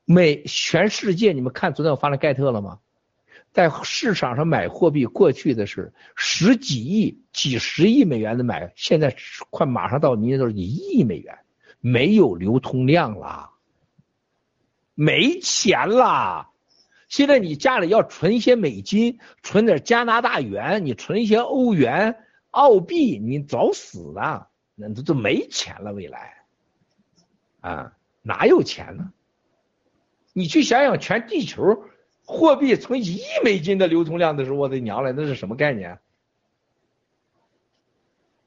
[0.04, 2.78] 美全世界，你们看昨天我发了盖特了吗？
[3.52, 9.16] 在市场上买货币，过去的是十几亿、几十亿美元的买，现在
[9.50, 11.38] 快马上到明年都是一亿美元，
[11.80, 13.50] 没有流通量了，
[14.94, 16.48] 没钱了。
[17.08, 22.16] 现在你家里要存一些美金，存点加拿大元，你存一些欧元、
[22.50, 25.92] 澳币，你早死了，那都都没钱了。
[25.92, 26.44] 未来，
[27.60, 29.12] 啊，哪有钱呢？
[30.34, 31.84] 你去想想，全地球。
[32.30, 35.98] 货币从一亿美金的流通量的时候，我的娘嘞，那是什么概念？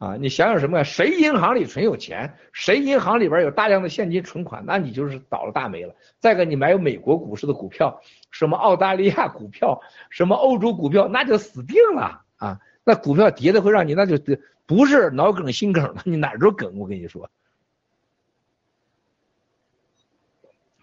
[0.01, 0.83] 啊，你想想什么呀？
[0.83, 5.93] 谁银行里存有钱，谁银行里边有大量的现金存款，那你就是倒了大霉了。
[6.17, 12.59] 再个，你买有美国股市的股票，什么澳大利亚股票，什么欧洲股票，那就死定了啊！
[12.83, 14.17] 那股票跌的会让你那就
[14.65, 16.79] 不是脑梗心梗了，你哪都梗。
[16.79, 17.29] 我跟你说，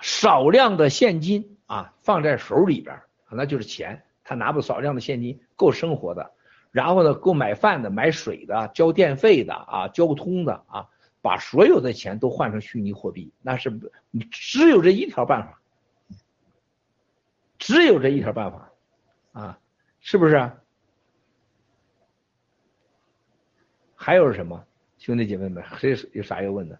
[0.00, 3.00] 少量的现金啊放在手里边，
[3.32, 6.30] 那就是钱，他拿不少量的现金够生活的。
[6.70, 10.88] 然后呢，够买饭的、买水的、交电费的啊、交通的啊，
[11.22, 13.70] 把所有的钱都换成虚拟货币，那是
[14.10, 15.60] 你只有这一条办法，
[17.58, 18.70] 只有这一条办法
[19.32, 19.58] 啊，
[20.00, 20.52] 是不是？
[23.94, 24.64] 还有什么
[24.98, 26.78] 兄弟姐妹们，谁有啥要问的？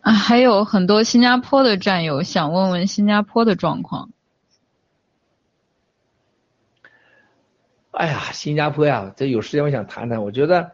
[0.00, 4.10] 啊，还有很多新加坡的战友想问问新加坡的状况。
[7.90, 10.22] 哎呀，新加坡呀，这有时间我想谈谈。
[10.22, 10.70] 我觉得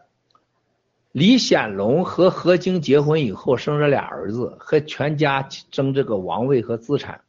[1.13, 7.23] 李显龙和何晶结婚以后生了俩儿子，和全家争这个王位和资产。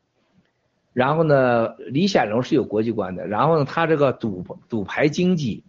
[0.91, 3.27] 然后呢，李显龙是有国际观的。
[3.27, 5.63] 然后呢，他这个赌赌牌经济，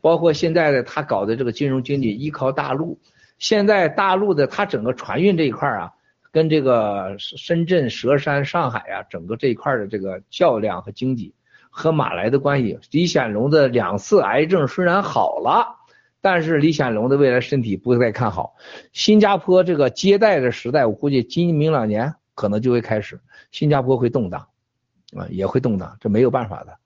[0.00, 2.98] 包括现在的他搞的这个金融经济，依靠大陆。
[3.38, 5.92] 现在大陆的他整个船运这一块啊，
[6.32, 11.32] 跟这个深圳、佘山、上海啊，整个这一块的这个较量和经济。
[11.70, 15.78] 和马来的关系，李显龙的两次癌症虽然好了，
[16.20, 18.54] 但是李显龙的未来身体不再看好。
[18.92, 23.20] 新加坡这个接待的时代，我估计今明两年可能就会开始，
[23.52, 24.48] 新加坡会动荡，
[25.16, 26.76] 啊，也会动荡，这没有办法的。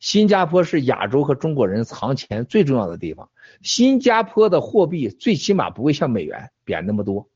[0.00, 3.30] 新加坡是亚洲和中国人藏钱最重要的地方，
[3.62, 7.28] 新加坡的货币最起码不会像美元贬那么多，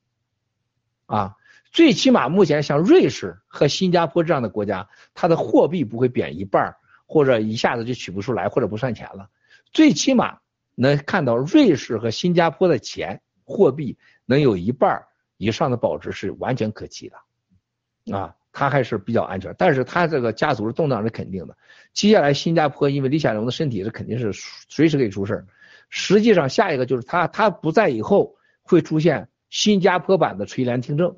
[1.07, 1.35] 啊。
[1.71, 6.75] 最起码目前像瑞士和新加坡这样的国家，它的货币不会贬一半
[7.07, 9.29] 或者一下子就取不出来，或者不算钱了。
[9.73, 10.39] 最起码
[10.75, 15.05] 能看到瑞士和新加坡的钱货币能有一半
[15.37, 19.55] 以上的保值是完全可期的，啊，它还是比较安全。
[19.59, 21.57] 但是它这个家族的动荡是肯定的。
[21.93, 24.33] 接下来新加坡因为李显龙的身体是肯定是
[24.69, 25.47] 随时可以出事
[25.91, 31.17] 实际上下一个就是他他不在以后会出现新加坡版的垂帘听政。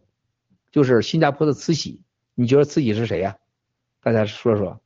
[0.71, 2.01] 就是新加坡的慈禧，
[2.35, 3.37] 你觉得慈禧是谁呀？
[4.03, 4.81] 大家说说。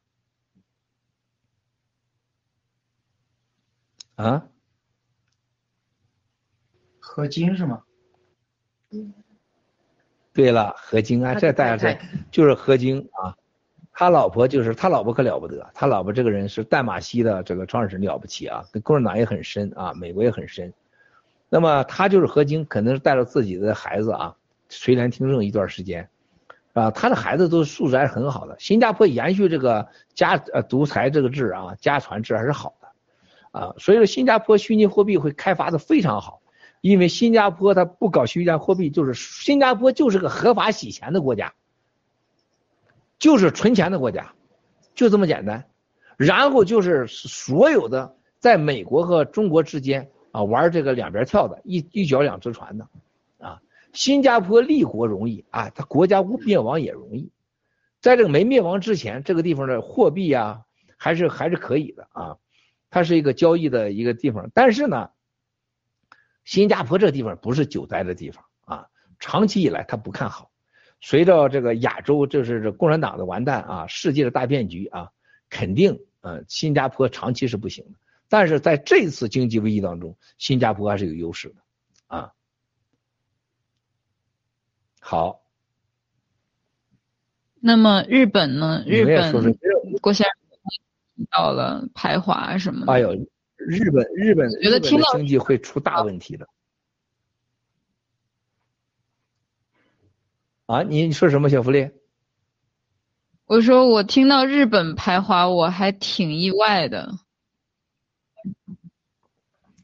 [4.17, 4.47] 啊？
[6.99, 7.83] 何晶是吗？
[10.33, 11.99] 对了，何晶啊，这大家这
[12.31, 13.37] 就是何晶啊，
[13.93, 20.73] 他老婆就是他老婆可了不得，他老婆这个人是淡马锡的这个创始人了不起啊，跟共产党也很深啊，美国也很深。
[21.49, 24.37] 那么他就是何晶，可能是带着自己的孩子啊。
[24.81, 26.09] 垂帘听政一段时间，
[26.73, 28.57] 啊，他的孩子都素质还是很好的。
[28.59, 36.41] 新加坡延续这个家呃独裁这个制啊，家传制还是好的，啊，所以说新加坡虚拟货币会开发的非常好，
[36.81, 41.55] 因为新加坡它不搞虚拟货币，就是新加坡就是个合法洗钱的国家，
[43.19, 44.33] 就是存钱的国家，
[44.95, 45.65] 就这么简单。
[46.17, 52.87] 然后就是所有的在美国和中国之间啊玩这个两边跳的，一一脚两只船的。
[53.95, 57.31] 新加坡立国容易啊，它国家灭亡也容易。
[58.01, 60.65] 在这个没灭亡之前，这个地方的货币啊，
[60.99, 62.37] 还是还是可以的啊。
[62.91, 65.11] 它是一个交易的一个地方，但是呢，
[66.45, 68.87] 新加坡这地方不是久待的地方啊。
[69.19, 70.51] 长期以来，它不看好。
[71.01, 75.11] 随着这个亚洲就是这共产党的完蛋啊，世界的大变局啊，
[75.49, 77.99] 肯定呃，新加坡长期是不行的。
[78.29, 81.57] 但是在这次经济危机当中，新加坡还是有优势的
[82.07, 82.33] 啊。
[85.07, 85.43] 好，
[87.61, 88.83] 那么日本呢？
[88.87, 89.31] 日本
[90.01, 92.93] 郭先生到了排华什么的。
[92.93, 93.13] 哎呦，
[93.59, 96.49] 日本日本觉得听到经济会出大问题的。
[100.65, 101.91] 啊，你你说什么，小福利？
[103.45, 107.13] 我说我听到日本排华，我还挺意外的。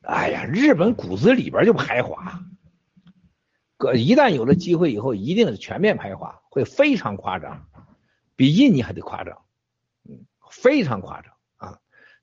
[0.01, 2.43] 哎呀，日本骨子里边就排华。
[3.95, 7.67] 一旦有了机会以后，一定是全面排华，会非常夸张，
[8.37, 9.39] 比印尼还得夸张，
[10.09, 11.79] 嗯，非常夸张啊！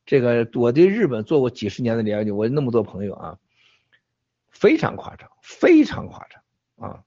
[0.05, 3.37] 这个我对日本做过几十年的了解，我那么多朋友啊，
[4.51, 7.03] 非常夸张，非常夸张啊！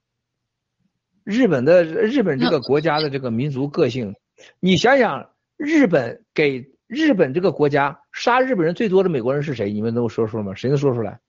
[1.22, 4.16] 日本的日本这个国家的这个民族个性，
[4.58, 9.72] 你想想，日本给日本这个国家杀日本人最多的美国人是谁？
[9.72, 10.54] 你们能说说吗？
[10.54, 11.20] 谁能说出来？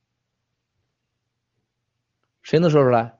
[2.41, 3.17] 谁能说出来？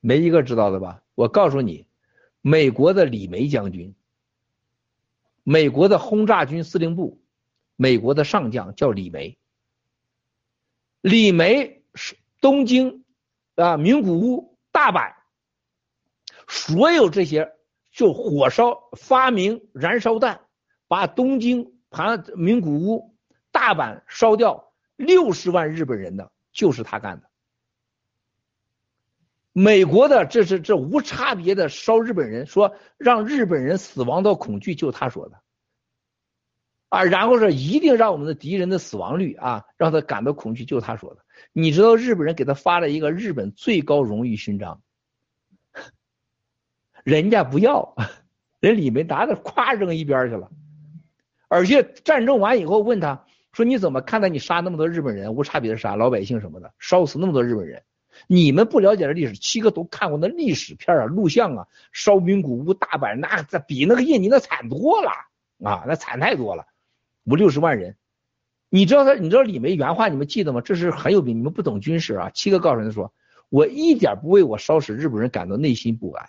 [0.00, 1.02] 没一个知道的吧？
[1.14, 1.88] 我告诉你，
[2.40, 3.96] 美国的李梅将军，
[5.42, 7.20] 美国的轰炸军司令部，
[7.74, 9.36] 美国的上将叫李梅。
[11.00, 13.04] 李梅是东京
[13.56, 15.14] 啊，名古屋、大阪，
[16.46, 17.56] 所有这些
[17.90, 20.46] 就火烧发明燃烧弹，
[20.86, 23.16] 把东京、盘名古屋、
[23.50, 24.65] 大阪烧掉
[24.96, 27.28] 六十万日本人的，就是他干的。
[29.52, 35.40] 美国的这是这无差别的烧日本人，说让日本人死亡到恐惧，就他说的。
[36.88, 41.24] 啊，然后说一定让我们的敌人的死亡率啊，让他感到恐惧，就他说的。
[41.52, 44.82] 你知道日本人给他发了一个日本最高荣誉勋章，
[47.02, 47.96] 人家不要，
[48.60, 50.50] 人李梅达的咵扔一边去了。
[51.48, 53.24] 而且战争完以后问他
[53.56, 57.82] 说：“你怎么看待你杀那么多日本人，无差别的杀老百姓什么的，烧死那么多日本人？
[58.26, 65.10] 你们不了解这历史，七个都看过那历史片啊、录像啊，烧名古屋、大阪，那这比那个印尼那惨多了
[65.64, 66.66] 啊，那惨太多了。”
[67.24, 67.96] 五六十万人，
[68.68, 69.14] 你知道他？
[69.14, 70.08] 你知道李梅原话？
[70.08, 70.60] 你们记得吗？
[70.60, 71.38] 这是很有名。
[71.38, 72.30] 你们不懂军事啊？
[72.34, 73.10] 七个告诉人说
[73.48, 76.28] ：“我一点不为我烧死日本人感到内心不安。”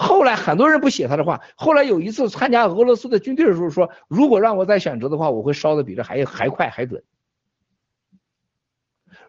[0.00, 1.42] 后来很多人不写他的话。
[1.56, 7.02] 后来有一次参加俄罗斯的军队的时候说：“如果让我再选择的话，我会烧的比这还还快还准。”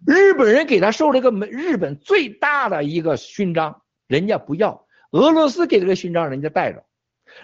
[0.06, 6.85] 日本人给他授了一个美日本最大的一个勋章，人家不要；俄罗斯给这个勋章，人家带着。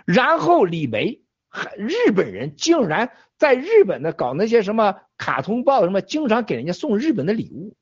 [0.05, 1.21] 然后李梅。
[1.77, 7.77] 日本人竟然在日本的搞那些什么卡通报什么，经常给人家送日本的礼物。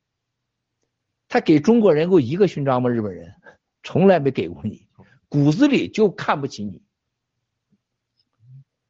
[1.28, 2.92] 他给中国人过一个勋章吗？
[2.92, 3.34] 日本人
[3.82, 4.86] 从来没给过你，
[5.34, 6.84] 骨子里就看不起你。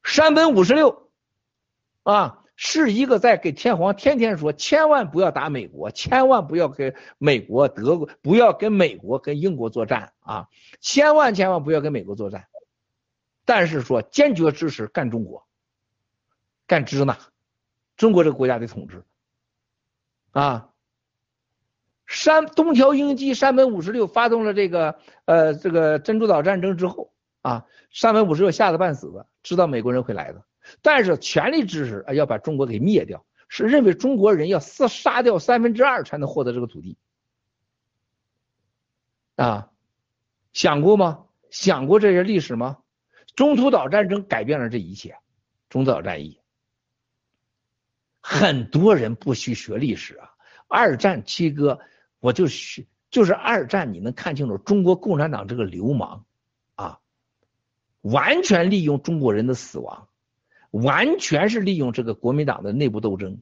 [0.03, 1.09] 山本五十六
[2.03, 10.49] 啊，是一个在给天皇天天说，千万不要打美国，千万不要跟美国、德国，不要跟美国、跟英国作战啊，
[10.81, 12.47] 千万千万不要跟美国作战。
[13.45, 15.47] 但是说坚决支持干中国，
[16.67, 17.17] 干支那，
[17.95, 19.05] 中国这个国家的统治，
[20.31, 20.72] 啊，
[22.13, 27.11] 山东条英机山本五十六发动了这个呃这个珍珠岛战争之后
[27.41, 30.45] 啊，山本五十六吓得半死的，知道美国人会来的，
[30.83, 36.99] 但是全力支持啊要把中国给灭掉，是认为中国人要杀杀掉三分之二才能获得这个土地，
[39.35, 39.71] 啊，
[40.53, 41.25] 想过吗？
[41.49, 42.77] 想过这些历史吗？
[43.35, 45.17] 中途岛战争改变了这一切，
[45.67, 46.39] 中途岛战役，
[48.21, 50.29] 很多人不需学历史啊。
[50.67, 51.79] 二战七哥，
[52.23, 56.23] 我就是，就是二战，你能看清楚中国共产党这个流氓
[56.75, 56.99] 啊，
[57.99, 60.07] 完全利用中国人的死亡，
[60.71, 63.41] 完全是利用这个国民党的内部斗争，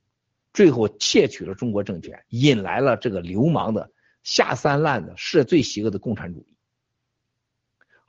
[0.52, 3.92] 最后窃取了中国政权，引来了这个流氓的
[4.24, 6.56] 下三滥的是最邪恶的共产主义。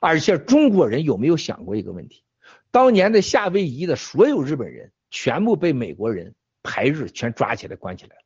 [0.00, 2.24] 而且中国人有没有想过一个问题？
[2.70, 8.22] 当年的夏威夷的所有日本人全部被美国人排日，全抓起来关起来了。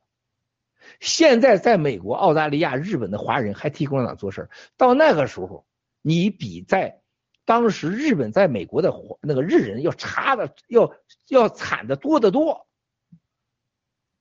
[0.99, 5.65] 现在在美国、澳大利亚、日本的华人还替共产党做事到那个时候，
[6.01, 7.01] 你比在
[7.45, 10.93] 当时日本在美国的那个日人要差的要
[11.27, 12.67] 要惨的多得多。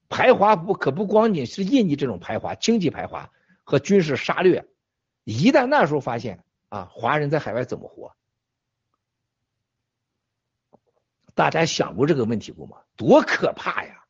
[0.08, 3.30] 排华不可不光仅是印尼这种排华，经济排华
[3.64, 4.66] 和军事杀掠，
[5.24, 6.42] 一旦那时候发现。
[6.68, 8.12] 啊，华人在海外怎么活？
[11.32, 12.78] 大家想过这个问题过吗？
[12.96, 14.04] 多可怕呀！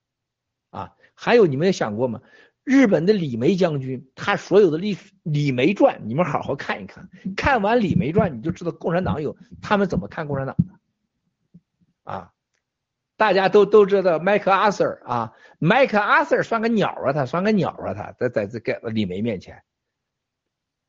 [0.71, 2.23] 啊，还有你们想过吗？
[2.67, 7.09] 日本的李梅将军，他所有的历史《李梅传》，你们好好看一看。
[7.37, 10.65] 看完《李梅传》，你就知道共产党有他们怎么看共产党的。
[12.03, 12.33] 啊，
[13.17, 19.63] 大家都都知道麦克阿瑟啊，麦克阿瑟算个鸟啊，他算个鸟啊，他在在这个李梅面前。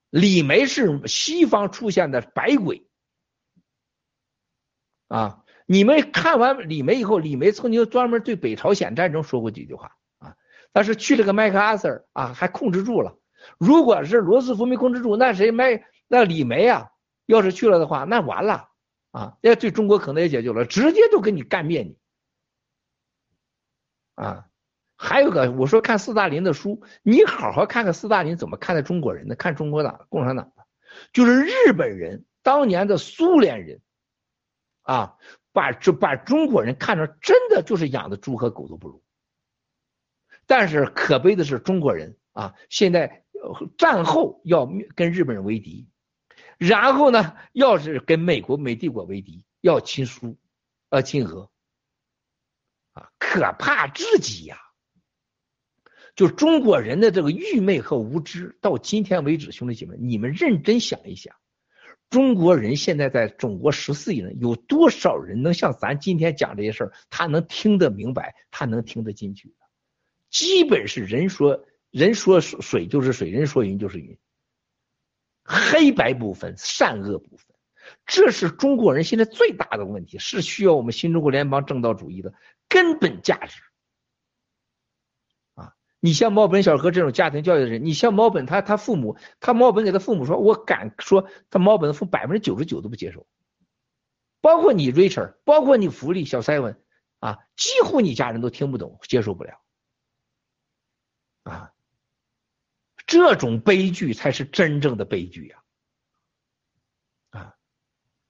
[0.09, 2.87] 李梅是西方出现的白鬼
[5.09, 5.43] 啊！
[5.67, 9.96] 你们看完李梅以后，李梅曾经专门对北朝鲜战争说过几句话
[10.77, 10.83] 啊。
[10.83, 13.17] 但是去了个麦克阿瑟啊，还控制住了。
[13.57, 16.91] 如果是罗斯福没控制住，那谁麦那李梅啊，
[17.25, 18.69] 要是去了的话，那完了
[19.09, 19.37] 啊！
[19.41, 21.97] 那对中国可能也解救了，直接就给你干灭你
[24.13, 24.45] 啊！
[24.95, 30.63] 还有个，我说看斯大林的书，你好好看看斯大林怎么看待中国人的，看中国党、共产党的，
[31.11, 33.81] 就是日本人当年的苏联人，
[34.83, 35.15] 啊，
[35.53, 39.01] 把这把中国人看成真的就是养的猪和狗都不如。
[40.47, 43.25] 但是可悲的是，中国人啊，现在
[43.77, 45.87] 战后要跟日本人为敌，
[46.57, 50.37] 然后呢，要是跟美国美帝国为敌，要亲苏，
[50.89, 51.51] 呃，亲俄，
[52.93, 54.57] 啊，可怕至极呀！
[56.15, 61.35] 就中国人的这个愚昧和无知，到今天为止，兄弟姐妹，你们认真想一想，
[62.09, 69.53] 中国人现在在中国十四亿人，有多少人能像咱今天讲这些事儿，他能听得明白，他能听得进去？
[70.29, 74.17] 基本是人说人说水就是水，人说云就是云，
[75.43, 77.55] 黑白不分，善恶不分，
[78.05, 82.33] 这是中国人现在最大的问题，是需要我们新中国联邦正道主义的
[82.67, 83.61] 根本价值。
[85.99, 93.25] 你像毛本小哥这种家庭教育的人，你像毛本他他父母，他毛本给他父母说，我敢说他毛本的父百分之九十九都不接受，
[94.39, 96.77] 包括你 Richard，包括你福利小 Seven
[97.17, 99.59] 啊，几乎你家人都听不懂，接受不了。
[101.49, 101.71] 啊，
[103.05, 105.57] 这种悲剧才是真正的悲剧呀
[107.31, 107.55] 啊，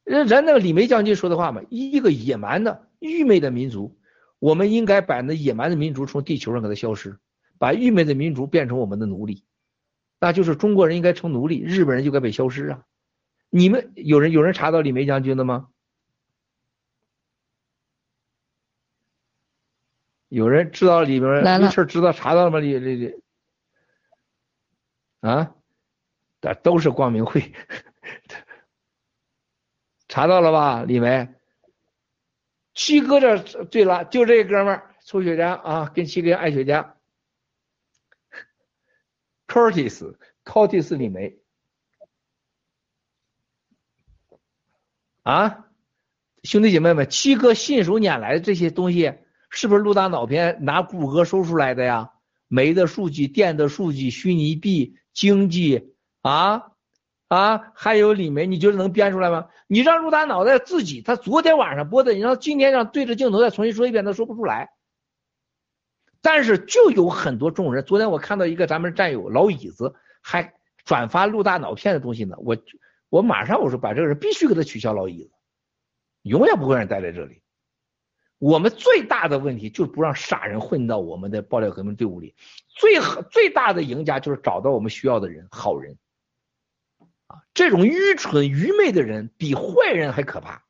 [0.03, 3.99] 人人那个李梅将军说的话嘛，一个野蛮的愚昧的民族，
[4.39, 7.19] 我们应该把那野蛮的民族从地球上给它消失。
[7.59, 9.43] 把愚昧的民族变成我们的奴隶，
[10.19, 12.83] 那就是中国人应该成奴隶，日本人就该被消失啊！
[13.49, 15.69] 你们有人有人查到李梅将军的吗？
[20.29, 22.59] 有人知道里边这事知道查到了吗？
[22.59, 23.21] 李李李
[25.21, 25.55] 啊，
[26.41, 27.53] 这都是光明会，
[30.07, 30.83] 查到了吧？
[30.83, 31.33] 李梅，
[32.73, 36.93] 七哥这对了，就这哥们儿，抽雪茄啊，跟七哥爱雪茄。
[39.47, 41.39] Curtis，Curtis 李梅
[45.23, 45.69] 啊，
[46.43, 49.17] 兄弟姐妹们，七哥信手拈来的这些东西，
[49.49, 52.11] 是不是陆大脑片拿谷歌搜出来的呀？
[52.49, 56.71] 煤的数据、电的数据、虚拟币、经济啊
[57.27, 59.47] 啊，还有李梅，你觉得能编出来吗？
[59.67, 64.69] 你让陆大脑袋自己，他昨天晚上播的，你让今天让对着镜头再重新说一遍，他说不出来。
[66.21, 70.53] 但是就有很多众人，昨天我看到一个咱们战友老椅子还
[70.85, 72.57] 转发陆大脑片的东西呢，我
[73.09, 75.31] 我马上我说把这个人必须给他取消老椅子，
[76.21, 77.41] 永远不会让人待在这里。
[78.39, 82.35] 我们最大的问题就是不让傻人混到我们的爆料革命队伍里，
[82.67, 82.99] 最
[83.31, 85.97] 最大的赢家就是找到我们需要的人，好人
[87.27, 90.63] 啊，这种愚蠢愚昧的人比坏人还可怕。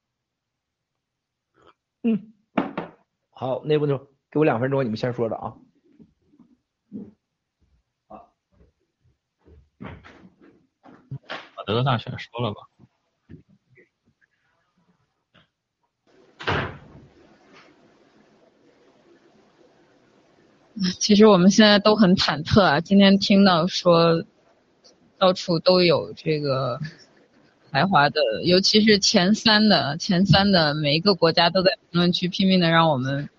[2.04, 2.34] 嗯，
[3.30, 4.16] 好，那不就。
[4.30, 5.56] 给我两分钟，你们先说着啊。
[8.08, 8.34] 好，
[11.56, 12.60] 把德国大选说了吧。
[21.00, 22.80] 其实我们现在都很忐忑啊。
[22.80, 24.24] 今天听到说，
[25.18, 26.80] 到处都有这个
[27.72, 33.30] 排华的，尤其是前三的，前三的每一个国家都在评论区拼命的让我们。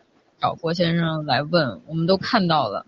[0.41, 2.87] 找郭先生来问，我们都看到了，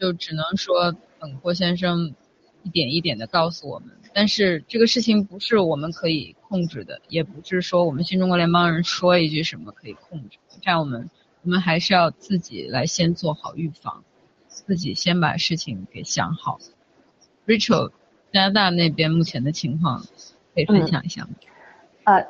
[0.00, 2.14] 就只能说等郭先生
[2.62, 3.90] 一点一点的告诉我们。
[4.14, 10.38] 但是这个事情不是我们可以控制的，也不是说我们新中国联邦人说一句什么可以控制。
[10.62, 11.10] 这样我们
[11.44, 14.02] 我们还是要自己来先做好预防，
[14.48, 16.58] 自己先把事情给想好。
[17.46, 17.90] Rachel，
[18.32, 20.00] 加拿大那边目前的情况
[20.54, 21.30] 可以分享一下吗？
[22.04, 22.26] 呃。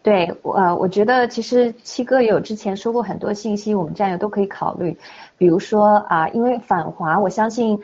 [0.00, 4.96] 对，呃，我觉得其实七哥有之前说过很多信息，我们战友都可以考虑，
[5.36, 7.78] 比如说啊，因为反华，我相信。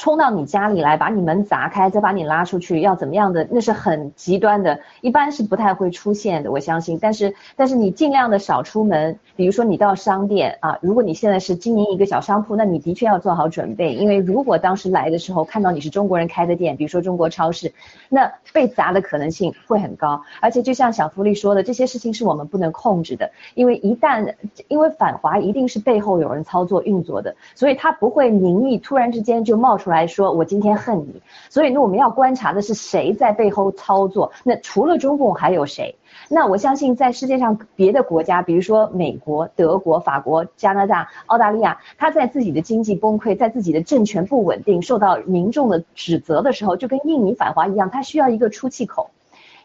[0.00, 3.46] 冲到你家里来，把你门砸开，再把你拉出去，要怎么样的？
[3.50, 6.98] 那是很极端的，一般是不太会出现的，我相信。
[6.98, 17.70] 但是，但是你尽量的少出门，比如说你到商店啊，如果你现在是经营一个小商铺，那你的确要做好准备，因为如果当时来的时候看到你是中国人开的店，比如说中国超市，
[18.08, 20.22] 那被砸的可能性会很高。
[20.40, 24.34] 而且就像小福利说的，这些事情是我们不能控制的，因为一旦
[24.68, 29.89] 因为反华一定是背后有人操作运作的，所以他不会名义突然之间就冒出。
[29.90, 34.32] 来说，我今天恨你，所以呢，我们要观察的是谁在背后操作。
[34.44, 35.96] 那除了中共还有谁？
[36.28, 49.10] 那我相信在世界上别的国家，比如说美国、德国、法国、加拿大、澳大利亚，他在自己的经济崩溃，在自己的政权不稳定、受到民众的指责的时候，就跟印尼反华一样，他需要一个出气口。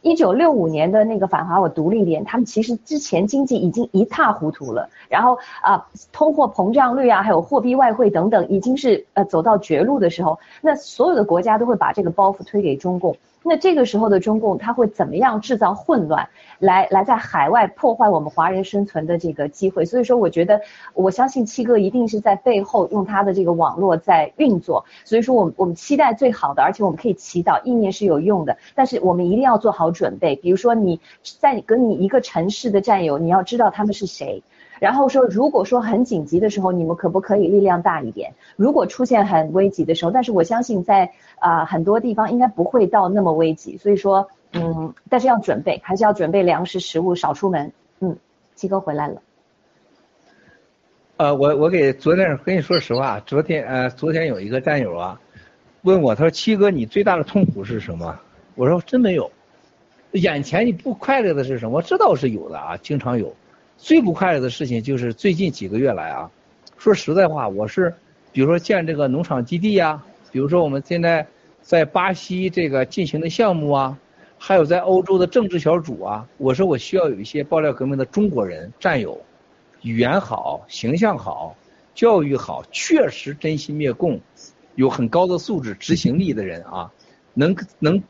[0.05, 13.17] 一九六五年的那个反华我独立联，他们其实之前经济已经一塌糊涂了，然后啊，通货膨胀率啊，还有货币外汇等等，已经是呃走到绝路的时候，那所有的国家都会把这个包袱推给中共。
[13.47, 19.85] 那这个时候的中共他会怎么样制造混乱，来来在海外破坏我们华人生存的这个机会？
[19.85, 20.59] 所以说，我觉得
[20.95, 24.83] 我相信七哥一定是在背后用他的这个网络在运作。
[25.03, 28.57] 所以说，我们我们期待最好的，而且我们可以祈祷，意念是有用的。
[28.73, 30.99] 但是我们一定要做好准备，比如说你
[31.39, 34.41] 在跟你一个城市的战友，你要知道他们是谁。
[34.79, 38.33] 然后说，如果说很紧急的时候，你们可不可以力量大一点？
[38.55, 47.71] 如果出现很危急的时候，但是我相信在啊很多地方应该不会到那么危急，所以说嗯，但是要准备，还是要准备粮食、食物，少出门。
[47.99, 48.17] 嗯，
[48.55, 49.21] 七哥回来了。
[51.17, 55.19] 呃，我我给昨天跟你说实话，昨天呃昨天有一个战友啊，
[55.83, 58.19] 问我，他说七哥你最大的痛苦是什么？
[58.55, 59.31] 我说真没有，
[60.11, 61.77] 眼前你不快乐的是什么？
[61.77, 63.33] 我知道是有的啊，经常有。
[63.77, 66.31] 最不快乐的事情就是最近几个月来啊，
[66.77, 67.93] 说实在话，我是
[68.31, 71.25] 比如说建这个农场基地呀，比如说我们现在
[71.61, 73.97] 在巴西这个进行的项目啊，
[74.37, 79.19] 还有在欧洲的政治小组啊，我说我需要有一些爆料革命的中国人战友。
[79.81, 81.55] 语言好，形象好，
[81.93, 84.19] 教育好，确实真心灭共，
[84.73, 86.91] 有很高的素质、执行力的人啊，
[87.35, 88.01] 能能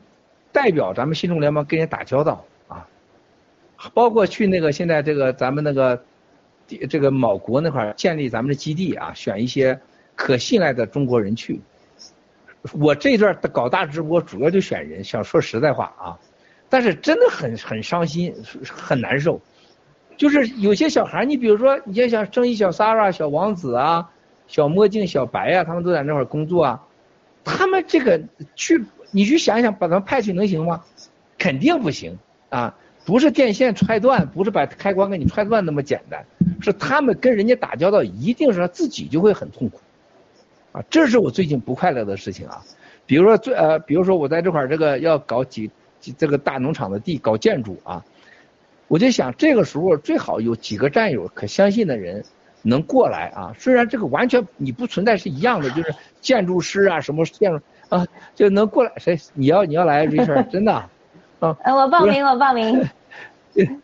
[0.52, 2.42] 代表咱们新中联盟跟人打交道，
[3.94, 6.02] 包括去那个现在这个咱们那个
[6.88, 9.78] 这个某国那块儿建立咱们的基地啊，选一些
[10.14, 11.60] 可信赖的中国人去。
[12.72, 16.18] 我这一段搞大直播主要就选人，想说实在话啊，
[16.68, 18.34] 但是真的很很伤心，
[18.68, 19.40] 很难受。
[20.16, 24.10] 就是有些小孩，你比如说，你像像正义小 Sara、小王子啊、
[24.48, 26.82] 小墨镜、小白啊，他们都在那块工作啊。
[27.44, 28.20] 他们这个
[28.56, 30.82] 去，你去想想，把他们派去能行吗？
[31.38, 32.74] 肯定不行啊！
[33.06, 36.26] 不是电线踹断，不是把开关给你踹断那么简单，
[36.60, 39.78] 是他们跟人家打交道，一定是他自己就会很痛苦
[40.72, 40.82] 啊！
[40.90, 42.60] 这是我最近不快乐的事情啊。
[43.06, 45.70] 比如说最呃，比如说我在这块这个要搞几
[46.00, 48.04] 几这个大农场的地，搞建筑啊。
[48.88, 52.24] 我就想，这个时候最好有几个战友可相信的人
[52.62, 53.54] 能过来啊。
[53.56, 58.04] 虽然这个完全你不存在是一样的，就是建筑师啊什么建筑啊
[58.34, 58.92] 就能过来。
[58.96, 60.90] 谁你要你要来 Richard 真的？
[61.40, 62.88] 呃，我报名，我报名。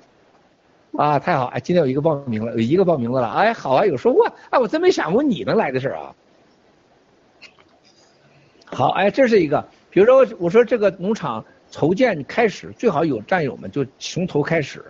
[0.97, 1.47] 啊，太好！
[1.47, 3.29] 哎，今天有一个报名了，有一个报名的了。
[3.31, 4.27] 哎，好啊，有收获。
[4.51, 6.15] 哎，我真没想过你能来的事儿啊。
[8.65, 9.67] 好，哎，这是一个。
[9.91, 11.45] 比如说，我说这个农场。
[11.75, 14.85] 筹建开始最好有战友们就从头开始，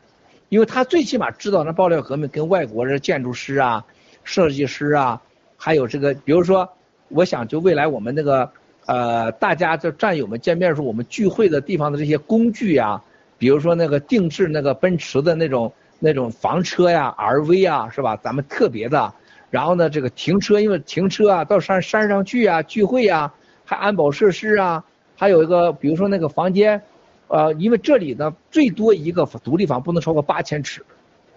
[0.49, 3.85] 因为他最起码知道那爆料革命跟外国的建筑师啊、
[4.25, 5.23] 设计师啊，
[5.57, 6.69] 还有这个，比如说，
[7.07, 8.51] 我想就未来我们那个
[8.87, 13.01] 呃，大家就战友们见面时候，我们聚会的地方的这些工具呀，
[13.39, 18.17] 比如说那个定制那个奔驰的那种那种房车呀、RV 啊，是吧？
[18.17, 19.13] 咱们特别的，
[19.51, 23.33] 然后呢，这个停车，因为停车啊，到山山上去啊，聚会啊，
[23.65, 24.85] 还安保设施啊。
[25.17, 26.83] 还有一个，比如说那个房间，
[27.29, 30.85] 呃，因为这里呢最多一个独立房不能超过八千尺，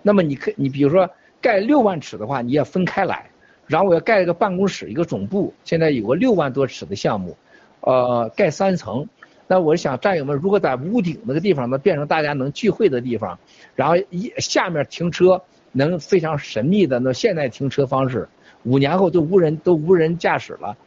[0.01, 1.07] 那么你可你比如说
[1.39, 3.29] 盖六万尺的话，你要分开来，
[3.67, 7.35] 然后我要盖一个办公室一个总部，现在有个六万多尺的项目，
[7.81, 9.07] 呃，盖三层，
[9.47, 13.37] 那我想战友们如果在屋顶那个地方呢变成大家能聚会的地方，
[13.75, 18.27] 然后一下面停车能非常神秘的那现代停车方式，
[18.63, 20.77] 五年后都无人都无人驾驶了，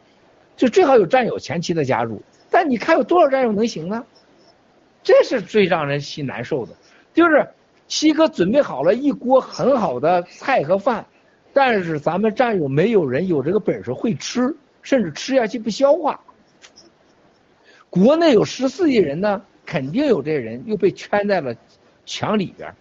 [0.55, 2.21] 就最好有战友前期的加入。
[2.49, 4.03] 但你看有多少战友能行呢？
[5.03, 6.73] 这是最让人心难受的，
[7.13, 7.47] 就是
[7.87, 11.05] 七哥准备好了一锅很好的菜和饭，
[11.61, 16.17] 但是咱们战友没有人有这个本事会吃，甚至吃下去不消化。
[17.89, 21.53] 国内有十四亿人呢，肯定有这人又被圈在了
[22.05, 22.73] 墙里边，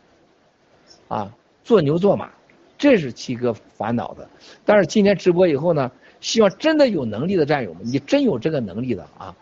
[1.09, 1.35] 啊，
[1.65, 2.31] 做牛做马，
[2.79, 4.31] 这是七哥烦恼的。
[4.65, 5.91] 但是今天直播以后呢，
[6.21, 9.35] 希望真的有能力的战友们，你真有这个能力的啊。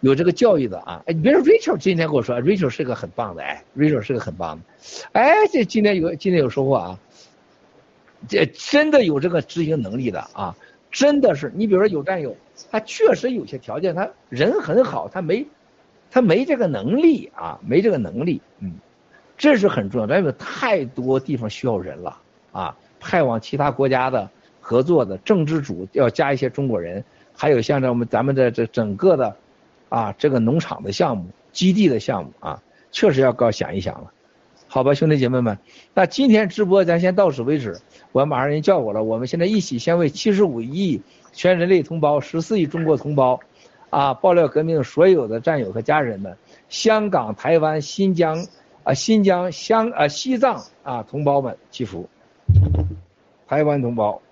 [0.00, 4.64] 有这个教育的啊，哎，你别说 Rachel 今天跟我说，Rachel 是个很棒的，哎，Rachel 是个很棒的，
[5.12, 6.98] 哎，这今天有今天有收获啊，
[8.28, 10.56] 这真的有这个执行能力的啊，
[10.90, 12.36] 真的是，你比如说有战友，
[12.70, 15.46] 他确实有些条件，他人很好，他没
[16.10, 18.72] 他没这个能力啊，没这个能力，嗯，
[19.36, 22.18] 这是很重要，咱有太多地方需要人了
[22.52, 29.36] 啊，派往其他国家的合作的政治组要加一些中国人，还有像这我们咱们的这整个的。
[29.88, 34.10] 啊，这个农场的项目、基地的项目啊，确实要高想一想了，
[34.74, 35.58] 好吧，兄弟姐妹们，
[35.92, 37.78] 那今天直播咱先到此为止。
[38.10, 41.02] 我马上人叫我了，我们现在一起先为七十五亿
[41.34, 43.38] 全人类同胞、十四亿中国同胞，
[43.90, 46.38] 啊，爆料革命所有的战友和家人们，
[46.70, 48.46] 香港、台湾、新疆
[48.82, 52.08] 啊、新疆、香啊、西藏啊同胞们祈福，
[53.46, 54.22] 台湾同胞。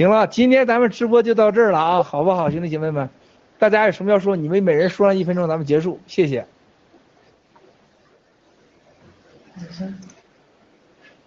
[0.00, 3.10] 行了，今天咱们直播就到这儿了啊，好不好，兄弟姐妹们？
[3.58, 6.46] 大家有什么要说，你们每人说上一分钟，咱们结束，谢谢。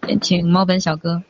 [0.07, 1.21] 先请猫本小哥。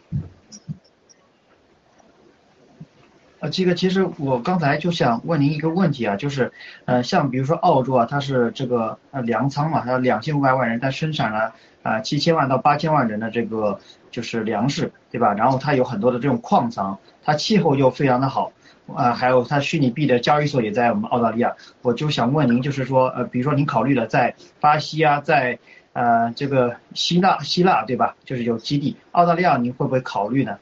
[3.43, 6.53] 呃，这个其实我刚才就想问您一个问题啊，就是，
[6.85, 13.81] 呃，像比如说澳洲啊，它是这个呃粮仓嘛，它两千五百万人，它生产了啊七千万到八千万人的这个
[14.11, 15.33] 就是粮食，对吧？
[15.33, 18.53] 然后它有很多的这种矿藏，它气候又非常的好，
[18.95, 25.59] 啊，还有它虚拟币的交易所也在我们澳大利亚，我就想问您，就是说，呃，比如说您考虑了在巴西啊，在
[25.91, 28.15] 呃这个希腊希腊对吧？
[28.23, 30.59] 就是有基地，澳大利亚您会不会考虑呢？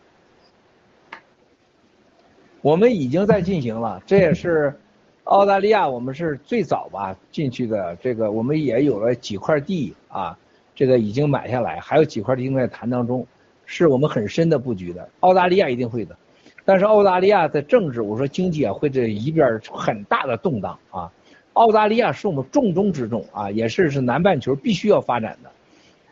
[2.62, 4.72] 我们已经在进行了，这也是
[5.24, 7.96] 澳大利亚，我们是最早吧进去的。
[7.96, 10.38] 这个我们也有了几块地啊，
[10.76, 13.26] 这个已经买下来，还有几块地正在谈当中，
[13.66, 15.10] 是我们很深的布局的。
[15.22, 16.16] 澳大利亚一定会的，
[16.64, 21.12] 但是澳大利亚的政治，我说经济啊会这一边很大的动荡啊。
[21.54, 25.50] 澳大利亚是我们重中之重啊，也是是南半球必须要发展的，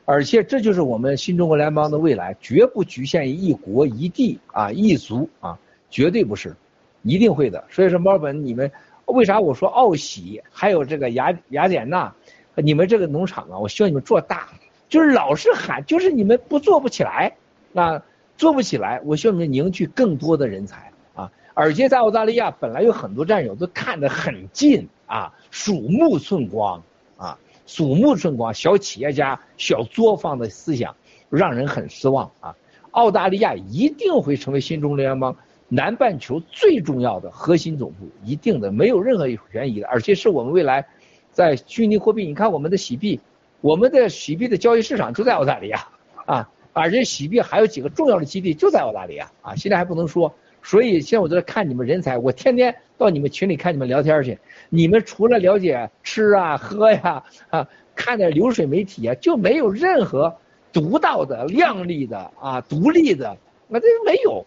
[0.03, 5.59] 而且这就是我们新中国联邦的未来，绝不局限于一国一地啊一族啊。
[5.89, 6.55] 绝对不是，
[7.03, 7.63] 一定会的。
[7.69, 8.71] 所以说，猫本你们
[9.05, 12.13] 为啥我说奥喜还有这个雅雅典娜，
[12.55, 14.49] 你们这个农场啊，我希望你们做大，
[14.87, 17.35] 就是老是喊，就是你们不做不起来，
[17.71, 18.01] 那
[18.37, 21.31] 做不起来，我希望你们凝聚更多的人才啊！
[21.53, 26.81] 而且在澳大利亚本来有很多战友都看得很近啊，鼠目寸光
[27.17, 30.95] 啊，鼠目寸光，小企业家、小作坊的思想
[31.29, 32.55] 让人很失望啊！
[32.91, 35.35] 澳大利亚一定会成为新中联邦。
[35.71, 40.85] 南半球最重要的核心总部，一定的没有任何悬疑的，而且是我们未来
[41.31, 42.25] 在虚拟货币。
[42.25, 43.19] 你看我们的洗币，
[43.61, 45.87] 我们的洗币的交易市场就在澳大利亚
[46.25, 50.33] 啊，而且洗币还有几个重要的基地就在澳大利亚啊，现在还不能说。
[50.61, 54.37] 所以现在我在看你们人才，我天天到你们群里看你们聊天去。
[54.69, 60.35] 你们除了了解吃啊喝呀啊，看点流水媒体啊，就没有任何
[60.73, 64.45] 独到的、亮丽的啊、独立的，那这没有。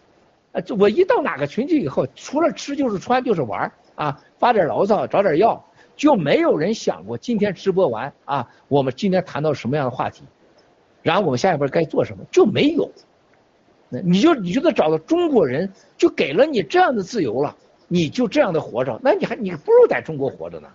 [0.53, 5.65] 啊，就我一到哪个群去以后，除了吃就是穿就是玩啊，发点牢骚，找点药，
[5.95, 10.23] 就没有人想过今天直播完啊，我们今天谈到什么样的话题，
[11.01, 12.89] 然后我们下一步该做什么，就没有。
[13.89, 17.55] 那你就你就得找到中国人，就给了你这样的自由了，
[17.87, 20.67] 你就这样的活着，那你还你不如在中国活着呢，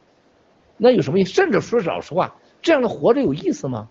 [0.76, 1.24] 那有什么意？
[1.24, 3.89] 甚至说老实话，这样的活着有意思吗？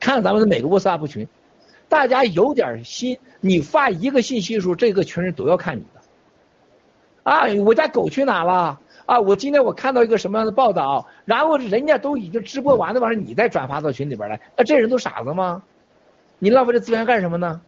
[0.00, 1.26] 看咱们的每个沃斯阿夫群。
[1.88, 6.00] 大家有点心，你发一个信息的时候，这个群人都要看你的。
[7.22, 8.80] 啊，我家狗去哪了？
[9.06, 15.62] 啊，我今天我看到一个什么样的报道，然后人家都已经直播完的完事你再转发到群里边来，那这人都傻子吗？
[16.38, 17.60] 你浪费这资源干什么呢？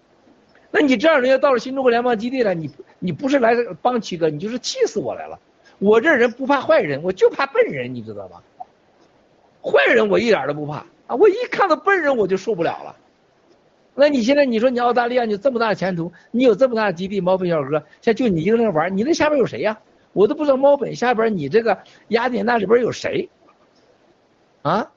[0.70, 5.38] 那你这样人家到了新中国联邦基地了，你你不是来帮七哥，你就是气死我来了。
[5.78, 8.42] 我这人不怕坏人，我就怕笨人，你知道吗？
[9.62, 12.96] 坏人我一点都不怕啊，我一看到笨人我就受不了了。
[13.94, 19.78] 那你现在你说你澳大利亚你这么大的前途，你有这么大的基地，猫本小哥，现在就你一个人玩，你那下边有谁呀？
[20.12, 21.78] 我都不知道猫本下边你这个
[22.08, 23.28] 雅典娜里边有谁
[24.62, 24.90] 啊？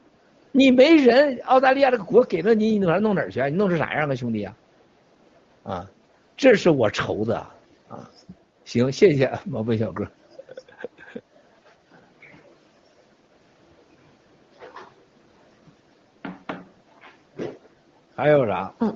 [0.52, 3.42] 你没人，澳大利亚这个国给了你，你弄弄哪儿去？
[3.50, 4.56] 你弄成啥样啊，兄弟啊？
[5.64, 5.90] 啊，
[6.38, 7.38] 这是我愁的
[7.88, 8.10] 啊。
[8.64, 10.08] 行，谢谢猫本小哥。
[18.16, 18.72] 还有啥？
[18.80, 18.96] 嗯，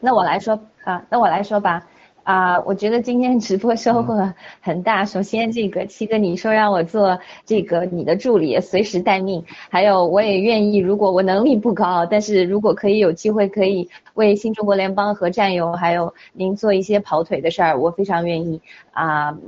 [0.00, 1.86] 那我来说啊，那我来说吧。
[2.22, 5.04] 啊，我觉得今天直播收获很大。
[5.04, 9.44] 首先，这个七哥你说让我做这个你的助理，随时待命。
[9.70, 18.60] 还有，我也愿意，如果我能力不高，但是如果可以有机会，可以为新中国联邦和战友还有您做一些跑腿的事儿，我非常愿意
[18.90, 19.38] 啊。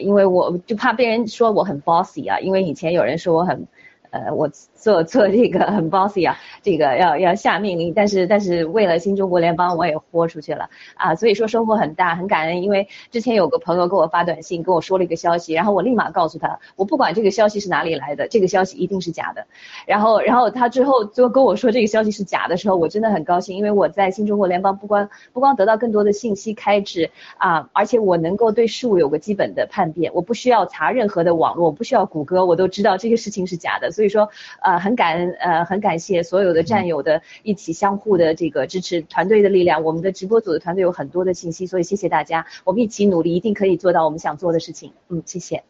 [0.00, 3.66] 因为我就怕被人说我很 bossy 啊，因为以前有人说我很。
[4.12, 12.62] 呃，我做做这个很 bossy 啊，这个要要下命令，但是但是为了新中国联邦，我也豁出去了啊，所以说收获很大，很感恩。
[12.62, 19.46] 因为之前有个朋友给我发短信，跟我说了一个消息，然后我立马告诉他，我不管这个消息是哪里来的，这个消息一定是假的。
[19.86, 33.90] 然后然后他之后就跟我说这个消息是假的时候，我真的很高兴，因为我在新中国联邦不光不光得到更多的信息开智啊，而且我能够对事物有个基本的判别，我不需要查任何的网络，不需要谷歌，我都知道这个事情是假的。
[33.90, 34.28] 所以说，
[34.62, 39.82] 呃，很感恩，呃，很感谢所有的战友的一起相互的这个支持，团队的力量。
[39.82, 44.92] 我们的直播组的团队有很多的信息，所以谢谢大家，我们一起努力，一定可以做到我们想做的事情。
[45.08, 45.62] 嗯，谢谢，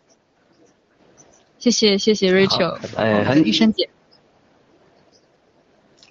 [1.58, 3.88] 谢谢谢谢 Rachel，呃，医生姐。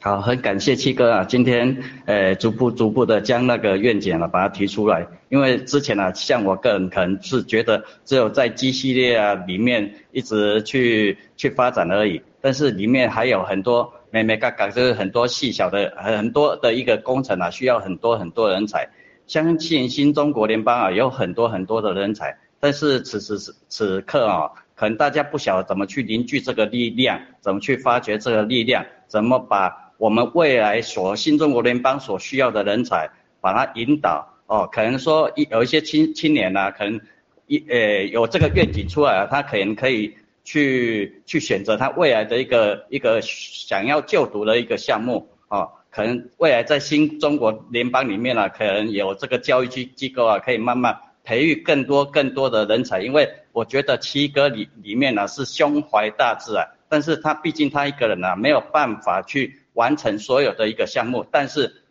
[0.03, 18.89] 好，很感谢七哥啊，今天呃逐步逐步的将那个愿景呢把它提出来，因为之前呢，像我个人可能是觉得只有在 G 系列啊里面一直去去发展而已，但是里面还有很多美美嘎嘎，就是很多细小的很多的一个工程啊，需要很多很多人才。
[19.27, 29.80] 相信新中国联邦啊有很多很多的人才，但是此时此此刻啊，可能大家不晓得怎么去凝聚这个力量，怎么去发掘这个力量，怎么把。
[30.01, 33.07] 我们未来所新中国联邦所需要的人才，
[33.39, 36.99] 把它引导哦，可能说一有一些青青年呐，可能
[37.45, 59.60] 一呃有这个愿景出来了，他可能可以去去选择他未来的一个一个想要就读的一个项目哦，可能未来在新中国联邦里面呢，可能有这个教育机机构啊，可以慢慢培育更多更多的人才，因为我觉得七哥里里面呢是胸怀大志啊，但是他毕竟他一个人呢没有办法去。
[59.73, 61.83] 完成所有的一个项目，但是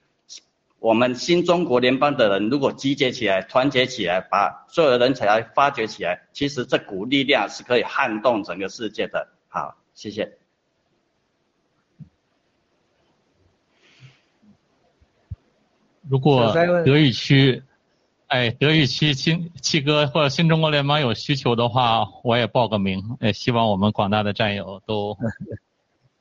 [0.78, 9.28] 我们新中国联邦的人如果集结起来、团结起来，把所有的人才发掘起来，其实这股力量是可以撼动整个世界的。
[9.48, 10.38] 好，谢谢。
[16.08, 17.62] 如果德语区，
[18.26, 23.16] 哎，德语区新七哥或者新中国联邦有需求的话，我也报个名。
[23.20, 25.16] 哎，希望我们广大的战友都。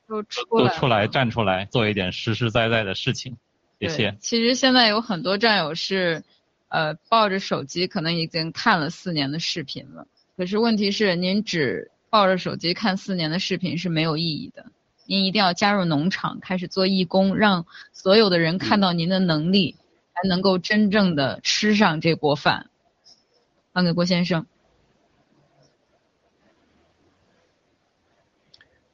[0.10, 3.38] 都出都出来站出来做一点实实在在的事情，
[3.80, 4.18] 谢谢。
[4.20, 6.24] 其实现在有很多战友是，
[6.68, 10.08] 呃，抱着手机可能已经看了四年的视频了。
[10.36, 14.66] 可是问题是，您只抱着手机看四年的视频是没有意义的。
[15.06, 19.76] 您一定要加入农场，开始做义工，让所有的人看到您的能力，
[20.16, 22.70] 才能够真正的吃上这锅饭。
[23.72, 24.48] 还给郭先生。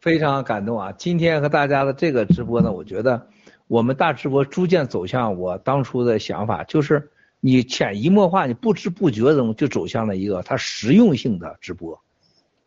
[0.05, 0.91] 非常感动啊！
[0.91, 3.27] 今天和大家的这个直播呢，我觉得
[3.65, 7.09] 我们大直播逐渐走向我当初的想法，就是
[7.39, 11.99] 你潜移默化，你不知不觉中就走向了一个它实用性的直播，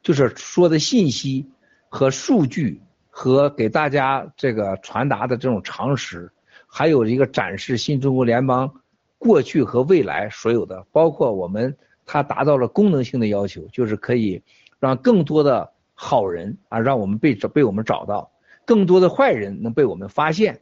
[0.03, 1.49] 就是说的信息
[1.89, 6.33] 和数据和给大家这个传达的这种常识，
[6.67, 8.69] 还有一个展示新中国联邦
[9.17, 14.43] 过去和未来所有的，包括我们它达到了功能性的要求，就是可以
[14.81, 15.71] 让更多的。
[16.01, 18.31] 好人啊，让我们被找被我们找到，
[18.65, 20.61] 更多的坏人能被我们发现，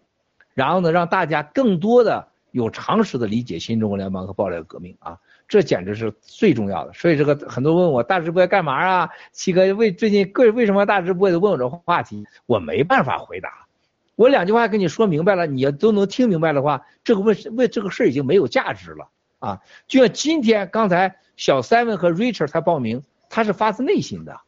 [0.55, 6.93] 然后呢，让大家更多的有常识的理解新中国联邦和爆料革命啊，这简直是最重要的。
[6.95, 9.11] 所以这个很多问我大直播要干嘛啊？
[9.31, 13.67] 七哥为最近为为什么大直播的问我这话题，我没办法回答。
[14.15, 19.61] 我两句话跟你说明白了，你要都能听明白的话，这个问问这个事已经没有价值了啊。
[19.87, 24.41] 就像今天刚才小 seven 和 Richard 他报名，他是发自内心的。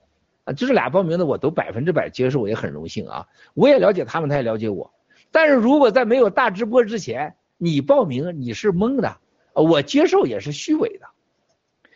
[0.52, 3.26] 就是俩报名的，我都百分之百接受，也很荣幸啊。
[3.54, 4.92] 我也了解他们，他也了解我。
[5.30, 9.18] 但是如果在没有大直播之前，你报名你是蒙的，
[9.52, 11.06] 我接受也是虚伪的。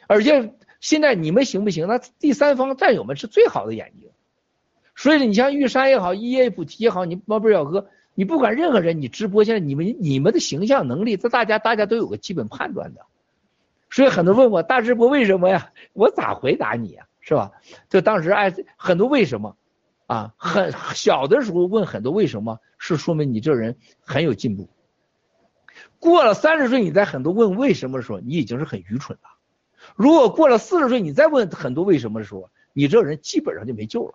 [0.07, 1.87] 而且现在你们行不行？
[1.87, 4.11] 那第三方战友们是最好的眼睛。
[4.95, 13.07] 所以你像玉山也好，E A 普提也好，你猫本小哥，你不管任何人，你直播现在你们你们的形象能力，这大家大家都有个基本判断的。
[13.89, 15.73] 所以很多问我大直播为什么呀？
[15.95, 17.07] 我咋回答你呀？
[17.23, 17.53] 是吧？
[17.89, 19.57] 就当时哎，很多为什么，
[20.07, 24.69] 啊，很小的时候问很多为什么，是说明你这人很有进步。
[25.99, 29.31] 过了三十岁，你在很多问为什么的时候，你已经是很愚蠢了。
[29.97, 34.15] 如果过了四十岁，你再问很多为什么的时候，你这人基本上就没救了。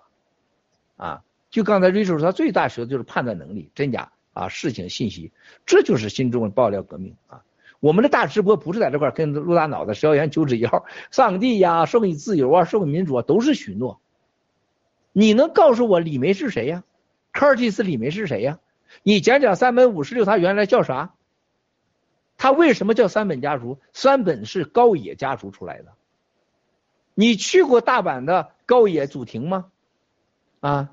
[0.97, 5.31] 啊，就刚才 Rachel 说，他最大学的就是判断能力，真假啊，事情信息，
[5.65, 7.43] 这就是心中的爆料革命啊。
[7.79, 13.99] 我们的大直播不是在这块跟陆大脑袋烧言九指一号，上帝呀，授给你自由啊，授给民主啊，都是许诺。
[15.13, 16.83] 你能告诉我李梅是谁呀？
[17.31, 18.59] 科尔蒂斯李梅是谁呀？
[19.03, 21.13] 你讲讲三本五十六，他原来叫啥？
[22.37, 23.79] 他为什么叫三本家族？
[23.93, 25.93] 三本是高野家族出来的。
[27.13, 29.65] 你去过大阪的高野祖庭吗？
[30.59, 30.91] 啊，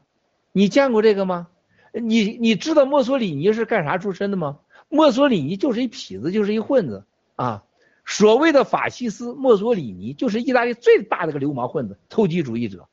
[0.52, 1.48] 你见过这个吗？
[1.92, 4.58] 你你知道墨索里尼是干啥出身的吗？
[4.88, 7.04] 墨索里尼就是一痞子，就是一混子
[7.36, 7.64] 啊！
[8.06, 12.86] 所谓的法西斯，墨索里尼就是意大利最大的个流氓混子、投机主义者。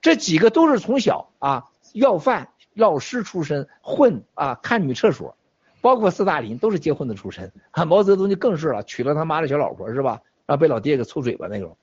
[0.00, 5.36] 这几个都是从小啊要饭、老师出身，混啊看女厕所，
[5.80, 10.20] 包括斯大林都是结婚的出身，啊毛泽东就更是了，娶了他妈的小老婆是吧？
[10.44, 11.76] 然后被老爹给抽嘴巴那种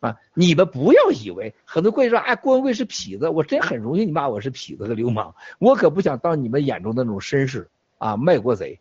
[0.00, 0.16] 啊！
[0.34, 7.70] 你们不要以为很多贵人说哎郭文贵是痞子，我真很荣幸你骂我是痞子和流氓，我可不想当你们眼中那种绅士。
[7.98, 8.80] 啊，卖国贼，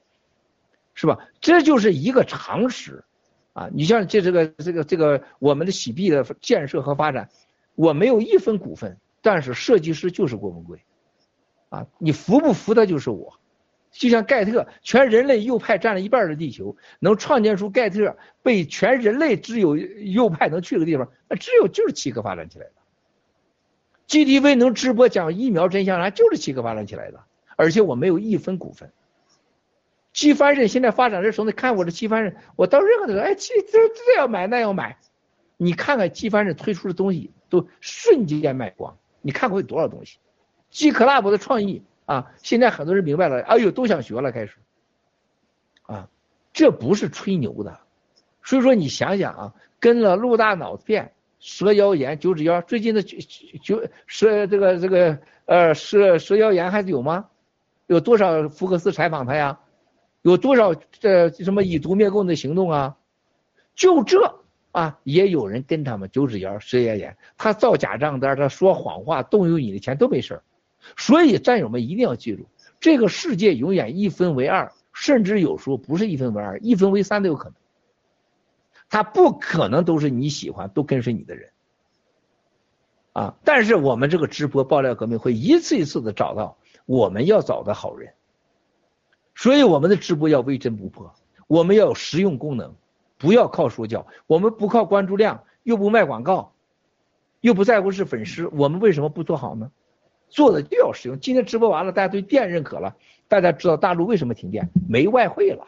[0.93, 1.19] 是吧？
[1.41, 3.03] 这就是一个常识，
[3.53, 7.29] 啊，你像这这个这个这个我们的洗币的建设和发展，
[7.75, 10.79] 我没有一分股份，但是设计师就是郭文贵，
[11.69, 13.37] 啊，你服不服的就是我。
[13.89, 22.71] 就像盖特，全人类右派占了一半的地球，能创建出盖特，被全人类只有右派能去的地方，那只有就是七哥发展起来的。
[24.07, 27.23] GTV 能直播讲疫苗真相，那就是七哥发展起来的，
[27.55, 28.91] 而且我没有一分股份。
[30.17, 34.97] 七番人现在发展的时候，你看我这七番人，我到任何的时候，哎，七这这要买那要买，
[35.57, 40.17] 你看看七番人推出的东西都瞬间卖光，你看过有多少东西
[40.71, 41.83] ？G Club 的创意。
[42.07, 44.55] 啊，现在很多人明白了，哎呦，都想学了，开始，
[45.81, 46.07] 啊，
[46.53, 47.81] 这不是吹牛的，
[48.41, 53.17] 所以说你想想啊，跟了陆大脑片、蛇腰炎、九指腰，最近的九
[53.61, 57.25] 九蛇这个这个呃蛇蛇腰炎还有吗？
[57.87, 59.59] 有多少福克斯采访他呀？
[60.21, 62.97] 有多少这什么以毒灭共的行动啊？
[63.75, 64.39] 就这
[64.71, 70.43] 啊，也有人跟他们九指腰、蛇腰炎，他造假账单，他说谎话，动用你的钱都没事儿。
[70.97, 72.45] 所以，战友们一定要记住，
[72.79, 77.53] 这个世界永远一分为二，甚至有时候不是一分为二，一分为三都有可能。
[78.89, 81.49] 他不可能都是你喜欢、都跟随你的人
[83.11, 83.35] 啊！
[83.43, 88.13] 但是我们这个直播爆料革命会一次一次的找到我们要找的好人，
[89.37, 91.13] 所以我们的直播要微真不破，
[91.45, 92.73] 我们要有实用功能，
[93.19, 96.53] 不要靠说教，我们不靠关注量，又不卖广告，
[97.39, 99.71] 又不在乎是粉丝，我们为什么不做好呢？
[100.27, 101.19] 做的就要实用。
[101.19, 102.95] 今天直播完了，大家对电认可了，
[103.27, 104.71] 大家知道大陆为什么停电？
[104.89, 105.67] 没外汇了，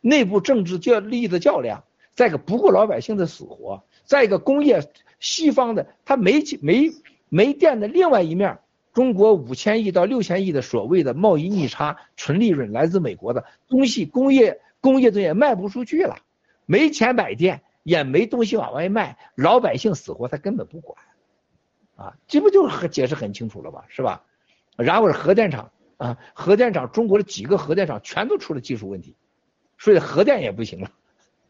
[0.00, 1.84] 内部政治较利益的较量，
[2.14, 4.80] 再一个不顾老百姓的死活，再一个工业
[5.20, 6.90] 西方的它没没
[7.28, 8.60] 没电的另外一面，
[8.94, 16.16] 中国五千亿到六千亿的所谓的贸易逆差纯利润来自美国的东西，工业工业东西卖不出去了，
[16.64, 20.96] 没钱买电，也没东西往外卖，老百姓死活他根本不管。
[21.96, 24.24] 啊，这不就是解释很清楚了吧，是吧？
[24.76, 29.16] 然后是核电厂啊，核电厂中国的几个核电厂全都出了技术问题，
[29.78, 30.90] 所以核电也不行了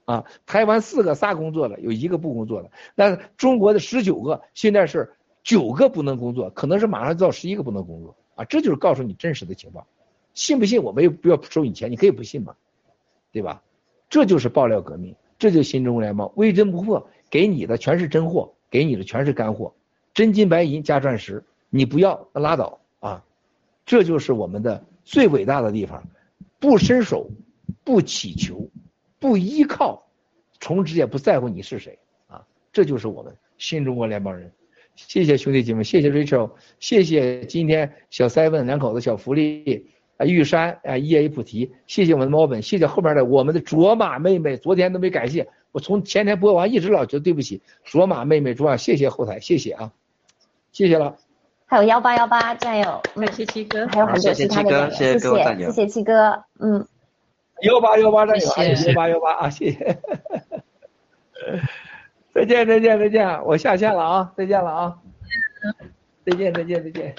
[0.04, 0.24] 啊。
[0.44, 5.14] 台湾四个仨工作的，有一个不工作的，那中国的十九个现在是
[5.44, 8.44] 九个不能工作，可能是马上到十一个不能工作啊。
[8.46, 9.86] 这就是告诉你真实的情况，
[10.32, 12.56] 信不信我们又不要收你钱，你可以不信嘛，
[13.30, 13.62] 对吧？
[14.08, 19.74] 这就是爆料革命，这就是新中国联邦，微真不破，给你的全是真货，给你的全是干货。
[20.14, 23.24] 真金白银加钻石，你不要那拉倒啊！
[23.84, 26.04] 这就是我们的最伟大的地方，
[26.58, 27.28] 不伸手，
[27.82, 28.70] 不祈求，
[29.18, 30.06] 不依靠，
[30.60, 31.98] 从此也不在乎你是谁
[32.28, 32.46] 啊！
[32.72, 34.50] 这就是我们新中国联邦人。
[34.96, 49.92] 谢谢兄弟姐妹，谢谢 Rachel，谢谢今天小 seven 两口子小福利啊，玉山啊，E A 菩提，谢谢我们的猫本，谢谢后边的我们的卓玛妹妹，昨天都没感谢，我从前天播完一直老觉得对不起卓玛妹妹，卓玛，谢谢后台，谢谢啊。
[50.72, 51.16] 谢谢了，
[51.66, 56.84] 还有幺八幺八战友，谢谢七哥，还有很多其他的战友，谢谢谢谢七哥，嗯，
[57.62, 58.46] 幺八幺八战友，
[58.88, 59.98] 幺八幺八啊，谢谢，
[62.34, 64.98] 再见再见再见，我下线了啊，再见了啊，
[66.26, 67.14] 再见再见再见。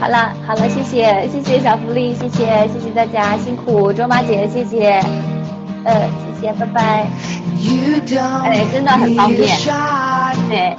[0.00, 4.98] 好了好了，谢谢谢谢小福利，谢谢谢谢大家辛苦，周妈姐谢谢，
[5.83, 6.09] 呃
[6.39, 7.07] 谢谢拜拜，
[8.43, 9.57] 哎真的很方便，
[10.49, 10.75] 对，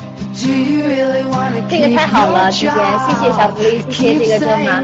[1.68, 2.72] 这个太好了，之前
[3.06, 4.80] 谢谢小福利，谢谢这个周妈，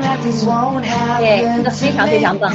[1.19, 2.53] 对，真的非常非常棒。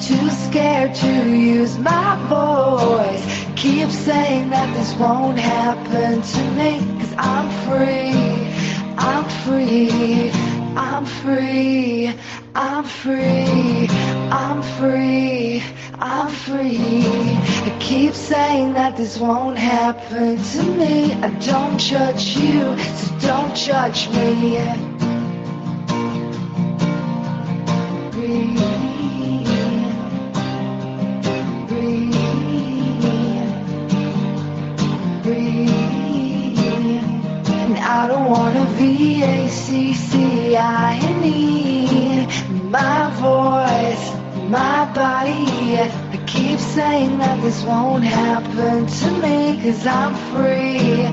[0.00, 3.22] too scared to use my voice.
[3.56, 8.47] Keep saying that this won't happen to me, cause I'm free,
[9.01, 10.29] I'm free,
[10.75, 12.13] I'm free,
[12.53, 13.87] I'm free,
[14.29, 15.63] I'm free,
[15.99, 17.05] I'm free.
[17.07, 21.13] I keep saying that this won't happen to me.
[21.13, 24.57] I don't judge you, so don't judge me.
[28.11, 28.78] Free.
[37.99, 39.47] I don't wanna V-A-C-C-I-N-E
[42.69, 44.03] My voice,
[44.47, 51.07] my body I keep saying that this won't happen to me Cause I'm free,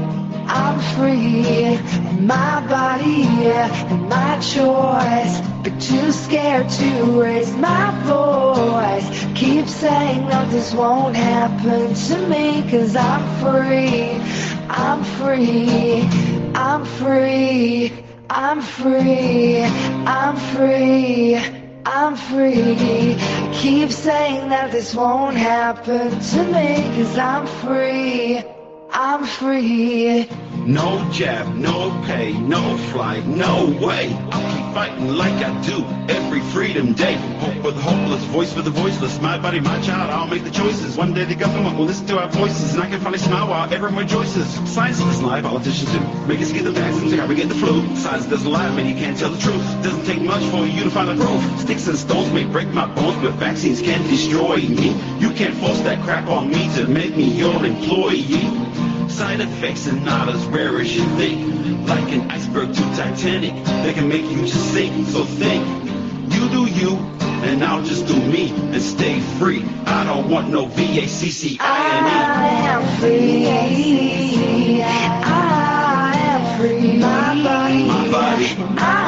[0.47, 1.77] I'm free.
[2.21, 5.41] My body yeah, and my choice.
[5.63, 9.27] But too scared to raise my voice.
[9.35, 12.63] Keep saying that this won't happen to me.
[12.71, 14.21] Cause I'm free.
[14.69, 16.36] I'm free.
[16.59, 17.93] I'm free.
[18.31, 19.63] I'm free.
[19.63, 21.37] I'm free.
[21.85, 23.17] I'm free.
[23.53, 26.83] Keep saying that this won't happen to me.
[26.97, 28.56] Cause I'm free.
[28.99, 30.27] I'm free.
[30.65, 34.17] No jab, no pay, no flight, no way.
[34.33, 37.17] I'll keep fighting like I do every freedom day.
[37.39, 39.21] Hope for the hopeless, voice for the voiceless.
[39.21, 40.97] My body, my child, I'll make the choices.
[40.97, 43.71] One day the government will listen to our voices, and I can finally smile while
[43.71, 44.49] everyone rejoices.
[44.67, 46.01] Science doesn't lie, politicians do.
[46.27, 47.95] Make us get the vaccines, how we get the flu.
[47.97, 49.63] Science doesn't lie, man, you can't tell the truth.
[49.83, 51.61] Doesn't take much for you to find the proof.
[51.61, 54.97] Sticks and stones may break my bones, but vaccines can destroy me.
[55.21, 58.86] You can't force that crap on me to make me your employee.
[59.09, 61.89] Side effects are not as rare as you think.
[61.89, 63.55] Like an iceberg to Titanic,
[63.85, 65.07] they can make you just sink.
[65.09, 65.65] So think,
[66.35, 66.97] you do you,
[67.47, 69.65] and I'll just do me and stay free.
[69.87, 71.59] I don't want no V-A-C-C-I-N-E.
[71.61, 73.47] I am free.
[73.49, 73.53] I
[76.17, 76.99] am free.
[76.99, 77.85] My body.
[77.85, 78.57] My body.
[78.79, 79.06] I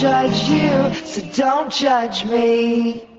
[0.00, 3.09] judge you, so don't judge me.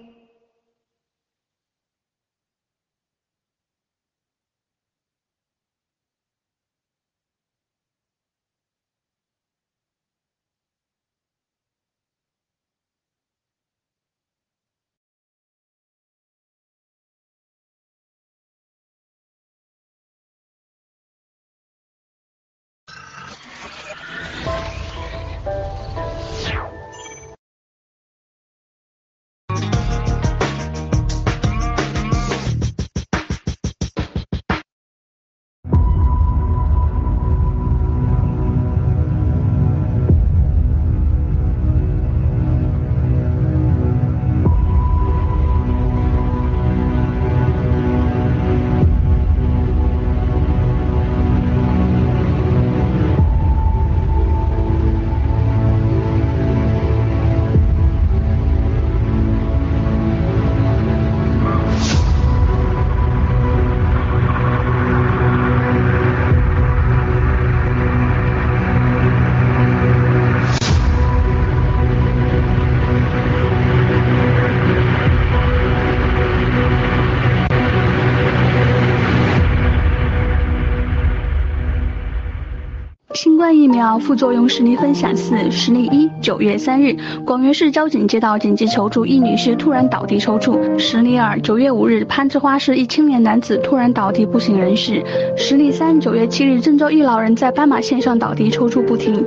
[83.81, 86.95] 要副作用实例分享四：实例一，九月三日，
[87.25, 90.77] 广元市交警接到紧急求助，一女士突然倒地抽搐。
[90.77, 95.03] 实例二，九月五日，攀枝花市一青年男子突然倒地不省人事。
[95.35, 99.25] 实例三，九月七日，郑州一老人在斑马线上倒地抽搐不停。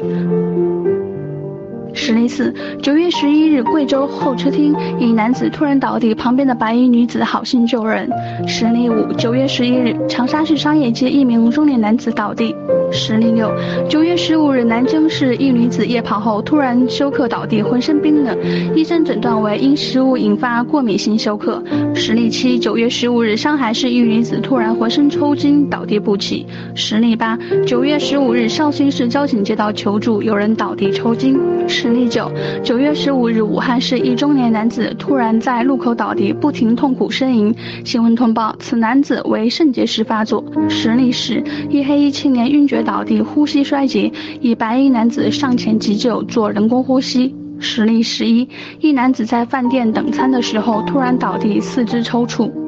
[2.14, 8.08] 实例四，九月十一日，贵州候车厅一男子突然倒地，旁边的白衣女子好心救人。
[8.46, 12.54] 实例五，九月十一日，长沙市商业街一名中年男子倒地。
[12.92, 13.50] 实例六，
[13.88, 18.38] 九月十五日，南京市一女子夜跑后突然休克倒地，浑身冰冷，
[18.76, 21.60] 医生诊断为因食物引发过敏性休克。
[21.96, 26.46] 实例七，九月十五日，上海市一女子突然浑身抽筋倒地不起。
[26.76, 27.36] 实例八，
[27.66, 31.36] 九月十五日，绍兴市交警接到求助，有人倒地抽筋。
[31.66, 32.30] 实例九，
[32.62, 37.54] 九月十五日，武汉市一中年男子突然在路口倒地，不停痛苦呻吟。
[37.84, 40.44] 新闻通报，此男子为肾结石发作。
[40.68, 47.34] 实例十，一黑衣青年晕厥倒地，呼吸衰竭，一白衣男子上前急救，做人工呼吸。
[47.58, 48.48] 实例十一，
[48.80, 52.63] 一男子在饭店等餐的时候突然倒地，四肢抽搐。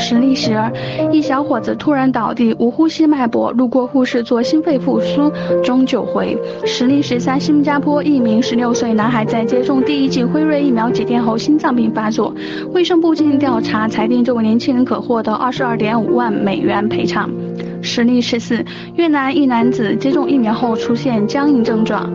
[0.00, 0.72] 实例十二，
[1.12, 5.30] 一小伙子突然倒地，无呼吸脉搏，路过护士做心肺复苏，
[5.62, 6.36] 终救回。
[6.64, 12.34] 实例十三，新加坡一名十六岁男孩在接种第一剂辉瑞疫苗几天后心脏病发作，
[12.72, 17.30] 卫生部进行调查，裁定这位年轻人可获得二十二点五万美元赔偿。
[17.82, 18.64] 实例十四，
[18.96, 22.10] 越南一男子接种疫苗后出现僵硬症状。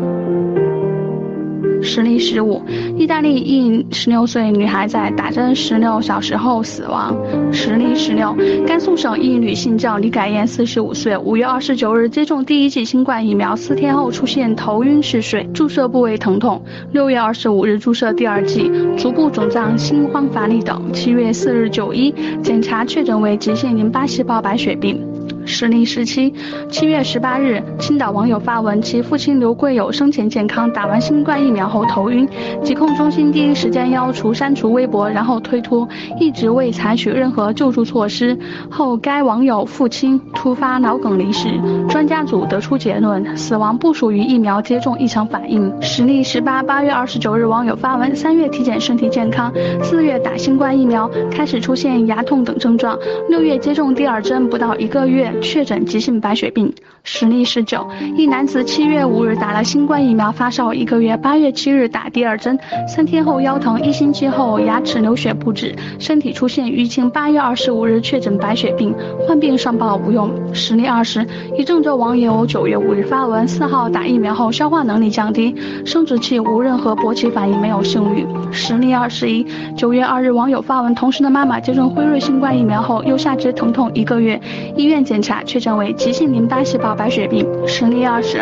[1.86, 2.62] 实例十五，
[2.98, 7.16] 意大利一十六岁女孩在打针十六小时后死亡。
[7.54, 16.62] 实例十六，甘肃省一女性叫李改燕，四十五岁，五月二十九日接种第一剂新冠疫苗，四天后出现头晕嗜睡、注射部位疼痛。
[16.92, 20.92] 六月二十五日注射第二剂，足部肿胀、心慌乏力等。
[20.92, 25.05] 七月四日就医检查确诊为急性淋巴细胞白血病。
[25.46, 26.34] 时令十七，
[26.70, 32.28] 七月十八日，青岛网友发文，其父亲刘贵友生前健康，打完新冠疫苗后头晕，
[32.64, 35.88] 疾控中心第一时间要求删除微博，然后推脱，
[36.20, 38.38] 一直未采取任何救助措施。
[38.70, 41.50] 后该网友父亲突发脑梗离世，
[41.88, 45.72] 专家组得出结论，死亡不属于疫苗接种异常反应。
[45.82, 52.98] 实例十八，八月二十九日，网友发文，三月体检身体健康，四月打新冠疫苗，开始出现牙痛等症状，
[53.30, 55.32] 六月接种第二针不到一个月。
[55.42, 56.74] 确诊急性白血病。
[57.08, 62.58] 实例十九，一男子七月五日打了新冠疫苗，发烧一个月，八月七日打第二针，
[62.88, 68.92] 三天后腰疼，一星期后牙齿流血不止，身体出现淤青，八月二十五日确诊白血病，
[69.28, 70.32] 患病上报无用。
[70.52, 71.24] 实例二十，
[71.56, 75.56] 一郑州网友九月五日发文，四号打疫苗后消化能力降低，
[75.86, 78.26] 生殖器无任何勃起反应，没有性欲。
[78.52, 79.46] 实例二十一，
[79.78, 84.42] 九月二日网友发文，同事的妈妈接种辉瑞新冠疫苗后右下肢疼痛一个月，
[84.76, 86.96] 医院检查确诊为急性淋巴细胞。
[86.96, 87.46] 白血病。
[87.68, 88.40] 实例二十，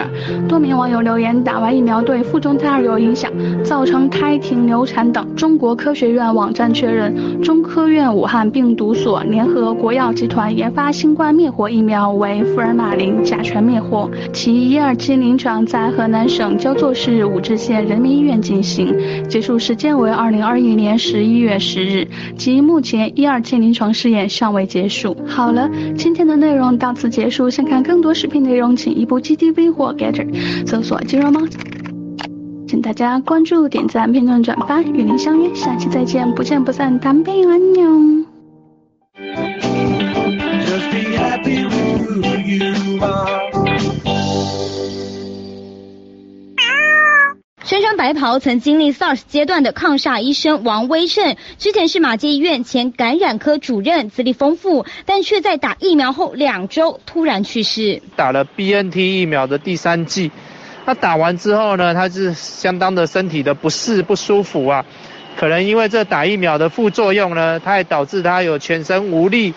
[0.47, 3.31] 多名网友留言，打完疫苗对腹中胎儿有影响，
[3.63, 5.25] 造成胎停流产等。
[5.35, 18.93] 中国科学院网站确认，中科院武汉病毒所联合国药集团研发新冠灭活疫苗为福尔马林甲醛灭活，其一二期临床在河南省焦作市武陟县人民医院进行，
[19.27, 25.15] 结束时间为二零二一年十一月十日，及目前一二期临床试验尚未结束。
[25.25, 28.43] 好了，今天的内容到此结束，想看更多视频。
[28.43, 31.41] 内容请移步 GTV 或 Getter 搜索“肌肉猫”，
[32.67, 38.23] 请大家关注、点赞、评论、转发，与您相约下期再见，不见不散，单倍安妞。
[47.73, 57.99] 身穿白袍、曾经历 SARS 阶段的抗煞医生王威胜，之前是马街医院前感染科主任，资历丰富，但却在打疫苗后两周突然去世。
[58.15, 60.29] 打了 BNT 疫苗的第三剂，
[60.85, 64.85] 他打完之后呢，他是相当的身体的不适、不舒服啊，
[65.35, 69.51] 可能因为这打疫苗的副作用呢，他也导致他有全身无力。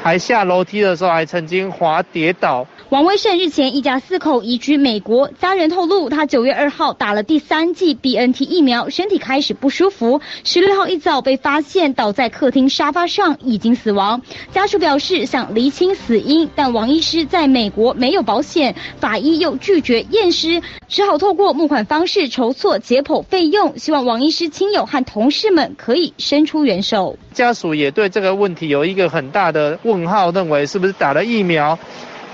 [0.00, 2.68] 还下楼梯的时候还曾经滑跌倒。
[2.92, 10.20] 王威胜日前一家四口移居美国，家人透露他九月二号打了第三剂 BNT 疫苗，身体开始不舒服。
[10.44, 14.20] 十六号一早被发现倒在客厅沙发上，已经死亡。
[14.52, 27.16] 家属表示想厘清死因，但王医师在美国没有保险，法医又拒绝验尸，只好透过募款方式筹措解剖费用，希望王医师亲友和同事们可以伸出援手。
[27.32, 31.78] 家属也对这个问题有一个很大的问号，认为是不是打了疫苗，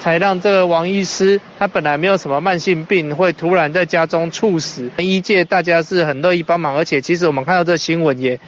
[0.00, 4.90] 才让这个王医师他本来没有什么慢性病，会突然在家中猝死？
[4.98, 8.38] 医界大家是很乐意帮忙，而且其实我们看到这新闻也。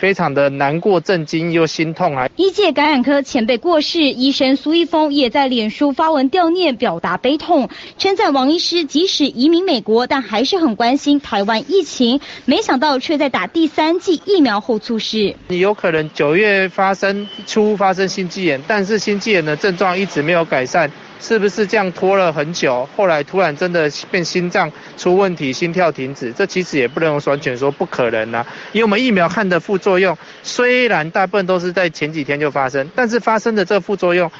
[0.00, 2.26] 非常的难过、震惊又心痛啊！
[2.36, 12.18] 一届感染科前辈过世，医生苏一峰也在脸书发文悼念，表达悲痛，称赞王医师即使移民美国，但还是很关心台湾疫情。
[12.46, 15.36] 没想到却在打第三剂疫苗后猝逝。
[15.48, 20.90] 你有可能九月发生初发生心肌炎，但是心肌炎的症状一直没有改善。
[21.20, 22.88] 是不是这样拖了很久？
[22.96, 28.46] 后来突然真的变心脏出问题，心跳停止，这其实也不能完全说不可能啊。
[28.72, 34.30] 因为我们疫苗看的副作用，虽然大部分都是在前几天就发生，但是发生的这副作用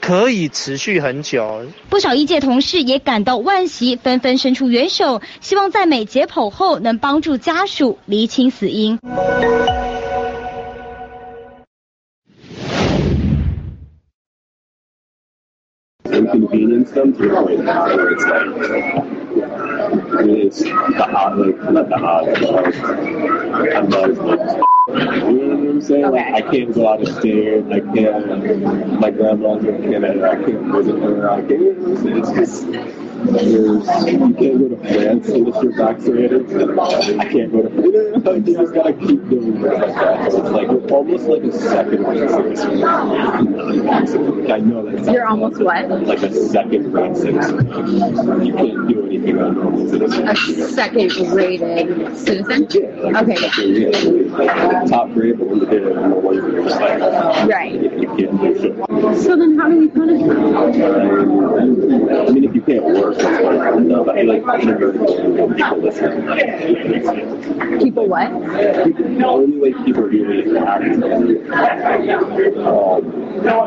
[0.00, 1.66] 可以持续很久。
[1.88, 8.98] 不少医界同事也感到惋惜，纷纷伸出援手，希望在美解剖后能帮助家属厘清死因。
[17.00, 19.20] Them the where it's like
[20.12, 24.40] I mean, it's the hot, like not the hot, but I'm not as like.
[24.88, 26.10] You know what I'm saying?
[26.10, 27.64] Like, I can't go out upstairs.
[27.70, 29.00] I can't.
[29.00, 30.30] My grandma's in Canada.
[30.30, 31.30] I can't visit her.
[31.30, 32.06] I can't.
[32.06, 33.09] It's just.
[33.20, 36.50] You can't go to France unless you're vaccinated.
[36.50, 37.68] I can't go to
[38.22, 38.48] France.
[38.48, 40.26] You just gotta keep doing that.
[40.26, 42.82] It's like you're almost like a second rate citizen.
[42.82, 45.12] I know that.
[45.12, 45.88] You're almost what?
[45.90, 47.66] Like a second rate citizen.
[48.44, 50.28] You can't do anything on normal citizen.
[50.28, 52.64] A second rated citizen?
[53.16, 54.29] Okay.
[54.88, 57.72] Top grade, but when you did it, like, Right.
[57.72, 58.74] you can't do shit.
[59.22, 60.56] So then how do we punish them?
[60.56, 60.58] I
[62.30, 63.88] mean, if you can't work, that's fine.
[63.88, 64.44] No, but I like
[65.56, 66.22] people listen.
[67.78, 68.30] People what?
[68.30, 71.00] The only way people really act um,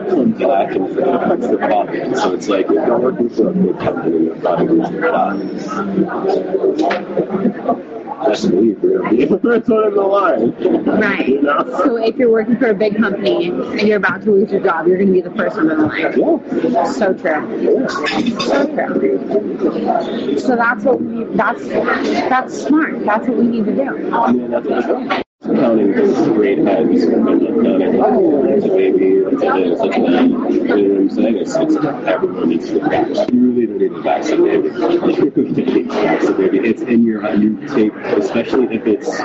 [0.09, 2.17] comes back and affects their pocket.
[2.17, 4.77] So it's like if you're working for a big company, you're probably
[7.17, 7.92] losing.
[8.25, 9.25] That's weird, really.
[9.25, 10.85] That's what I'm lying.
[10.85, 11.27] Right.
[11.27, 11.63] You know?
[11.83, 14.87] So if you're working for a big company and you're about to lose your job,
[14.87, 16.13] you're going to be the first one in the line.
[16.93, 17.87] So true.
[18.39, 20.39] So true.
[20.39, 21.23] So that's what we.
[21.35, 23.05] That's that's smart.
[23.05, 23.81] That's what we need to do.
[23.81, 25.83] Yeah, that's what I'm saying.
[25.83, 30.23] Counting those great heads and like counting, a baby, it's a this, it's that.
[30.23, 31.37] You know what I'm saying?
[31.37, 31.75] It's, it's
[32.07, 33.33] everyone needs to vaccinated.
[33.33, 34.75] You really don't need to vaccinate baby.
[34.75, 36.59] You really don't need to vaccinate baby.
[36.69, 39.19] It's in your uh, you take, especially if it's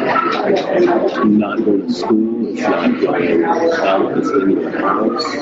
[1.25, 5.35] not going to school, it's not going out, it's in your house.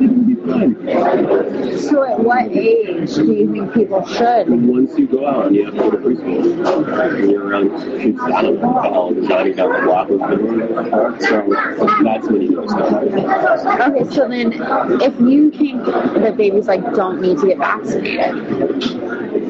[0.00, 1.78] You'll be fine.
[1.78, 4.48] So at what age do you think people should?
[4.48, 7.70] Once you go out and you have to go to preschool, and you're around
[8.00, 11.20] kids, I don't know down the block doing.
[11.20, 11.46] So
[12.02, 13.08] that's you go start.
[13.80, 14.52] Okay, so then
[15.00, 18.34] if you think that babies like don't need to get vaccinated,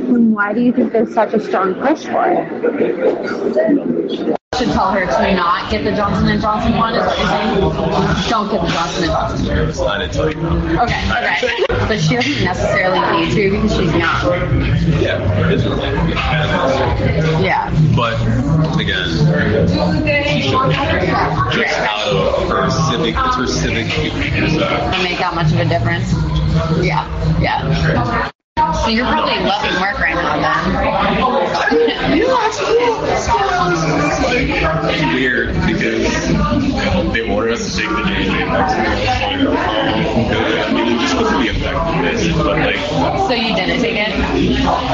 [0.08, 4.39] then why do you think there's such a strong push for it?
[4.65, 6.94] Should tell her to not get the Johnson and Johnson one.
[6.94, 7.60] Is what you're saying?
[8.28, 9.47] Don't get the Johnson and Johnson.
[9.47, 10.39] Didn't tell you.
[10.78, 11.65] Okay, okay.
[11.84, 14.41] But she doesn't necessarily need to because she's young.
[15.02, 15.20] Yeah,
[17.43, 17.68] Yeah.
[17.94, 18.15] But
[18.81, 19.10] again,
[20.28, 20.73] she should
[21.52, 24.31] just out of her civic, it's her civic duty.
[24.41, 26.10] Doesn't make that much of a difference.
[26.83, 27.05] Yeah,
[27.41, 28.31] yeah.
[28.57, 32.15] So you're probably loving work right now then.
[34.86, 39.49] It's weird because they ordered us to take the JJ vaccine.
[39.49, 42.76] I mean, it was supposed to be effective, but like,
[43.26, 44.15] So you didn't take it?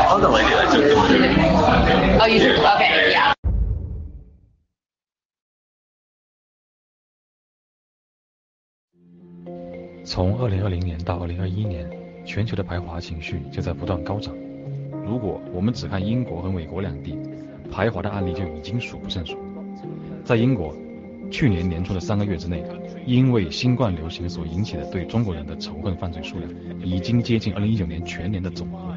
[0.09, 0.59] oh no, I did.
[0.59, 3.35] I took the Oh, you took, okay, yeah.
[10.05, 11.89] 从二零二零年到二零二一年，
[12.31, 14.33] 全球的排华情绪就在不断高涨。
[15.05, 17.19] 如果我们只看英国和美国两地，
[17.73, 19.37] 排华的案例就已经数不胜数。
[20.25, 20.73] 在英国，
[21.29, 22.63] 去年年初的三个月之内，
[23.05, 26.49] 因为新冠流行所引起的对中国人的仇恨犯罪数量，
[26.85, 28.95] 已经接近二零一九年全年的总和。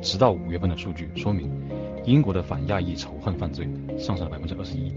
[0.00, 1.52] 直到五月份的数据说明，
[2.06, 3.68] 英国的反亚裔仇恨犯罪
[3.98, 4.94] 上升了百分之二十一，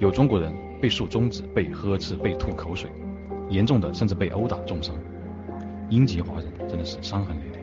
[0.00, 2.90] 有中国人被竖中指、被呵斥、被吐口水，
[3.48, 4.94] 严重的甚至被殴打重伤。
[5.88, 7.58] 英籍华人真的是伤痕累累。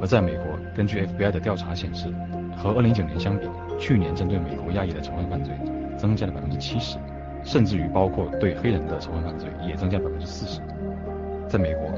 [0.00, 0.44] 而在美国，
[0.76, 2.12] 根据 FBI 的调查显示，
[2.56, 5.54] 和2019年相比，去年针对美国亚裔的仇恨犯罪
[5.96, 6.98] 增加了百分之七十，
[7.42, 10.60] 甚至于包括对黑人的仇恨犯罪也增加百分之四十。
[11.48, 11.88] 在美国，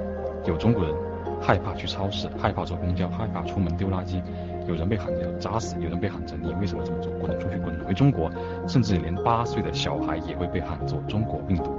[0.46, 0.94] 有中国人
[1.40, 4.22] 害怕去超市，害怕坐公交，害怕出门丢垃圾，
[4.68, 8.30] 有人被喊着砸死，有人被喊着你为什么这么做，滚出去，滚回中国，
[8.68, 11.74] 甚至连八岁的小孩也会被喊作中国病毒。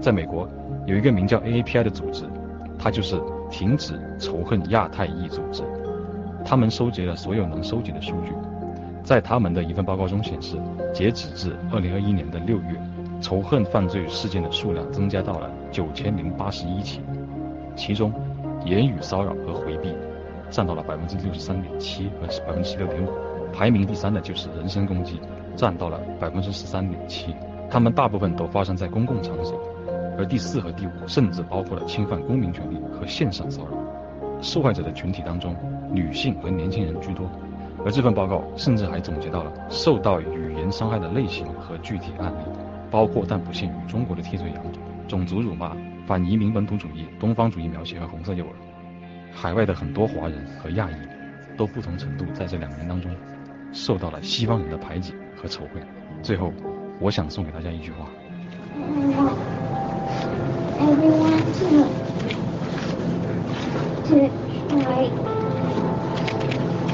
[0.00, 0.48] 在美国，
[0.86, 2.24] 有一个名叫 AAPI 的组织。
[2.84, 3.18] 它就是
[3.50, 5.62] 停止仇恨亚太裔组织，
[6.44, 8.34] 他们收集了所有能收集的数据，
[9.02, 10.58] 在他们的一份报告中显示，
[10.92, 12.78] 截止至二零二一年的六月，
[13.22, 17.00] 仇恨犯罪事件的数量增加到了九千零八十一起，
[17.74, 18.12] 其中
[18.66, 19.90] 言语骚扰和回避
[20.50, 23.08] 占到了百分之六十三点七和百分之十六点五，
[23.50, 25.18] 排名第三的就是人身攻击，
[25.56, 27.34] 占到了百分之十三点七，
[27.70, 29.58] 他们大部分都发生在公共场所。
[30.16, 33.72] 而第四和第五甚至包括了侵犯公民权利和线上骚扰。
[34.40, 35.56] 受害者的群体当中，
[35.90, 37.30] 女性和年轻人居多。
[37.84, 42.38] 而这份报告甚至还总结到了受到语言伤害的类型和具体案例，
[42.90, 44.64] 包括但不限于中国的替罪羊、
[45.06, 45.76] 种族辱骂、
[46.06, 48.48] 反移民本土主义、东方主义描写和红色诱饵。
[49.32, 50.94] 海外的很多华人和亚裔
[51.56, 53.10] 都不同程度在这两年当中
[53.72, 55.82] 受到了西方人的排挤和仇恨。
[56.22, 56.52] 最后，
[57.00, 58.06] 我想送给大家一句话。
[60.78, 61.68] Everyone to
[64.04, 64.30] to
[64.68, 65.06] try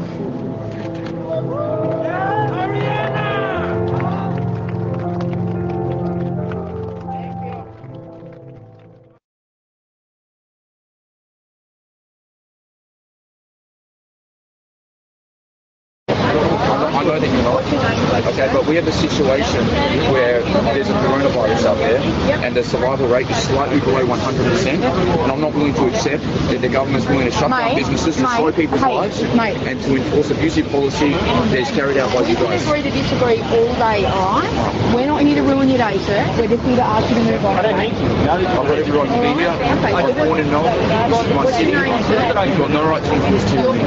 [18.27, 19.65] Okay, but we have a situation
[20.11, 20.34] where
[20.75, 22.01] there's a coronavirus out there
[22.43, 26.21] and the survival rate is slightly below 100%, and I'm not willing to accept
[26.51, 29.55] that the government's willing to shut down Mate, businesses, mate, destroy people's hey, lives, mate.
[29.63, 32.59] and to enforce abusive policy that is carried out by We you can guys.
[32.59, 34.51] disagree to disagree all day, alright?
[34.93, 36.19] We're not here to ruin your day, sir.
[36.37, 37.55] We're just here to ask you to move on.
[37.55, 38.31] I don't need to.
[38.31, 39.49] I've got every right to be here.
[39.95, 40.75] I was born in Melbourne.
[41.09, 41.75] This is my city.
[41.75, 43.79] I've got no right to enforce tyranny.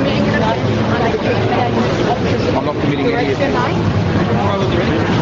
[2.56, 5.17] I'm not committing any of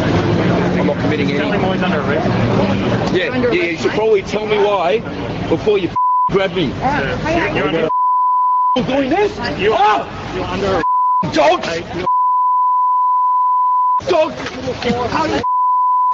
[0.87, 1.39] I'm not committing any.
[3.17, 4.99] Yeah, yeah, you should probably tell me why
[5.49, 5.89] before you
[6.31, 6.67] grab me.
[6.67, 7.89] You're under
[8.87, 9.37] doing this?
[9.59, 10.07] You are.
[10.07, 10.33] Ah!
[10.33, 10.81] You're under
[11.33, 11.67] dogs.
[14.07, 14.35] Dogs.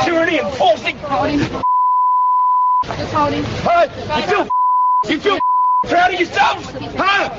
[0.02, 0.98] Tyranny enforcing.
[0.98, 1.14] Just
[3.14, 3.44] hold him.
[3.44, 4.50] Hey, you feel
[5.08, 5.40] you feel
[5.84, 6.72] proud of yourselves?
[6.98, 7.30] Huh?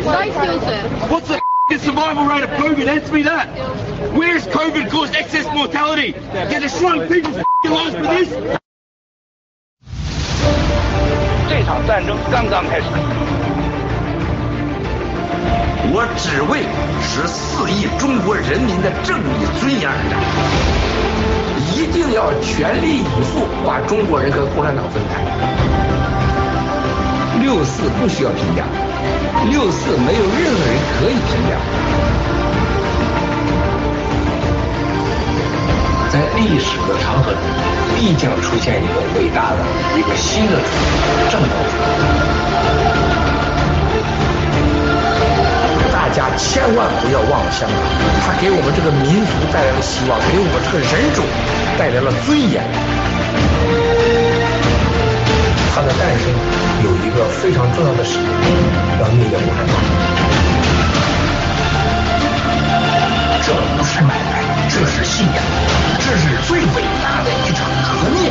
[0.00, 0.88] Stay still, sir.
[1.10, 2.86] What's the The survival rate of COVID?
[2.86, 3.48] Answer me that.
[4.14, 6.12] Where has COVID caused excess mortality?
[6.12, 8.28] Get a shrunk people's f***ing lives for this?
[11.48, 12.86] 这场战争刚刚开始。
[15.90, 16.62] 我只为
[17.02, 20.22] 十四亿中国人民的正义尊严而战，
[21.74, 25.18] 一定要全力以赴把中国人和共产党分开。
[27.42, 28.64] 六四不需要评价，
[29.50, 31.52] 六四没有任何人可以评价。
[36.10, 37.40] 在历史的长河中，
[37.94, 39.58] 必将出现一个伟大的、
[39.98, 40.66] 一个新的主义，
[41.30, 41.54] 正道。
[45.92, 47.76] 大家千万不要忘了香港，
[48.24, 51.24] 它给我们这个民族带来了希望，给我们这个人种
[51.78, 52.62] 带来了尊严。
[55.74, 56.32] 它的诞生
[56.86, 58.28] 有一个非常重要的使命，
[59.00, 59.72] 让你也不害怕。
[63.44, 65.34] 这不是买卖，这是信仰，
[65.98, 68.30] 这是最伟大的一场革命。